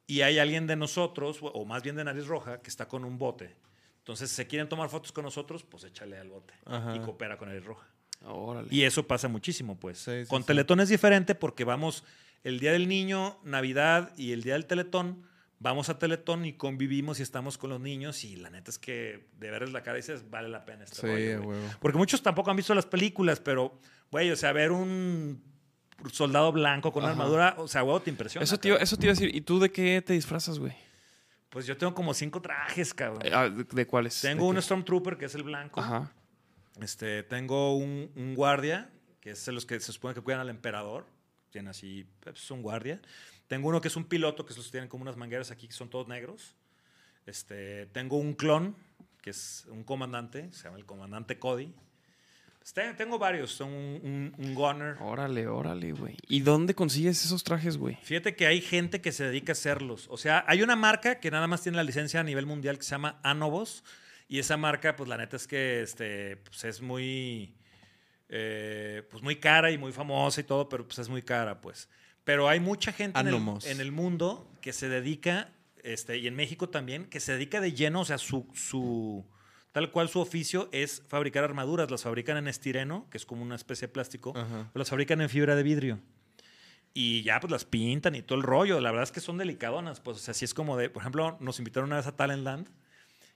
y 0.09 0.21
hay 0.21 0.39
alguien 0.39 0.69
de 0.69 0.77
nosotros, 0.77 1.43
o- 1.43 1.47
o 1.47 1.65
más 1.65 1.83
bien 1.83 1.97
de 1.97 2.05
nariz 2.05 2.29
roja, 2.29 2.61
que 2.63 2.71
está 2.71 2.87
con 2.87 3.05
un 3.05 3.19
bote. 3.19 3.57
Entonces, 3.99 4.31
si 4.31 4.37
se 4.37 4.47
quieren 4.47 4.69
tomar 4.69 4.89
fotos 4.89 5.11
con 5.11 5.25
nosotros, 5.25 5.65
pues 5.65 5.83
échale 5.83 6.17
al 6.17 6.29
bote 6.29 6.55
Ajá. 6.65 6.95
y 6.95 7.01
coopera 7.01 7.37
con 7.37 7.49
nariz 7.49 7.65
roja. 7.65 7.89
Órale. 8.23 8.69
Y 8.71 8.85
eso 8.85 9.05
pasa 9.05 9.27
muchísimo, 9.27 9.81
pues. 9.81 9.99
Sí, 9.99 10.23
sí, 10.23 10.29
Con 10.29 10.43
sí. 10.43 10.47
Teletón 10.47 10.79
es 10.79 10.91
diferente 10.91 11.35
porque 11.35 11.65
vamos 11.65 12.05
el 12.47 12.61
Día 12.61 12.73
del 12.73 12.87
Niño, 12.89 13.39
Navidad 13.45 14.13
y 14.17 14.33
el 14.33 14.43
Día 14.43 14.53
del 14.53 14.67
Teletón, 14.67 15.23
vamos 15.59 15.89
a 15.89 15.99
Teletón 15.99 16.45
y 16.45 16.53
convivimos 16.53 17.19
y 17.19 17.23
estamos 17.23 17.59
con 17.59 17.71
los 17.71 17.81
niños 17.81 18.23
y 18.25 18.37
la 18.37 18.51
neta 18.51 18.71
es 18.71 18.79
que 18.79 19.29
de 19.39 19.51
verles 19.51 19.73
la 19.73 19.83
cara 19.83 19.97
dices, 19.97 20.31
vale 20.31 20.49
la 20.49 20.65
pena 20.65 20.85
este 20.85 20.97
Sí, 21.01 21.07
rollo, 21.07 21.37
a 21.37 21.39
güey". 21.41 21.59
huevo. 21.59 21.75
Porque 21.81 21.99
muchos 21.99 22.23
tampoco 22.23 22.51
han 22.51 22.57
visto 22.57 22.75
las 22.75 22.87
películas, 22.87 23.41
pero, 23.41 23.81
güey, 24.11 24.31
o 24.31 24.37
sea, 24.37 24.53
ver 24.53 24.71
un 24.71 25.43
soldado 26.13 26.53
blanco 26.53 26.93
con 26.93 27.03
una 27.03 27.13
armadura, 27.13 27.55
o 27.59 27.67
sea, 27.67 27.83
güey, 27.83 28.01
te 28.01 28.11
impresiona. 28.11 28.45
Eso 28.45 28.59
te, 28.59 28.71
eso 28.83 28.97
te 28.97 29.07
iba 29.07 29.13
a 29.13 29.15
decir. 29.17 29.35
¿Y 29.35 29.41
tú 29.41 29.59
de 29.59 29.71
qué 29.73 30.03
te 30.07 30.13
disfrazas, 30.13 30.59
güey? 30.59 30.75
Pues 31.49 31.67
yo 31.67 31.77
tengo 31.77 31.95
como 31.95 32.13
cinco 32.15 32.41
trajes, 32.43 32.93
cabrón. 32.95 33.23
Ah, 33.33 33.49
¿De, 33.49 33.65
de 33.65 33.87
cuáles? 33.87 34.21
Tengo 34.21 34.45
¿De 34.45 34.51
un 34.51 34.57
qué? 34.57 34.63
Stormtrooper 34.63 35.17
que 35.17 35.25
es 35.25 35.35
el 35.35 35.43
blanco. 35.43 35.81
Ajá. 35.81 36.13
Este, 36.81 37.23
tengo 37.23 37.77
un, 37.77 38.11
un 38.15 38.35
guardia, 38.35 38.91
que 39.21 39.31
es 39.31 39.45
de 39.47 39.53
los 39.53 39.65
que 39.65 39.81
se 39.81 39.91
supone 39.93 40.15
que 40.15 40.21
cuidan 40.21 40.41
al 40.43 40.51
emperador. 40.51 41.07
Tiene 41.51 41.71
así, 41.71 42.07
pues, 42.21 42.37
es 42.43 42.51
un 42.51 42.63
guardia. 42.63 43.01
Tengo 43.47 43.69
uno 43.69 43.81
que 43.81 43.89
es 43.89 43.97
un 43.97 44.05
piloto, 44.05 44.45
que 44.45 44.55
los 44.55 44.71
tienen 44.71 44.89
como 44.89 45.03
unas 45.03 45.17
mangueras 45.17 45.51
aquí, 45.51 45.67
que 45.69 45.75
son 45.75 45.89
todos 45.89 46.09
negros. 46.09 46.55
Este, 47.27 47.87
tengo 47.87 48.17
un 48.19 48.35
clon, 48.35 48.77
que 49.23 49.31
es 49.31 49.67
un 49.71 49.85
comandante, 49.85 50.53
se 50.53 50.65
llama 50.65 50.79
el 50.79 50.85
comandante 50.87 51.39
Cody. 51.39 51.73
Pues, 52.59 52.73
te- 52.73 52.95
tengo 52.95 53.19
varios, 53.19 53.53
son 53.53 53.73
un, 53.73 54.01
un, 54.03 54.35
un 54.45 54.55
gunner. 54.55 54.97
Órale, 55.01 55.47
órale, 55.47 55.93
güey. 55.93 56.17
¿Y 56.29 56.41
dónde 56.41 56.75
consigues 56.75 57.25
esos 57.25 57.45
trajes, 57.45 57.77
güey? 57.77 57.97
Fíjate 58.03 58.35
que 58.35 58.47
hay 58.47 58.61
gente 58.61 59.01
que 59.01 59.13
se 59.13 59.25
dedica 59.25 59.53
a 59.53 59.55
hacerlos. 59.55 60.07
O 60.11 60.17
sea, 60.17 60.45
hay 60.49 60.63
una 60.63 60.75
marca 60.77 61.21
que 61.21 61.31
nada 61.31 61.47
más 61.47 61.63
tiene 61.63 61.77
la 61.77 61.85
licencia 61.85 62.21
a 62.21 62.25
nivel 62.25 62.47
mundial 62.47 62.77
que 62.79 62.85
se 62.85 62.91
llama 62.91 63.21
Anobos. 63.23 63.85
Y 64.29 64.41
esa 64.41 64.57
marca, 64.57 64.97
pues 64.97 65.09
la 65.09 65.17
neta 65.17 65.37
es 65.37 65.47
que 65.47 65.83
este, 65.83 66.37
pues, 66.39 66.65
es 66.65 66.81
muy, 66.83 67.55
eh, 68.29 69.07
pues, 69.11 69.23
muy 69.23 69.37
cara 69.37 69.71
y 69.71 69.79
muy 69.79 69.93
famosa 69.93 70.41
y 70.41 70.45
todo, 70.45 70.69
pero 70.69 70.87
pues 70.87 70.99
es 70.99 71.09
muy 71.09 71.23
cara, 71.23 71.61
pues. 71.61 71.89
Pero 72.25 72.49
hay 72.49 72.59
mucha 72.59 72.93
gente 72.93 73.19
en 73.21 73.29
el, 73.29 73.37
en 73.65 73.81
el 73.81 73.93
mundo 73.93 74.51
que 74.61 74.73
se 74.73 74.89
dedica, 74.89 75.53
este, 75.85 76.19
y 76.19 76.27
en 76.27 76.35
México 76.35 76.69
también, 76.69 77.05
que 77.05 77.21
se 77.21 77.33
dedica 77.33 77.61
de 77.61 77.73
lleno, 77.73 78.01
o 78.01 78.05
sea, 78.05 78.19
su, 78.19 78.49
su, 78.53 79.25
tal 79.71 79.93
cual 79.93 80.09
su 80.09 80.19
oficio 80.19 80.69
es 80.73 81.03
fabricar 81.07 81.45
armaduras. 81.45 81.89
Las 81.91 82.03
fabrican 82.03 82.37
en 82.37 82.49
estireno, 82.49 83.07
que 83.11 83.19
es 83.19 83.27
como 83.27 83.43
una 83.43 83.55
especie 83.55 83.87
de 83.87 83.93
plástico, 83.93 84.33
Ajá. 84.37 84.71
o 84.75 84.79
las 84.79 84.91
fabrican 84.91 85.21
en 85.21 85.29
fibra 85.29 85.55
de 85.55 85.63
vidrio. 85.63 86.01
Y 86.93 87.23
ya 87.23 87.39
pues 87.39 87.51
las 87.51 87.65
pintan 87.65 88.15
y 88.15 88.23
todo 88.23 88.39
el 88.39 88.43
rollo. 88.43 88.81
La 88.81 88.91
verdad 88.91 89.05
es 89.05 89.13
que 89.13 89.21
son 89.21 89.37
delicadonas. 89.37 90.01
Pues, 90.01 90.17
o 90.17 90.21
sea, 90.21 90.33
sí 90.33 90.47
es 90.47 90.55
como 90.55 90.77
de, 90.79 90.89
por 90.89 91.03
ejemplo, 91.03 91.37
nos 91.41 91.59
invitaron 91.59 91.91
una 91.91 91.97
vez 91.97 92.07
a 92.07 92.17
Talentland 92.17 92.71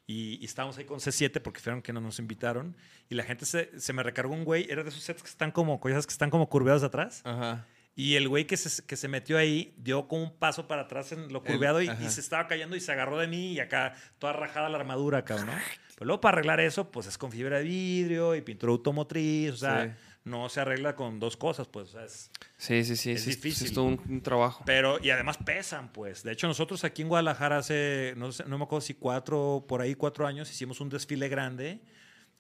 y, 0.07 0.39
y 0.41 0.45
estábamos 0.45 0.77
ahí 0.79 0.85
con 0.85 0.99
C7 0.99 1.41
porque 1.41 1.61
fueron 1.61 1.83
que 1.83 1.93
no 1.93 2.01
nos 2.01 2.19
invitaron. 2.19 2.77
Y 3.09 3.15
la 3.15 3.25
gente 3.25 3.47
se, 3.47 3.79
se 3.79 3.93
me 3.93 4.03
recargó 4.03 4.35
un 4.35 4.45
güey, 4.45 4.67
era 4.71 4.83
de 4.83 4.89
esos 4.89 5.03
sets 5.03 5.23
que 5.23 5.29
están 5.29 5.53
como, 5.53 5.79
cosas 5.81 6.07
que 6.07 6.13
están 6.13 6.31
como 6.31 6.49
curveados 6.49 6.83
atrás. 6.83 7.23
Ajá. 7.25 7.67
Y 7.97 8.15
el 8.15 8.29
güey 8.29 8.47
que 8.47 8.57
se, 8.57 8.85
que 8.87 8.97
se 8.97 9.09
metió 9.09 9.37
ahí 9.37 9.75
dio 9.77 10.09
como 10.09 10.23
un 10.23 10.37
paso 10.39 10.67
para 10.69 10.83
atrás 10.83 11.13
en 11.13 11.33
lo 11.33 11.43
curveado 11.43 11.83
y, 11.83 11.89
ajá. 11.89 12.03
y 12.03 12.09
se 12.09 12.21
estaba 12.21 12.47
cayendo 12.47 12.77
y 12.77 12.81
se 12.81 12.93
agarró 12.93 13.19
de 13.19 13.27
mí 13.27 13.53
y 13.53 13.61
acá 13.61 13.95
toda 14.19 14.33
rajada 14.33 14.69
la 14.69 14.79
armadura, 14.79 15.25
cabrón, 15.25 15.49
¿no? 15.49 15.53
Pero 15.97 16.07
luego 16.07 16.21
para 16.21 16.39
arreglar 16.39 16.61
eso, 16.61 16.91
pues 16.91 17.07
es 17.07 17.19
con 17.19 17.31
fibra 17.31 17.59
de 17.59 17.65
vidrio 17.65 18.35
y 18.37 18.41
pintura 18.41 18.73
automotriz, 18.73 19.53
o 19.53 19.57
sea, 19.57 19.85
Sí. 19.85 19.93
No 20.25 20.49
se 20.49 20.61
arregla 20.61 20.97
con 20.97 21.19
dos 21.19 21.37
cosas, 21.37 21.67
pues, 21.69 21.89
o 21.89 21.93
sea, 21.93 22.05
es... 22.05 22.31
Sí, 22.59 22.85
sí, 22.85 22.97
sí. 22.97 23.13
Es 23.13 23.23
sí, 23.23 23.31
difícil. 23.31 23.55
sí, 23.59 23.65
es 23.67 23.73
todo 23.73 23.85
un, 23.87 24.01
un 24.09 24.21
trabajo. 24.23 24.63
Pero, 24.67 24.99
y 25.03 25.11
además 25.11 25.39
pesan, 25.39 25.93
pues. 25.93 26.23
De 26.23 26.33
hecho, 26.33 26.47
nosotros 26.47 26.85
aquí 26.85 27.03
en 27.03 27.09
Guadalajara 27.09 27.59
hace, 27.59 28.15
no, 28.17 28.31
sé, 28.31 28.45
no 28.47 28.59
me 28.59 28.65
acuerdo 28.65 28.83
si 28.83 28.95
cuatro, 28.95 29.65
por 29.69 29.81
ahí 29.81 29.95
cuatro 29.95 30.27
años, 30.27 30.51
hicimos 30.51 30.81
un 30.81 30.89
desfile 30.91 31.29
grande, 31.29 31.81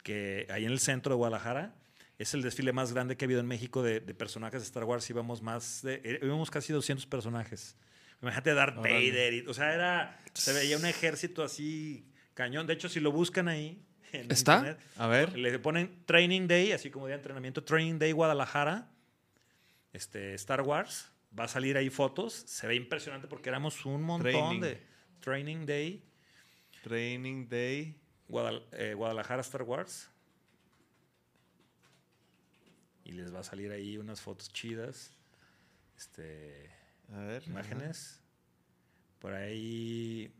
que 0.02 0.46
ahí 0.50 0.64
en 0.66 0.72
el 0.72 0.80
centro 0.80 1.14
de 1.14 1.16
Guadalajara, 1.16 1.74
es 2.18 2.34
el 2.34 2.42
desfile 2.42 2.72
más 2.72 2.92
grande 2.92 3.16
que 3.16 3.24
ha 3.24 3.26
habido 3.26 3.40
en 3.40 3.46
México 3.46 3.82
de, 3.82 4.00
de 4.00 4.14
personajes 4.14 4.60
de 4.60 4.66
Star 4.66 4.84
Wars. 4.84 5.08
Íbamos 5.08 5.40
más 5.40 5.80
de, 5.82 6.02
eh, 6.04 6.20
íbamos 6.22 6.50
casi 6.50 6.72
200 6.72 7.06
personajes. 7.06 7.76
Imagínate 8.20 8.52
Darth. 8.52 8.76
Vader. 8.76 9.32
y- 9.32 9.46
o 9.46 9.54
sea, 9.54 9.72
era, 9.72 10.18
se 10.34 10.52
veía 10.52 10.76
un 10.76 10.84
ejército 10.84 11.42
así 11.42 12.04
cañón. 12.34 12.66
De 12.66 12.74
hecho, 12.74 12.90
si 12.90 13.00
lo 13.00 13.10
buscan 13.10 13.48
ahí 13.48 13.82
en 14.18 14.30
¿Está? 14.30 14.58
internet, 14.58 14.80
A 14.96 15.06
ver. 15.06 15.36
le 15.38 15.58
ponen 15.58 16.04
Training 16.06 16.46
Day, 16.48 16.72
así 16.72 16.90
como 16.90 17.06
de 17.06 17.14
entrenamiento, 17.14 17.62
Training 17.64 17.98
Day 17.98 18.12
Guadalajara, 18.12 18.90
este, 19.92 20.34
Star 20.34 20.62
Wars. 20.62 21.10
Va 21.38 21.44
a 21.44 21.48
salir 21.48 21.76
ahí 21.76 21.90
fotos. 21.90 22.32
Se 22.46 22.66
ve 22.66 22.74
impresionante 22.74 23.28
porque 23.28 23.48
éramos 23.50 23.84
un 23.86 24.02
montón 24.02 24.32
Training. 24.32 24.60
de 24.60 24.82
Training 25.20 25.64
Day 25.66 26.04
Training 26.82 27.48
Day. 27.48 27.96
Guadal- 28.28 28.64
eh, 28.72 28.94
Guadalajara 28.94 29.40
Star 29.42 29.62
Wars. 29.62 30.08
Y 33.04 33.12
les 33.12 33.34
va 33.34 33.40
a 33.40 33.44
salir 33.44 33.70
ahí 33.72 33.96
unas 33.98 34.20
fotos 34.20 34.52
chidas. 34.52 35.12
Este, 35.96 36.70
A 37.12 37.18
ver. 37.20 37.42
imágenes. 37.46 38.20
Por 39.18 39.34
ahí. 39.34 40.32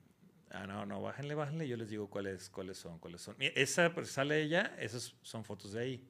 Ah, 0.51 0.67
no, 0.67 0.85
no, 0.85 1.01
bájenle, 1.01 1.35
bájenle. 1.35 1.69
Yo 1.69 1.77
les 1.77 1.89
digo 1.89 2.09
cuáles, 2.09 2.51
cuáles 2.51 2.79
son, 2.79 2.99
cuáles 2.99 3.23
son. 3.23 3.37
Mira, 3.39 3.53
esa 3.57 3.93
pues, 3.95 4.11
sale 4.11 4.43
ella, 4.43 4.75
esas 4.79 5.15
son 5.23 5.45
fotos 5.45 5.73
de 5.73 5.81
ahí. 5.81 6.09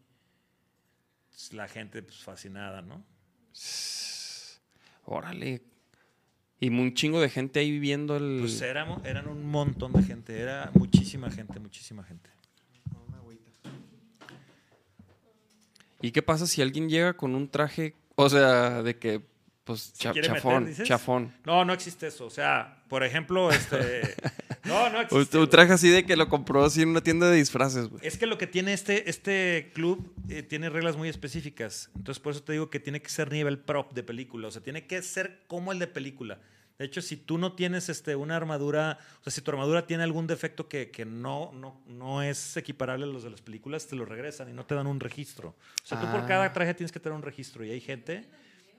Es 1.34 1.52
La 1.52 1.68
gente 1.68 2.02
pues, 2.02 2.18
fascinada, 2.18 2.82
¿no? 2.82 3.04
Órale. 5.04 5.62
Y 6.58 6.68
un 6.68 6.94
chingo 6.94 7.20
de 7.20 7.30
gente 7.30 7.60
ahí 7.60 7.70
viviendo 7.70 8.16
el. 8.16 8.38
Pues 8.40 8.60
éramos, 8.60 9.04
eran 9.04 9.28
un 9.28 9.46
montón 9.46 9.92
de 9.92 10.02
gente, 10.02 10.38
era 10.38 10.70
muchísima 10.74 11.30
gente, 11.30 11.58
muchísima 11.58 12.04
gente. 12.04 12.30
¿Y 16.02 16.12
qué 16.12 16.22
pasa 16.22 16.46
si 16.46 16.62
alguien 16.62 16.88
llega 16.88 17.14
con 17.14 17.34
un 17.34 17.48
traje, 17.48 17.94
o 18.14 18.28
sea, 18.28 18.82
de 18.82 18.98
que, 18.98 19.22
pues, 19.64 19.92
cha- 19.92 20.12
quiere 20.12 20.28
meter, 20.28 20.42
chafón, 20.42 20.74
chafón? 20.84 21.34
No, 21.44 21.64
no 21.64 21.72
existe 21.72 22.06
eso. 22.08 22.26
O 22.26 22.30
sea, 22.30 22.82
por 22.88 23.02
ejemplo, 23.04 23.50
este. 23.50 24.14
No, 24.62 24.90
no 24.90 25.00
existe. 25.00 25.38
un 25.38 25.48
traje 25.48 25.72
así 25.72 25.88
de 25.88 26.04
que 26.04 26.16
lo 26.16 26.28
compró 26.28 26.62
así 26.64 26.82
en 26.82 26.90
una 26.90 27.00
tienda 27.00 27.30
de 27.30 27.36
disfraces, 27.38 27.88
güey. 27.88 28.06
Es 28.06 28.18
que 28.18 28.26
lo 28.26 28.36
que 28.36 28.46
tiene 28.46 28.74
este, 28.74 29.08
este 29.08 29.70
club 29.74 30.12
eh, 30.28 30.42
tiene 30.42 30.68
reglas 30.68 30.98
muy 30.98 31.08
específicas. 31.08 31.90
Entonces, 31.96 32.20
por 32.20 32.32
eso 32.32 32.42
te 32.42 32.52
digo 32.52 32.68
que 32.68 32.78
tiene 32.78 33.00
que 33.00 33.08
ser 33.08 33.32
nivel 33.32 33.58
prop 33.58 33.94
de 33.94 34.02
película. 34.02 34.48
O 34.48 34.50
sea, 34.50 34.62
tiene 34.62 34.86
que 34.86 35.00
ser 35.00 35.44
como 35.46 35.72
el 35.72 35.78
de 35.78 35.86
película. 35.86 36.40
De 36.78 36.84
hecho, 36.84 37.00
si 37.00 37.16
tú 37.16 37.38
no 37.38 37.54
tienes 37.54 37.88
este, 37.88 38.16
una 38.16 38.36
armadura, 38.36 38.98
o 39.20 39.24
sea, 39.24 39.30
si 39.32 39.40
tu 39.40 39.50
armadura 39.50 39.86
tiene 39.86 40.02
algún 40.02 40.26
defecto 40.26 40.68
que, 40.68 40.90
que 40.90 41.06
no, 41.06 41.52
no, 41.52 41.80
no 41.86 42.22
es 42.22 42.54
equiparable 42.58 43.04
a 43.04 43.08
los 43.08 43.22
de 43.22 43.30
las 43.30 43.40
películas, 43.40 43.86
te 43.86 43.96
lo 43.96 44.04
regresan 44.04 44.50
y 44.50 44.52
no 44.52 44.66
te 44.66 44.74
dan 44.74 44.86
un 44.86 45.00
registro. 45.00 45.56
O 45.82 45.86
sea, 45.86 45.98
tú 45.98 46.06
por 46.10 46.20
Ah. 46.20 46.26
cada 46.26 46.52
traje 46.52 46.74
tienes 46.74 46.92
que 46.92 47.00
tener 47.00 47.16
un 47.16 47.22
registro 47.22 47.64
y 47.64 47.70
hay 47.70 47.80
gente 47.80 48.28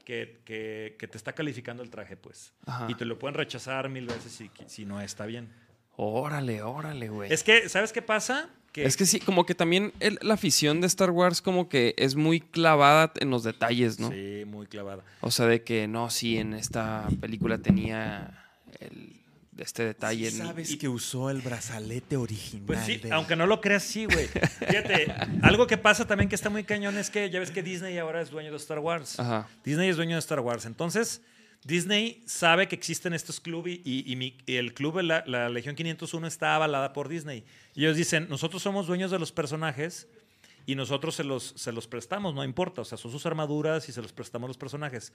que, 0.03 0.41
que- 0.45 0.95
que 0.99 1.07
te 1.07 1.17
está 1.17 1.33
calificando 1.33 1.83
el 1.83 1.89
traje, 1.89 2.17
pues. 2.17 2.53
Ajá. 2.65 2.87
Y 2.89 2.95
te 2.95 3.05
lo 3.05 3.17
pueden 3.19 3.35
rechazar 3.35 3.89
mil 3.89 4.05
veces 4.07 4.31
si, 4.31 4.49
si 4.67 4.85
no 4.85 4.99
está 5.01 5.25
bien. 5.25 5.49
Órale, 5.95 6.63
órale, 6.63 7.09
güey. 7.09 7.31
Es 7.31 7.43
que, 7.43 7.69
¿sabes 7.69 7.91
qué 7.93 8.01
pasa? 8.01 8.49
Que, 8.71 8.85
Es 8.85 8.95
que 8.95 9.05
sí, 9.05 9.19
como 9.19 9.45
que 9.45 9.53
también 9.53 9.91
el- 9.99 10.17
la 10.21 10.35
afición 10.35 10.79
de 10.81 10.87
Star 10.87 11.11
Wars 11.11 11.41
como 11.41 11.67
que 11.67 11.93
es 11.97 12.15
muy 12.15 12.39
clavada 12.39 13.11
en 13.19 13.29
los 13.29 13.43
detalles, 13.43 13.99
¿no? 13.99 14.09
Sí, 14.09 14.43
muy 14.47 14.65
clavada. 14.65 15.03
O 15.19 15.29
sea, 15.29 15.45
de 15.45 15.61
que 15.63 15.87
no, 15.87 16.09
sí, 16.09 16.37
en 16.37 16.53
esta 16.53 17.07
película 17.19 17.57
tenía 17.57 18.47
el, 18.79 19.20
este 19.57 19.85
detalle. 19.85 20.27
en- 20.29 20.37
Sabes 20.37 20.75
que 20.77 20.87
usó 20.87 21.29
el 21.29 21.41
brazalete 21.41 22.17
original. 22.17 22.65
Pues 22.65 22.79
sí, 22.85 22.97
de- 22.97 23.11
aunque 23.11 23.35
no 23.35 23.45
lo 23.47 23.61
creas, 23.61 23.83
sí, 23.83 24.05
güey. 24.05 24.27
Fíjate, 24.27 25.07
algo 25.43 25.67
que 25.67 25.77
pasa 25.77 26.05
también 26.07 26.29
que 26.29 26.35
está 26.35 26.49
muy 26.49 26.63
cañón 26.63 26.97
es 26.97 27.09
que 27.09 27.29
ya 27.29 27.39
ves 27.39 27.51
que 27.51 27.61
Disney 27.63 27.97
ahora 27.97 28.21
es 28.21 28.29
dueño 28.29 28.51
de 28.51 28.57
Star 28.57 28.79
Wars. 28.79 29.19
Ajá. 29.19 29.47
Disney 29.63 29.89
es 29.89 29.97
dueño 29.97 30.15
de 30.15 30.19
Star 30.19 30.39
Wars. 30.39 30.65
Entonces, 30.65 31.21
Disney 31.63 32.23
sabe 32.25 32.67
que 32.67 32.75
existen 32.75 33.13
estos 33.13 33.39
clubes 33.39 33.79
y, 33.83 34.03
y- 34.07 34.11
y 34.11 34.15
mi- 34.15 34.37
y 34.47 34.55
el 34.55 34.73
club, 34.73 34.99
la, 35.01 35.23
la 35.27 35.47
Legión 35.49 35.75
501, 35.75 36.25
está 36.27 36.55
avalada 36.55 36.91
por 36.93 37.07
Disney. 37.07 37.43
Y 37.75 37.81
ellos 37.83 37.97
dicen, 37.97 38.27
nosotros 38.29 38.63
somos 38.63 38.87
dueños 38.87 39.11
de 39.11 39.19
los 39.19 39.31
personajes 39.31 40.07
y 40.65 40.75
nosotros 40.75 41.13
se 41.15 41.23
los, 41.23 41.53
se 41.57 41.71
los 41.71 41.87
prestamos, 41.87 42.33
no 42.33 42.43
importa. 42.43 42.81
O 42.81 42.85
sea, 42.85 42.97
son 42.97 43.11
sus 43.11 43.25
armaduras 43.25 43.87
y 43.89 43.91
se 43.91 44.01
los 44.01 44.11
prestamos 44.13 44.47
a 44.47 44.49
los 44.49 44.57
personajes. 44.57 45.11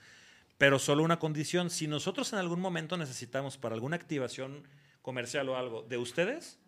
Pero 0.57 0.79
solo 0.79 1.03
una 1.03 1.19
condición, 1.19 1.69
si 1.69 1.87
nosotros 1.87 2.33
en 2.33 2.39
algún 2.39 2.59
momento 2.59 2.97
necesitamos 2.97 3.57
para 3.57 3.75
alguna 3.75 3.95
activación 3.95 4.67
comercial 5.01 5.47
o 5.49 5.57
algo 5.57 5.83
de 5.83 5.97
ustedes, 5.97 6.59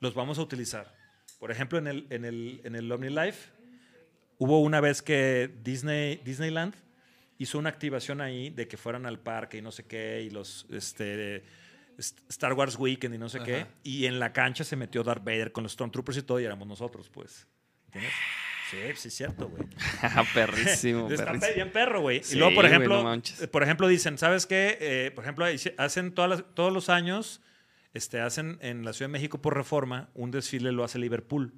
los 0.00 0.14
vamos 0.14 0.38
a 0.38 0.42
utilizar. 0.42 0.94
Por 1.38 1.50
ejemplo, 1.50 1.78
en 1.78 1.86
el, 1.88 2.06
en 2.10 2.24
el, 2.24 2.60
en 2.64 2.76
el 2.76 2.90
OmniLife, 2.90 3.50
hubo 4.38 4.60
una 4.62 4.80
vez 4.80 5.02
que 5.02 5.50
Disney, 5.62 6.16
Disneyland 6.24 6.74
hizo 7.38 7.58
una 7.58 7.68
activación 7.68 8.20
ahí 8.20 8.50
de 8.50 8.68
que 8.68 8.76
fueran 8.76 9.04
al 9.06 9.18
parque 9.18 9.58
y 9.58 9.62
no 9.62 9.72
sé 9.72 9.84
qué, 9.84 10.22
y 10.22 10.30
los 10.30 10.66
este, 10.70 11.44
St- 11.98 12.22
Star 12.28 12.52
Wars 12.54 12.76
Weekend 12.78 13.14
y 13.14 13.18
no 13.18 13.28
sé 13.28 13.40
qué, 13.40 13.56
Ajá. 13.62 13.68
y 13.82 14.06
en 14.06 14.18
la 14.20 14.32
cancha 14.32 14.64
se 14.64 14.76
metió 14.76 15.02
Darth 15.02 15.24
Vader 15.24 15.52
con 15.52 15.64
los 15.64 15.72
Stormtroopers 15.72 16.18
y 16.18 16.22
todo, 16.22 16.40
y 16.40 16.44
éramos 16.44 16.66
nosotros, 16.68 17.10
pues. 17.10 17.46
¿Entiendes? 17.86 18.12
Sí, 18.70 18.78
sí, 18.96 19.08
es 19.08 19.14
cierto, 19.14 19.48
güey. 19.48 19.64
perrísimo, 20.34 21.08
Está 21.10 21.26
perrísimo. 21.26 21.54
bien 21.54 21.70
perro, 21.72 22.00
güey. 22.00 22.22
Sí, 22.22 22.34
y 22.36 22.38
luego, 22.38 22.54
por 22.54 22.64
güey, 22.64 22.72
ejemplo, 22.74 23.02
no 23.02 23.48
por 23.50 23.62
ejemplo, 23.62 23.88
dicen, 23.88 24.18
¿sabes 24.18 24.46
qué? 24.46 24.76
Eh, 24.80 25.10
por 25.14 25.24
ejemplo, 25.24 25.44
hacen 25.78 26.12
todas 26.14 26.30
las- 26.30 26.44
todos 26.54 26.72
los 26.72 26.88
años, 26.88 27.40
este, 27.94 28.20
hacen 28.20 28.58
en 28.60 28.84
la 28.84 28.92
Ciudad 28.92 29.08
de 29.08 29.12
México 29.12 29.40
por 29.40 29.54
reforma, 29.56 30.10
un 30.14 30.30
desfile 30.30 30.72
lo 30.72 30.84
hace 30.84 30.98
Liverpool. 30.98 31.54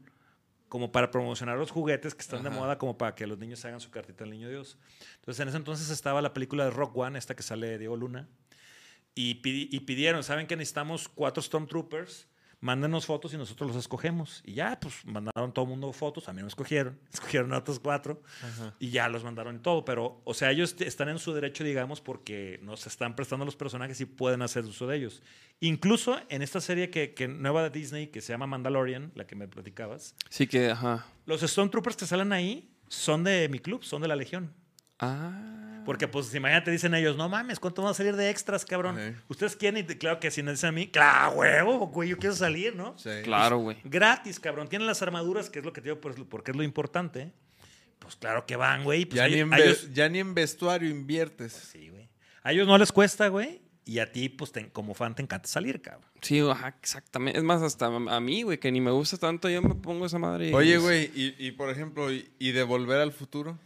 Como 0.69 0.93
para 0.93 1.11
promocionar 1.11 1.57
los 1.57 1.71
juguetes 1.71 2.15
que 2.15 2.21
están 2.21 2.43
de 2.43 2.51
moda, 2.51 2.77
como 2.77 2.99
para 2.99 3.15
que 3.15 3.27
los 3.27 3.39
niños 3.39 3.65
hagan 3.65 3.81
su 3.81 3.91
cartita 3.91 4.25
al 4.25 4.31
niño 4.31 4.51
Dios. 4.51 4.77
Entonces, 5.15 5.41
en 5.41 5.49
ese 5.49 5.57
entonces 5.57 5.89
estaba 5.89 6.21
la 6.21 6.35
película 6.35 6.65
de 6.67 6.71
Rock 6.71 6.95
One, 6.95 7.19
esta 7.19 7.35
que 7.35 7.43
sale 7.43 7.79
Diego 7.79 7.97
Luna. 7.97 8.29
Y 9.15 9.37
pidieron, 9.81 10.23
¿saben 10.23 10.47
que 10.47 10.57
necesitamos 10.57 11.09
cuatro 11.09 11.43
Stormtroopers? 11.43 12.28
Mándenos 12.61 13.07
fotos 13.07 13.33
y 13.33 13.37
nosotros 13.37 13.69
los 13.69 13.77
escogemos. 13.77 14.43
Y 14.45 14.55
ya, 14.55 14.79
pues 14.81 15.05
mandaron 15.07 15.53
todo 15.53 15.65
el 15.65 15.69
mundo 15.71 15.93
fotos. 15.93 16.29
A 16.29 16.33
mí 16.33 16.41
no 16.41 16.49
escogieron. 16.49 16.99
Escogieron 17.13 17.53
a 17.53 17.59
otros 17.59 17.79
cuatro. 17.79 18.21
Y 18.81 18.91
ya 18.91 19.09
los 19.09 19.23
mandaron 19.23 19.57
y 19.57 19.59
todo. 19.61 19.85
Pero, 19.85 20.21
o 20.25 20.35
sea, 20.35 20.51
ellos 20.51 20.75
están 20.81 21.09
en 21.09 21.21
su 21.21 21.33
derecho, 21.33 21.63
digamos, 21.63 22.01
porque 22.01 22.59
nos 22.63 22.87
están 22.89 23.15
prestando 23.15 23.45
los 23.45 23.55
personajes 23.55 24.01
y 24.01 24.07
pueden 24.07 24.43
hacer 24.43 24.65
uso 24.65 24.89
de 24.89 24.97
ellos. 24.97 25.23
Incluso 25.61 26.19
en 26.29 26.43
esta 26.43 26.61
serie 26.61 26.91
que, 26.91 27.15
que 27.15 27.29
nueva 27.29 27.63
de 27.63 27.71
Disney, 27.71 28.09
que 28.09 28.21
se 28.21 28.33
llama 28.33 28.47
Mandalorian, 28.49 29.13
la 29.15 29.27
que 29.27 29.37
me 29.37 29.47
platicabas, 29.47 30.15
Sí 30.29 30.47
que, 30.49 30.71
ajá. 30.71 31.07
los 31.27 31.41
Stormtroopers 31.43 31.97
que 31.97 32.07
salen 32.07 32.33
ahí 32.33 32.71
son 32.89 33.23
de 33.23 33.49
mi 33.49 33.61
club, 33.61 33.85
son 33.85 34.03
de 34.03 34.09
la 34.09 34.17
Legión. 34.17 34.53
Ah. 34.99 35.68
Porque, 35.89 36.07
pues, 36.07 36.35
imagínate, 36.35 36.71
dicen 36.71 36.93
ellos, 36.95 37.17
no 37.17 37.31
mames, 37.31 37.59
¿cuánto 37.59 37.81
van 37.81 37.93
a 37.93 37.95
salir 37.95 38.15
de 38.15 38.29
extras, 38.29 38.67
cabrón? 38.67 39.17
¿Ustedes 39.29 39.57
quieren? 39.57 39.87
Y 39.89 39.95
claro 39.95 40.21
que 40.21 40.31
si 40.31 40.43
me 40.43 40.51
dicen 40.51 40.69
a 40.69 40.73
mí, 40.73 40.87
claro, 40.89 41.33
huevo, 41.37 41.87
güey, 41.87 42.11
yo 42.11 42.19
quiero 42.19 42.35
salir, 42.37 42.77
¿no? 42.77 42.95
Sí. 42.99 43.09
Claro, 43.25 43.57
güey. 43.57 43.79
Gratis, 43.85 44.39
cabrón. 44.39 44.69
Tienen 44.69 44.87
las 44.87 45.01
armaduras, 45.01 45.49
que 45.49 45.61
es 45.61 45.65
lo 45.65 45.73
que 45.73 45.81
te 45.81 45.89
digo, 45.89 45.99
pues, 45.99 46.17
porque 46.29 46.51
es 46.51 46.57
lo 46.59 46.63
importante. 46.63 47.33
Pues 48.01 48.17
claro 48.17 48.45
que 48.45 48.57
van, 48.57 48.85
güey. 48.85 49.07
Pues, 49.07 49.17
Ya, 49.17 49.25
a- 49.25 49.29
ni 49.29 49.37
ellos- 49.63 49.89
ya 49.95 50.11
ni 50.11 50.19
en 50.19 50.35
vestuario 50.35 50.91
inviertes. 50.91 51.55
Sí, 51.55 51.89
güey. 51.89 52.11
A 52.43 52.53
ellos 52.53 52.67
no 52.67 52.77
les 52.77 52.93
cuesta, 52.93 53.29
güey. 53.29 53.63
Y 53.87 54.01
a 54.01 54.13
ti, 54.13 54.29
pues, 54.29 54.53
te- 54.53 54.69
como 54.69 54.93
fan, 54.93 55.15
te 55.15 55.23
encanta 55.23 55.49
salir, 55.49 55.81
cabrón. 55.81 56.05
Sí, 56.21 56.41
ajá, 56.41 56.77
exactamente. 56.83 57.39
Es 57.39 57.45
más, 57.45 57.63
hasta 57.63 57.87
a 57.87 58.21
mí, 58.21 58.43
güey, 58.43 58.59
que 58.59 58.71
ni 58.71 58.83
me 58.83 58.91
gusta 58.91 59.17
tanto, 59.17 59.49
yo 59.49 59.63
me 59.63 59.75
pongo 59.75 60.05
esa 60.05 60.19
madre. 60.19 60.51
y- 60.51 60.53
Oye, 60.53 60.77
güey, 60.77 61.11
y, 61.15 61.35
y 61.39 61.53
por 61.53 61.71
ejemplo, 61.71 62.13
y, 62.13 62.29
y 62.39 62.53
de 62.53 62.63
volver 62.63 63.01
al 63.01 63.13
futuro? 63.13 63.59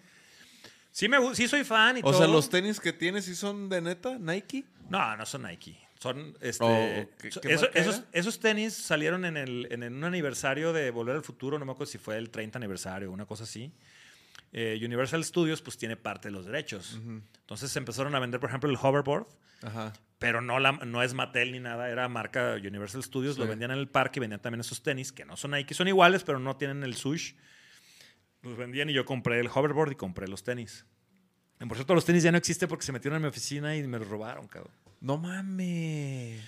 Sí, 0.93 1.09
me, 1.09 1.35
sí 1.35 1.49
soy 1.49 1.65
fan 1.65 1.97
y 1.97 2.01
O 2.01 2.03
todo. 2.05 2.19
sea, 2.19 2.27
los 2.29 2.49
tenis 2.51 2.79
que 2.79 2.93
tienes, 2.93 3.25
¿sí 3.25 3.35
son 3.35 3.69
de 3.69 3.81
neta? 3.81 4.19
¿Nike? 4.19 4.65
No, 4.91 5.17
no 5.17 5.25
son 5.27 5.43
Nike. 5.43 5.79
Son, 5.99 6.37
este, 6.41 6.65
Oh, 6.65 7.19
¿qué- 7.19 7.31
so- 7.31 7.41
qué 7.41 7.53
eso- 7.55 7.67
marca 7.71 8.09
esos, 8.13 8.39
tenis 8.41 8.75
salieron 8.75 9.25
en, 9.25 9.37
el, 9.37 9.69
en 9.71 9.85
un 9.85 10.05
aniversario 10.05 10.73
de 10.73 10.91
Volver 10.91 11.17
al 11.17 11.23
Futuro, 11.23 11.59
no 11.59 11.65
me 11.65 11.73
acuerdo 11.73 11.91
si 11.91 11.99
fue 11.99 12.19
el 12.19 12.29
30 12.31 12.59
aniversario 12.59 13.09
o 13.11 13.13
una 13.13 13.25
cosa 13.25 13.45
así. 13.45 13.73
Eh, 14.53 14.79
Universal 14.85 15.25
Studios 15.25 15.63
pues 15.63 15.79
tiene 15.79 15.97
parte 15.97 16.29
de 16.29 16.33
los 16.33 16.45
derechos. 16.45 16.99
Entonces 17.03 17.71
se 17.71 17.79
empezaron 17.79 18.15
a 18.15 18.19
vender, 18.21 18.39
por 18.41 18.51
ejemplo, 18.51 18.69
el 18.69 18.77
hoverboard, 18.77 19.27
Ajá. 19.63 19.95
pero 20.19 20.43
no, 20.43 20.59
la, 20.59 20.73
no 20.73 21.03
es 21.03 21.15
Mattel 21.15 21.53
ni 21.53 21.61
nada, 21.61 21.89
era 21.89 22.07
marca 22.09 22.57
Universal 22.63 23.03
Studios, 23.03 23.39
lo 23.39 23.47
vendían 23.47 23.71
en 23.71 23.79
el 23.79 23.89
parque 23.89 24.19
y 24.19 24.21
vendían 24.21 24.43
también 24.43 24.61
esos 24.61 24.83
tenis, 24.83 25.11
que 25.13 25.25
no 25.25 25.39
son 25.39 25.53
Nike, 25.53 25.73
son 25.73 25.89
iguales, 25.89 26.23
pero 26.25 26.39
no 26.39 26.57
tienen 26.57 26.83
el 26.83 26.97
sush. 26.97 27.33
Los 28.43 28.57
vendían 28.57 28.91
y 28.91 28.93
yo 28.93 29.05
compré 29.05 29.41
el 29.41 29.49
hoverboard 29.49 29.93
y 29.93 29.95
compré 29.95 30.29
los 30.29 30.43
tenis. 30.43 30.85
Y 31.61 31.67
Por 31.67 31.77
cierto, 31.77 31.95
los 31.95 32.05
tenis 32.05 32.23
ya 32.23 32.33
no 32.33 32.39
existen 32.39 32.69
porque 32.69 32.85
se 32.85 32.93
metieron 32.93 33.17
en 33.17 33.23
mi 33.23 33.29
oficina 33.29 33.77
y 33.77 33.87
me 33.87 33.99
los 33.99 34.09
robaron, 34.09 34.49
cabrón. 34.49 34.73
No 35.01 35.17
mames. 35.17 36.41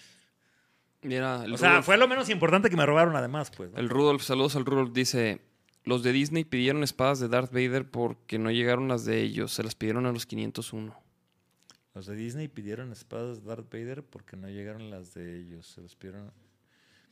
Mira, 1.02 1.40
O 1.52 1.58
sea, 1.58 1.70
Rudolf, 1.70 1.86
fue 1.86 1.96
lo 1.98 2.08
menos 2.08 2.28
importante 2.30 2.70
que 2.70 2.76
me 2.76 2.86
robaron 2.86 3.14
además, 3.14 3.50
pues. 3.50 3.70
¿no? 3.70 3.78
el 3.78 3.88
Rudolf, 3.88 4.22
saludos 4.22 4.56
al 4.56 4.64
Rudolf, 4.64 4.92
dice... 4.92 5.40
Los 5.84 6.02
de 6.02 6.12
Disney 6.12 6.44
pidieron 6.44 6.82
espadas 6.82 7.20
de 7.20 7.28
Darth 7.28 7.52
Vader 7.52 7.90
porque 7.90 8.38
no 8.38 8.50
llegaron 8.50 8.88
las 8.88 9.04
de 9.04 9.20
ellos. 9.20 9.52
Se 9.52 9.62
las 9.62 9.74
pidieron 9.74 10.06
a 10.06 10.12
los 10.12 10.24
501. 10.24 10.98
Los 11.94 12.06
de 12.06 12.16
Disney 12.16 12.48
pidieron 12.48 12.90
espadas 12.90 13.42
de 13.42 13.48
Darth 13.48 13.70
Vader 13.70 14.02
porque 14.02 14.36
no 14.38 14.48
llegaron 14.48 14.90
las 14.90 15.12
de 15.12 15.38
ellos. 15.38 15.66
Se 15.66 15.82
los 15.82 15.94
pidieron... 15.94 16.32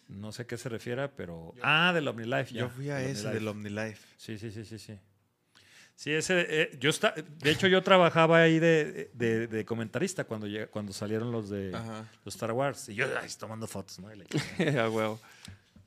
No 0.09 0.31
sé 0.33 0.43
a 0.43 0.47
qué 0.47 0.57
se 0.59 0.69
refiere, 0.69 1.09
pero... 1.09 1.55
ah, 1.63 1.93
del 1.95 2.07
OmniLife. 2.09 2.53
ya, 2.55 2.61
Yo 2.63 2.69
fui 2.69 2.91
a 2.91 2.97
del 2.97 3.11
ese 3.13 3.29
del 3.31 3.49
OmniLife. 3.49 4.07
Sí, 4.17 4.39
sí, 4.39 4.51
sí, 4.51 4.65
sí, 4.65 4.79
sí. 4.79 4.99
Sí, 5.95 6.11
ese... 6.13 6.47
eh, 6.49 6.77
yo 6.81 6.91
está, 6.91 7.13
de 7.17 7.51
hecho, 7.51 7.67
yo 7.69 7.83
trabajaba 7.83 8.39
ahí 8.43 8.59
de, 8.59 9.11
de- 9.15 9.47
de 9.47 9.65
comentarista 9.65 10.25
cuando, 10.25 10.47
llega- 10.47 10.67
cuando 10.67 10.93
salieron 10.93 11.31
los 11.31 11.49
de 11.49 11.75
Ajá. 11.75 12.11
los 12.25 12.35
Star 12.35 12.53
Wars. 12.53 12.89
Y 12.89 12.95
yo 12.95 13.07
ay, 13.21 13.29
tomando 13.39 13.67
fotos, 13.67 13.99
¿no? 14.01 14.13
Y 14.13 14.17
la 14.19 14.25
chingada. 14.59 14.85
A 14.87 14.91
huevo. 14.91 15.21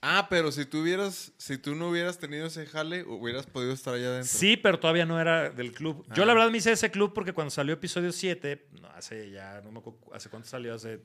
Ah, 0.01 0.27
pero 0.29 0.51
si 0.51 0.65
tú 0.65 0.81
hubieras, 0.81 1.33
si 1.37 1.57
tú 1.57 1.73
no 1.75 1.89
hubieras 1.89 2.19
tenido 2.19 2.45
ese 2.45 2.65
jale, 2.67 3.03
hubieras 3.03 3.47
podido 3.47 3.73
estar 3.73 3.95
allá 3.95 4.07
adentro. 4.09 4.29
Sí, 4.31 4.55
pero 4.55 4.79
todavía 4.79 5.05
no 5.05 5.19
era 5.19 5.49
del 5.49 5.71
club. 5.73 6.05
Yo 6.15 6.23
Ah. 6.23 6.25
la 6.27 6.33
verdad 6.35 6.51
me 6.51 6.59
hice 6.59 6.71
ese 6.71 6.91
club 6.91 7.11
porque 7.13 7.33
cuando 7.33 7.49
salió 7.49 7.73
episodio 7.73 8.11
7, 8.11 8.67
no, 8.81 8.87
hace 8.89 9.31
ya, 9.31 9.61
no 9.63 9.71
me 9.71 9.79
acuerdo, 9.79 9.99
hace 10.13 10.29
cuánto 10.29 10.47
salió, 10.47 10.75
hace 10.75 11.01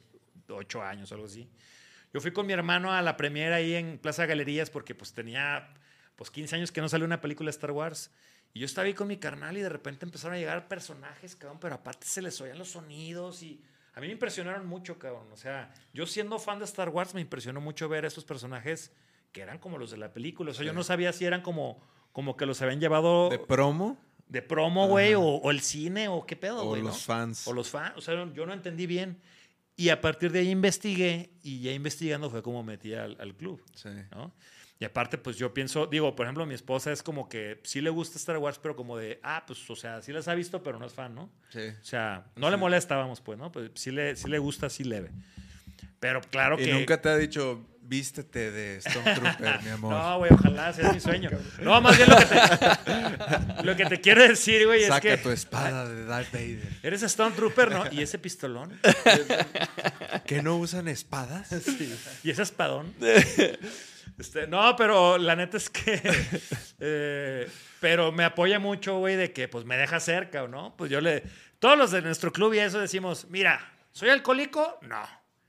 8 0.48 0.82
años 0.82 1.10
o 1.10 1.14
algo 1.14 1.26
así. 1.26 1.48
Yo 2.12 2.20
fui 2.20 2.32
con 2.32 2.46
mi 2.46 2.52
hermano 2.52 2.92
a 2.92 3.02
la 3.02 3.16
premiere 3.16 3.54
ahí 3.54 3.74
en 3.74 3.98
Plaza 3.98 4.26
Galerías 4.26 4.70
porque 4.70 4.94
pues 4.94 5.12
tenía 5.12 5.72
pues 6.16 6.30
15 6.30 6.56
años 6.56 6.72
que 6.72 6.80
no 6.80 6.88
salió 6.88 7.06
una 7.06 7.20
película 7.20 7.46
de 7.46 7.50
Star 7.52 7.70
Wars. 7.70 8.10
Y 8.52 8.60
yo 8.60 8.66
estaba 8.66 8.86
ahí 8.86 8.94
con 8.94 9.06
mi 9.06 9.16
carnal 9.16 9.56
y 9.56 9.60
de 9.60 9.68
repente 9.68 10.04
empezaron 10.04 10.36
a 10.36 10.38
llegar 10.38 10.66
personajes, 10.66 11.36
cabrón, 11.36 11.58
pero 11.60 11.76
aparte 11.76 12.06
se 12.06 12.20
les 12.20 12.40
oían 12.40 12.58
los 12.58 12.70
sonidos 12.70 13.42
y 13.44 13.62
a 13.94 14.00
mí 14.00 14.06
me 14.08 14.12
impresionaron 14.14 14.66
mucho, 14.66 14.98
cabrón. 14.98 15.28
O 15.32 15.36
sea, 15.36 15.72
yo 15.94 16.04
siendo 16.06 16.38
fan 16.40 16.58
de 16.58 16.64
Star 16.64 16.88
Wars 16.88 17.14
me 17.14 17.20
impresionó 17.20 17.60
mucho 17.60 17.88
ver 17.88 18.04
a 18.04 18.08
estos 18.08 18.24
personajes 18.24 18.92
que 19.32 19.40
eran 19.42 19.58
como 19.58 19.78
los 19.78 19.92
de 19.92 19.98
la 19.98 20.12
película. 20.12 20.50
O 20.50 20.54
sea, 20.54 20.66
yo 20.66 20.72
no 20.72 20.82
sabía 20.82 21.12
si 21.12 21.24
eran 21.24 21.42
como, 21.42 21.80
como 22.12 22.36
que 22.36 22.44
los 22.44 22.60
habían 22.60 22.80
llevado 22.80 23.28
¿De 23.28 23.38
promo? 23.38 23.96
de 24.26 24.42
promo, 24.42 24.86
güey, 24.88 25.14
o, 25.14 25.22
o 25.22 25.50
el 25.50 25.60
cine, 25.60 26.06
o 26.08 26.24
qué 26.26 26.36
pedo, 26.36 26.62
O 26.62 26.68
güey. 26.68 26.82
los 26.82 26.92
¿no? 26.94 26.98
fans. 27.00 27.46
O 27.48 27.52
los 27.52 27.68
fans. 27.70 27.94
O 27.96 28.00
sea, 28.00 28.14
yo 28.32 28.46
no 28.46 28.52
entendí 28.52 28.86
bien. 28.86 29.20
Y 29.80 29.88
a 29.88 30.00
partir 30.00 30.30
de 30.30 30.40
ahí 30.40 30.50
investigué, 30.50 31.30
y 31.42 31.60
ya 31.62 31.72
investigando 31.72 32.28
fue 32.28 32.42
como 32.42 32.62
metí 32.62 32.92
al, 32.94 33.16
al 33.18 33.34
club, 33.34 33.62
Sí. 33.74 33.88
¿no? 34.10 34.32
Y 34.78 34.84
aparte, 34.84 35.18
pues 35.18 35.36
yo 35.36 35.52
pienso, 35.52 35.86
digo, 35.86 36.14
por 36.16 36.24
ejemplo, 36.26 36.46
mi 36.46 36.54
esposa 36.54 36.90
es 36.90 37.02
como 37.02 37.28
que 37.28 37.60
sí 37.64 37.80
le 37.82 37.90
gusta 37.90 38.16
Star 38.18 38.38
Wars, 38.38 38.58
pero 38.58 38.74
como 38.76 38.96
de, 38.96 39.20
ah, 39.22 39.44
pues, 39.46 39.68
o 39.68 39.76
sea, 39.76 40.00
sí 40.00 40.10
las 40.12 40.26
ha 40.28 40.34
visto, 40.34 40.62
pero 40.62 40.78
no 40.78 40.86
es 40.86 40.94
fan, 40.94 41.14
¿no? 41.14 41.30
Sí. 41.50 41.60
O 41.80 41.84
sea, 41.84 42.26
no 42.36 42.50
le 42.50 42.56
molesta, 42.56 42.96
vamos, 42.96 43.20
pues, 43.20 43.38
¿no? 43.38 43.52
Pues 43.52 43.70
sí 43.74 43.90
le, 43.90 44.16
sí 44.16 44.28
le 44.28 44.38
gusta, 44.38 44.70
sí 44.70 44.84
leve. 44.84 45.10
Pero 45.98 46.22
claro 46.22 46.58
Y 46.58 46.64
que... 46.64 46.72
nunca 46.72 47.00
te 47.00 47.08
ha 47.10 47.16
dicho, 47.16 47.66
vístete 47.90 48.52
de 48.52 48.80
Stormtrooper, 48.80 49.62
mi 49.64 49.70
amor. 49.70 49.92
No, 49.92 50.18
güey, 50.18 50.30
ojalá 50.32 50.72
sea 50.72 50.92
mi 50.92 51.00
sueño. 51.00 51.28
No, 51.60 51.80
más 51.80 51.96
bien 51.96 52.08
lo 52.08 52.16
que 52.16 52.24
te, 52.24 53.62
lo 53.64 53.76
que 53.76 53.86
te 53.86 54.00
quiero 54.00 54.22
decir, 54.22 54.64
güey, 54.64 54.82
es 54.82 54.88
Saca 54.88 55.00
que... 55.00 55.16
tu 55.16 55.30
espada 55.30 55.88
de 55.88 56.04
Darth 56.04 56.32
Vader. 56.32 56.68
Eres 56.84 57.02
Stormtrooper, 57.02 57.72
¿no? 57.72 57.84
¿Y 57.90 58.00
ese 58.00 58.20
pistolón? 58.20 58.80
¿Que 60.24 60.40
no 60.40 60.56
usan 60.56 60.88
espadas? 60.88 61.48
Sí. 61.60 61.94
¿Y 62.22 62.30
ese 62.30 62.42
espadón? 62.42 62.94
Este, 64.18 64.46
no, 64.46 64.76
pero 64.76 65.18
la 65.18 65.34
neta 65.34 65.56
es 65.56 65.68
que... 65.68 66.00
eh, 66.78 67.50
pero 67.80 68.12
me 68.12 68.24
apoya 68.24 68.58
mucho, 68.58 68.98
güey, 68.98 69.16
de 69.16 69.32
que 69.32 69.48
pues 69.48 69.64
me 69.64 69.76
deja 69.76 69.98
cerca, 69.98 70.44
¿o 70.44 70.48
no? 70.48 70.74
Pues 70.76 70.90
yo 70.90 71.00
le... 71.00 71.24
Todos 71.58 71.76
los 71.76 71.90
de 71.90 72.02
nuestro 72.02 72.32
club 72.32 72.54
y 72.54 72.60
eso 72.60 72.78
decimos, 72.78 73.26
mira, 73.30 73.72
¿soy 73.92 74.10
alcohólico? 74.10 74.78
No. 74.82 75.02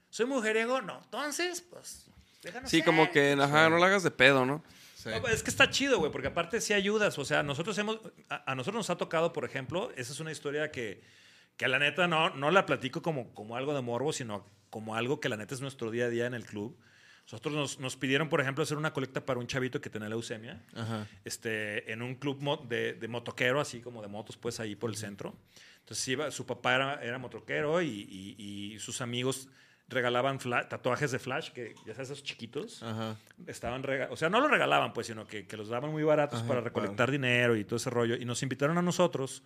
¿Soy 0.09 0.25
mujeriego? 0.25 0.81
No. 0.81 1.01
Entonces, 1.03 1.61
pues, 1.61 2.10
déjanos 2.41 2.69
Sí, 2.69 2.77
ser. 2.77 2.85
como 2.85 3.11
que, 3.11 3.33
ajá, 3.33 3.69
no 3.69 3.77
la 3.77 3.85
hagas 3.87 4.03
de 4.03 4.11
pedo, 4.11 4.45
¿no? 4.45 4.63
Sí. 4.95 5.09
No, 5.09 5.27
es 5.27 5.41
que 5.43 5.49
está 5.49 5.69
chido, 5.69 5.97
güey, 5.99 6.11
porque 6.11 6.27
aparte 6.27 6.61
sí 6.61 6.73
ayudas. 6.73 7.17
O 7.17 7.25
sea, 7.25 7.41
nosotros 7.43 7.77
hemos. 7.79 7.99
A, 8.29 8.51
a 8.51 8.55
nosotros 8.55 8.79
nos 8.79 8.89
ha 8.91 8.97
tocado, 8.97 9.33
por 9.33 9.45
ejemplo, 9.45 9.91
esa 9.97 10.13
es 10.13 10.19
una 10.19 10.31
historia 10.31 10.69
que, 10.71 11.01
que 11.57 11.67
la 11.67 11.79
neta 11.79 12.07
no, 12.07 12.29
no 12.31 12.51
la 12.51 12.65
platico 12.65 13.01
como, 13.01 13.33
como 13.33 13.55
algo 13.57 13.73
de 13.73 13.81
morbo, 13.81 14.13
sino 14.13 14.45
como 14.69 14.95
algo 14.95 15.19
que 15.19 15.27
la 15.29 15.37
neta 15.37 15.55
es 15.55 15.61
nuestro 15.61 15.89
día 15.91 16.05
a 16.05 16.09
día 16.09 16.25
en 16.27 16.33
el 16.35 16.45
club. 16.45 16.77
Nosotros 17.23 17.53
nos, 17.53 17.79
nos 17.79 17.95
pidieron, 17.97 18.29
por 18.29 18.41
ejemplo, 18.41 18.63
hacer 18.63 18.77
una 18.77 18.93
colecta 18.93 19.25
para 19.25 19.39
un 19.39 19.47
chavito 19.47 19.79
que 19.79 19.89
tenía 19.89 20.09
leucemia 20.09 20.61
Ajá. 20.75 21.07
este, 21.23 21.91
en 21.91 22.01
un 22.01 22.15
club 22.15 22.41
mo- 22.41 22.57
de, 22.57 22.93
de 22.93 23.07
motoquero, 23.07 23.61
así 23.61 23.79
como 23.79 24.01
de 24.01 24.07
motos, 24.07 24.37
pues 24.37 24.59
ahí 24.59 24.75
por 24.75 24.89
el 24.89 24.97
centro. 24.97 25.35
Entonces 25.79 26.05
iba, 26.09 26.29
su 26.31 26.45
papá 26.45 26.75
era, 26.75 27.03
era 27.03 27.17
motoquero 27.19 27.81
y, 27.81 27.87
y- 27.87 28.35
y 28.73 28.79
sus 28.79 29.01
amigos 29.01 29.47
regalaban 29.91 30.39
tatuajes 30.39 31.11
de 31.11 31.19
flash, 31.19 31.51
que 31.51 31.75
ya 31.85 31.93
sabes, 31.93 32.09
esos 32.09 32.23
chiquitos 32.23 32.81
Ajá. 32.81 33.17
estaban 33.45 33.83
o 34.09 34.15
sea, 34.15 34.29
no 34.29 34.39
los 34.39 34.49
regalaban, 34.49 34.93
pues, 34.93 35.07
sino 35.07 35.27
que, 35.27 35.45
que 35.45 35.57
los 35.57 35.69
daban 35.69 35.91
muy 35.91 36.03
baratos 36.03 36.39
Ajá, 36.39 36.47
para 36.47 36.61
recolectar 36.61 37.11
dinero 37.11 37.55
y 37.55 37.65
todo 37.65 37.75
ese 37.75 37.89
rollo. 37.89 38.15
Y 38.15 38.25
nos 38.25 38.41
invitaron 38.41 38.77
a 38.77 38.81
nosotros. 38.81 39.43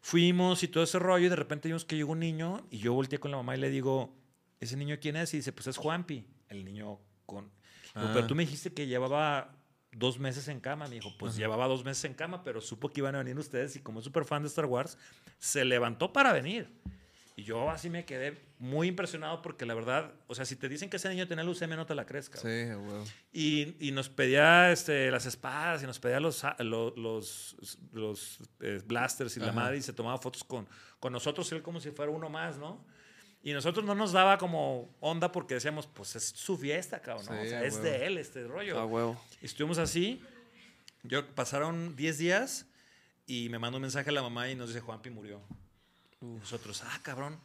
Fuimos 0.00 0.62
y 0.62 0.68
todo 0.68 0.84
ese 0.84 0.98
rollo, 0.98 1.26
y 1.26 1.28
de 1.28 1.36
repente 1.36 1.68
vimos 1.68 1.84
que 1.84 1.96
llegó 1.96 2.12
un 2.12 2.20
niño, 2.20 2.66
y 2.70 2.78
yo 2.78 2.92
volteé 2.92 3.18
con 3.18 3.30
la 3.30 3.36
mamá 3.36 3.56
y 3.56 3.60
le 3.60 3.70
digo, 3.70 4.14
¿ese 4.60 4.76
niño 4.76 4.96
quién 5.00 5.16
es? 5.16 5.32
Y 5.34 5.38
dice, 5.38 5.52
pues 5.52 5.66
es 5.66 5.76
Juanpi, 5.76 6.26
el 6.48 6.64
niño 6.64 7.00
con. 7.26 7.50
Ah. 7.94 8.10
pero 8.12 8.26
tú 8.26 8.34
me 8.34 8.44
dijiste 8.44 8.72
que 8.72 8.86
llevaba 8.86 9.56
dos 9.92 10.18
meses 10.18 10.48
en 10.48 10.60
cama. 10.60 10.86
Me 10.88 10.96
dijo, 10.96 11.10
pues 11.18 11.36
llevaba 11.36 11.66
dos 11.66 11.84
meses 11.84 12.04
en 12.04 12.14
cama, 12.14 12.42
pero 12.42 12.60
supo 12.60 12.90
que 12.90 13.00
iban 13.00 13.14
a 13.14 13.18
venir 13.18 13.38
ustedes, 13.38 13.76
y 13.76 13.80
como 13.80 14.00
es 14.00 14.04
súper 14.04 14.24
fan 14.24 14.42
de 14.42 14.48
Star 14.48 14.66
Wars, 14.66 14.98
se 15.38 15.64
levantó 15.64 16.12
para 16.12 16.32
venir. 16.32 16.72
Y 17.38 17.44
yo 17.44 17.70
así 17.70 17.88
me 17.88 18.04
quedé 18.04 18.36
muy 18.58 18.88
impresionado 18.88 19.42
porque 19.42 19.64
la 19.64 19.72
verdad, 19.74 20.12
o 20.26 20.34
sea, 20.34 20.44
si 20.44 20.56
te 20.56 20.68
dicen 20.68 20.90
que 20.90 20.96
ese 20.96 21.08
niño 21.08 21.28
tenía 21.28 21.44
leucemia, 21.44 21.76
no 21.76 21.86
te 21.86 21.94
la 21.94 22.04
crees, 22.04 22.28
cabrón. 22.28 22.50
Sí, 22.52 22.74
güey. 22.74 23.04
Y, 23.80 23.88
y 23.88 23.92
nos 23.92 24.08
pedía 24.08 24.72
este, 24.72 25.08
las 25.12 25.24
espadas 25.24 25.80
y 25.84 25.86
nos 25.86 26.00
pedía 26.00 26.18
los, 26.18 26.42
lo- 26.58 26.92
los, 26.96 27.56
los, 27.92 28.40
eh, 28.58 28.80
blasters 28.84 29.36
y 29.36 29.40
la 29.40 29.50
Ajá. 29.50 29.54
madre 29.54 29.76
y 29.76 29.82
se 29.82 29.92
tomaba 29.92 30.18
fotos 30.18 30.42
con, 30.42 30.66
con 30.98 31.12
nosotros, 31.12 31.52
él 31.52 31.62
como 31.62 31.78
si 31.78 31.92
fuera 31.92 32.10
uno 32.10 32.28
más, 32.28 32.58
¿no? 32.58 32.84
Y 33.44 33.52
nosotros 33.52 33.84
no 33.84 33.94
nos 33.94 34.10
daba 34.10 34.36
como 34.36 34.92
onda 34.98 35.30
porque 35.30 35.54
decíamos, 35.54 35.86
pues 35.86 36.16
es 36.16 36.24
su 36.24 36.58
fiesta, 36.58 37.00
cabrón, 37.00 37.24
¿no? 37.26 37.40
Sí, 37.40 37.46
o 37.46 37.48
sea, 37.50 37.60
a 37.60 37.64
es 37.66 37.80
de 37.80 38.04
él 38.06 38.18
este 38.18 38.48
rollo. 38.48 38.80
A 38.80 38.84
huevo. 38.84 39.24
Y 39.40 39.46
Estuvimos 39.46 39.78
así. 39.78 40.20
Yo 41.04 41.24
pasaron 41.36 41.94
10 41.94 42.18
días 42.18 42.66
y 43.28 43.48
me 43.48 43.60
manda 43.60 43.76
un 43.76 43.82
mensaje 43.82 44.10
a 44.10 44.12
la 44.12 44.22
mamá 44.22 44.50
y 44.50 44.56
nos 44.56 44.70
dice, 44.70 44.80
Juanpi 44.80 45.10
murió. 45.10 45.40
Y 46.20 46.26
nosotros, 46.26 46.82
ah, 46.84 47.00
cabrón. 47.02 47.40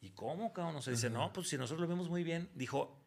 ¿Y 0.00 0.10
cómo, 0.10 0.52
cabrón? 0.52 0.74
Nos 0.74 0.86
dice, 0.86 1.10
no, 1.10 1.32
pues 1.32 1.48
si 1.48 1.56
nosotros 1.58 1.80
lo 1.88 1.92
vimos 1.94 2.08
muy 2.08 2.22
bien. 2.22 2.48
Dijo, 2.54 3.00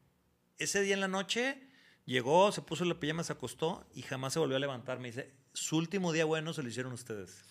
ese 0.58 0.82
día 0.82 0.94
en 0.96 1.00
la 1.00 1.08
noche 1.08 1.62
llegó, 2.06 2.52
se 2.52 2.62
puso 2.62 2.84
la 2.86 3.00
pijama, 3.00 3.24
se 3.24 3.34
acostó 3.34 3.86
y 3.94 4.02
jamás 4.02 4.34
se 4.34 4.40
volvió 4.40 4.58
a 4.58 4.60
levantar. 4.60 5.00
Me 5.00 5.08
dice, 5.10 5.32
su 5.54 5.78
último 5.78 6.12
día 6.12 6.26
bueno 6.26 6.54
se 6.54 6.64
lo 6.64 6.70
hicieron 6.70 6.92
ustedes. 6.94 7.44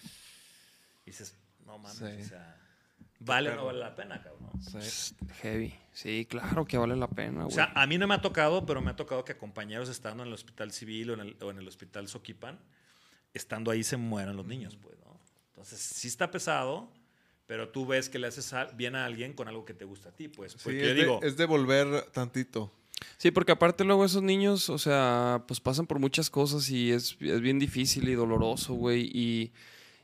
Y 1.06 1.10
dices, 1.10 1.34
no 1.64 1.78
mames, 1.78 1.97
Sí. 1.98 2.22
o 2.22 2.28
sea, 2.28 2.56
vale 3.20 3.51
o 3.51 3.56
no 3.56 3.64
vale 3.66 3.78
la 3.78 3.94
pena, 3.94 4.22
cabrón. 4.22 4.51
Sí. 4.82 5.14
Heavy. 5.40 5.74
Sí, 5.92 6.26
claro 6.28 6.64
que 6.66 6.76
vale 6.76 6.97
la 6.97 7.09
pena, 7.09 7.40
O 7.40 7.44
güey. 7.44 7.55
sea, 7.55 7.72
a 7.74 7.86
mí 7.86 7.97
no 7.98 8.06
me 8.06 8.14
ha 8.14 8.20
tocado, 8.20 8.66
pero 8.66 8.80
me 8.82 8.90
ha 8.90 8.97
tocado 8.97 9.24
que 9.24 9.36
compañeros 9.36 9.88
estando 9.88 10.22
en 10.22 10.28
el 10.28 10.34
hospital 10.34 10.70
civil 10.72 11.10
o 11.10 11.14
en 11.14 11.20
el, 11.20 11.36
o 11.42 11.51
en 11.51 11.59
el 11.59 11.66
hospital 11.68 12.09
Soquipan, 12.09 12.60
estando 13.32 13.70
ahí 13.70 13.82
se 13.84 13.97
mueran 13.97 14.36
los 14.36 14.47
niños, 14.47 14.76
pues, 14.76 14.98
¿no? 14.98 15.18
Entonces, 15.48 15.80
sí 15.80 16.09
está 16.09 16.30
pesado, 16.30 16.92
pero 17.51 17.68
tú 17.70 17.85
ves 17.85 18.09
que 18.09 18.20
le 18.20 18.28
haces 18.28 18.55
bien 18.77 18.94
a 18.94 19.05
alguien 19.06 19.32
con 19.32 19.48
algo 19.48 19.64
que 19.64 19.74
te 19.74 19.85
gusta 19.85 20.10
a 20.10 20.12
ti, 20.12 20.28
pues. 20.28 20.52
Sí, 20.52 20.59
Porque 20.62 20.82
es, 20.82 20.86
yo 20.86 20.94
digo, 20.94 21.18
de, 21.20 21.27
es 21.27 21.36
de 21.36 21.47
volver 21.47 22.02
tantito. 22.12 22.72
Sí, 23.16 23.32
porque 23.32 23.51
aparte 23.51 23.82
luego 23.82 24.05
esos 24.05 24.22
niños, 24.22 24.70
o 24.70 24.78
sea, 24.78 25.43
pues 25.48 25.59
pasan 25.59 25.89
por 25.89 25.98
muchas 25.98 26.31
cosas 26.31 26.70
y 26.70 26.93
es, 26.93 27.16
es 27.18 27.40
bien 27.40 27.59
difícil 27.59 28.09
y 28.09 28.14
doloroso, 28.14 28.74
güey. 28.74 29.10
Y, 29.12 29.52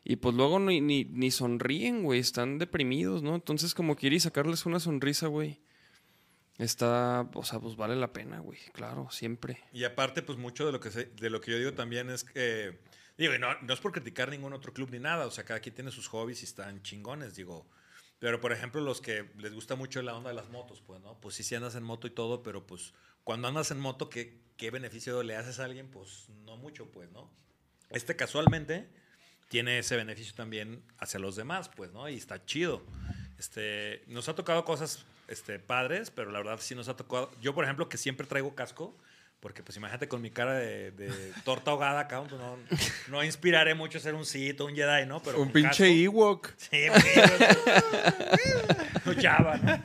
y 0.03 0.17
pues 0.17 0.35
luego 0.35 0.59
ni, 0.59 0.81
ni, 0.81 1.05
ni 1.05 1.31
sonríen, 1.31 2.03
güey. 2.03 2.19
Están 2.19 2.59
deprimidos, 2.59 3.23
¿no? 3.23 3.37
Entonces 3.37 3.75
como 3.75 3.95
quiere 3.95 4.19
sacarles 4.19 4.67
una 4.67 4.81
sonrisa, 4.81 5.29
güey. 5.29 5.61
Está, 6.59 7.29
o 7.35 7.45
sea, 7.45 7.61
pues 7.61 7.77
vale 7.77 7.95
la 7.95 8.13
pena, 8.13 8.41
güey. 8.41 8.59
Claro, 8.73 9.09
siempre. 9.13 9.59
y 9.73 9.85
aparte, 9.85 10.23
pues 10.23 10.37
mucho 10.37 10.67
de 10.67 10.73
lo 10.73 10.81
que, 10.81 10.91
se- 10.91 11.05
de 11.21 11.31
lo 11.31 11.41
que 11.41 11.53
yo 11.53 11.59
digo 11.59 11.75
también 11.75 12.11
es 12.11 12.25
que, 12.25 12.79
digo, 13.19 13.35
y 13.35 13.39
no, 13.39 13.49
no 13.61 13.75
es 13.75 13.81
por 13.81 13.93
criticar 13.93 14.31
ningún 14.31 14.53
otro 14.53 14.73
club 14.73 14.91
ni 14.91 14.99
nada, 14.99 15.27
o 15.27 15.31
sea, 15.31 15.45
cada 15.45 15.61
quien 15.61 15.75
tiene 15.75 15.91
sus 15.91 16.09
hobbies 16.09 16.43
y 16.43 16.45
están 16.45 16.83
chingones, 16.83 17.35
digo. 17.35 17.67
Pero, 18.19 18.41
por 18.41 18.53
ejemplo, 18.53 18.81
los 18.81 19.01
que 19.01 19.31
les 19.37 19.53
gusta 19.53 19.75
mucho 19.75 20.01
la 20.03 20.15
onda 20.15 20.31
de 20.31 20.37
las 20.37 20.49
motos, 20.49 20.81
pues, 20.81 21.01
¿no? 21.03 21.21
Pues 21.21 21.35
sí, 21.35 21.43
sí 21.43 21.55
andas 21.55 21.75
en 21.75 21.83
moto 21.83 22.07
y 22.07 22.11
todo, 22.11 22.43
pero 22.43 22.67
pues 22.67 22.95
cuando 23.25 23.49
andas 23.49 23.71
en 23.71 23.79
moto, 23.79 24.09
¿qué, 24.09 24.41
qué 24.57 24.71
beneficio 24.71 25.23
le 25.23 25.37
haces 25.37 25.59
a 25.59 25.65
alguien? 25.65 25.91
Pues 25.91 26.29
no 26.45 26.57
mucho, 26.57 26.91
pues, 26.91 27.11
¿no? 27.11 27.31
Este 27.91 28.17
casualmente 28.17 28.89
tiene 29.49 29.79
ese 29.79 29.97
beneficio 29.97 30.35
también 30.35 30.83
hacia 30.99 31.21
los 31.21 31.37
demás, 31.37 31.69
pues, 31.69 31.93
¿no? 31.93 32.09
Y 32.09 32.17
está 32.17 32.45
chido. 32.45 32.83
Este, 33.39 34.03
nos 34.07 34.29
ha 34.29 34.35
tocado 34.35 34.65
cosas 34.65 35.05
este, 35.29 35.59
padres, 35.59 36.11
pero 36.11 36.31
la 36.31 36.39
verdad 36.39 36.59
sí 36.61 36.75
nos 36.75 36.89
ha 36.89 36.97
tocado. 36.97 37.31
Yo, 37.41 37.55
por 37.55 37.65
ejemplo, 37.65 37.89
que 37.89 37.99
siempre 37.99 38.27
traigo 38.27 38.55
casco, 38.55 38.97
porque 39.41 39.63
pues 39.63 39.77
imagínate 39.77 40.09
con 40.09 40.21
mi 40.23 40.31
cara 40.31 40.55
de, 40.55 40.91
de 40.93 41.11
torta 41.45 41.71
ahogada 41.71 42.01
acá, 42.01 42.23
pues, 42.23 42.33
no, 42.41 42.57
no 43.09 43.23
inspiraré 43.25 43.75
mucho 43.75 43.99
a 43.99 44.01
ser 44.01 44.15
un 44.15 44.25
Sith 44.27 44.61
o 44.61 44.67
un 44.67 44.75
Jedi, 44.75 45.07
¿no? 45.07 45.23
Pero 45.23 45.41
Un 45.41 45.53
pinche 45.53 45.85
casco- 45.85 45.85
Ewok. 46.05 46.49
Sí, 46.57 46.89
güey. 46.89 47.03
Java, 49.23 49.57
¿no? 49.59 49.83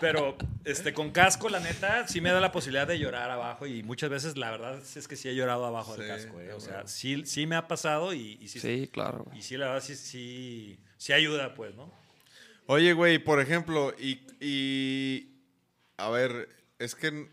Pero 0.00 0.36
este, 0.64 0.92
con 0.94 1.10
casco, 1.10 1.48
la 1.48 1.60
neta, 1.60 2.06
sí 2.06 2.20
me 2.20 2.30
da 2.30 2.40
la 2.40 2.52
posibilidad 2.52 2.86
de 2.86 2.98
llorar 2.98 3.30
abajo 3.30 3.66
y 3.66 3.82
muchas 3.82 4.08
veces 4.10 4.36
la 4.36 4.50
verdad 4.50 4.80
es 4.80 5.08
que 5.08 5.16
sí 5.16 5.28
he 5.28 5.34
llorado 5.34 5.64
abajo 5.66 5.96
del 5.96 6.02
Sí, 6.06 6.08
casco. 6.08 6.40
¿eh? 6.40 6.52
O 6.52 6.60
sea, 6.60 6.86
sí, 6.86 7.22
sí 7.26 7.46
me 7.46 7.56
ha 7.56 7.66
pasado 7.66 8.14
y, 8.14 8.38
y 8.40 8.48
sí, 8.48 8.60
Sí, 8.60 8.88
claro. 8.92 9.24
güey. 9.24 9.38
y 9.38 9.42
sí, 9.42 9.56
la 9.56 9.66
verdad, 9.66 9.82
sí, 9.82 9.96
sí, 9.96 10.78
sí 10.96 11.12
ayuda, 11.12 11.54
pues, 11.54 11.74
¿no? 11.74 11.92
Oye, 12.66 12.92
güey, 12.92 13.18
por 13.18 13.40
ejemplo, 13.40 13.92
y, 13.98 14.20
y 14.40 15.32
a 15.96 16.08
ver, 16.10 16.48
es 16.78 16.94
que 16.94 17.28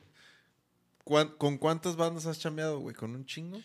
¿cuán- 1.08 1.30
¿con 1.38 1.58
cuántas 1.58 1.96
bandas 1.96 2.26
has 2.26 2.40
chambeado, 2.40 2.80
güey? 2.80 2.94
¿Con 2.96 3.16
un 3.16 3.26
chingo? 3.26 3.60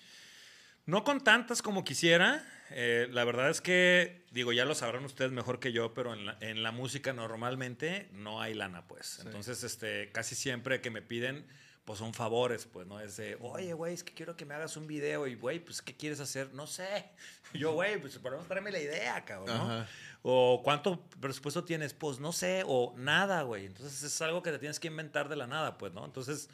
No 0.86 1.04
con 1.04 1.22
tantas 1.22 1.62
como 1.62 1.84
quisiera. 1.84 2.44
eh, 2.74 3.06
la 3.10 3.24
verdad 3.24 3.50
es 3.50 3.60
que, 3.60 4.24
digo, 4.30 4.50
ya 4.52 4.64
lo 4.64 4.74
sabrán 4.74 5.04
ustedes 5.04 5.30
mejor 5.30 5.60
que 5.60 5.72
yo, 5.72 5.92
pero 5.92 6.14
en 6.14 6.24
la, 6.24 6.38
en 6.40 6.62
la 6.62 6.72
música 6.72 7.12
normalmente 7.12 8.08
no 8.12 8.40
hay 8.40 8.54
lana, 8.54 8.86
pues. 8.88 9.18
Entonces, 9.24 9.62
este, 9.62 10.10
casi 10.10 10.34
siempre 10.34 10.80
que 10.80 10.90
me 10.90 11.02
piden, 11.02 11.46
pues 11.84 11.98
son 11.98 12.14
favores, 12.14 12.64
pues, 12.64 12.86
¿no? 12.86 12.98
Es 13.00 13.16
de, 13.18 13.36
oye, 13.42 13.74
güey, 13.74 13.92
es 13.92 14.02
que 14.02 14.14
quiero 14.14 14.36
que 14.36 14.46
me 14.46 14.54
hagas 14.54 14.76
un 14.78 14.86
video. 14.86 15.26
Y, 15.26 15.34
güey, 15.34 15.58
pues, 15.60 15.82
¿qué 15.82 15.94
quieres 15.94 16.18
hacer? 16.20 16.54
No 16.54 16.66
sé. 16.66 17.10
Yo, 17.52 17.72
güey, 17.74 18.00
pues, 18.00 18.16
por 18.18 18.32
lo 18.32 18.42
menos 18.42 18.72
la 18.72 18.80
idea, 18.80 19.22
cabrón, 19.24 19.54
¿no? 19.58 19.64
Ajá. 19.64 19.88
O 20.22 20.62
cuánto 20.64 21.04
presupuesto 21.20 21.64
tienes, 21.64 21.92
pues 21.92 22.20
no 22.20 22.32
sé, 22.32 22.62
o 22.66 22.94
nada, 22.96 23.42
güey. 23.42 23.66
Entonces 23.66 24.02
es 24.02 24.22
algo 24.22 24.42
que 24.42 24.50
te 24.52 24.58
tienes 24.58 24.80
que 24.80 24.86
inventar 24.88 25.28
de 25.28 25.36
la 25.36 25.46
nada, 25.46 25.76
pues, 25.76 25.92
¿no? 25.92 26.04
Entonces, 26.06 26.48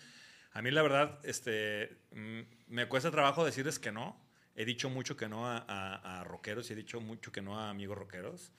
a 0.52 0.62
mí 0.62 0.70
la 0.70 0.82
verdad, 0.82 1.18
este, 1.24 1.96
mm, 2.12 2.40
me 2.68 2.86
cuesta 2.88 3.10
trabajo 3.10 3.44
decirles 3.44 3.78
que 3.78 3.92
no. 3.92 4.20
He 4.54 4.64
dicho 4.64 4.90
mucho 4.90 5.16
que 5.16 5.28
no 5.28 5.46
a, 5.46 5.58
a- 5.68 6.20
a 6.20 6.24
rockeros 6.24 6.68
y 6.70 6.72
he 6.72 6.76
dicho 6.76 7.00
mucho 7.00 7.30
que 7.30 7.42
no 7.42 7.58
a 7.60 7.70
amigos 7.70 7.96
rockeros. 7.96 8.52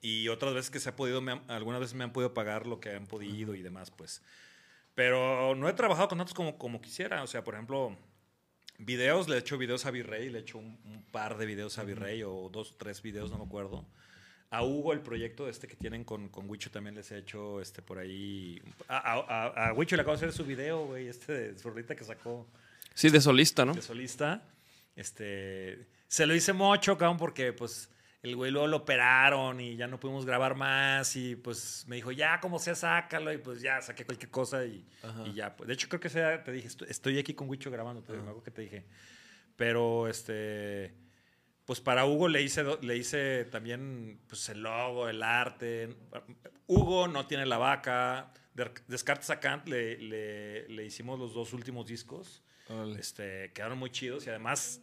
Y 0.00 0.28
otras 0.28 0.54
veces 0.54 0.70
que 0.70 0.80
se 0.80 0.88
ha 0.88 0.96
podido, 0.96 1.20
me 1.20 1.32
han- 1.32 1.50
algunas 1.50 1.80
veces 1.80 1.94
me 1.94 2.04
han 2.04 2.12
podido 2.12 2.32
pagar 2.34 2.66
lo 2.66 2.80
que 2.80 2.90
han 2.94 3.06
podido 3.06 3.54
y 3.54 3.62
demás, 3.62 3.90
pues. 3.90 4.22
Pero 4.94 5.54
no 5.54 5.68
he 5.68 5.72
trabajado 5.74 6.08
con 6.08 6.18
tantos 6.18 6.34
como, 6.34 6.58
como 6.58 6.80
quisiera. 6.80 7.22
O 7.22 7.26
sea, 7.26 7.44
por 7.44 7.54
ejemplo, 7.54 7.96
videos, 8.78 9.28
le 9.28 9.36
he 9.36 9.38
hecho 9.38 9.58
videos 9.58 9.86
a 9.86 9.90
Virrey, 9.90 10.28
le 10.30 10.38
he 10.38 10.40
hecho 10.42 10.58
un, 10.58 10.80
un 10.84 11.04
par 11.10 11.36
de 11.38 11.46
videos 11.46 11.78
a 11.78 11.84
Virrey 11.84 12.22
o 12.22 12.48
dos, 12.50 12.76
tres 12.78 13.00
videos, 13.02 13.30
no 13.30 13.38
me 13.38 13.44
acuerdo. 13.44 13.86
A 14.52 14.62
Hugo, 14.62 14.92
el 14.92 15.00
proyecto 15.00 15.48
este 15.48 15.66
que 15.66 15.76
tienen 15.76 16.04
con, 16.04 16.28
con 16.28 16.48
Wicho, 16.48 16.70
también 16.70 16.94
les 16.94 17.10
he 17.10 17.18
hecho 17.18 17.60
este 17.60 17.80
por 17.80 17.98
ahí. 17.98 18.60
A, 18.86 19.68
a, 19.68 19.72
Wicho 19.72 19.96
le 19.96 20.02
acabo 20.02 20.16
de 20.16 20.26
hacer 20.26 20.32
su 20.32 20.44
video, 20.44 20.84
güey, 20.86 21.08
este 21.08 21.32
de 21.32 21.58
su 21.58 21.70
rolita 21.70 21.96
que 21.96 22.04
sacó 22.04 22.46
Sí, 22.94 23.08
de 23.08 23.20
solista, 23.20 23.64
¿no? 23.64 23.72
de 23.72 23.82
solista. 23.82 24.42
Este, 24.94 25.86
se 26.06 26.26
lo 26.26 26.34
hice 26.34 26.52
mucho, 26.52 26.98
cabrón, 26.98 27.16
porque 27.16 27.54
pues 27.54 27.88
el 28.22 28.36
güey 28.36 28.50
luego 28.50 28.66
lo 28.66 28.76
operaron 28.78 29.58
y 29.60 29.76
ya 29.76 29.86
no 29.86 29.98
pudimos 29.98 30.26
grabar 30.26 30.54
más 30.54 31.16
y 31.16 31.34
pues 31.34 31.84
me 31.88 31.96
dijo, 31.96 32.12
ya 32.12 32.38
como 32.40 32.58
sea, 32.58 32.74
sácalo 32.74 33.32
y 33.32 33.38
pues 33.38 33.62
ya 33.62 33.80
saqué 33.80 34.04
cualquier 34.04 34.30
cosa 34.30 34.64
y, 34.64 34.84
y 35.24 35.32
ya. 35.32 35.56
Pues, 35.56 35.66
de 35.66 35.74
hecho 35.74 35.88
creo 35.88 36.00
que 36.00 36.08
sea, 36.08 36.44
te 36.44 36.52
dije, 36.52 36.68
estoy, 36.88 37.18
aquí 37.18 37.34
con 37.34 37.48
Wicho 37.48 37.70
grabando, 37.70 38.02
te, 38.02 38.12
me 38.12 38.18
acuerdo 38.18 38.42
que 38.42 38.50
te 38.50 38.62
dije. 38.62 38.84
Pero 39.56 40.08
este, 40.08 40.94
pues 41.64 41.80
para 41.80 42.04
Hugo 42.06 42.28
le 42.28 42.42
hice, 42.42 42.64
le 42.82 42.96
hice 42.96 43.44
también 43.46 44.20
pues 44.28 44.48
el 44.48 44.62
logo, 44.62 45.08
el 45.08 45.22
arte. 45.22 45.96
Hugo 46.66 47.08
no 47.08 47.26
tiene 47.26 47.46
la 47.46 47.58
vaca. 47.58 48.32
De- 48.54 48.70
Descartes 48.88 49.30
a 49.30 49.40
Kant 49.40 49.68
le, 49.68 49.98
le- 49.98 50.68
le 50.68 50.84
hicimos 50.84 51.18
los 51.18 51.34
dos 51.34 51.52
últimos 51.52 51.86
discos. 51.86 52.42
Este, 52.98 53.52
quedaron 53.52 53.78
muy 53.78 53.90
chidos 53.90 54.26
y 54.26 54.30
además 54.30 54.80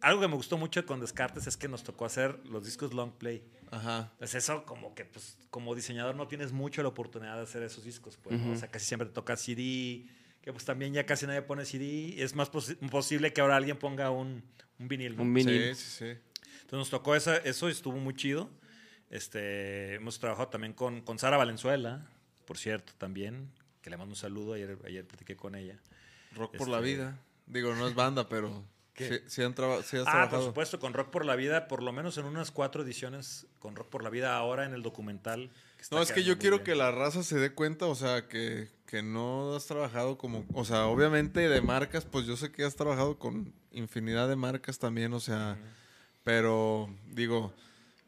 algo 0.00 0.20
que 0.20 0.28
me 0.28 0.34
gustó 0.34 0.58
mucho 0.58 0.84
con 0.86 1.00
Descartes 1.00 1.46
es 1.46 1.56
que 1.56 1.68
nos 1.68 1.82
tocó 1.82 2.04
hacer 2.04 2.38
los 2.46 2.64
discos 2.64 2.92
long 2.92 3.12
play. 3.12 3.44
Ajá. 3.70 4.12
Pues 4.18 4.34
eso 4.34 4.64
como 4.64 4.94
que 4.94 5.04
pues 5.04 5.38
como 5.50 5.74
diseñador 5.74 6.14
no 6.14 6.28
tienes 6.28 6.52
mucho 6.52 6.82
la 6.82 6.88
oportunidad 6.88 7.36
de 7.36 7.42
hacer 7.42 7.62
esos 7.62 7.84
discos, 7.84 8.16
pues, 8.22 8.38
¿no? 8.38 8.52
O 8.52 8.56
sea, 8.56 8.68
casi 8.70 8.86
siempre 8.86 9.06
te 9.08 9.14
toca 9.14 9.36
CD, 9.36 10.06
que 10.42 10.52
pues 10.52 10.64
también 10.64 10.92
ya 10.92 11.06
casi 11.06 11.26
nadie 11.26 11.42
pone 11.42 11.64
CD. 11.64 12.22
Es 12.22 12.34
más 12.34 12.50
posi- 12.52 12.76
posible 12.90 13.32
que 13.32 13.40
ahora 13.40 13.56
alguien 13.56 13.78
ponga 13.78 14.10
un, 14.10 14.42
un 14.78 14.88
vinil. 14.88 15.16
¿no? 15.16 15.22
Un 15.22 15.32
vinil. 15.32 15.74
Sí, 15.74 15.84
sí, 15.84 15.90
sí. 15.98 16.20
Entonces 16.62 16.72
nos 16.78 16.90
tocó 16.90 17.14
esa, 17.16 17.36
eso 17.38 17.68
y 17.68 17.72
estuvo 17.72 17.96
muy 17.98 18.14
chido. 18.14 18.50
Este, 19.10 19.94
hemos 19.94 20.18
trabajado 20.18 20.48
también 20.48 20.72
con, 20.72 21.02
con 21.02 21.18
Sara 21.18 21.36
Valenzuela, 21.36 22.06
por 22.46 22.56
cierto, 22.58 22.92
también, 22.96 23.50
que 23.82 23.90
le 23.90 23.96
mando 23.96 24.12
un 24.12 24.16
saludo, 24.16 24.54
ayer, 24.54 24.78
ayer 24.86 25.06
platiqué 25.06 25.36
con 25.36 25.54
ella. 25.54 25.78
Rock 26.34 26.56
por 26.56 26.68
la 26.68 26.78
Este- 26.78 26.88
vida. 26.90 27.18
Digo, 27.46 27.74
no 27.74 27.86
es 27.88 27.94
banda, 27.94 28.28
pero 28.28 28.64
¿Qué? 28.94 29.08
sí, 29.08 29.14
sí 29.26 29.42
han 29.42 29.54
traba- 29.54 29.82
sí 29.82 29.96
has 29.98 30.02
Ah, 30.02 30.04
por 30.04 30.12
trabajado. 30.12 30.46
supuesto, 30.46 30.78
con 30.80 30.94
Rock 30.94 31.10
por 31.10 31.24
la 31.26 31.36
Vida, 31.36 31.68
por 31.68 31.82
lo 31.82 31.92
menos 31.92 32.16
en 32.18 32.24
unas 32.24 32.50
cuatro 32.50 32.82
ediciones 32.82 33.46
con 33.58 33.76
Rock 33.76 33.88
por 33.90 34.02
la 34.02 34.08
Vida 34.10 34.34
ahora 34.36 34.64
en 34.64 34.72
el 34.72 34.82
documental. 34.82 35.50
Está 35.82 35.96
No, 35.96 36.02
es 36.02 36.12
que 36.12 36.24
yo 36.24 36.38
quiero 36.38 36.56
bien. 36.58 36.64
que 36.64 36.74
la 36.74 36.90
raza 36.90 37.22
se 37.22 37.38
dé 37.38 37.52
cuenta, 37.52 37.86
o 37.86 37.94
sea, 37.94 38.28
que, 38.28 38.68
que 38.86 39.02
no 39.02 39.54
has 39.54 39.66
trabajado 39.66 40.16
como, 40.18 40.44
o 40.54 40.64
sea, 40.64 40.86
obviamente 40.86 41.48
de 41.48 41.60
marcas, 41.60 42.04
pues 42.04 42.26
yo 42.26 42.36
sé 42.36 42.50
que 42.50 42.64
has 42.64 42.76
trabajado 42.76 43.18
con 43.18 43.52
infinidad 43.72 44.28
de 44.28 44.36
marcas 44.36 44.78
también, 44.78 45.12
o 45.12 45.20
sea, 45.20 45.58
pero 46.24 46.88
digo, 47.10 47.52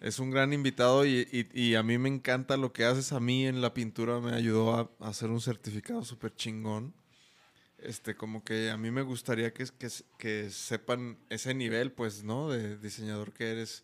es 0.00 0.18
un 0.18 0.30
gran 0.30 0.52
invitado 0.52 1.04
y, 1.06 1.26
y- 1.32 1.48
y 1.60 1.74
a 1.74 1.82
mí 1.82 1.98
me 1.98 2.08
encanta 2.08 2.56
lo 2.56 2.72
que 2.72 2.84
haces 2.84 3.12
a 3.12 3.20
mí 3.20 3.46
en 3.46 3.60
la 3.60 3.74
pintura, 3.74 4.20
me 4.20 4.32
ayudó 4.34 4.74
a, 4.74 4.90
a 5.00 5.08
hacer 5.08 5.30
un 5.30 5.40
certificado 5.40 6.04
súper 6.04 6.34
chingón. 6.34 6.94
Este, 7.78 8.14
como 8.14 8.42
que 8.44 8.70
a 8.70 8.78
mí 8.78 8.90
me 8.90 9.02
gustaría 9.02 9.52
que, 9.52 9.64
que, 9.78 9.88
que 10.16 10.48
sepan 10.50 11.18
ese 11.28 11.52
nivel, 11.54 11.92
pues, 11.92 12.24
¿no? 12.24 12.48
De 12.48 12.78
diseñador 12.78 13.32
que 13.32 13.50
eres 13.50 13.82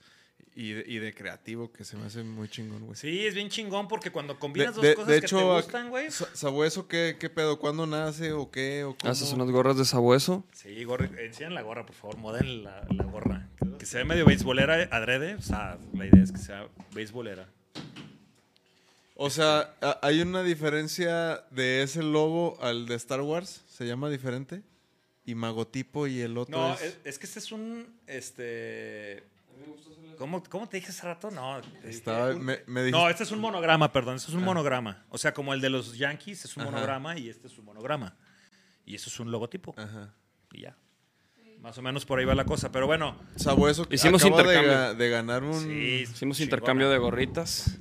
y 0.56 0.72
de, 0.72 0.84
y 0.86 0.98
de 0.98 1.14
creativo, 1.14 1.70
que 1.72 1.84
se 1.84 1.96
me 1.96 2.06
hace 2.06 2.22
muy 2.22 2.48
chingón, 2.48 2.84
güey. 2.84 2.96
Sí, 2.96 3.24
es 3.26 3.34
bien 3.34 3.48
chingón 3.48 3.86
porque 3.88 4.10
cuando 4.10 4.34
De, 4.34 4.38
combinas 4.40 4.74
dos 4.74 4.82
de- 4.84 4.94
cosas 4.94 5.08
de 5.10 5.20
que 5.20 5.28
te 5.28 5.42
gustan, 5.44 5.90
güey. 5.90 6.10
Sa- 6.10 6.28
¿Sabueso 6.34 6.88
qué, 6.88 7.16
qué 7.18 7.30
pedo? 7.30 7.58
¿Cuándo 7.58 7.86
nace 7.86 8.32
o 8.32 8.50
qué? 8.50 8.84
O 8.84 8.96
cómo? 8.96 9.10
Haces 9.12 9.32
unas 9.32 9.50
gorras 9.50 9.76
de 9.78 9.84
sabueso. 9.84 10.44
Sí, 10.52 10.82
gorra, 10.84 11.08
enseñan 11.18 11.54
la 11.54 11.62
gorra, 11.62 11.86
por 11.86 11.94
favor, 11.94 12.16
modelen 12.18 12.64
la, 12.64 12.84
la 12.90 13.04
gorra. 13.04 13.48
Que 13.78 13.86
se 13.86 13.98
ve 13.98 14.04
medio 14.04 14.26
beisbolera 14.26 14.74
adrede, 14.90 15.36
o 15.36 15.42
sea, 15.42 15.78
la 15.94 16.06
idea 16.06 16.22
es 16.22 16.32
que 16.32 16.38
sea 16.38 16.66
beisbolera. 16.92 17.48
O 19.14 19.28
sea, 19.30 19.74
a- 19.82 19.98
¿hay 20.02 20.20
una 20.22 20.42
diferencia 20.42 21.44
de 21.50 21.82
ese 21.82 22.02
logo 22.02 22.56
al 22.62 22.86
de 22.86 22.94
Star 22.96 23.20
Wars? 23.20 23.62
¿Se 23.68 23.86
llama 23.86 24.08
diferente? 24.10 24.62
¿Y 25.26 25.34
Magotipo 25.34 26.06
y 26.06 26.20
el 26.20 26.36
otro 26.38 26.56
No, 26.58 26.74
es...? 26.74 26.82
es, 26.82 26.98
es 27.04 27.18
que 27.18 27.26
este 27.26 27.38
es 27.38 27.52
un, 27.52 27.86
este... 28.06 29.22
¿Cómo, 30.18 30.42
cómo 30.44 30.68
te 30.68 30.76
dije 30.76 30.90
hace 30.90 31.02
rato? 31.06 31.30
No, 31.30 31.60
Estaba- 31.82 32.34
un- 32.34 32.44
me, 32.44 32.60
me 32.66 32.82
dijiste- 32.82 32.90
no, 33.02 33.08
este 33.08 33.22
es 33.22 33.30
un 33.32 33.40
monograma, 33.40 33.90
perdón, 33.90 34.16
este 34.16 34.30
es 34.30 34.36
un 34.36 34.44
monograma. 34.44 35.04
O 35.08 35.16
sea, 35.18 35.32
como 35.32 35.54
el 35.54 35.60
de 35.62 35.70
los 35.70 35.96
Yankees 35.96 36.44
es 36.44 36.56
un 36.56 36.62
Ajá. 36.64 36.70
monograma 36.72 37.16
y 37.18 37.28
este 37.30 37.46
es 37.46 37.56
un 37.58 37.64
monograma. 37.64 38.16
Y 38.84 38.94
eso 38.96 39.08
es 39.08 39.18
un 39.20 39.30
logotipo. 39.30 39.74
Ajá. 39.78 40.12
Y 40.52 40.62
ya. 40.62 40.76
Más 41.60 41.76
o 41.78 41.82
menos 41.82 42.04
por 42.04 42.18
ahí 42.18 42.24
va 42.26 42.34
la 42.34 42.44
cosa. 42.44 42.70
Pero 42.72 42.86
bueno, 42.86 43.16
Sabueso 43.36 43.86
que 43.88 43.94
Hicimos 43.94 44.22
de, 44.22 44.28
intercambio. 44.28 44.72
ga- 44.72 44.94
de 44.94 45.08
ganar 45.10 45.42
un... 45.44 45.54
sí, 45.60 45.68
Hicimos 46.02 46.36
chingona. 46.38 46.44
intercambio 46.44 46.90
de 46.90 46.98
gorritas. 46.98 47.78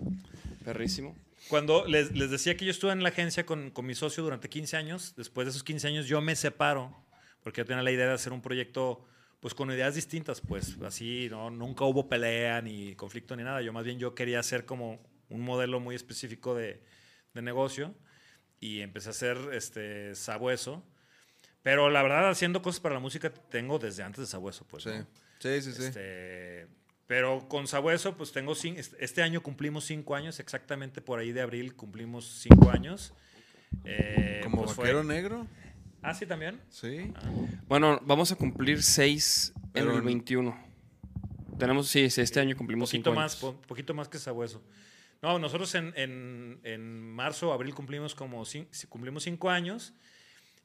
Perrísimo. 0.63 1.15
Cuando 1.49 1.85
les, 1.87 2.11
les 2.15 2.29
decía 2.29 2.55
que 2.55 2.63
yo 2.65 2.71
estuve 2.71 2.91
en 2.91 3.01
la 3.03 3.09
agencia 3.09 3.45
con, 3.45 3.71
con 3.71 3.85
mi 3.85 3.95
socio 3.95 4.23
durante 4.23 4.49
15 4.49 4.77
años, 4.77 5.13
después 5.17 5.45
de 5.45 5.49
esos 5.51 5.63
15 5.63 5.87
años 5.87 6.05
yo 6.07 6.21
me 6.21 6.35
separo, 6.35 6.95
porque 7.43 7.61
yo 7.61 7.65
tenía 7.65 7.81
la 7.81 7.91
idea 7.91 8.05
de 8.07 8.13
hacer 8.13 8.33
un 8.33 8.41
proyecto 8.41 9.03
pues 9.39 9.53
con 9.53 9.71
ideas 9.71 9.95
distintas, 9.95 10.41
pues 10.41 10.77
así, 10.85 11.27
¿no? 11.29 11.49
Nunca 11.49 11.85
hubo 11.85 12.09
pelea 12.09 12.61
ni 12.61 12.95
conflicto 12.95 13.35
ni 13.35 13.43
nada. 13.43 13.61
Yo 13.61 13.71
más 13.73 13.85
bien 13.85 13.97
yo 13.99 14.13
quería 14.15 14.39
hacer 14.39 14.65
como 14.65 14.99
un 15.29 15.41
modelo 15.41 15.79
muy 15.79 15.95
específico 15.95 16.55
de, 16.55 16.81
de 17.33 17.41
negocio 17.41 17.95
y 18.59 18.81
empecé 18.81 19.09
a 19.09 19.11
hacer 19.11 19.37
este 19.53 20.13
Sabueso. 20.15 20.83
Pero 21.61 21.89
la 21.89 22.01
verdad, 22.03 22.29
haciendo 22.29 22.61
cosas 22.61 22.79
para 22.81 22.95
la 22.95 22.99
música 23.01 23.29
tengo 23.31 23.79
desde 23.79 24.03
antes 24.03 24.19
de 24.21 24.25
Sabueso, 24.27 24.65
pues. 24.67 24.83
Sí, 24.83 24.89
¿no? 24.89 25.05
sí, 25.39 25.61
sí. 25.61 25.71
sí. 25.73 25.83
Este, 25.83 26.67
pero 27.07 27.47
con 27.47 27.67
Sabueso, 27.67 28.15
pues 28.17 28.31
tengo 28.31 28.53
este- 28.53 29.03
este 29.03 29.21
año 29.21 29.41
cumplimos 29.41 29.85
cinco 29.85 30.15
años, 30.15 30.39
exactamente 30.39 31.01
por 31.01 31.19
ahí 31.19 31.31
de 31.31 31.41
abril 31.41 31.75
cumplimos 31.75 32.25
cinco 32.41 32.69
años. 32.71 33.13
Eh, 33.85 34.41
¿Como 34.43 34.63
pues 34.63 34.73
fue- 34.75 34.83
vaquero 34.85 35.03
negro? 35.03 35.47
Ah, 36.01 36.13
sí, 36.13 36.25
también. 36.25 36.59
Sí. 36.69 37.11
Bueno, 37.67 37.99
vamos 38.05 38.31
a 38.31 38.35
cumplir 38.35 38.81
seis 38.83 39.53
en 39.73 39.87
el 39.89 39.95
en- 39.97 40.05
21. 40.05 40.57
Tenemos, 41.57 41.87
sí, 41.89 42.09
sí, 42.09 42.21
este 42.21 42.39
año 42.39 42.51
Un 42.51 42.57
cumplimos 42.57 42.89
poquito 42.89 43.09
cinco 43.09 43.15
más, 43.19 43.33
años. 43.33 43.55
po- 43.55 43.61
poquito 43.67 43.93
más 43.93 44.07
que 44.07 44.17
Sabueso. 44.17 44.63
No, 45.21 45.37
nosotros 45.39 45.75
en, 45.75 45.91
en, 45.97 46.59
en 46.63 47.11
marzo, 47.11 47.51
abril 47.51 47.73
cumplimos 47.75 48.15
como 48.15 48.45
cumplimos 48.87 49.23
cinco 49.23 49.49
años 49.49 49.93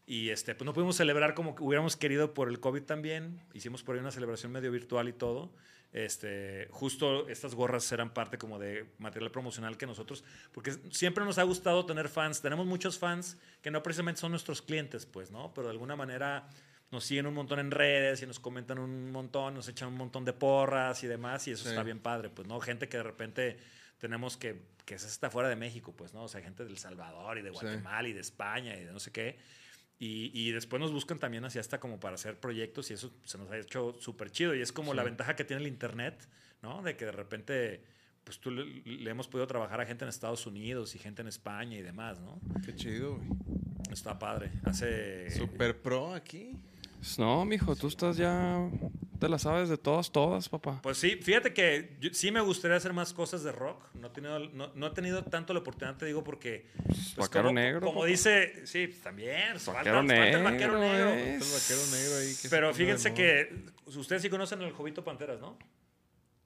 y 0.06 0.28
este, 0.28 0.54
pues 0.54 0.64
no 0.64 0.72
pudimos 0.72 0.94
celebrar 0.96 1.34
como 1.34 1.56
que 1.56 1.64
hubiéramos 1.64 1.96
querido 1.96 2.32
por 2.34 2.48
el 2.48 2.60
COVID 2.60 2.82
también. 2.84 3.40
Hicimos 3.54 3.82
por 3.82 3.96
ahí 3.96 4.00
una 4.00 4.12
celebración 4.12 4.52
medio 4.52 4.70
virtual 4.70 5.08
y 5.08 5.12
todo. 5.12 5.52
Este, 5.94 6.66
justo 6.72 7.28
estas 7.28 7.54
gorras 7.54 7.90
eran 7.92 8.12
parte 8.12 8.36
como 8.36 8.58
de 8.58 8.84
material 8.98 9.30
promocional 9.30 9.78
que 9.78 9.86
nosotros, 9.86 10.24
porque 10.50 10.72
siempre 10.90 11.24
nos 11.24 11.38
ha 11.38 11.44
gustado 11.44 11.86
tener 11.86 12.08
fans. 12.08 12.42
Tenemos 12.42 12.66
muchos 12.66 12.98
fans 12.98 13.38
que 13.62 13.70
no 13.70 13.80
precisamente 13.80 14.20
son 14.20 14.32
nuestros 14.32 14.60
clientes, 14.60 15.06
pues, 15.06 15.30
¿no? 15.30 15.54
Pero 15.54 15.68
de 15.68 15.70
alguna 15.70 15.94
manera 15.94 16.48
nos 16.90 17.04
siguen 17.04 17.26
un 17.28 17.34
montón 17.34 17.60
en 17.60 17.70
redes 17.70 18.20
y 18.22 18.26
nos 18.26 18.40
comentan 18.40 18.80
un 18.80 19.12
montón, 19.12 19.54
nos 19.54 19.68
echan 19.68 19.86
un 19.88 19.96
montón 19.96 20.24
de 20.24 20.32
porras 20.32 21.04
y 21.04 21.06
demás, 21.06 21.46
y 21.46 21.52
eso 21.52 21.62
Sí. 21.62 21.68
está 21.70 21.84
bien 21.84 22.00
padre, 22.00 22.28
pues, 22.28 22.48
¿no? 22.48 22.58
Gente 22.58 22.88
que 22.88 22.96
de 22.96 23.02
repente 23.04 23.56
tenemos 23.98 24.36
que, 24.36 24.62
que 24.84 24.98
se 24.98 25.06
está 25.06 25.30
fuera 25.30 25.48
de 25.48 25.54
México, 25.56 25.94
pues, 25.96 26.12
¿no? 26.12 26.24
O 26.24 26.28
sea, 26.28 26.40
gente 26.42 26.64
del 26.64 26.76
Salvador 26.76 27.38
y 27.38 27.42
de 27.42 27.50
Sí. 27.50 27.54
Guatemala 27.54 28.08
y 28.08 28.12
de 28.12 28.20
España 28.20 28.76
y 28.76 28.84
de 28.84 28.90
no 28.92 28.98
sé 28.98 29.12
qué. 29.12 29.38
Y, 29.98 30.30
y 30.34 30.50
después 30.50 30.80
nos 30.80 30.92
buscan 30.92 31.18
también 31.18 31.44
así 31.44 31.58
hasta 31.58 31.78
como 31.78 32.00
para 32.00 32.16
hacer 32.16 32.38
proyectos 32.38 32.90
y 32.90 32.94
eso 32.94 33.12
se 33.24 33.38
nos 33.38 33.50
ha 33.50 33.58
hecho 33.58 33.96
súper 34.00 34.30
chido. 34.30 34.54
Y 34.54 34.60
es 34.60 34.72
como 34.72 34.92
la 34.92 35.04
ventaja 35.04 35.36
que 35.36 35.44
tiene 35.44 35.62
el 35.62 35.68
Internet, 35.68 36.28
¿no? 36.62 36.82
De 36.82 36.96
que 36.96 37.04
de 37.04 37.12
repente, 37.12 37.84
pues 38.24 38.40
tú 38.40 38.50
le, 38.50 38.64
le 38.64 39.10
hemos 39.10 39.28
podido 39.28 39.46
trabajar 39.46 39.80
a 39.80 39.86
gente 39.86 40.04
en 40.04 40.08
Estados 40.08 40.46
Unidos 40.46 40.94
y 40.94 40.98
gente 40.98 41.22
en 41.22 41.28
España 41.28 41.78
y 41.78 41.82
demás, 41.82 42.20
¿no? 42.20 42.40
Qué 42.64 42.74
chido, 42.74 43.16
güey. 43.16 43.28
Está 43.90 44.18
padre. 44.18 44.50
Hace... 44.64 45.30
Super 45.30 45.80
pro 45.80 46.14
aquí. 46.14 46.58
Pues 47.04 47.18
no, 47.18 47.44
mijo, 47.44 47.76
tú 47.76 47.88
estás 47.88 48.16
ya. 48.16 48.66
Te 49.18 49.28
la 49.28 49.38
sabes 49.38 49.68
de 49.68 49.76
todas, 49.76 50.10
todas, 50.10 50.48
papá. 50.48 50.80
Pues 50.82 50.96
sí, 50.96 51.16
fíjate 51.16 51.52
que 51.52 51.98
yo- 52.00 52.08
sí 52.14 52.30
me 52.30 52.40
gustaría 52.40 52.78
hacer 52.78 52.94
más 52.94 53.12
cosas 53.12 53.42
de 53.44 53.52
rock. 53.52 53.84
No 53.94 54.06
he 54.06 54.10
tenido, 54.10 54.38
no, 54.38 54.72
no 54.74 54.86
he 54.86 54.90
tenido 54.90 55.22
tanto 55.22 55.52
la 55.52 55.60
oportunidad, 55.60 55.98
te 55.98 56.06
digo, 56.06 56.24
porque... 56.24 56.66
pues, 56.86 57.14
Vaquero 57.16 57.44
como, 57.44 57.54
negro, 57.54 57.80
Como 57.80 57.94
papá. 58.00 58.06
dice... 58.06 58.66
Sí, 58.66 58.86
pues, 58.86 59.02
también. 59.02 59.50
pues, 59.52 59.64
falta- 59.64 59.80
Vaquero 59.80 59.96
falta 59.98 60.14
el 60.14 60.30
negro. 60.30 60.44
vaquero 60.44 60.78
negro. 60.78 61.10
El 61.10 61.38
vaquero 61.40 61.80
negro 61.92 62.16
ahí. 62.16 62.28
que 62.28 62.34
se 62.34 62.48
Pero 62.48 62.72
fíjense 62.72 63.12
que 63.12 63.64
ustedes 63.86 64.22
sí 64.22 64.30
conocen 64.30 64.62
al 64.62 64.72
Jovito 64.72 65.04
Panteras, 65.04 65.40
¿no? 65.42 65.58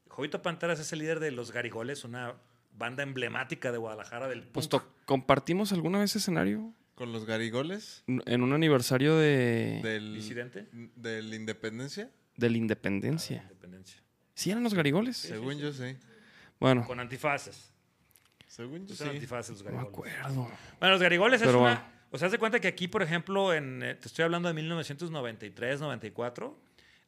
Jovito 0.08 0.42
Panteras 0.42 0.80
es 0.80 0.92
el 0.92 0.98
líder 0.98 1.20
de 1.20 1.30
Los 1.30 1.52
Garigoles, 1.52 2.02
una 2.02 2.34
banda 2.72 3.04
emblemática 3.04 3.70
de 3.70 3.78
Guadalajara 3.78 4.26
del 4.26 4.42
Pues 4.42 4.68
compartimos 5.04 5.72
alguna 5.72 6.00
vez 6.00 6.16
escenario 6.16 6.72
Con 6.98 7.12
los 7.12 7.24
garigoles 7.26 8.02
en 8.06 8.42
un 8.42 8.52
aniversario 8.52 9.16
de, 9.16 9.80
del... 9.84 10.14
¿Disidente? 10.16 10.66
Del 10.96 11.32
Independencia. 11.32 12.10
de 12.36 12.50
la 12.50 12.56
independencia. 12.58 13.42
Independencia. 13.42 14.02
¿Sí 14.34 14.50
eran 14.50 14.64
los 14.64 14.74
garigoles? 14.74 15.16
Según 15.16 15.58
yo, 15.58 15.72
sí. 15.72 15.96
Bueno, 16.58 16.84
Con 16.86 16.98
antifaces. 16.98 17.72
Según 18.48 18.84
yo, 18.86 18.94
Usan 18.94 19.10
sí. 19.10 19.14
antifaces 19.14 19.50
los 19.52 19.64
no 19.64 19.70
me 19.70 19.76
Garigoles. 19.76 20.14
acuerdo. 20.16 20.50
Bueno, 20.80 20.92
los 20.94 21.00
Garigoles 21.02 21.40
es 21.40 21.46
Pero 21.46 21.60
una... 21.60 21.74
bueno. 21.74 21.98
O 22.10 22.18
sea, 22.18 22.26
haz 22.26 22.32
de 22.32 22.38
cuenta 22.38 22.58
que 22.58 22.66
aquí, 22.68 22.88
por 22.88 23.02
ejemplo, 23.02 23.52
en, 23.54 23.82
eh, 23.82 23.94
te 23.94 24.08
estoy 24.08 24.24
hablando 24.24 24.48
de 24.48 24.54
1993, 24.54 25.80
94, 25.80 26.58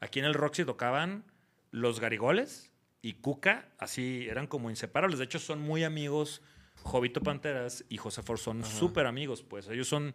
aquí 0.01 0.19
en 0.21 0.25
el 0.27 0.35
Roxy 0.35 0.65
tocaban 0.65 1.25
los 1.73 1.99
Garigoles 2.01 2.71
y 3.03 3.15
Cuca, 3.15 3.67
así 3.79 4.27
eran 4.29 4.47
como 4.47 4.71
inseparables. 4.71 5.19
De 5.19 5.25
hecho, 5.25 5.39
son 5.41 5.59
muy 5.61 5.83
amigos. 5.85 6.43
Jovito 6.83 7.21
Panteras 7.21 7.85
y 7.89 7.97
José 7.97 8.23
For 8.23 8.39
son 8.39 8.65
súper 8.65 9.07
amigos, 9.07 9.43
pues. 9.43 9.69
Ellos 9.69 9.89
son 9.89 10.15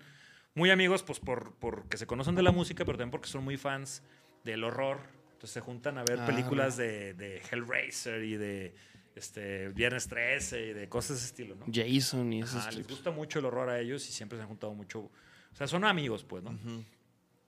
muy 0.54 0.72
amigos, 0.72 1.04
pues, 1.04 1.20
por, 1.20 1.54
porque 1.56 1.98
se 1.98 2.08
conocen 2.08 2.36
de 2.36 2.44
la 2.44 2.52
música, 2.52 2.86
pero 2.86 2.98
también 2.98 3.12
porque 3.12 3.28
son 3.28 3.44
muy 3.44 3.58
fans 3.58 4.04
del 4.44 4.64
horror. 4.64 5.00
Entonces 5.34 5.52
se 5.52 5.62
juntan 5.62 5.98
a 5.98 6.04
ver 6.04 6.20
Ah, 6.22 6.26
películas 6.26 6.78
de, 6.78 7.14
de 7.14 7.42
Hellraiser 7.52 8.24
y 8.24 8.38
de 8.38 8.74
este, 9.16 9.70
Viernes 9.70 10.08
13 10.08 10.68
y 10.68 10.74
de 10.74 10.90
cosas 10.90 11.12
de 11.12 11.16
ese 11.18 11.26
estilo, 11.26 11.56
¿no? 11.56 11.66
Jason 11.72 12.32
y 12.34 12.42
esos 12.42 12.56
Ajá, 12.56 12.72
les 12.72 12.88
gusta 12.88 13.12
mucho 13.12 13.40
el 13.40 13.46
horror 13.46 13.70
a 13.70 13.80
ellos 13.80 14.08
y 14.10 14.12
siempre 14.12 14.38
se 14.38 14.44
han 14.44 14.48
juntado 14.48 14.74
mucho. 14.74 15.00
O 15.02 15.56
sea, 15.56 15.68
son 15.68 15.86
amigos, 15.86 16.24
pues, 16.24 16.44
¿no? 16.44 16.58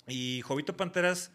Y 0.08 0.42
Jovito 0.42 0.76
Panteras 0.78 1.32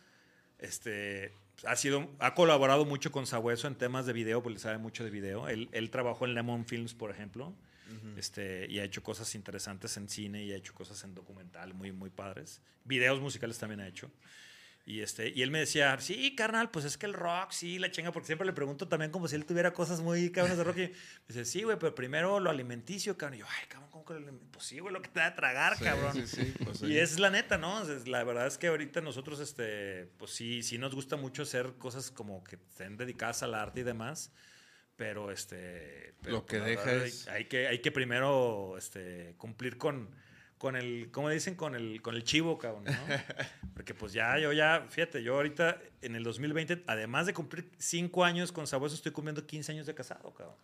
este, 0.59 1.33
ha, 1.67 1.77
sido, 1.77 2.09
ha 2.19 2.35
colaborado 2.35 2.85
mucho 2.85 3.13
con 3.13 3.27
Sabueso 3.27 3.67
en 3.67 3.75
temas 3.75 4.07
de 4.07 4.13
video, 4.13 4.43
porque 4.43 4.55
le 4.55 4.61
sabe 4.61 4.79
mucho 4.79 5.05
de 5.05 5.11
video. 5.11 5.49
Él, 5.49 5.69
él 5.73 5.91
trabajó 5.91 6.25
en 6.25 6.35
Lemon 6.35 6.65
Films, 6.65 6.95
por 6.95 7.11
ejemplo, 7.11 7.55
este, 8.17 8.67
y 8.71 8.79
ha 8.79 8.85
hecho 8.85 9.03
cosas 9.03 9.35
interesantes 9.35 9.97
en 9.97 10.09
cine 10.09 10.45
y 10.45 10.53
ha 10.53 10.57
hecho 10.57 10.75
cosas 10.75 11.03
en 11.05 11.15
documental 11.15 11.75
muy, 11.75 11.93
muy 11.93 12.11
padres. 12.11 12.61
Videos 12.85 13.21
musicales 13.21 13.59
también 13.59 13.81
ha 13.81 13.87
hecho. 13.89 14.11
Y, 14.85 14.99
este, 15.01 15.29
y 15.33 15.43
él 15.43 15.53
me 15.53 15.61
decía, 15.61 15.97
sí, 16.01 16.35
carnal, 16.35 16.73
pues 16.73 16.85
es 16.85 16.99
que 16.99 17.07
el 17.07 17.13
rock, 17.15 17.53
sí, 17.53 17.79
la 17.79 17.93
chinga, 17.93 18.11
porque 18.11 18.27
siempre 18.27 18.45
le 18.45 18.53
pregunto 18.53 18.89
también 18.89 19.13
como 19.13 19.29
si 19.29 19.37
él 19.37 19.47
tuviera 19.47 19.73
cosas 19.73 20.01
muy 20.01 20.33
cabronas 20.33 20.59
de 20.59 20.65
rock. 20.65 20.77
Y 20.79 20.81
me 20.89 20.93
dice, 21.29 21.45
sí, 21.45 21.63
güey, 21.63 21.79
pero 21.79 21.95
primero 21.95 22.41
lo 22.41 22.51
alimenticio, 22.51 23.17
cabrón. 23.17 23.37
Y 23.37 23.41
yo, 23.43 23.47
ay, 23.49 23.67
cabrón, 23.69 23.91
¿cómo 23.93 24.05
que 24.05 24.15
lo 24.15 24.17
alimenticio? 24.19 24.51
Pues 24.51 24.65
sí, 24.67 24.81
güey, 24.81 24.93
lo 24.93 25.01
que 25.01 25.09
te 25.09 25.21
da 25.21 25.27
a 25.27 25.35
tragar, 25.37 25.79
Sí, 25.79 25.85
cabrón. 25.85 26.15
Sí, 26.15 26.27
sí, 26.27 26.53
pues, 26.65 26.83
Y 26.83 26.99
es 26.99 27.21
la 27.21 27.31
neta, 27.31 27.59
¿no? 27.59 27.83
O 27.83 27.85
sea, 27.85 27.95
es- 27.95 28.09
La 28.09 28.25
verdad 28.25 28.49
es 28.49 28.59
que 28.59 28.67
ahorita 28.67 29.01
nosotros, 29.03 29.39
este, 29.39 30.07
pues 30.19 30.33
sí, 30.33 30.65
sí 30.65 30.79
nos 30.79 30.97
gusta 30.97 31.15
mucho 31.17 31.43
hacer 31.43 31.75
cosas 31.79 32.11
como 32.11 32.43
que 32.43 32.57
estén 32.57 32.97
dedicadas 32.97 33.45
al 33.45 33.55
arte 33.55 33.83
y 33.83 33.85
demás. 33.85 34.33
Pero 35.03 35.33
este. 35.33 36.15
pero, 36.23 36.37
Lo 36.37 36.47
que 36.47 36.59
la 36.61 36.65
deja 36.67 36.85
verdad, 36.85 37.07
es- 37.07 37.27
Hay, 37.27 37.35
hay 37.39 37.45
que, 37.47 37.67
hay 37.67 37.79
que 37.81 37.91
primero 37.91 38.77
este, 38.79 39.35
cumplir 39.37 39.77
con, 39.77 40.09
con 40.59 40.77
el. 40.77 41.09
¿Cómo 41.11 41.29
dicen? 41.29 41.57
Con 41.57 41.75
el, 41.75 42.01
con 42.03 42.15
el 42.15 42.23
chivo, 42.23 42.57
cabrón, 42.57 42.85
¿no? 42.85 42.93
Porque 43.75 43.95
pues 43.95 44.13
ya, 44.13 44.39
yo 44.39 44.53
ya, 44.53 44.87
fíjate, 44.89 45.25
yo 45.25 45.35
ahorita 45.35 45.77
en 46.03 46.15
el 46.15 46.23
2020, 46.23 46.85
además 46.87 47.27
de 47.27 47.35
cumplir 47.35 47.69
cinco 47.79 48.25
años 48.25 48.53
con 48.53 48.69
Sabueso, 48.69 48.95
estoy 48.95 49.11
cumpliendo 49.11 49.45
15 49.45 49.73
años 49.73 49.87
de 49.89 49.95
casado, 49.97 50.33
cabrón. 50.33 50.55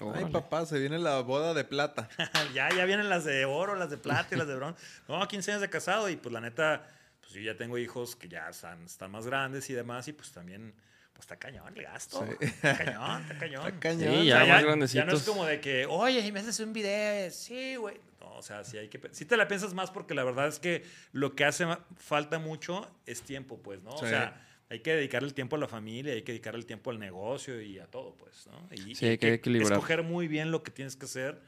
Ay, 0.00 0.06
Órale. 0.08 0.30
papá, 0.30 0.64
se 0.64 0.78
viene 0.78 0.98
la 0.98 1.20
boda 1.20 1.52
de 1.52 1.64
plata. 1.64 2.08
ya, 2.54 2.70
ya 2.74 2.86
vienen 2.86 3.10
las 3.10 3.24
de 3.26 3.44
oro, 3.44 3.74
las 3.74 3.90
de 3.90 3.98
plata 3.98 4.34
y 4.34 4.38
las 4.38 4.48
de 4.48 4.54
bronce. 4.56 4.82
No, 5.08 5.28
15 5.28 5.50
años 5.50 5.60
de 5.60 5.68
casado 5.68 6.08
y 6.08 6.16
pues 6.16 6.32
la 6.32 6.40
neta, 6.40 6.88
pues 7.20 7.34
yo 7.34 7.42
ya 7.42 7.54
tengo 7.58 7.76
hijos 7.76 8.16
que 8.16 8.30
ya 8.30 8.48
están, 8.48 8.82
están 8.86 9.10
más 9.10 9.26
grandes 9.26 9.68
y 9.68 9.74
demás 9.74 10.08
y 10.08 10.14
pues 10.14 10.32
también, 10.32 10.72
pues 11.12 11.24
está 11.24 11.36
cañón 11.38 11.72
el 11.76 11.82
gasto. 11.84 12.24
Sí. 12.26 12.46
Está 12.46 12.76
cañón, 12.76 13.22
está 13.22 13.38
cañón. 13.38 13.66
Está 13.66 13.80
cañón. 13.80 14.14
Sí, 14.20 14.26
ya 14.26 14.42
O 14.42 14.46
sea, 14.46 14.46
más 14.46 14.48
ya 14.48 14.54
no 14.54 14.58
es 14.58 14.64
grandecitos. 14.64 15.22
como 15.22 15.44
de 15.44 15.60
que, 15.60 15.86
oye, 15.86 16.20
y 16.20 16.32
me 16.32 16.40
haces 16.40 16.58
un 16.60 16.72
video, 16.72 17.30
sí, 17.30 17.76
güey. 17.76 18.00
No, 18.20 18.36
o 18.36 18.42
sea, 18.42 18.64
sí 18.64 18.78
hay 18.78 18.88
que, 18.88 19.00
sí 19.12 19.24
te 19.24 19.36
la 19.36 19.48
piensas 19.48 19.74
más 19.74 19.90
porque 19.90 20.14
la 20.14 20.24
verdad 20.24 20.48
es 20.48 20.58
que 20.58 20.84
lo 21.12 21.34
que 21.34 21.44
hace 21.44 21.66
falta 21.96 22.38
mucho 22.38 22.88
es 23.06 23.22
tiempo, 23.22 23.60
pues, 23.62 23.82
¿no? 23.82 23.96
Sí. 23.98 24.04
O 24.04 24.08
sea, 24.08 24.46
hay 24.70 24.80
que 24.80 24.94
dedicarle 24.94 25.28
el 25.28 25.34
tiempo 25.34 25.56
a 25.56 25.58
la 25.58 25.68
familia, 25.68 26.14
hay 26.14 26.22
que 26.22 26.32
dedicarle 26.32 26.60
el 26.60 26.66
tiempo 26.66 26.90
al 26.90 26.98
negocio 26.98 27.60
y 27.60 27.78
a 27.78 27.86
todo, 27.86 28.14
pues, 28.16 28.46
¿no? 28.46 28.68
Y, 28.74 28.94
Sí, 28.94 29.04
y 29.04 29.08
hay 29.10 29.18
que 29.18 29.34
equilibrar. 29.34 29.72
escoger 29.72 30.02
muy 30.02 30.28
bien 30.28 30.50
lo 30.50 30.62
que 30.62 30.70
tienes 30.70 30.96
que 30.96 31.04
hacer 31.04 31.42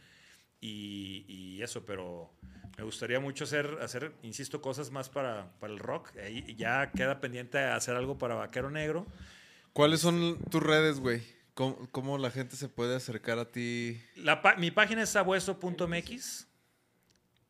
y, 0.60 1.24
y 1.28 1.62
eso, 1.62 1.84
pero 1.86 2.30
me 2.76 2.84
gustaría 2.84 3.20
mucho 3.20 3.44
hacer, 3.44 3.78
hacer 3.80 4.12
insisto, 4.22 4.60
cosas 4.60 4.90
más 4.90 5.08
para, 5.08 5.48
para 5.60 5.72
el 5.72 5.78
rock. 5.78 6.10
Ahí 6.18 6.54
ya 6.56 6.90
queda 6.90 7.20
pendiente 7.20 7.58
hacer 7.58 7.96
algo 7.96 8.18
para 8.18 8.34
Vaquero 8.34 8.70
Negro. 8.70 9.06
¿Cuáles 9.74 10.00
son 10.00 10.38
tus 10.50 10.62
redes, 10.62 11.00
güey? 11.00 11.20
¿Cómo, 11.54 11.88
cómo 11.90 12.16
la 12.16 12.30
gente 12.30 12.54
se 12.56 12.68
puede 12.68 12.94
acercar 12.96 13.38
a 13.40 13.50
ti? 13.50 14.00
La 14.16 14.40
mi 14.56 14.70
página 14.70 15.02
es 15.02 15.10
sabueso.mx. 15.10 16.46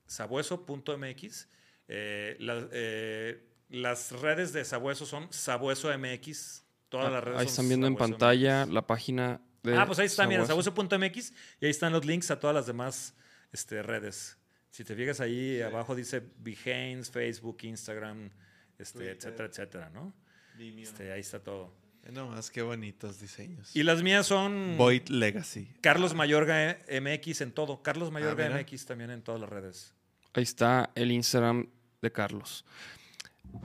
Sabueso.mx. 0.07 1.49
Eh, 1.87 2.37
la- 2.41 2.69
eh, 2.73 3.47
las 3.69 4.13
redes 4.13 4.55
de 4.55 4.65
Sabueso 4.65 5.05
son 5.05 5.31
Sabueso 5.33 5.91
MX. 5.97 6.65
Todas 6.89 7.13
las 7.13 7.23
redes 7.25 7.37
Ah, 7.37 7.41
Ahí 7.41 7.47
son 7.47 7.53
están 7.53 7.69
viendo 7.69 7.87
en 7.87 7.97
pantalla 7.97 8.65
la 8.67 8.87
página 8.87 9.41
de. 9.63 9.77
Ah, 9.77 9.85
pues 9.87 9.99
ahí 9.99 10.07
está, 10.07 10.27
mira, 10.27 10.47
Sabueso. 10.47 10.71
sabueso.mx 10.71 11.33
y 11.61 11.65
ahí 11.67 11.71
están 11.71 11.93
los 11.93 12.07
links 12.07 12.31
a 12.31 12.41
todas 12.41 12.55
las 12.55 12.67
demás 12.67 13.15
este, 13.53 13.83
redes. 13.83 14.39
Si 14.71 14.83
te 14.83 14.95
fijas 14.97 15.21
ahí 15.21 15.61
abajo 15.61 15.95
dice 15.95 16.23
Behance, 16.39 17.13
Facebook, 17.13 17.59
Instagram, 17.63 18.31
este, 18.79 19.11
etcétera, 19.11 19.49
etcétera, 19.49 19.91
¿no? 19.91 20.15
Este, 20.59 21.13
ahí 21.13 21.21
está 21.21 21.39
todo. 21.43 21.84
No 22.13 22.29
más, 22.29 22.51
qué 22.51 22.63
bonitos 22.63 23.21
diseños. 23.21 23.75
Y 23.75 23.83
las 23.83 24.03
mías 24.03 24.27
son 24.27 24.77
Void 24.77 25.09
Legacy. 25.09 25.69
Carlos 25.81 26.15
Mayorga 26.15 26.79
MX 26.89 27.41
en 27.41 27.53
todo. 27.53 27.83
Carlos 27.83 28.11
Mayorga 28.11 28.49
mira. 28.49 28.61
MX 28.61 28.87
también 28.87 29.11
en 29.11 29.23
todas 29.23 29.41
las 29.41 29.49
redes. 29.49 29.95
Ahí 30.35 30.43
está 30.43 30.91
el 30.95 31.13
Instagram 31.13 31.69
de 32.03 32.13
Carlos. 32.13 32.65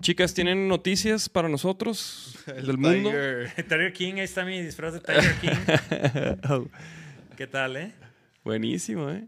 Chicas, 0.02 0.34
¿tienen 0.34 0.68
noticias 0.68 1.28
para 1.28 1.50
nosotros 1.50 2.38
El 2.48 2.68
del 2.68 2.78
mundo? 2.78 3.10
Tiger. 3.10 3.54
Tiger 3.68 3.94
King, 3.94 4.14
ahí 4.16 4.22
está 4.22 4.46
mi 4.46 4.62
disfraz 4.62 4.94
de 4.94 5.00
Tiger 5.02 5.36
King. 5.42 6.68
¿Qué 7.36 7.48
tal, 7.48 7.76
eh? 7.76 7.94
Buenísimo, 8.44 9.10
¿eh? 9.10 9.28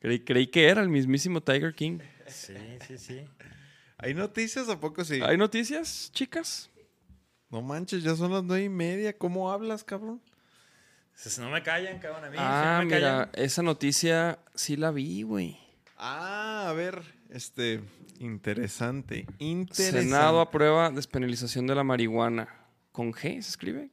Creí, 0.00 0.20
creí 0.20 0.46
que 0.48 0.66
era 0.68 0.82
el 0.82 0.88
mismísimo 0.88 1.40
Tiger 1.40 1.74
King. 1.74 1.98
Sí, 2.26 2.54
sí, 2.86 2.98
sí. 2.98 3.20
¿Hay 3.98 4.14
noticias? 4.14 4.68
¿A 4.68 4.80
poco 4.80 5.04
sí? 5.04 5.20
¿Hay 5.22 5.36
noticias, 5.36 6.10
chicas? 6.12 6.70
No 7.50 7.62
manches, 7.62 8.02
ya 8.02 8.14
son 8.16 8.32
las 8.32 8.42
nueve 8.42 8.64
y 8.64 8.68
media. 8.68 9.16
¿Cómo 9.16 9.50
hablas, 9.50 9.84
cabrón? 9.84 10.20
Si 11.14 11.40
no 11.40 11.48
me 11.48 11.62
callan, 11.62 11.98
cabrón, 11.98 12.24
a 12.24 12.30
mí. 12.30 12.36
si 12.36 12.42
ah, 12.42 12.78
no 12.80 12.88
me 12.88 12.94
mira, 12.94 13.00
callan. 13.00 13.30
esa 13.34 13.62
noticia 13.62 14.38
sí 14.54 14.76
la 14.76 14.90
vi, 14.90 15.22
güey. 15.22 15.58
Ah, 15.96 16.66
a 16.68 16.72
ver, 16.74 17.02
este, 17.30 17.80
interesante, 18.18 19.26
interesante. 19.38 20.02
Senado 20.02 20.40
aprueba 20.40 20.90
despenalización 20.90 21.66
de 21.66 21.74
la 21.74 21.84
marihuana. 21.84 22.48
¿Con 22.92 23.12
G 23.12 23.40
se 23.40 23.50
escribe? 23.50 23.90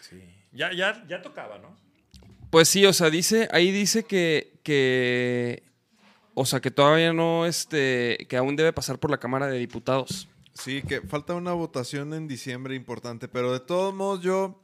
Sí. 0.00 0.22
Ya, 0.52 0.72
ya, 0.72 1.04
ya 1.06 1.22
tocaba, 1.22 1.58
¿no? 1.58 1.76
Pues 2.50 2.68
sí, 2.68 2.84
o 2.84 2.92
sea, 2.92 3.10
dice, 3.10 3.48
ahí 3.52 3.70
dice 3.70 4.02
que, 4.02 4.58
que, 4.64 5.62
o 6.34 6.44
sea, 6.44 6.60
que 6.60 6.72
todavía 6.72 7.12
no, 7.12 7.46
este, 7.46 8.26
que 8.28 8.36
aún 8.36 8.56
debe 8.56 8.72
pasar 8.72 8.98
por 8.98 9.10
la 9.10 9.18
Cámara 9.18 9.46
de 9.46 9.58
Diputados. 9.58 10.28
Sí, 10.54 10.82
que 10.82 11.00
falta 11.02 11.34
una 11.34 11.52
votación 11.52 12.12
en 12.14 12.26
diciembre 12.28 12.74
importante, 12.74 13.28
pero 13.28 13.52
de 13.52 13.60
todos 13.60 13.94
modos 13.94 14.20
yo, 14.22 14.60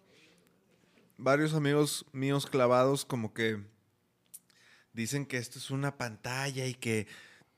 varios 1.17 1.55
amigos 1.55 2.05
míos 2.13 2.47
clavados 2.47 3.05
como 3.05 3.33
que 3.33 3.63
dicen 4.93 5.27
que 5.27 5.37
esto 5.39 5.59
es 5.59 5.71
una 5.71 5.97
pantalla 5.97 6.67
y 6.67 6.75
que 6.75 7.07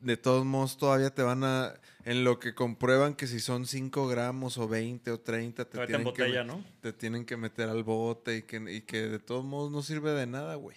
de 0.01 0.17
todos 0.17 0.45
modos 0.45 0.77
todavía 0.79 1.11
te 1.13 1.23
van 1.23 1.43
a, 1.43 1.75
en 2.05 2.23
lo 2.23 2.39
que 2.39 2.55
comprueban 2.55 3.15
que 3.15 3.27
si 3.27 3.41
son 3.41 3.67
5 3.67 4.07
gramos 4.07 4.57
o 4.59 4.69
20 4.69 5.11
o 5.11 5.19
30, 5.21 5.65
te, 5.65 5.71
tienen, 5.71 5.87
que, 5.89 5.97
embotella, 5.97 6.43
met- 6.45 6.47
¿no? 6.47 6.65
te 6.81 6.93
tienen 6.93 7.25
que 7.25 7.37
meter 7.37 7.69
al 7.69 7.83
bote 7.83 8.37
y 8.39 8.43
que, 8.43 8.57
y 8.73 8.83
que 8.83 9.09
de 9.09 9.19
todos 9.19 9.45
modos 9.45 9.73
no 9.73 9.83
sirve 9.83 10.13
de 10.13 10.27
nada, 10.27 10.55
güey. 10.55 10.77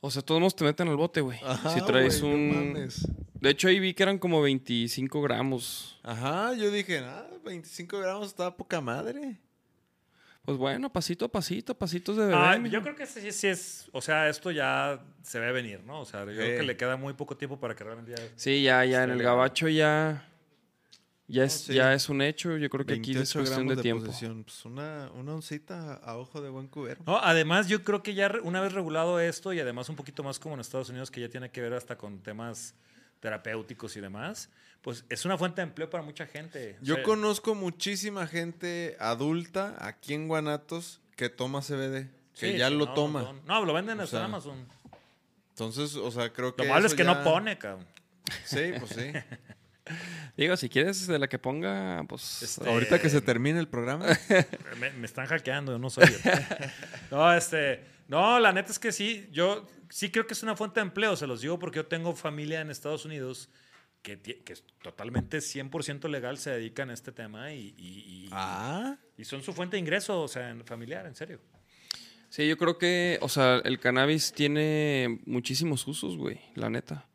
O 0.00 0.10
sea, 0.10 0.22
todos 0.22 0.40
nos 0.40 0.54
te 0.54 0.64
meten 0.64 0.86
al 0.88 0.96
bote, 0.96 1.22
güey. 1.22 1.40
Ajá, 1.42 1.70
Si 1.74 1.80
traes 1.84 2.20
un... 2.22 2.50
mames. 2.74 3.08
De 3.44 3.50
hecho, 3.50 3.68
ahí 3.68 3.78
vi 3.78 3.92
que 3.92 4.02
eran 4.02 4.18
como 4.18 4.40
25 4.40 5.20
gramos. 5.20 5.98
Ajá, 6.02 6.54
yo 6.54 6.70
dije, 6.70 7.00
ah, 7.00 7.28
25 7.44 7.98
gramos 7.98 8.28
está 8.28 8.56
poca 8.56 8.80
madre. 8.80 9.38
Pues 10.46 10.56
bueno, 10.56 10.90
pasito 10.90 11.26
a 11.26 11.28
pasito, 11.28 11.74
pasitos 11.74 12.16
de 12.16 12.22
bebé. 12.24 12.34
Ah, 12.34 12.56
yo 12.56 12.80
creo 12.80 12.96
que 12.96 13.04
sí, 13.04 13.30
sí 13.32 13.48
es. 13.48 13.90
O 13.92 14.00
sea, 14.00 14.30
esto 14.30 14.50
ya 14.50 14.98
se 15.22 15.40
ve 15.40 15.52
venir, 15.52 15.82
¿no? 15.84 16.00
O 16.00 16.04
sea, 16.06 16.20
yo 16.20 16.32
creo 16.32 16.58
que 16.58 16.62
le 16.62 16.74
queda 16.78 16.96
muy 16.96 17.12
poco 17.12 17.36
tiempo 17.36 17.60
para 17.60 17.74
que 17.74 17.84
realmente 17.84 18.12
ya. 18.16 18.28
Sí, 18.34 18.62
ya, 18.62 18.82
ya, 18.86 19.04
en 19.04 19.10
el 19.10 19.22
gabacho 19.22 19.68
ya... 19.68 20.26
Ya 21.26 21.44
es, 21.44 21.52
sí. 21.52 21.74
ya 21.74 21.92
es 21.92 22.08
un 22.08 22.22
hecho. 22.22 22.56
Yo 22.56 22.70
creo 22.70 22.86
que 22.86 22.94
aquí 22.94 23.10
es 23.10 23.34
28 23.34 23.38
cuestión 23.40 23.66
gramos 23.66 23.76
de 23.76 23.82
tiempo. 23.82 24.42
Pues 24.44 24.64
una, 24.64 25.10
una 25.14 25.34
oncita 25.34 25.94
a 25.96 26.16
ojo 26.16 26.40
de 26.40 26.48
buen 26.48 26.68
cubero. 26.68 27.02
No, 27.06 27.18
además, 27.18 27.68
yo 27.68 27.84
creo 27.84 28.02
que 28.02 28.14
ya 28.14 28.32
una 28.42 28.62
vez 28.62 28.72
regulado 28.72 29.20
esto 29.20 29.52
y 29.52 29.60
además 29.60 29.90
un 29.90 29.96
poquito 29.96 30.22
más 30.22 30.38
como 30.38 30.54
en 30.54 30.62
Estados 30.62 30.88
Unidos, 30.88 31.10
que 31.10 31.20
ya 31.20 31.28
tiene 31.28 31.50
que 31.50 31.60
ver 31.60 31.74
hasta 31.74 31.98
con 31.98 32.20
temas 32.20 32.74
terapéuticos 33.24 33.96
y 33.96 34.02
demás, 34.02 34.50
pues 34.82 35.06
es 35.08 35.24
una 35.24 35.38
fuente 35.38 35.62
de 35.62 35.68
empleo 35.68 35.88
para 35.88 36.02
mucha 36.04 36.26
gente. 36.26 36.76
O 36.78 36.84
Yo 36.84 36.96
sea, 36.96 37.04
conozco 37.04 37.54
muchísima 37.54 38.26
gente 38.26 38.98
adulta 39.00 39.76
aquí 39.80 40.12
en 40.12 40.28
Guanatos 40.28 41.00
que 41.16 41.30
toma 41.30 41.62
CBD, 41.62 42.10
que 42.38 42.52
sí, 42.52 42.58
ya 42.58 42.68
sí, 42.68 42.74
lo 42.74 42.84
no, 42.84 42.92
toma. 42.92 43.22
No, 43.22 43.32
no, 43.46 43.64
lo 43.64 43.72
venden 43.72 43.98
hasta 43.98 44.18
en 44.18 44.24
Amazon. 44.24 44.68
Entonces, 45.52 45.96
o 45.96 46.10
sea, 46.10 46.30
creo 46.34 46.54
que. 46.54 46.64
Lo 46.64 46.68
malo 46.68 46.86
es 46.86 46.92
que 46.92 47.02
ya- 47.02 47.14
no 47.14 47.24
pone, 47.24 47.56
cabrón. 47.56 47.86
Sí, 48.44 48.74
pues 48.78 48.90
sí. 48.90 49.10
Digo, 50.36 50.54
si 50.58 50.68
quieres 50.68 51.06
de 51.06 51.18
la 51.18 51.28
que 51.28 51.38
ponga, 51.38 52.04
pues... 52.06 52.42
Este, 52.42 52.68
Ahorita 52.68 52.98
que 53.00 53.08
se 53.08 53.22
termine 53.22 53.58
el 53.58 53.68
programa. 53.68 54.06
Me, 54.80 54.90
me 54.90 55.06
están 55.06 55.26
hackeando, 55.26 55.72
yo 55.72 55.78
no 55.78 55.88
soy 55.88 56.04
yo. 56.06 56.30
no, 57.10 57.32
este, 57.32 57.84
no, 58.08 58.38
la 58.38 58.52
neta 58.52 58.70
es 58.70 58.78
que 58.78 58.92
sí, 58.92 59.28
yo 59.30 59.66
sí 59.96 60.10
creo 60.10 60.26
que 60.26 60.32
es 60.34 60.42
una 60.42 60.56
fuente 60.56 60.80
de 60.80 60.86
empleo, 60.86 61.14
se 61.14 61.24
los 61.26 61.40
digo 61.40 61.56
porque 61.58 61.76
yo 61.76 61.86
tengo 61.86 62.14
familia 62.16 62.60
en 62.60 62.68
Estados 62.70 63.04
Unidos 63.04 63.48
que, 64.02 64.18
que 64.20 64.52
es 64.52 64.64
totalmente 64.82 65.38
100% 65.38 66.08
legal, 66.08 66.36
se 66.36 66.50
dedican 66.50 66.90
a 66.90 66.94
este 66.94 67.12
tema 67.12 67.52
y, 67.52 67.74
y- 67.78 68.24
y- 68.24 68.28
ah, 68.32 68.96
y 69.16 69.24
son 69.24 69.42
su 69.42 69.52
fuente 69.52 69.76
de 69.76 69.80
ingreso, 69.80 70.20
o 70.20 70.26
sea, 70.28 70.50
en 70.50 70.64
familiar, 70.64 71.06
en 71.06 71.14
serio. 71.14 71.38
Sí, 72.28 72.48
yo 72.48 72.58
creo 72.58 72.76
que, 72.76 73.18
o 73.22 73.28
sea, 73.28 73.58
el 73.64 73.78
cannabis 73.78 74.32
tiene 74.32 75.20
muchísimos 75.26 75.86
usos, 75.86 76.16
güey, 76.16 76.40
la 76.56 76.68
neta. 76.70 77.06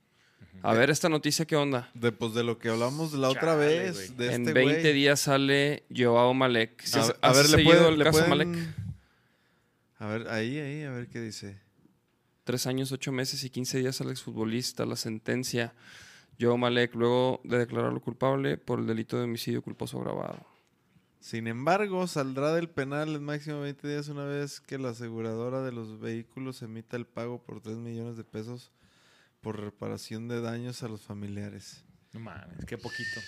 A 0.62 0.74
ver, 0.74 0.90
esta 0.90 1.10
noticia, 1.10 1.46
¿qué 1.46 1.56
onda? 1.58 1.90
de, 1.94 2.12
pues 2.14 2.34
de 2.34 2.44
lo 2.44 2.58
que 2.60 2.70
hablamos 2.70 3.12
la 3.14 3.28
otra 3.30 3.54
Chale, 3.56 3.66
vez. 3.66 4.18
De 4.18 4.34
en 4.34 4.42
este 4.44 4.54
20 4.54 4.82
güey. 4.82 4.94
días 4.94 5.20
sale 5.20 5.84
Joao 5.96 6.34
Malek. 6.34 6.82
¿Sí 6.82 6.98
A, 6.98 7.02
has- 7.02 7.08
ver- 7.10 7.18
a 7.22 7.30
has 7.30 7.38
ver, 7.38 7.50
le 7.60 7.64
pueden. 7.66 7.86
el 7.94 7.98
le 8.00 8.04
caso 8.06 8.26
pueden- 8.26 8.52
Malek? 8.52 8.76
A 10.00 10.08
ver, 10.08 10.28
ahí, 10.30 10.58
ahí, 10.60 10.84
a 10.84 10.92
ver 10.92 11.08
qué 11.08 11.20
dice. 11.22 11.60
Tres 12.50 12.66
años, 12.66 12.92
ocho 12.92 13.12
meses 13.12 13.44
y 13.44 13.52
15 13.52 13.78
días 13.78 14.02
al 14.02 14.10
exfutbolista. 14.10 14.84
La 14.84 14.96
sentencia. 14.96 15.76
Joao 16.42 16.58
Malek, 16.58 16.96
luego 16.96 17.42
de 17.44 17.60
declararlo 17.60 18.02
culpable 18.02 18.58
por 18.58 18.80
el 18.80 18.88
delito 18.88 19.18
de 19.18 19.26
homicidio 19.26 19.62
culposo 19.62 20.00
agravado. 20.00 20.48
Sin 21.20 21.46
embargo, 21.46 22.08
saldrá 22.08 22.52
del 22.56 22.68
penal 22.68 23.16
en 23.16 23.24
máximo 23.24 23.60
20 23.60 23.88
días 23.88 24.08
una 24.08 24.24
vez 24.24 24.62
que 24.62 24.80
la 24.80 24.90
aseguradora 24.90 25.62
de 25.62 25.72
los 25.72 26.00
vehículos 26.00 26.64
emita 26.64 26.98
el 26.98 27.06
pago 27.06 27.40
por 27.40 27.62
3 27.62 27.78
millones 27.78 28.18
de 28.18 28.24
pesos 28.24 28.72
por 29.42 29.60
reparación 29.60 30.28
de 30.28 30.42
daños 30.42 30.82
a 30.82 30.88
los 30.88 31.04
familiares. 31.04 31.86
No 32.14 32.20
mames, 32.20 32.66
qué 32.66 32.80
poquito. 32.80 33.20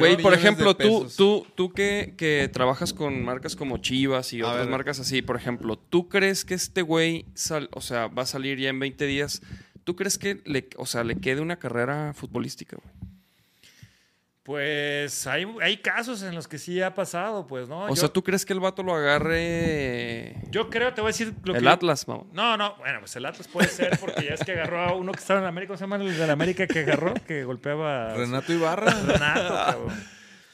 Güey, 0.00 0.12
por 0.22 0.32
ejemplo, 0.40 0.74
tú, 0.76 1.06
tú, 1.16 1.46
tú 1.54 1.72
que, 1.72 2.14
que 2.16 2.48
trabajas 2.52 2.92
con 2.92 3.22
marcas 3.24 3.54
como 3.56 3.78
Chivas 3.78 4.32
y 4.32 4.42
otras 4.42 4.66
marcas 4.68 4.98
así, 5.00 5.22
por 5.22 5.36
ejemplo, 5.36 5.76
¿tú 5.78 6.08
crees 6.08 6.44
que 6.44 6.54
este 6.54 6.82
güey, 6.82 7.26
sal- 7.34 7.68
o 7.72 7.80
sea, 7.80 8.08
va 8.08 8.22
a 8.22 8.26
salir 8.26 8.58
ya 8.58 8.70
en 8.70 8.78
20 8.80 9.06
días? 9.06 9.40
¿Tú 9.84 9.94
crees 9.96 10.18
que 10.18 10.40
le, 10.46 10.68
o 10.76 10.86
sea, 10.86 11.04
le 11.04 11.16
quede 11.16 11.40
una 11.40 11.58
carrera 11.58 12.12
futbolística, 12.14 12.76
güey? 12.76 13.13
Pues 14.44 15.26
hay, 15.26 15.46
hay 15.62 15.78
casos 15.78 16.22
en 16.22 16.34
los 16.34 16.46
que 16.46 16.58
sí 16.58 16.82
ha 16.82 16.94
pasado, 16.94 17.46
pues, 17.46 17.66
¿no? 17.66 17.84
O 17.86 17.88
yo, 17.88 17.96
sea, 17.96 18.08
¿tú 18.10 18.22
crees 18.22 18.44
que 18.44 18.52
el 18.52 18.60
vato 18.60 18.82
lo 18.82 18.94
agarre 18.94 20.36
yo 20.50 20.68
creo, 20.68 20.92
te 20.92 21.00
voy 21.00 21.08
a 21.08 21.12
decir 21.12 21.32
lo 21.44 21.54
el 21.56 21.62
que... 21.62 21.68
Atlas, 21.68 22.04
vamos? 22.04 22.26
No, 22.32 22.56
no, 22.58 22.76
bueno, 22.76 23.00
pues 23.00 23.16
el 23.16 23.24
Atlas 23.24 23.48
puede 23.48 23.68
ser 23.68 23.98
porque 23.98 24.22
ya 24.26 24.34
es 24.34 24.44
que 24.44 24.52
agarró 24.52 24.80
a 24.82 24.94
uno 24.94 25.12
que 25.12 25.18
estaba 25.20 25.40
en 25.40 25.46
América, 25.46 25.68
¿cómo 25.68 25.78
se 25.78 25.84
llama 25.84 25.96
el 25.96 26.16
de 26.16 26.26
la 26.26 26.34
América 26.34 26.66
que 26.66 26.80
agarró? 26.80 27.14
Que 27.26 27.44
golpeaba 27.44 28.12
a 28.12 28.16
Renato 28.16 28.52
Ibarra. 28.52 28.90
Renato, 28.92 29.54
cabrón. 29.54 30.04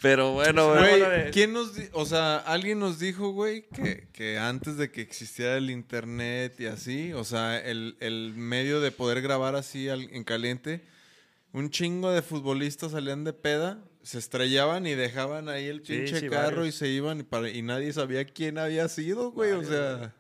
Pero 0.01 0.33
bueno, 0.33 0.69
Güey, 0.77 1.01
de- 1.01 1.31
¿quién 1.31 1.53
nos 1.53 1.75
di- 1.75 1.89
o 1.93 2.07
sea, 2.07 2.37
alguien 2.39 2.79
nos 2.79 2.99
dijo, 3.01 3.31
güey, 3.33 3.67
que, 3.75 4.07
que 4.15 4.39
antes 4.39 4.77
de 4.79 4.91
que 4.93 5.03
existiera 5.03 5.57
el 5.59 5.69
internet 5.69 6.55
y 6.61 6.67
así, 6.67 7.13
o 7.13 7.25
sea, 7.25 7.59
el, 7.59 7.97
el 8.01 8.33
medio 8.37 8.81
de 8.81 8.93
poder 8.93 9.21
grabar 9.21 9.57
así 9.57 9.89
al- 9.91 10.09
en 10.15 10.25
caliente, 10.25 10.81
un 11.53 11.71
chingo 11.71 12.11
de 12.13 12.23
futbolistas 12.23 12.93
salían 12.93 13.25
de 13.25 13.33
peda, 13.33 13.83
se 14.03 14.19
estrellaban 14.19 14.87
y 14.87 14.95
dejaban 14.95 15.49
ahí 15.49 15.67
el 15.67 15.83
pinche 15.83 16.21
sí, 16.21 16.29
carro 16.29 16.59
varios. 16.59 16.69
y 16.75 16.79
se 16.79 16.89
iban 16.89 17.21
y, 17.21 17.23
para- 17.23 17.51
y 17.51 17.63
nadie 17.63 17.93
sabía 17.93 18.25
quién 18.25 18.59
había 18.59 18.89
sido, 18.89 19.31
güey, 19.33 19.53
o 19.53 19.63
sea, 19.65 20.15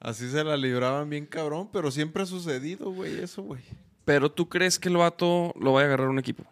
así 0.00 0.28
se 0.30 0.42
la 0.44 0.56
libraban 0.56 1.08
bien 1.10 1.26
cabrón, 1.26 1.68
pero 1.72 1.90
siempre 1.90 2.22
ha 2.22 2.26
sucedido, 2.26 2.90
güey, 2.90 3.20
eso, 3.20 3.42
güey. 3.42 3.62
pero 4.04 4.30
¿tú 4.32 4.48
crees 4.48 4.78
que 4.78 4.88
el 4.88 4.96
vato 4.96 5.52
lo 5.60 5.72
vaya 5.74 5.84
a 5.84 5.88
agarrar 5.88 6.08
un 6.08 6.18
equipo? 6.18 6.44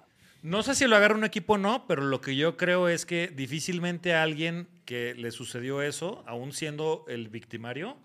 No 0.43 0.63
sé 0.63 0.75
si 0.75 0.87
lo 0.87 0.97
agarra 0.97 1.17
un 1.17 1.25
equipo 1.25 1.55
o 1.55 1.59
no, 1.59 1.87
pero 1.87 2.03
lo 2.03 2.21
que 2.23 2.35
yo 2.37 2.57
creo 2.57 2.89
es 2.89 3.05
que 3.05 3.29
difícilmente 3.29 4.15
a 4.15 4.23
alguien 4.23 4.69
que 4.87 5.15
le 5.15 5.33
sucedió 5.33 5.83
eso, 5.83 6.23
aún 6.27 6.53
siendo 6.53 7.05
el 7.09 7.29
victimario, 7.29 7.97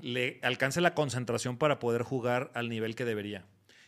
le 0.00 0.38
alcance 0.42 0.80
la 0.82 0.94
concentración 0.94 1.56
para 1.56 1.78
poder 1.78 2.02
jugar 2.02 2.50
al 2.54 2.68
nivel 2.68 2.94
que 2.94 3.04
debería. 3.06 3.46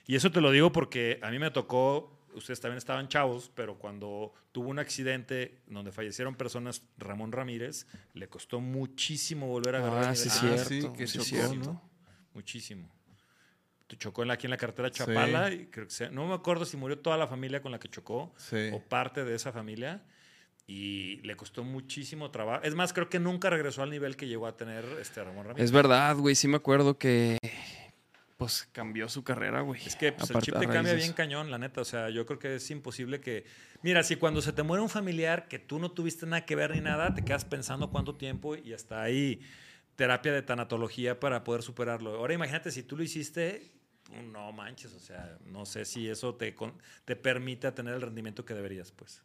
Y 0.08 0.16
eso 0.16 0.32
te 0.32 0.40
lo 0.40 0.50
digo 0.50 0.72
porque 0.72 1.20
a 1.22 1.30
mí 1.30 1.38
me 1.38 1.50
tocó, 1.50 2.18
ustedes 2.34 2.60
también 2.60 2.78
estaban 2.78 3.08
chavos, 3.08 3.50
pero 3.54 3.78
cuando 3.78 4.32
tuvo 4.52 4.70
un 4.70 4.78
accidente 4.78 5.60
donde 5.66 5.92
fallecieron 5.92 6.34
personas, 6.34 6.82
Ramón 6.96 7.30
Ramírez, 7.30 7.86
le 8.14 8.26
costó 8.28 8.58
muchísimo 8.58 9.46
volver 9.48 9.76
a 9.76 9.78
agarrar 9.78 10.04
Ah, 10.06 10.14
sí. 10.16 10.28
Ah, 10.32 10.34
cierto. 10.34 10.64
sí, 10.68 10.88
que 10.96 11.06
sí, 11.06 11.18
chocó, 11.18 11.24
cierto. 11.26 11.54
¿no? 11.72 11.90
Muchísimo. 12.34 12.90
Te 13.86 13.96
Chocó 13.96 14.22
en 14.22 14.28
la- 14.28 14.34
aquí 14.34 14.46
en 14.46 14.50
la 14.50 14.56
carretera 14.56 14.90
Chapala. 14.90 15.52
Y 15.52 15.66
creo 15.66 15.86
que 15.86 15.92
se- 15.92 16.10
no 16.10 16.26
me 16.26 16.34
acuerdo 16.34 16.64
si 16.64 16.76
murió 16.76 16.98
toda 16.98 17.16
la 17.16 17.26
familia 17.26 17.60
con 17.62 17.70
la 17.72 17.78
que 17.78 17.88
chocó 17.88 18.32
Sí. 18.36 18.68
o 18.72 18.80
parte 18.82 19.24
de 19.24 19.34
esa 19.34 19.52
familia. 19.52 20.02
Y 20.66 21.16
le 21.22 21.34
costó 21.36 21.64
muchísimo 21.64 22.30
trabajo. 22.30 22.62
Es 22.62 22.74
más, 22.74 22.92
creo 22.92 23.08
que 23.08 23.18
nunca 23.18 23.48
regresó 23.48 23.82
al 23.82 23.88
nivel 23.88 24.16
que 24.16 24.28
llegó 24.28 24.46
a 24.46 24.54
tener 24.54 24.84
este 25.00 25.24
Ramón 25.24 25.46
Ramírez. 25.46 25.64
Es 25.64 25.72
verdad, 25.72 26.14
güey. 26.16 26.34
Sí 26.34 26.46
me 26.48 26.56
acuerdo 26.56 26.98
que. 26.98 27.38
Pues 28.48 28.68
cambió 28.72 29.08
su 29.10 29.22
carrera, 29.22 29.60
güey. 29.60 29.86
Es 29.86 29.94
que 29.94 30.12
pues, 30.12 30.30
el 30.30 30.38
chip 30.40 30.58
te 30.58 30.66
cambia 30.66 30.94
bien 30.94 31.12
cañón, 31.12 31.50
la 31.50 31.58
neta. 31.58 31.82
O 31.82 31.84
sea, 31.84 32.08
yo 32.08 32.24
creo 32.24 32.38
que 32.38 32.54
es 32.54 32.70
imposible 32.70 33.20
que. 33.20 33.44
Mira, 33.82 34.02
si 34.02 34.16
cuando 34.16 34.40
se 34.40 34.54
te 34.54 34.62
muere 34.62 34.82
un 34.82 34.88
familiar 34.88 35.48
que 35.48 35.58
tú 35.58 35.78
no 35.78 35.90
tuviste 35.90 36.24
nada 36.24 36.46
que 36.46 36.56
ver 36.56 36.70
ni 36.70 36.80
nada, 36.80 37.14
te 37.14 37.22
quedas 37.22 37.44
pensando 37.44 37.90
cuánto 37.90 38.16
tiempo 38.16 38.56
y 38.56 38.72
hasta 38.72 39.02
ahí 39.02 39.42
terapia 39.96 40.32
de 40.32 40.40
tanatología 40.40 41.20
para 41.20 41.44
poder 41.44 41.62
superarlo. 41.62 42.16
Ahora 42.16 42.32
imagínate 42.32 42.70
si 42.70 42.82
tú 42.82 42.96
lo 42.96 43.02
hiciste, 43.02 43.70
no 44.32 44.50
manches, 44.52 44.94
o 44.94 45.00
sea, 45.00 45.36
no 45.44 45.66
sé 45.66 45.84
si 45.84 46.08
eso 46.08 46.34
te, 46.34 46.56
te 47.04 47.16
permite 47.16 47.70
tener 47.72 47.94
el 47.94 48.00
rendimiento 48.00 48.44
que 48.46 48.54
deberías, 48.54 48.92
pues. 48.92 49.22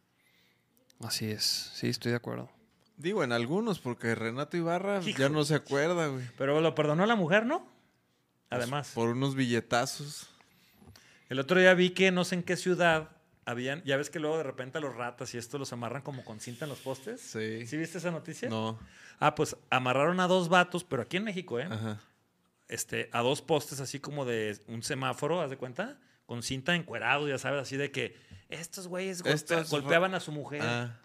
Así 1.00 1.30
es. 1.30 1.70
Sí, 1.74 1.88
estoy 1.88 2.10
de 2.10 2.16
acuerdo. 2.16 2.50
Digo, 2.96 3.24
en 3.24 3.32
algunos, 3.32 3.80
porque 3.80 4.14
Renato 4.14 4.56
Ibarra 4.56 5.00
Hijo. 5.04 5.18
ya 5.18 5.28
no 5.28 5.44
se 5.44 5.54
acuerda, 5.54 6.08
güey. 6.08 6.24
Pero 6.36 6.60
lo 6.60 6.74
perdonó 6.74 7.06
la 7.06 7.16
mujer, 7.16 7.46
¿no? 7.46 7.73
Además. 8.56 8.92
Por 8.94 9.08
unos 9.10 9.34
billetazos. 9.34 10.28
El 11.28 11.38
otro 11.38 11.58
día 11.58 11.74
vi 11.74 11.90
que 11.90 12.10
no 12.10 12.24
sé 12.24 12.34
en 12.36 12.42
qué 12.42 12.56
ciudad 12.56 13.10
habían, 13.46 13.82
ya 13.84 13.96
ves 13.96 14.08
que 14.10 14.18
luego 14.20 14.36
de 14.38 14.42
repente 14.42 14.78
a 14.78 14.80
los 14.80 14.94
ratas 14.94 15.34
y 15.34 15.38
esto 15.38 15.58
los 15.58 15.72
amarran 15.72 16.02
como 16.02 16.24
con 16.24 16.40
cinta 16.40 16.64
en 16.64 16.68
los 16.70 16.78
postes. 16.80 17.20
Sí. 17.20 17.66
¿Sí 17.66 17.76
viste 17.76 17.98
esa 17.98 18.10
noticia? 18.10 18.48
No. 18.48 18.78
Ah, 19.20 19.34
pues 19.34 19.56
amarraron 19.70 20.20
a 20.20 20.26
dos 20.26 20.48
vatos, 20.48 20.84
pero 20.84 21.02
aquí 21.02 21.16
en 21.18 21.24
México, 21.24 21.58
¿eh? 21.60 21.68
Ajá. 21.70 22.00
Este, 22.68 23.08
a 23.12 23.20
dos 23.20 23.42
postes 23.42 23.80
así 23.80 24.00
como 24.00 24.24
de 24.24 24.58
un 24.68 24.82
semáforo, 24.82 25.40
¿haz 25.42 25.50
de 25.50 25.56
cuenta? 25.58 25.98
Con 26.26 26.42
cinta 26.42 26.74
encuerado, 26.74 27.28
ya 27.28 27.38
sabes, 27.38 27.60
así 27.62 27.76
de 27.76 27.90
que 27.90 28.16
estos 28.48 28.88
güeyes 28.88 29.22
golpea- 29.22 29.68
golpeaban 29.68 30.14
a 30.14 30.20
su 30.20 30.32
mujer. 30.32 30.62
Ah. 30.62 30.98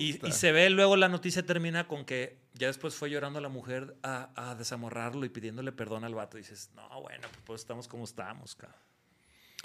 Y, 0.00 0.20
y 0.26 0.32
se 0.32 0.52
ve 0.52 0.70
luego 0.70 0.96
la 0.96 1.08
noticia 1.08 1.44
termina 1.44 1.88
con 1.88 2.04
que 2.04 2.38
ya 2.54 2.68
después 2.68 2.94
fue 2.94 3.10
llorando 3.10 3.40
la 3.40 3.48
mujer 3.48 3.96
a, 4.02 4.30
a 4.50 4.54
desamorrarlo 4.54 5.24
y 5.24 5.28
pidiéndole 5.28 5.72
perdón 5.72 6.04
al 6.04 6.14
vato. 6.14 6.38
Y 6.38 6.42
dices, 6.42 6.70
no, 6.76 7.02
bueno, 7.02 7.26
pues 7.44 7.62
estamos 7.62 7.88
como 7.88 8.04
estamos, 8.04 8.54
cabrón. 8.54 8.78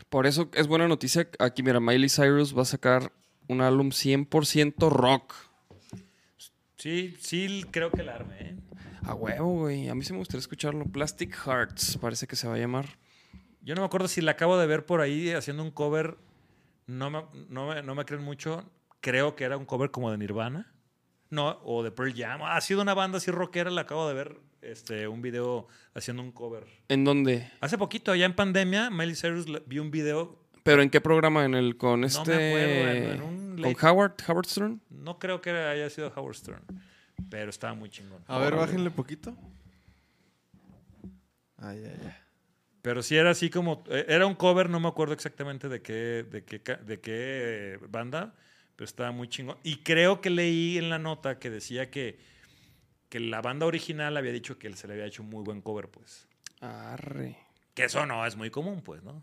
Por 0.10 0.26
eso 0.26 0.50
es 0.54 0.68
buena 0.68 0.88
noticia. 0.88 1.30
Aquí, 1.40 1.62
mira, 1.62 1.80
Miley 1.80 2.10
Cyrus 2.10 2.58
va 2.58 2.64
a 2.64 2.66
sacar 2.66 3.12
un 3.48 3.62
álbum 3.62 3.90
100% 3.90 4.90
rock. 4.90 5.36
Sí, 6.78 7.16
sí, 7.20 7.66
creo 7.70 7.92
que 7.92 8.04
la 8.04 8.16
arme, 8.16 8.36
¿eh? 8.40 8.56
A 9.04 9.14
huevo, 9.14 9.60
güey. 9.60 9.90
A 9.90 9.96
mí 9.96 10.04
sí 10.04 10.14
me 10.14 10.20
gustaría 10.20 10.40
escucharlo. 10.40 10.86
Plastic 10.86 11.36
Hearts, 11.36 11.98
parece 11.98 12.26
que 12.26 12.36
se 12.36 12.48
va 12.48 12.56
a 12.56 12.58
llamar. 12.58 12.86
Yo 13.62 13.76
no 13.76 13.82
me 13.82 13.86
acuerdo 13.86 14.08
si 14.08 14.22
la 14.22 14.32
acabo 14.32 14.58
de 14.58 14.66
ver 14.66 14.86
por 14.86 15.02
ahí 15.02 15.32
haciendo 15.32 15.64
un 15.64 15.72
cover. 15.72 16.18
No 16.88 17.10
me, 17.10 17.24
no 17.50 17.68
me, 17.68 17.84
no 17.84 17.96
me 17.96 18.06
creen 18.06 18.24
mucho. 18.24 18.64
Creo 19.02 19.36
que 19.36 19.44
era 19.46 19.58
un 19.58 19.66
cover 19.66 19.92
como 19.92 20.12
de 20.12 20.18
Nirvana. 20.18 20.72
No, 21.30 21.60
o 21.64 21.84
de 21.84 21.92
Pearl 21.92 22.14
Jam. 22.16 22.42
Ha 22.44 22.60
sido 22.62 22.82
una 22.82 22.94
banda 22.94 23.18
así 23.20 23.32
rockera. 23.32 23.70
La 23.70 23.82
acabo 23.82 24.08
de 24.08 24.14
ver 24.16 24.40
este, 24.62 25.08
un 25.08 25.22
video 25.22 25.68
haciendo 25.94 26.24
un 26.24 26.32
cover. 26.32 26.66
¿En 26.88 27.06
dónde? 27.06 27.50
Hace 27.62 27.78
poquito, 27.78 28.12
allá 28.12 28.26
en 28.26 28.36
pandemia, 28.36 28.90
Miley 28.90 29.16
Cyrus 29.16 29.46
vi 29.68 29.80
un 29.80 29.92
video. 29.92 30.38
¿Pero 30.64 30.82
en 30.82 30.90
qué 30.90 31.00
programa? 31.02 31.46
¿En 31.46 31.54
el 31.54 31.78
con 31.78 32.02
me 32.02 32.08
este. 32.08 32.20
acuerdo, 32.22 32.90
en- 32.92 33.12
en 33.12 33.22
un 33.22 33.62
con 33.62 33.88
Howard, 33.90 34.14
Howard 34.28 34.46
Stern? 34.48 34.82
No 34.90 35.20
creo 35.20 35.40
que 35.42 35.52
haya 35.52 35.90
sido 35.90 36.12
Howard 36.16 36.36
Stern. 36.36 36.62
Pero 37.30 37.50
estaba 37.50 37.74
muy 37.74 37.90
chingón. 37.90 38.22
A 38.28 38.40
ver, 38.40 38.56
bájenle 38.56 38.90
poquito. 38.92 39.36
Ay, 41.58 41.84
ay, 41.86 42.00
ay. 42.06 42.14
Pero 42.82 43.04
sí 43.04 43.16
era 43.18 43.32
así 43.32 43.50
como. 43.50 43.84
eh, 43.90 44.06
Era 44.08 44.26
un 44.26 44.36
cover, 44.36 44.70
no 44.70 44.80
me 44.80 44.88
acuerdo 44.88 45.14
exactamente 45.14 45.68
de 45.68 45.82
qué, 45.82 46.26
de 46.30 46.44
qué, 46.46 46.60
de 46.78 47.00
qué 47.02 47.80
banda, 47.90 48.34
pero 48.80 48.86
estaba 48.86 49.12
muy 49.12 49.28
chingón. 49.28 49.58
Y 49.62 49.80
creo 49.80 50.22
que 50.22 50.30
leí 50.30 50.78
en 50.78 50.90
la 50.90 51.00
nota 51.00 51.38
que 51.38 51.50
decía 51.50 51.92
que, 51.92 52.18
que 53.10 53.20
la 53.20 53.42
banda 53.42 53.66
original 53.66 54.16
había 54.16 54.32
dicho 54.32 54.58
que 54.58 54.74
se 54.74 54.88
le 54.88 54.94
había 54.94 55.06
hecho 55.06 55.22
un 55.22 55.30
muy 55.30 55.44
buen 55.44 55.60
cover, 55.62 55.90
pues. 55.90 56.30
Arre. 56.62 57.36
Que 57.74 57.84
eso 57.84 58.06
no 58.06 58.26
es 58.26 58.38
muy 58.38 58.50
común, 58.50 58.82
pues, 58.82 59.04
¿no? 59.04 59.22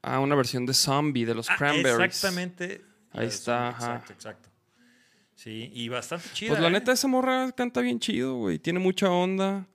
Ah, 0.00 0.20
una 0.20 0.34
versión 0.34 0.64
de 0.64 0.72
Zombie 0.72 1.26
de 1.26 1.34
los 1.34 1.50
Ah, 1.50 1.56
Cranberries. 1.58 2.00
Exactamente. 2.06 2.80
Ahí 3.10 3.26
está, 3.26 3.68
ajá. 3.68 3.96
Exacto, 3.96 4.12
exacto. 4.14 4.48
Sí, 5.34 5.70
y 5.74 5.90
bastante 5.90 6.30
chida. 6.32 6.48
Pues 6.52 6.60
la 6.62 6.68
¿eh? 6.68 6.72
neta, 6.72 6.92
esa 6.92 7.08
morra 7.08 7.52
canta 7.52 7.82
bien 7.82 8.00
chido, 8.00 8.36
güey. 8.36 8.58
Tiene 8.58 8.78
mucha 8.78 9.10
onda. 9.10 9.66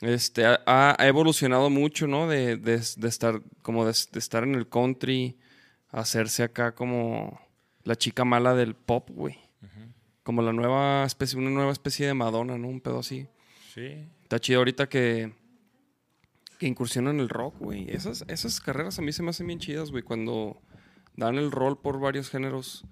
Este, 0.00 0.46
ha, 0.46 0.60
ha 0.96 1.06
evolucionado 1.08 1.70
mucho, 1.70 2.06
¿no? 2.06 2.28
De, 2.28 2.56
de- 2.56 2.84
de 2.96 3.08
estar, 3.08 3.40
como 3.62 3.84
de, 3.84 3.92
de 4.12 4.18
estar 4.20 4.44
en 4.44 4.54
el 4.54 4.68
country, 4.68 5.40
hacerse 5.90 6.44
acá 6.44 6.72
como 6.72 7.40
la 7.84 7.96
chica 7.96 8.24
mala 8.24 8.54
del 8.54 8.74
pop, 8.74 9.08
güey. 9.10 9.38
Como 10.22 10.40
la 10.42 10.52
nueva 10.52 11.04
especie, 11.04 11.36
una 11.38 11.50
nueva 11.50 11.72
especie 11.72 12.06
de 12.06 12.14
Madonna, 12.14 12.56
¿no? 12.56 12.68
Un 12.68 12.80
pedo 12.80 13.00
así. 13.00 13.26
Sí. 13.74 14.06
Está 14.22 14.38
chido 14.38 14.60
ahorita 14.60 14.88
que, 14.88 15.32
que 16.58 16.66
incursiona 16.68 17.10
en 17.10 17.18
el 17.18 17.28
rock, 17.28 17.56
güey. 17.58 17.90
Esas, 17.90 18.24
esas 18.28 18.60
carreras 18.60 18.98
a 18.98 19.02
mí 19.02 19.12
se 19.12 19.22
me 19.24 19.30
hacen 19.30 19.48
bien 19.48 19.58
chidas, 19.58 19.90
güey. 19.90 20.04
Cuando 20.04 20.60
dan 21.16 21.36
el 21.38 21.50
rol 21.50 21.80
por 21.80 21.98
varios 21.98 22.30
géneros. 22.30 22.84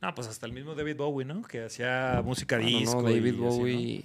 No, 0.00 0.14
pues 0.14 0.28
hasta 0.28 0.46
el 0.46 0.52
mismo 0.52 0.74
David 0.74 0.96
Bowie, 0.96 1.26
¿no? 1.26 1.42
Que 1.42 1.62
hacía 1.64 2.22
música 2.24 2.56
Ah, 2.56 2.60
no, 2.60 2.66
disco. 2.66 3.02
no, 3.02 3.10
y 3.10 3.14
David 3.16 3.32
así, 3.34 3.38
¿no? 3.40 3.44
Bowie 3.50 4.04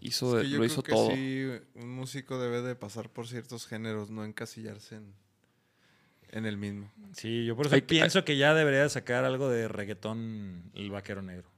hizo 0.00 0.26
Es 0.28 0.36
de- 0.36 0.42
que 0.44 0.48
yo 0.50 0.56
lo 0.56 0.60
creo 0.62 0.72
hizo 0.72 0.82
que 0.82 0.92
todo. 0.92 1.10
sí, 1.10 1.46
un 1.74 1.90
músico 1.94 2.38
debe 2.38 2.62
de 2.62 2.74
pasar 2.76 3.10
por 3.10 3.28
ciertos 3.28 3.66
géneros, 3.66 4.08
no 4.10 4.24
encasillarse 4.24 4.96
en, 4.96 5.14
en 6.30 6.46
el 6.46 6.56
mismo. 6.56 6.90
Sí, 7.12 7.44
yo 7.46 7.56
por 7.56 7.66
eso 7.66 7.74
Hay- 7.74 7.82
pienso 7.82 8.24
que 8.24 8.36
ya 8.36 8.54
debería 8.54 8.88
sacar 8.88 9.24
algo 9.24 9.48
de 9.48 9.68
reggaetón 9.68 10.70
el 10.74 10.90
vaquero 10.90 11.22
negro. 11.22 11.48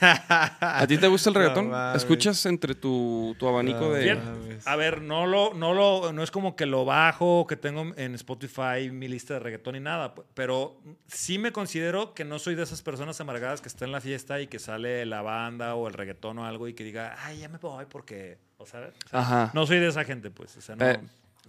¿A 0.00 0.84
ti 0.86 0.98
te 0.98 1.06
gusta 1.08 1.30
el 1.30 1.34
reggaetón? 1.36 1.72
¿Escuchas 1.94 2.44
entre 2.46 2.74
tu, 2.74 3.34
tu 3.38 3.48
abanico 3.48 3.80
No 3.80 3.90
de...? 3.90 4.58
A 4.66 4.76
ver, 4.76 5.00
no 5.00 5.26
lo, 5.26 5.54
no 5.54 5.72
lo, 5.72 6.12
no 6.12 6.22
es 6.22 6.30
como 6.30 6.54
que 6.54 6.66
lo 6.66 6.84
bajo, 6.84 7.46
que 7.46 7.56
tengo 7.56 7.92
en 7.96 8.14
Spotify 8.14 8.90
mi 8.92 9.08
lista 9.08 9.34
de 9.34 9.40
reggaetón 9.40 9.76
y 9.76 9.80
nada, 9.80 10.14
pero 10.34 10.78
sí 11.06 11.38
me 11.38 11.50
considero 11.52 12.12
que 12.12 12.24
no 12.26 12.38
soy 12.38 12.56
de 12.56 12.64
esas 12.64 12.82
personas 12.82 13.18
amargadas 13.22 13.62
que 13.62 13.68
está 13.68 13.86
en 13.86 13.92
la 13.92 14.00
fiesta 14.02 14.40
y 14.40 14.48
que 14.48 14.58
sale 14.58 15.06
la 15.06 15.22
banda 15.22 15.74
o 15.76 15.88
el 15.88 15.94
reggaetón 15.94 16.38
o 16.38 16.44
algo 16.46 16.68
y 16.68 16.74
que 16.74 16.84
diga, 16.84 17.16
ay, 17.20 17.38
ya 17.38 17.48
me 17.48 17.56
voy 17.58 17.86
porque, 17.88 18.38
o 18.58 18.66
sea, 18.66 18.80
o 19.06 19.08
sea, 19.08 19.20
Ajá. 19.20 19.50
no 19.54 19.66
soy 19.66 19.78
de 19.78 19.88
esa 19.88 20.04
gente, 20.04 20.30
pues, 20.30 20.56
o 20.58 20.60
sea, 20.60 20.76
no. 20.76 20.84
Pe- 20.84 21.00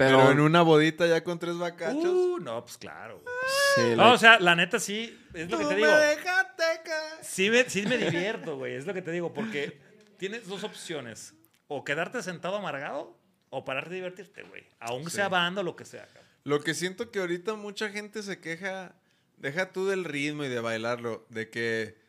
Pero, 0.06 0.18
pero... 0.20 0.32
en 0.32 0.40
una 0.40 0.62
bodita 0.62 1.06
ya 1.08 1.24
con 1.24 1.40
tres 1.40 1.58
bacachos. 1.58 2.04
Uh, 2.06 2.38
no, 2.42 2.64
pues 2.64 2.78
claro. 2.78 3.24
sí, 3.76 3.82
No, 3.92 3.96
la- 3.96 4.12
o 4.14 4.18
sea, 4.18 4.40
la 4.40 4.56
neta 4.56 4.80
sí, 4.80 5.18
es 5.34 5.50
lo 5.50 5.58
que 5.58 5.64
Tú 5.64 5.70
te 5.70 5.76
me 5.76 5.82
digo. 5.82 5.96
dejaste. 5.98 6.64
Sí 7.22 7.50
me, 7.50 7.70
sí 7.70 7.84
me 7.84 7.98
divierto, 7.98 8.58
güey. 8.58 8.76
Es 8.76 8.86
lo 8.86 8.94
que 8.94 9.02
te 9.02 9.12
digo, 9.12 9.34
porque 9.34 9.80
tienes 10.18 10.48
dos 10.48 10.64
opciones. 10.64 11.34
O 11.68 11.84
quedarte 11.84 12.22
sentado 12.22 12.58
amargado 12.58 13.18
o 13.50 13.64
pararte 13.64 13.92
a 13.92 13.96
divertirte, 13.96 14.44
güey. 14.44 14.64
Aún 14.80 15.10
sea 15.10 15.30
banda 15.30 15.62
o 15.62 15.64
lo 15.64 15.76
que 15.76 15.86
sea. 15.86 16.06
cabrón. 16.08 16.26
Lo 16.44 16.60
que 16.62 16.74
siento 16.74 17.12
que 17.12 17.20
ahorita 17.20 17.54
mucha 17.56 17.90
gente 17.90 18.24
se 18.24 18.40
queja, 18.40 18.96
deja 19.38 19.72
tú 19.72 19.88
del 19.88 20.04
ritmo 20.04 20.44
y 20.44 20.50
de 20.50 20.60
bailarlo, 20.60 21.26
de 21.30 21.50
que, 21.50 22.01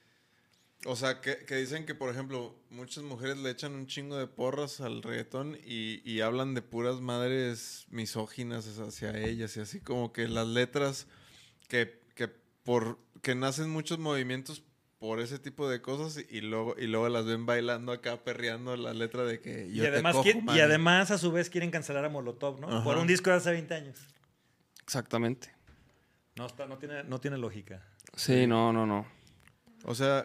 o 0.87 0.97
sea, 0.97 1.21
que, 1.21 1.39
que 1.47 1.57
dicen 1.57 1.87
que, 1.87 1.95
por 1.95 2.11
ejemplo, 2.11 2.55
muchas 2.71 3.05
mujeres 3.05 3.39
le 3.39 3.51
echan 3.51 3.75
un 3.75 3.87
chingo 3.87 4.17
de 4.17 4.27
porras 4.27 4.81
al 4.81 5.03
reggaetón 5.03 5.57
y, 5.65 6.03
y 6.11 6.21
hablan 6.23 6.55
de 6.55 6.63
puras 6.63 7.01
madres 7.01 7.87
misóginas 7.91 8.67
hacia 8.79 9.17
ellas 9.19 9.57
y 9.57 9.61
así 9.61 9.81
como 9.81 10.13
que 10.13 10.27
las 10.29 10.47
letras 10.49 11.07
que, 11.69 12.01
que 12.15 12.29
por 12.65 12.99
que 13.23 13.35
nacen 13.37 13.71
muchos 13.71 13.99
movimientos 14.01 14.63
por 14.99 15.21
ese 15.21 15.39
tipo 15.39 15.69
de 15.69 15.81
cosas 15.81 16.25
y 16.29 16.41
luego 16.41 16.75
y 16.79 16.87
luego 16.87 17.09
las 17.09 17.25
ven 17.27 17.47
bailando 17.47 17.93
acá 17.93 18.23
perreando 18.25 18.77
la 18.77 18.93
letra 18.95 19.25
de 19.25 19.41
que 19.41 19.69
yo 19.73 19.83
Y 19.85 19.87
además, 19.87 20.13
te 20.13 20.17
cojo, 20.19 20.25
quieren- 20.25 20.57
y 20.57 20.61
además, 20.61 21.11
a 21.11 21.19
su 21.19 21.31
vez, 21.33 21.51
quieren 21.51 21.71
cancelar 21.71 22.05
a 22.05 22.09
Molotov, 22.09 22.61
¿no? 22.61 22.69
Ajá. 22.69 22.85
Por 22.85 22.99
un 22.99 23.07
disco 23.07 23.31
de 23.31 23.37
hace 23.37 23.51
20 23.51 23.75
años. 23.75 23.99
Exactamente. 24.83 25.53
No, 26.37 26.47
está, 26.47 26.67
no, 26.67 26.79
tiene, 26.79 27.05
no 27.05 27.21
tiene 27.21 27.37
lógica. 27.39 27.83
Sí, 28.17 28.47
no, 28.47 28.73
no, 28.73 28.87
no. 28.87 29.07
O 29.85 29.95
sea, 29.95 30.25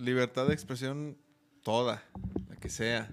libertad 0.00 0.46
de 0.46 0.54
expresión 0.54 1.16
toda, 1.62 2.02
la 2.48 2.56
que 2.56 2.68
sea. 2.68 3.08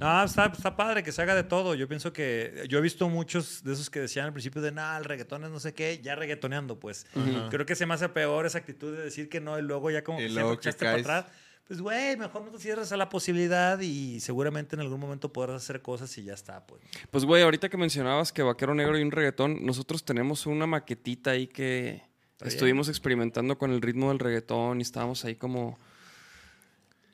No, 0.00 0.24
está, 0.24 0.46
está 0.46 0.76
padre 0.76 1.02
que 1.02 1.12
se 1.12 1.20
haga 1.20 1.34
de 1.34 1.44
todo. 1.44 1.74
Yo 1.74 1.86
pienso 1.86 2.12
que. 2.12 2.64
Yo 2.68 2.78
he 2.78 2.80
visto 2.80 3.08
muchos 3.10 3.62
de 3.62 3.74
esos 3.74 3.90
que 3.90 4.00
decían 4.00 4.24
al 4.24 4.32
principio 4.32 4.62
de 4.62 4.72
nada, 4.72 4.96
el 4.96 5.04
reggaetón 5.04 5.44
es 5.44 5.50
no 5.50 5.60
sé 5.60 5.74
qué, 5.74 6.00
ya 6.02 6.14
reggaetoneando, 6.14 6.80
pues. 6.80 7.06
Creo 7.50 7.66
que 7.66 7.74
se 7.74 7.84
me 7.84 7.94
hace 7.94 8.08
peor 8.08 8.46
esa 8.46 8.58
actitud 8.58 8.96
de 8.96 9.04
decir 9.04 9.28
que 9.28 9.40
no 9.40 9.58
y 9.58 9.62
luego 9.62 9.90
ya 9.90 10.02
como 10.02 10.18
Y 10.18 10.28
que 10.28 10.34
que 10.34 10.52
echaste 10.52 10.84
para 10.86 10.98
atrás. 10.98 11.26
Pues, 11.68 11.82
güey, 11.82 12.16
mejor 12.16 12.42
no 12.42 12.50
te 12.50 12.58
cierres 12.58 12.90
a 12.90 12.96
la 12.96 13.08
posibilidad 13.08 13.78
y 13.78 14.18
seguramente 14.18 14.74
en 14.74 14.80
algún 14.80 14.98
momento 14.98 15.32
podrás 15.32 15.62
hacer 15.62 15.82
cosas 15.82 16.16
y 16.18 16.24
ya 16.24 16.34
está, 16.34 16.66
pues. 16.66 16.82
Pues, 17.10 17.24
güey, 17.24 17.42
ahorita 17.42 17.68
que 17.68 17.76
mencionabas 17.76 18.32
que 18.32 18.42
Vaquero 18.42 18.74
Negro 18.74 18.98
y 18.98 19.02
un 19.02 19.12
reggaetón, 19.12 19.64
nosotros 19.64 20.04
tenemos 20.04 20.46
una 20.46 20.66
maquetita 20.66 21.30
ahí 21.30 21.46
que 21.46 22.02
estuvimos 22.40 22.88
experimentando 22.88 23.56
con 23.56 23.70
el 23.70 23.82
ritmo 23.82 24.08
del 24.08 24.18
reggaetón 24.18 24.80
y 24.80 24.82
estábamos 24.82 25.24
ahí 25.24 25.36
como... 25.36 25.78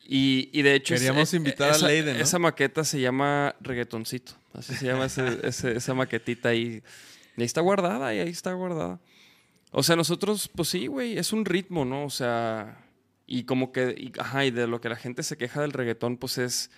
Y, 0.09 0.51
y 0.53 0.62
de 0.62 0.74
hecho... 0.77 0.95
Queríamos 0.95 1.33
eh, 1.35 1.37
invitar 1.37 1.70
a 1.73 1.77
esa, 1.77 1.87
Leiden, 1.89 2.16
¿no? 2.16 2.23
Esa 2.23 2.39
maqueta 2.39 2.85
se 2.85 3.01
llama 3.01 3.57
Reggaetoncito. 3.61 4.33
Así 4.53 4.74
se 4.74 4.87
llama 4.87 5.07
ese- 5.07 5.41
ese- 5.47 5.77
esa 5.77 5.95
maquetita 5.95 6.51
ahí. 6.51 6.83
Y 7.37 7.41
ahí 7.41 7.47
está 7.47 7.61
guardada, 7.61 8.15
y 8.15 8.20
ahí 8.20 8.28
está 8.31 8.53
guardada. 8.53 9.01
O 9.73 9.83
sea, 9.83 9.97
nosotros, 9.97 10.49
pues 10.55 10.69
sí, 10.69 10.87
güey, 10.87 11.19
es 11.19 11.33
un 11.33 11.45
ritmo, 11.45 11.85
¿no? 11.85 12.05
O 12.05 12.11
sea, 12.11 12.85
y 13.27 13.43
como 13.45 13.73
que, 13.73 13.95
y, 13.99 14.12
ajá, 14.19 14.45
y 14.45 14.51
de 14.53 14.66
lo 14.69 14.81
que 14.81 14.89
la 14.89 14.97
gente 14.97 15.23
se 15.24 15.37
queja 15.37 15.61
del 15.61 15.73
reggaetón, 15.73 16.16
pues 16.19 16.39
es 16.39 16.70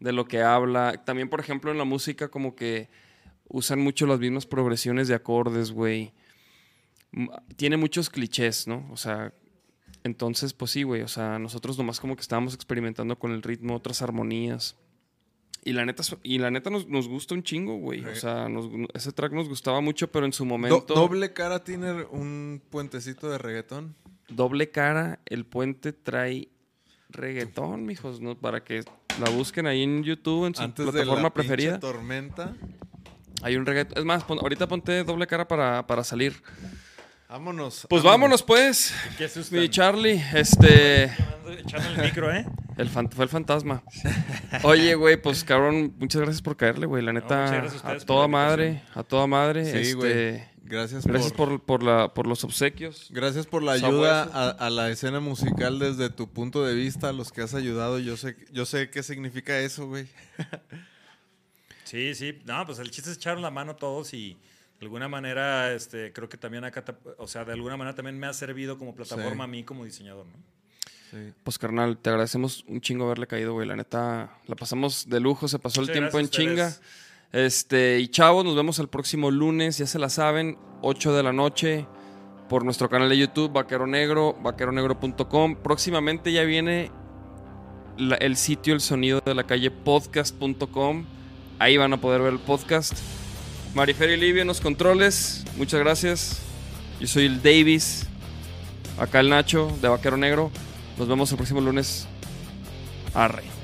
de 0.00 0.12
lo 0.12 0.26
que 0.26 0.42
habla. 0.42 1.00
También, 1.04 1.30
por 1.30 1.38
ejemplo, 1.40 1.70
en 1.70 1.78
la 1.78 1.84
música, 1.84 2.28
como 2.28 2.56
que 2.56 2.88
usan 3.48 3.78
mucho 3.78 4.04
las 4.06 4.18
mismas 4.18 4.46
progresiones 4.46 5.06
de 5.06 5.14
acordes, 5.14 5.70
güey. 5.70 6.12
Tiene 7.56 7.76
muchos 7.76 8.10
clichés, 8.10 8.66
¿no? 8.66 8.86
O 8.90 8.96
sea, 8.96 9.32
entonces, 10.04 10.52
pues 10.52 10.70
sí, 10.70 10.82
güey. 10.84 11.02
O 11.02 11.08
sea, 11.08 11.38
nosotros 11.38 11.76
nomás 11.78 11.98
como 12.00 12.14
que 12.14 12.22
estábamos 12.22 12.54
experimentando 12.54 13.18
con 13.18 13.32
el 13.32 13.42
ritmo, 13.42 13.74
otras 13.74 14.00
armonías. 14.02 14.76
Y 15.66 15.72
la 15.72 15.86
neta, 15.86 16.02
y 16.22 16.38
la 16.38 16.50
neta 16.50 16.68
nos, 16.70 16.86
nos 16.88 17.08
gusta 17.08 17.34
un 17.34 17.42
chingo, 17.42 17.76
güey. 17.78 18.04
O 18.04 18.14
sea, 18.14 18.48
nos- 18.50 18.68
ese 18.92 19.12
track 19.12 19.32
nos 19.32 19.48
gustaba 19.48 19.80
mucho, 19.80 20.12
pero 20.12 20.26
en 20.26 20.32
su 20.34 20.44
Do- 20.44 20.48
momento. 20.50 20.94
doble 20.94 21.32
cara 21.32 21.64
tiene 21.64 22.04
un 22.04 22.62
puentecito 22.70 23.30
de 23.30 23.38
reggaetón. 23.38 23.96
Doble 24.28 24.70
cara, 24.70 25.20
el 25.26 25.44
puente 25.46 25.92
trae 25.94 26.48
reggaetón, 27.08 27.84
mijos, 27.86 28.20
¿no? 28.20 28.36
Para 28.38 28.62
que 28.62 28.82
la 29.20 29.30
busquen 29.30 29.66
ahí 29.66 29.82
en 29.82 30.02
YouTube, 30.02 30.46
en 30.46 30.54
su 30.54 30.62
Antes 30.62 30.84
de 30.84 30.92
plataforma 30.92 31.22
la 31.24 31.34
preferida. 31.34 31.80
tormenta. 31.80 32.54
Hay 33.42 33.56
un 33.56 33.64
reggaetón. 33.64 33.98
Es 33.98 34.04
más, 34.04 34.24
pon- 34.24 34.38
ahorita 34.40 34.66
ponte 34.68 35.02
doble 35.04 35.26
cara 35.26 35.46
para, 35.48 35.86
para 35.86 36.04
salir. 36.04 36.34
Vámonos. 37.34 37.84
Pues 37.90 38.04
vámonos, 38.04 38.44
pues. 38.44 38.94
¿Qué? 39.18 39.28
Mi 39.50 39.68
Charlie, 39.68 40.22
este. 40.34 41.10
Ando 41.10 41.50
Echando 41.50 41.88
el 41.88 42.02
micro, 42.06 42.32
¿eh? 42.32 42.46
El 42.76 42.88
fan- 42.88 43.10
fue 43.10 43.24
el 43.24 43.28
fantasma. 43.28 43.82
Oye, 44.62 44.94
güey, 44.94 45.20
pues 45.20 45.42
cabrón, 45.42 45.92
muchas 45.98 46.20
gracias 46.22 46.40
por 46.42 46.56
caerle, 46.56 46.86
güey. 46.86 47.02
La 47.02 47.12
neta, 47.12 47.64
a 47.82 47.96
toda 47.98 48.28
madre, 48.28 48.84
a 48.94 49.02
toda 49.02 49.26
madre. 49.26 49.64
Sí, 49.68 49.78
este, 49.78 49.94
güey. 49.94 50.44
Gracias, 50.62 51.04
Gracias 51.04 51.32
por, 51.32 51.48
por, 51.48 51.62
por, 51.64 51.82
la, 51.82 52.14
por 52.14 52.28
los 52.28 52.44
obsequios. 52.44 53.08
Gracias 53.10 53.46
por 53.48 53.64
la 53.64 53.72
ayuda 53.72 54.30
a, 54.32 54.50
a 54.50 54.70
la 54.70 54.88
escena 54.90 55.18
musical 55.18 55.80
desde 55.80 56.10
tu 56.10 56.30
punto 56.30 56.64
de 56.64 56.74
vista, 56.76 57.08
a 57.08 57.12
los 57.12 57.32
que 57.32 57.42
has 57.42 57.54
ayudado. 57.54 57.98
Yo 57.98 58.16
sé, 58.16 58.36
yo 58.52 58.64
sé 58.64 58.90
qué 58.90 59.02
significa 59.02 59.58
eso, 59.58 59.88
güey. 59.88 60.06
Sí, 61.82 62.14
sí. 62.14 62.38
No, 62.44 62.64
pues 62.64 62.78
el 62.78 62.92
chiste 62.92 63.10
es 63.10 63.16
echar 63.16 63.38
la 63.40 63.50
mano 63.50 63.74
todos 63.74 64.14
y 64.14 64.38
de 64.84 64.88
alguna 64.88 65.08
manera, 65.08 65.72
este, 65.72 66.12
creo 66.12 66.28
que 66.28 66.36
también 66.36 66.62
acá, 66.64 66.84
o 67.16 67.26
sea, 67.26 67.44
de 67.46 67.52
alguna 67.54 67.76
manera 67.78 67.94
también 67.96 68.18
me 68.18 68.26
ha 68.26 68.34
servido 68.34 68.76
como 68.78 68.94
plataforma 68.94 69.44
Sí. 69.44 69.48
a 69.48 69.50
mí 69.50 69.64
como 69.64 69.84
diseñador, 69.86 70.26
¿no? 70.26 70.34
Sí. 71.10 71.32
Pues 71.42 71.58
carnal, 71.58 71.96
te 71.96 72.10
agradecemos 72.10 72.64
un 72.68 72.82
chingo 72.82 73.06
haberle 73.06 73.26
caído, 73.26 73.54
güey. 73.54 73.66
La 73.66 73.76
neta, 73.76 74.36
la 74.46 74.56
pasamos 74.56 75.08
de 75.08 75.20
lujo, 75.20 75.48
se 75.48 75.58
pasó 75.58 75.80
Muchas 75.80 75.96
el 75.96 76.00
tiempo 76.02 76.18
en 76.18 76.28
chinga. 76.28 76.72
Este, 77.32 77.98
y 77.98 78.08
chavos, 78.08 78.44
nos 78.44 78.54
vemos 78.54 78.78
el 78.78 78.88
próximo 78.88 79.30
lunes, 79.30 79.78
ya 79.78 79.86
se 79.86 79.98
la 79.98 80.10
saben, 80.10 80.58
8 80.82 81.14
de 81.14 81.22
la 81.22 81.32
noche, 81.32 81.86
por 82.50 82.62
nuestro 82.64 82.90
canal 82.90 83.08
de 83.08 83.16
YouTube, 83.16 83.52
Vaquero 83.52 83.86
Negro, 83.86 84.34
vaqueronegro.com. 84.42 85.56
Próximamente 85.62 86.30
ya 86.30 86.42
viene 86.42 86.90
la- 87.96 88.16
el 88.16 88.36
sitio 88.36 88.74
El 88.74 88.80
Sonido 88.82 89.22
de 89.24 89.34
la 89.34 89.44
Calle 89.44 89.70
podcast.com. 89.70 91.06
Ahí 91.58 91.76
van 91.78 91.92
a 91.94 92.00
poder 92.00 92.20
ver 92.20 92.34
el 92.34 92.38
podcast. 92.40 92.92
Marifer 93.74 94.10
y 94.10 94.16
Livia 94.16 94.42
en 94.42 94.48
los 94.48 94.60
controles, 94.60 95.44
muchas 95.56 95.80
gracias. 95.80 96.38
Yo 97.00 97.08
soy 97.08 97.26
el 97.26 97.42
Davis, 97.42 98.06
acá 98.98 99.18
el 99.18 99.30
Nacho 99.30 99.76
de 99.82 99.88
Vaquero 99.88 100.16
Negro. 100.16 100.52
Nos 100.96 101.08
vemos 101.08 101.30
el 101.32 101.36
próximo 101.36 101.60
lunes. 101.60 102.06
Arre. 103.14 103.63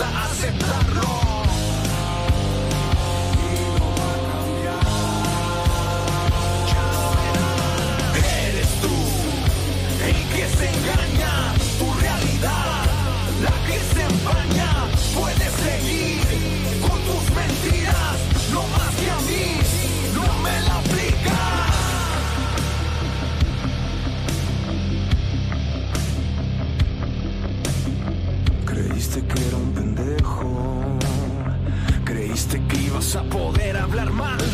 Te 0.00 0.06
cuesta 0.06 0.59
hablar 34.00 34.14
mal 34.14 34.38
de 34.38 34.44
mí. 34.44 34.49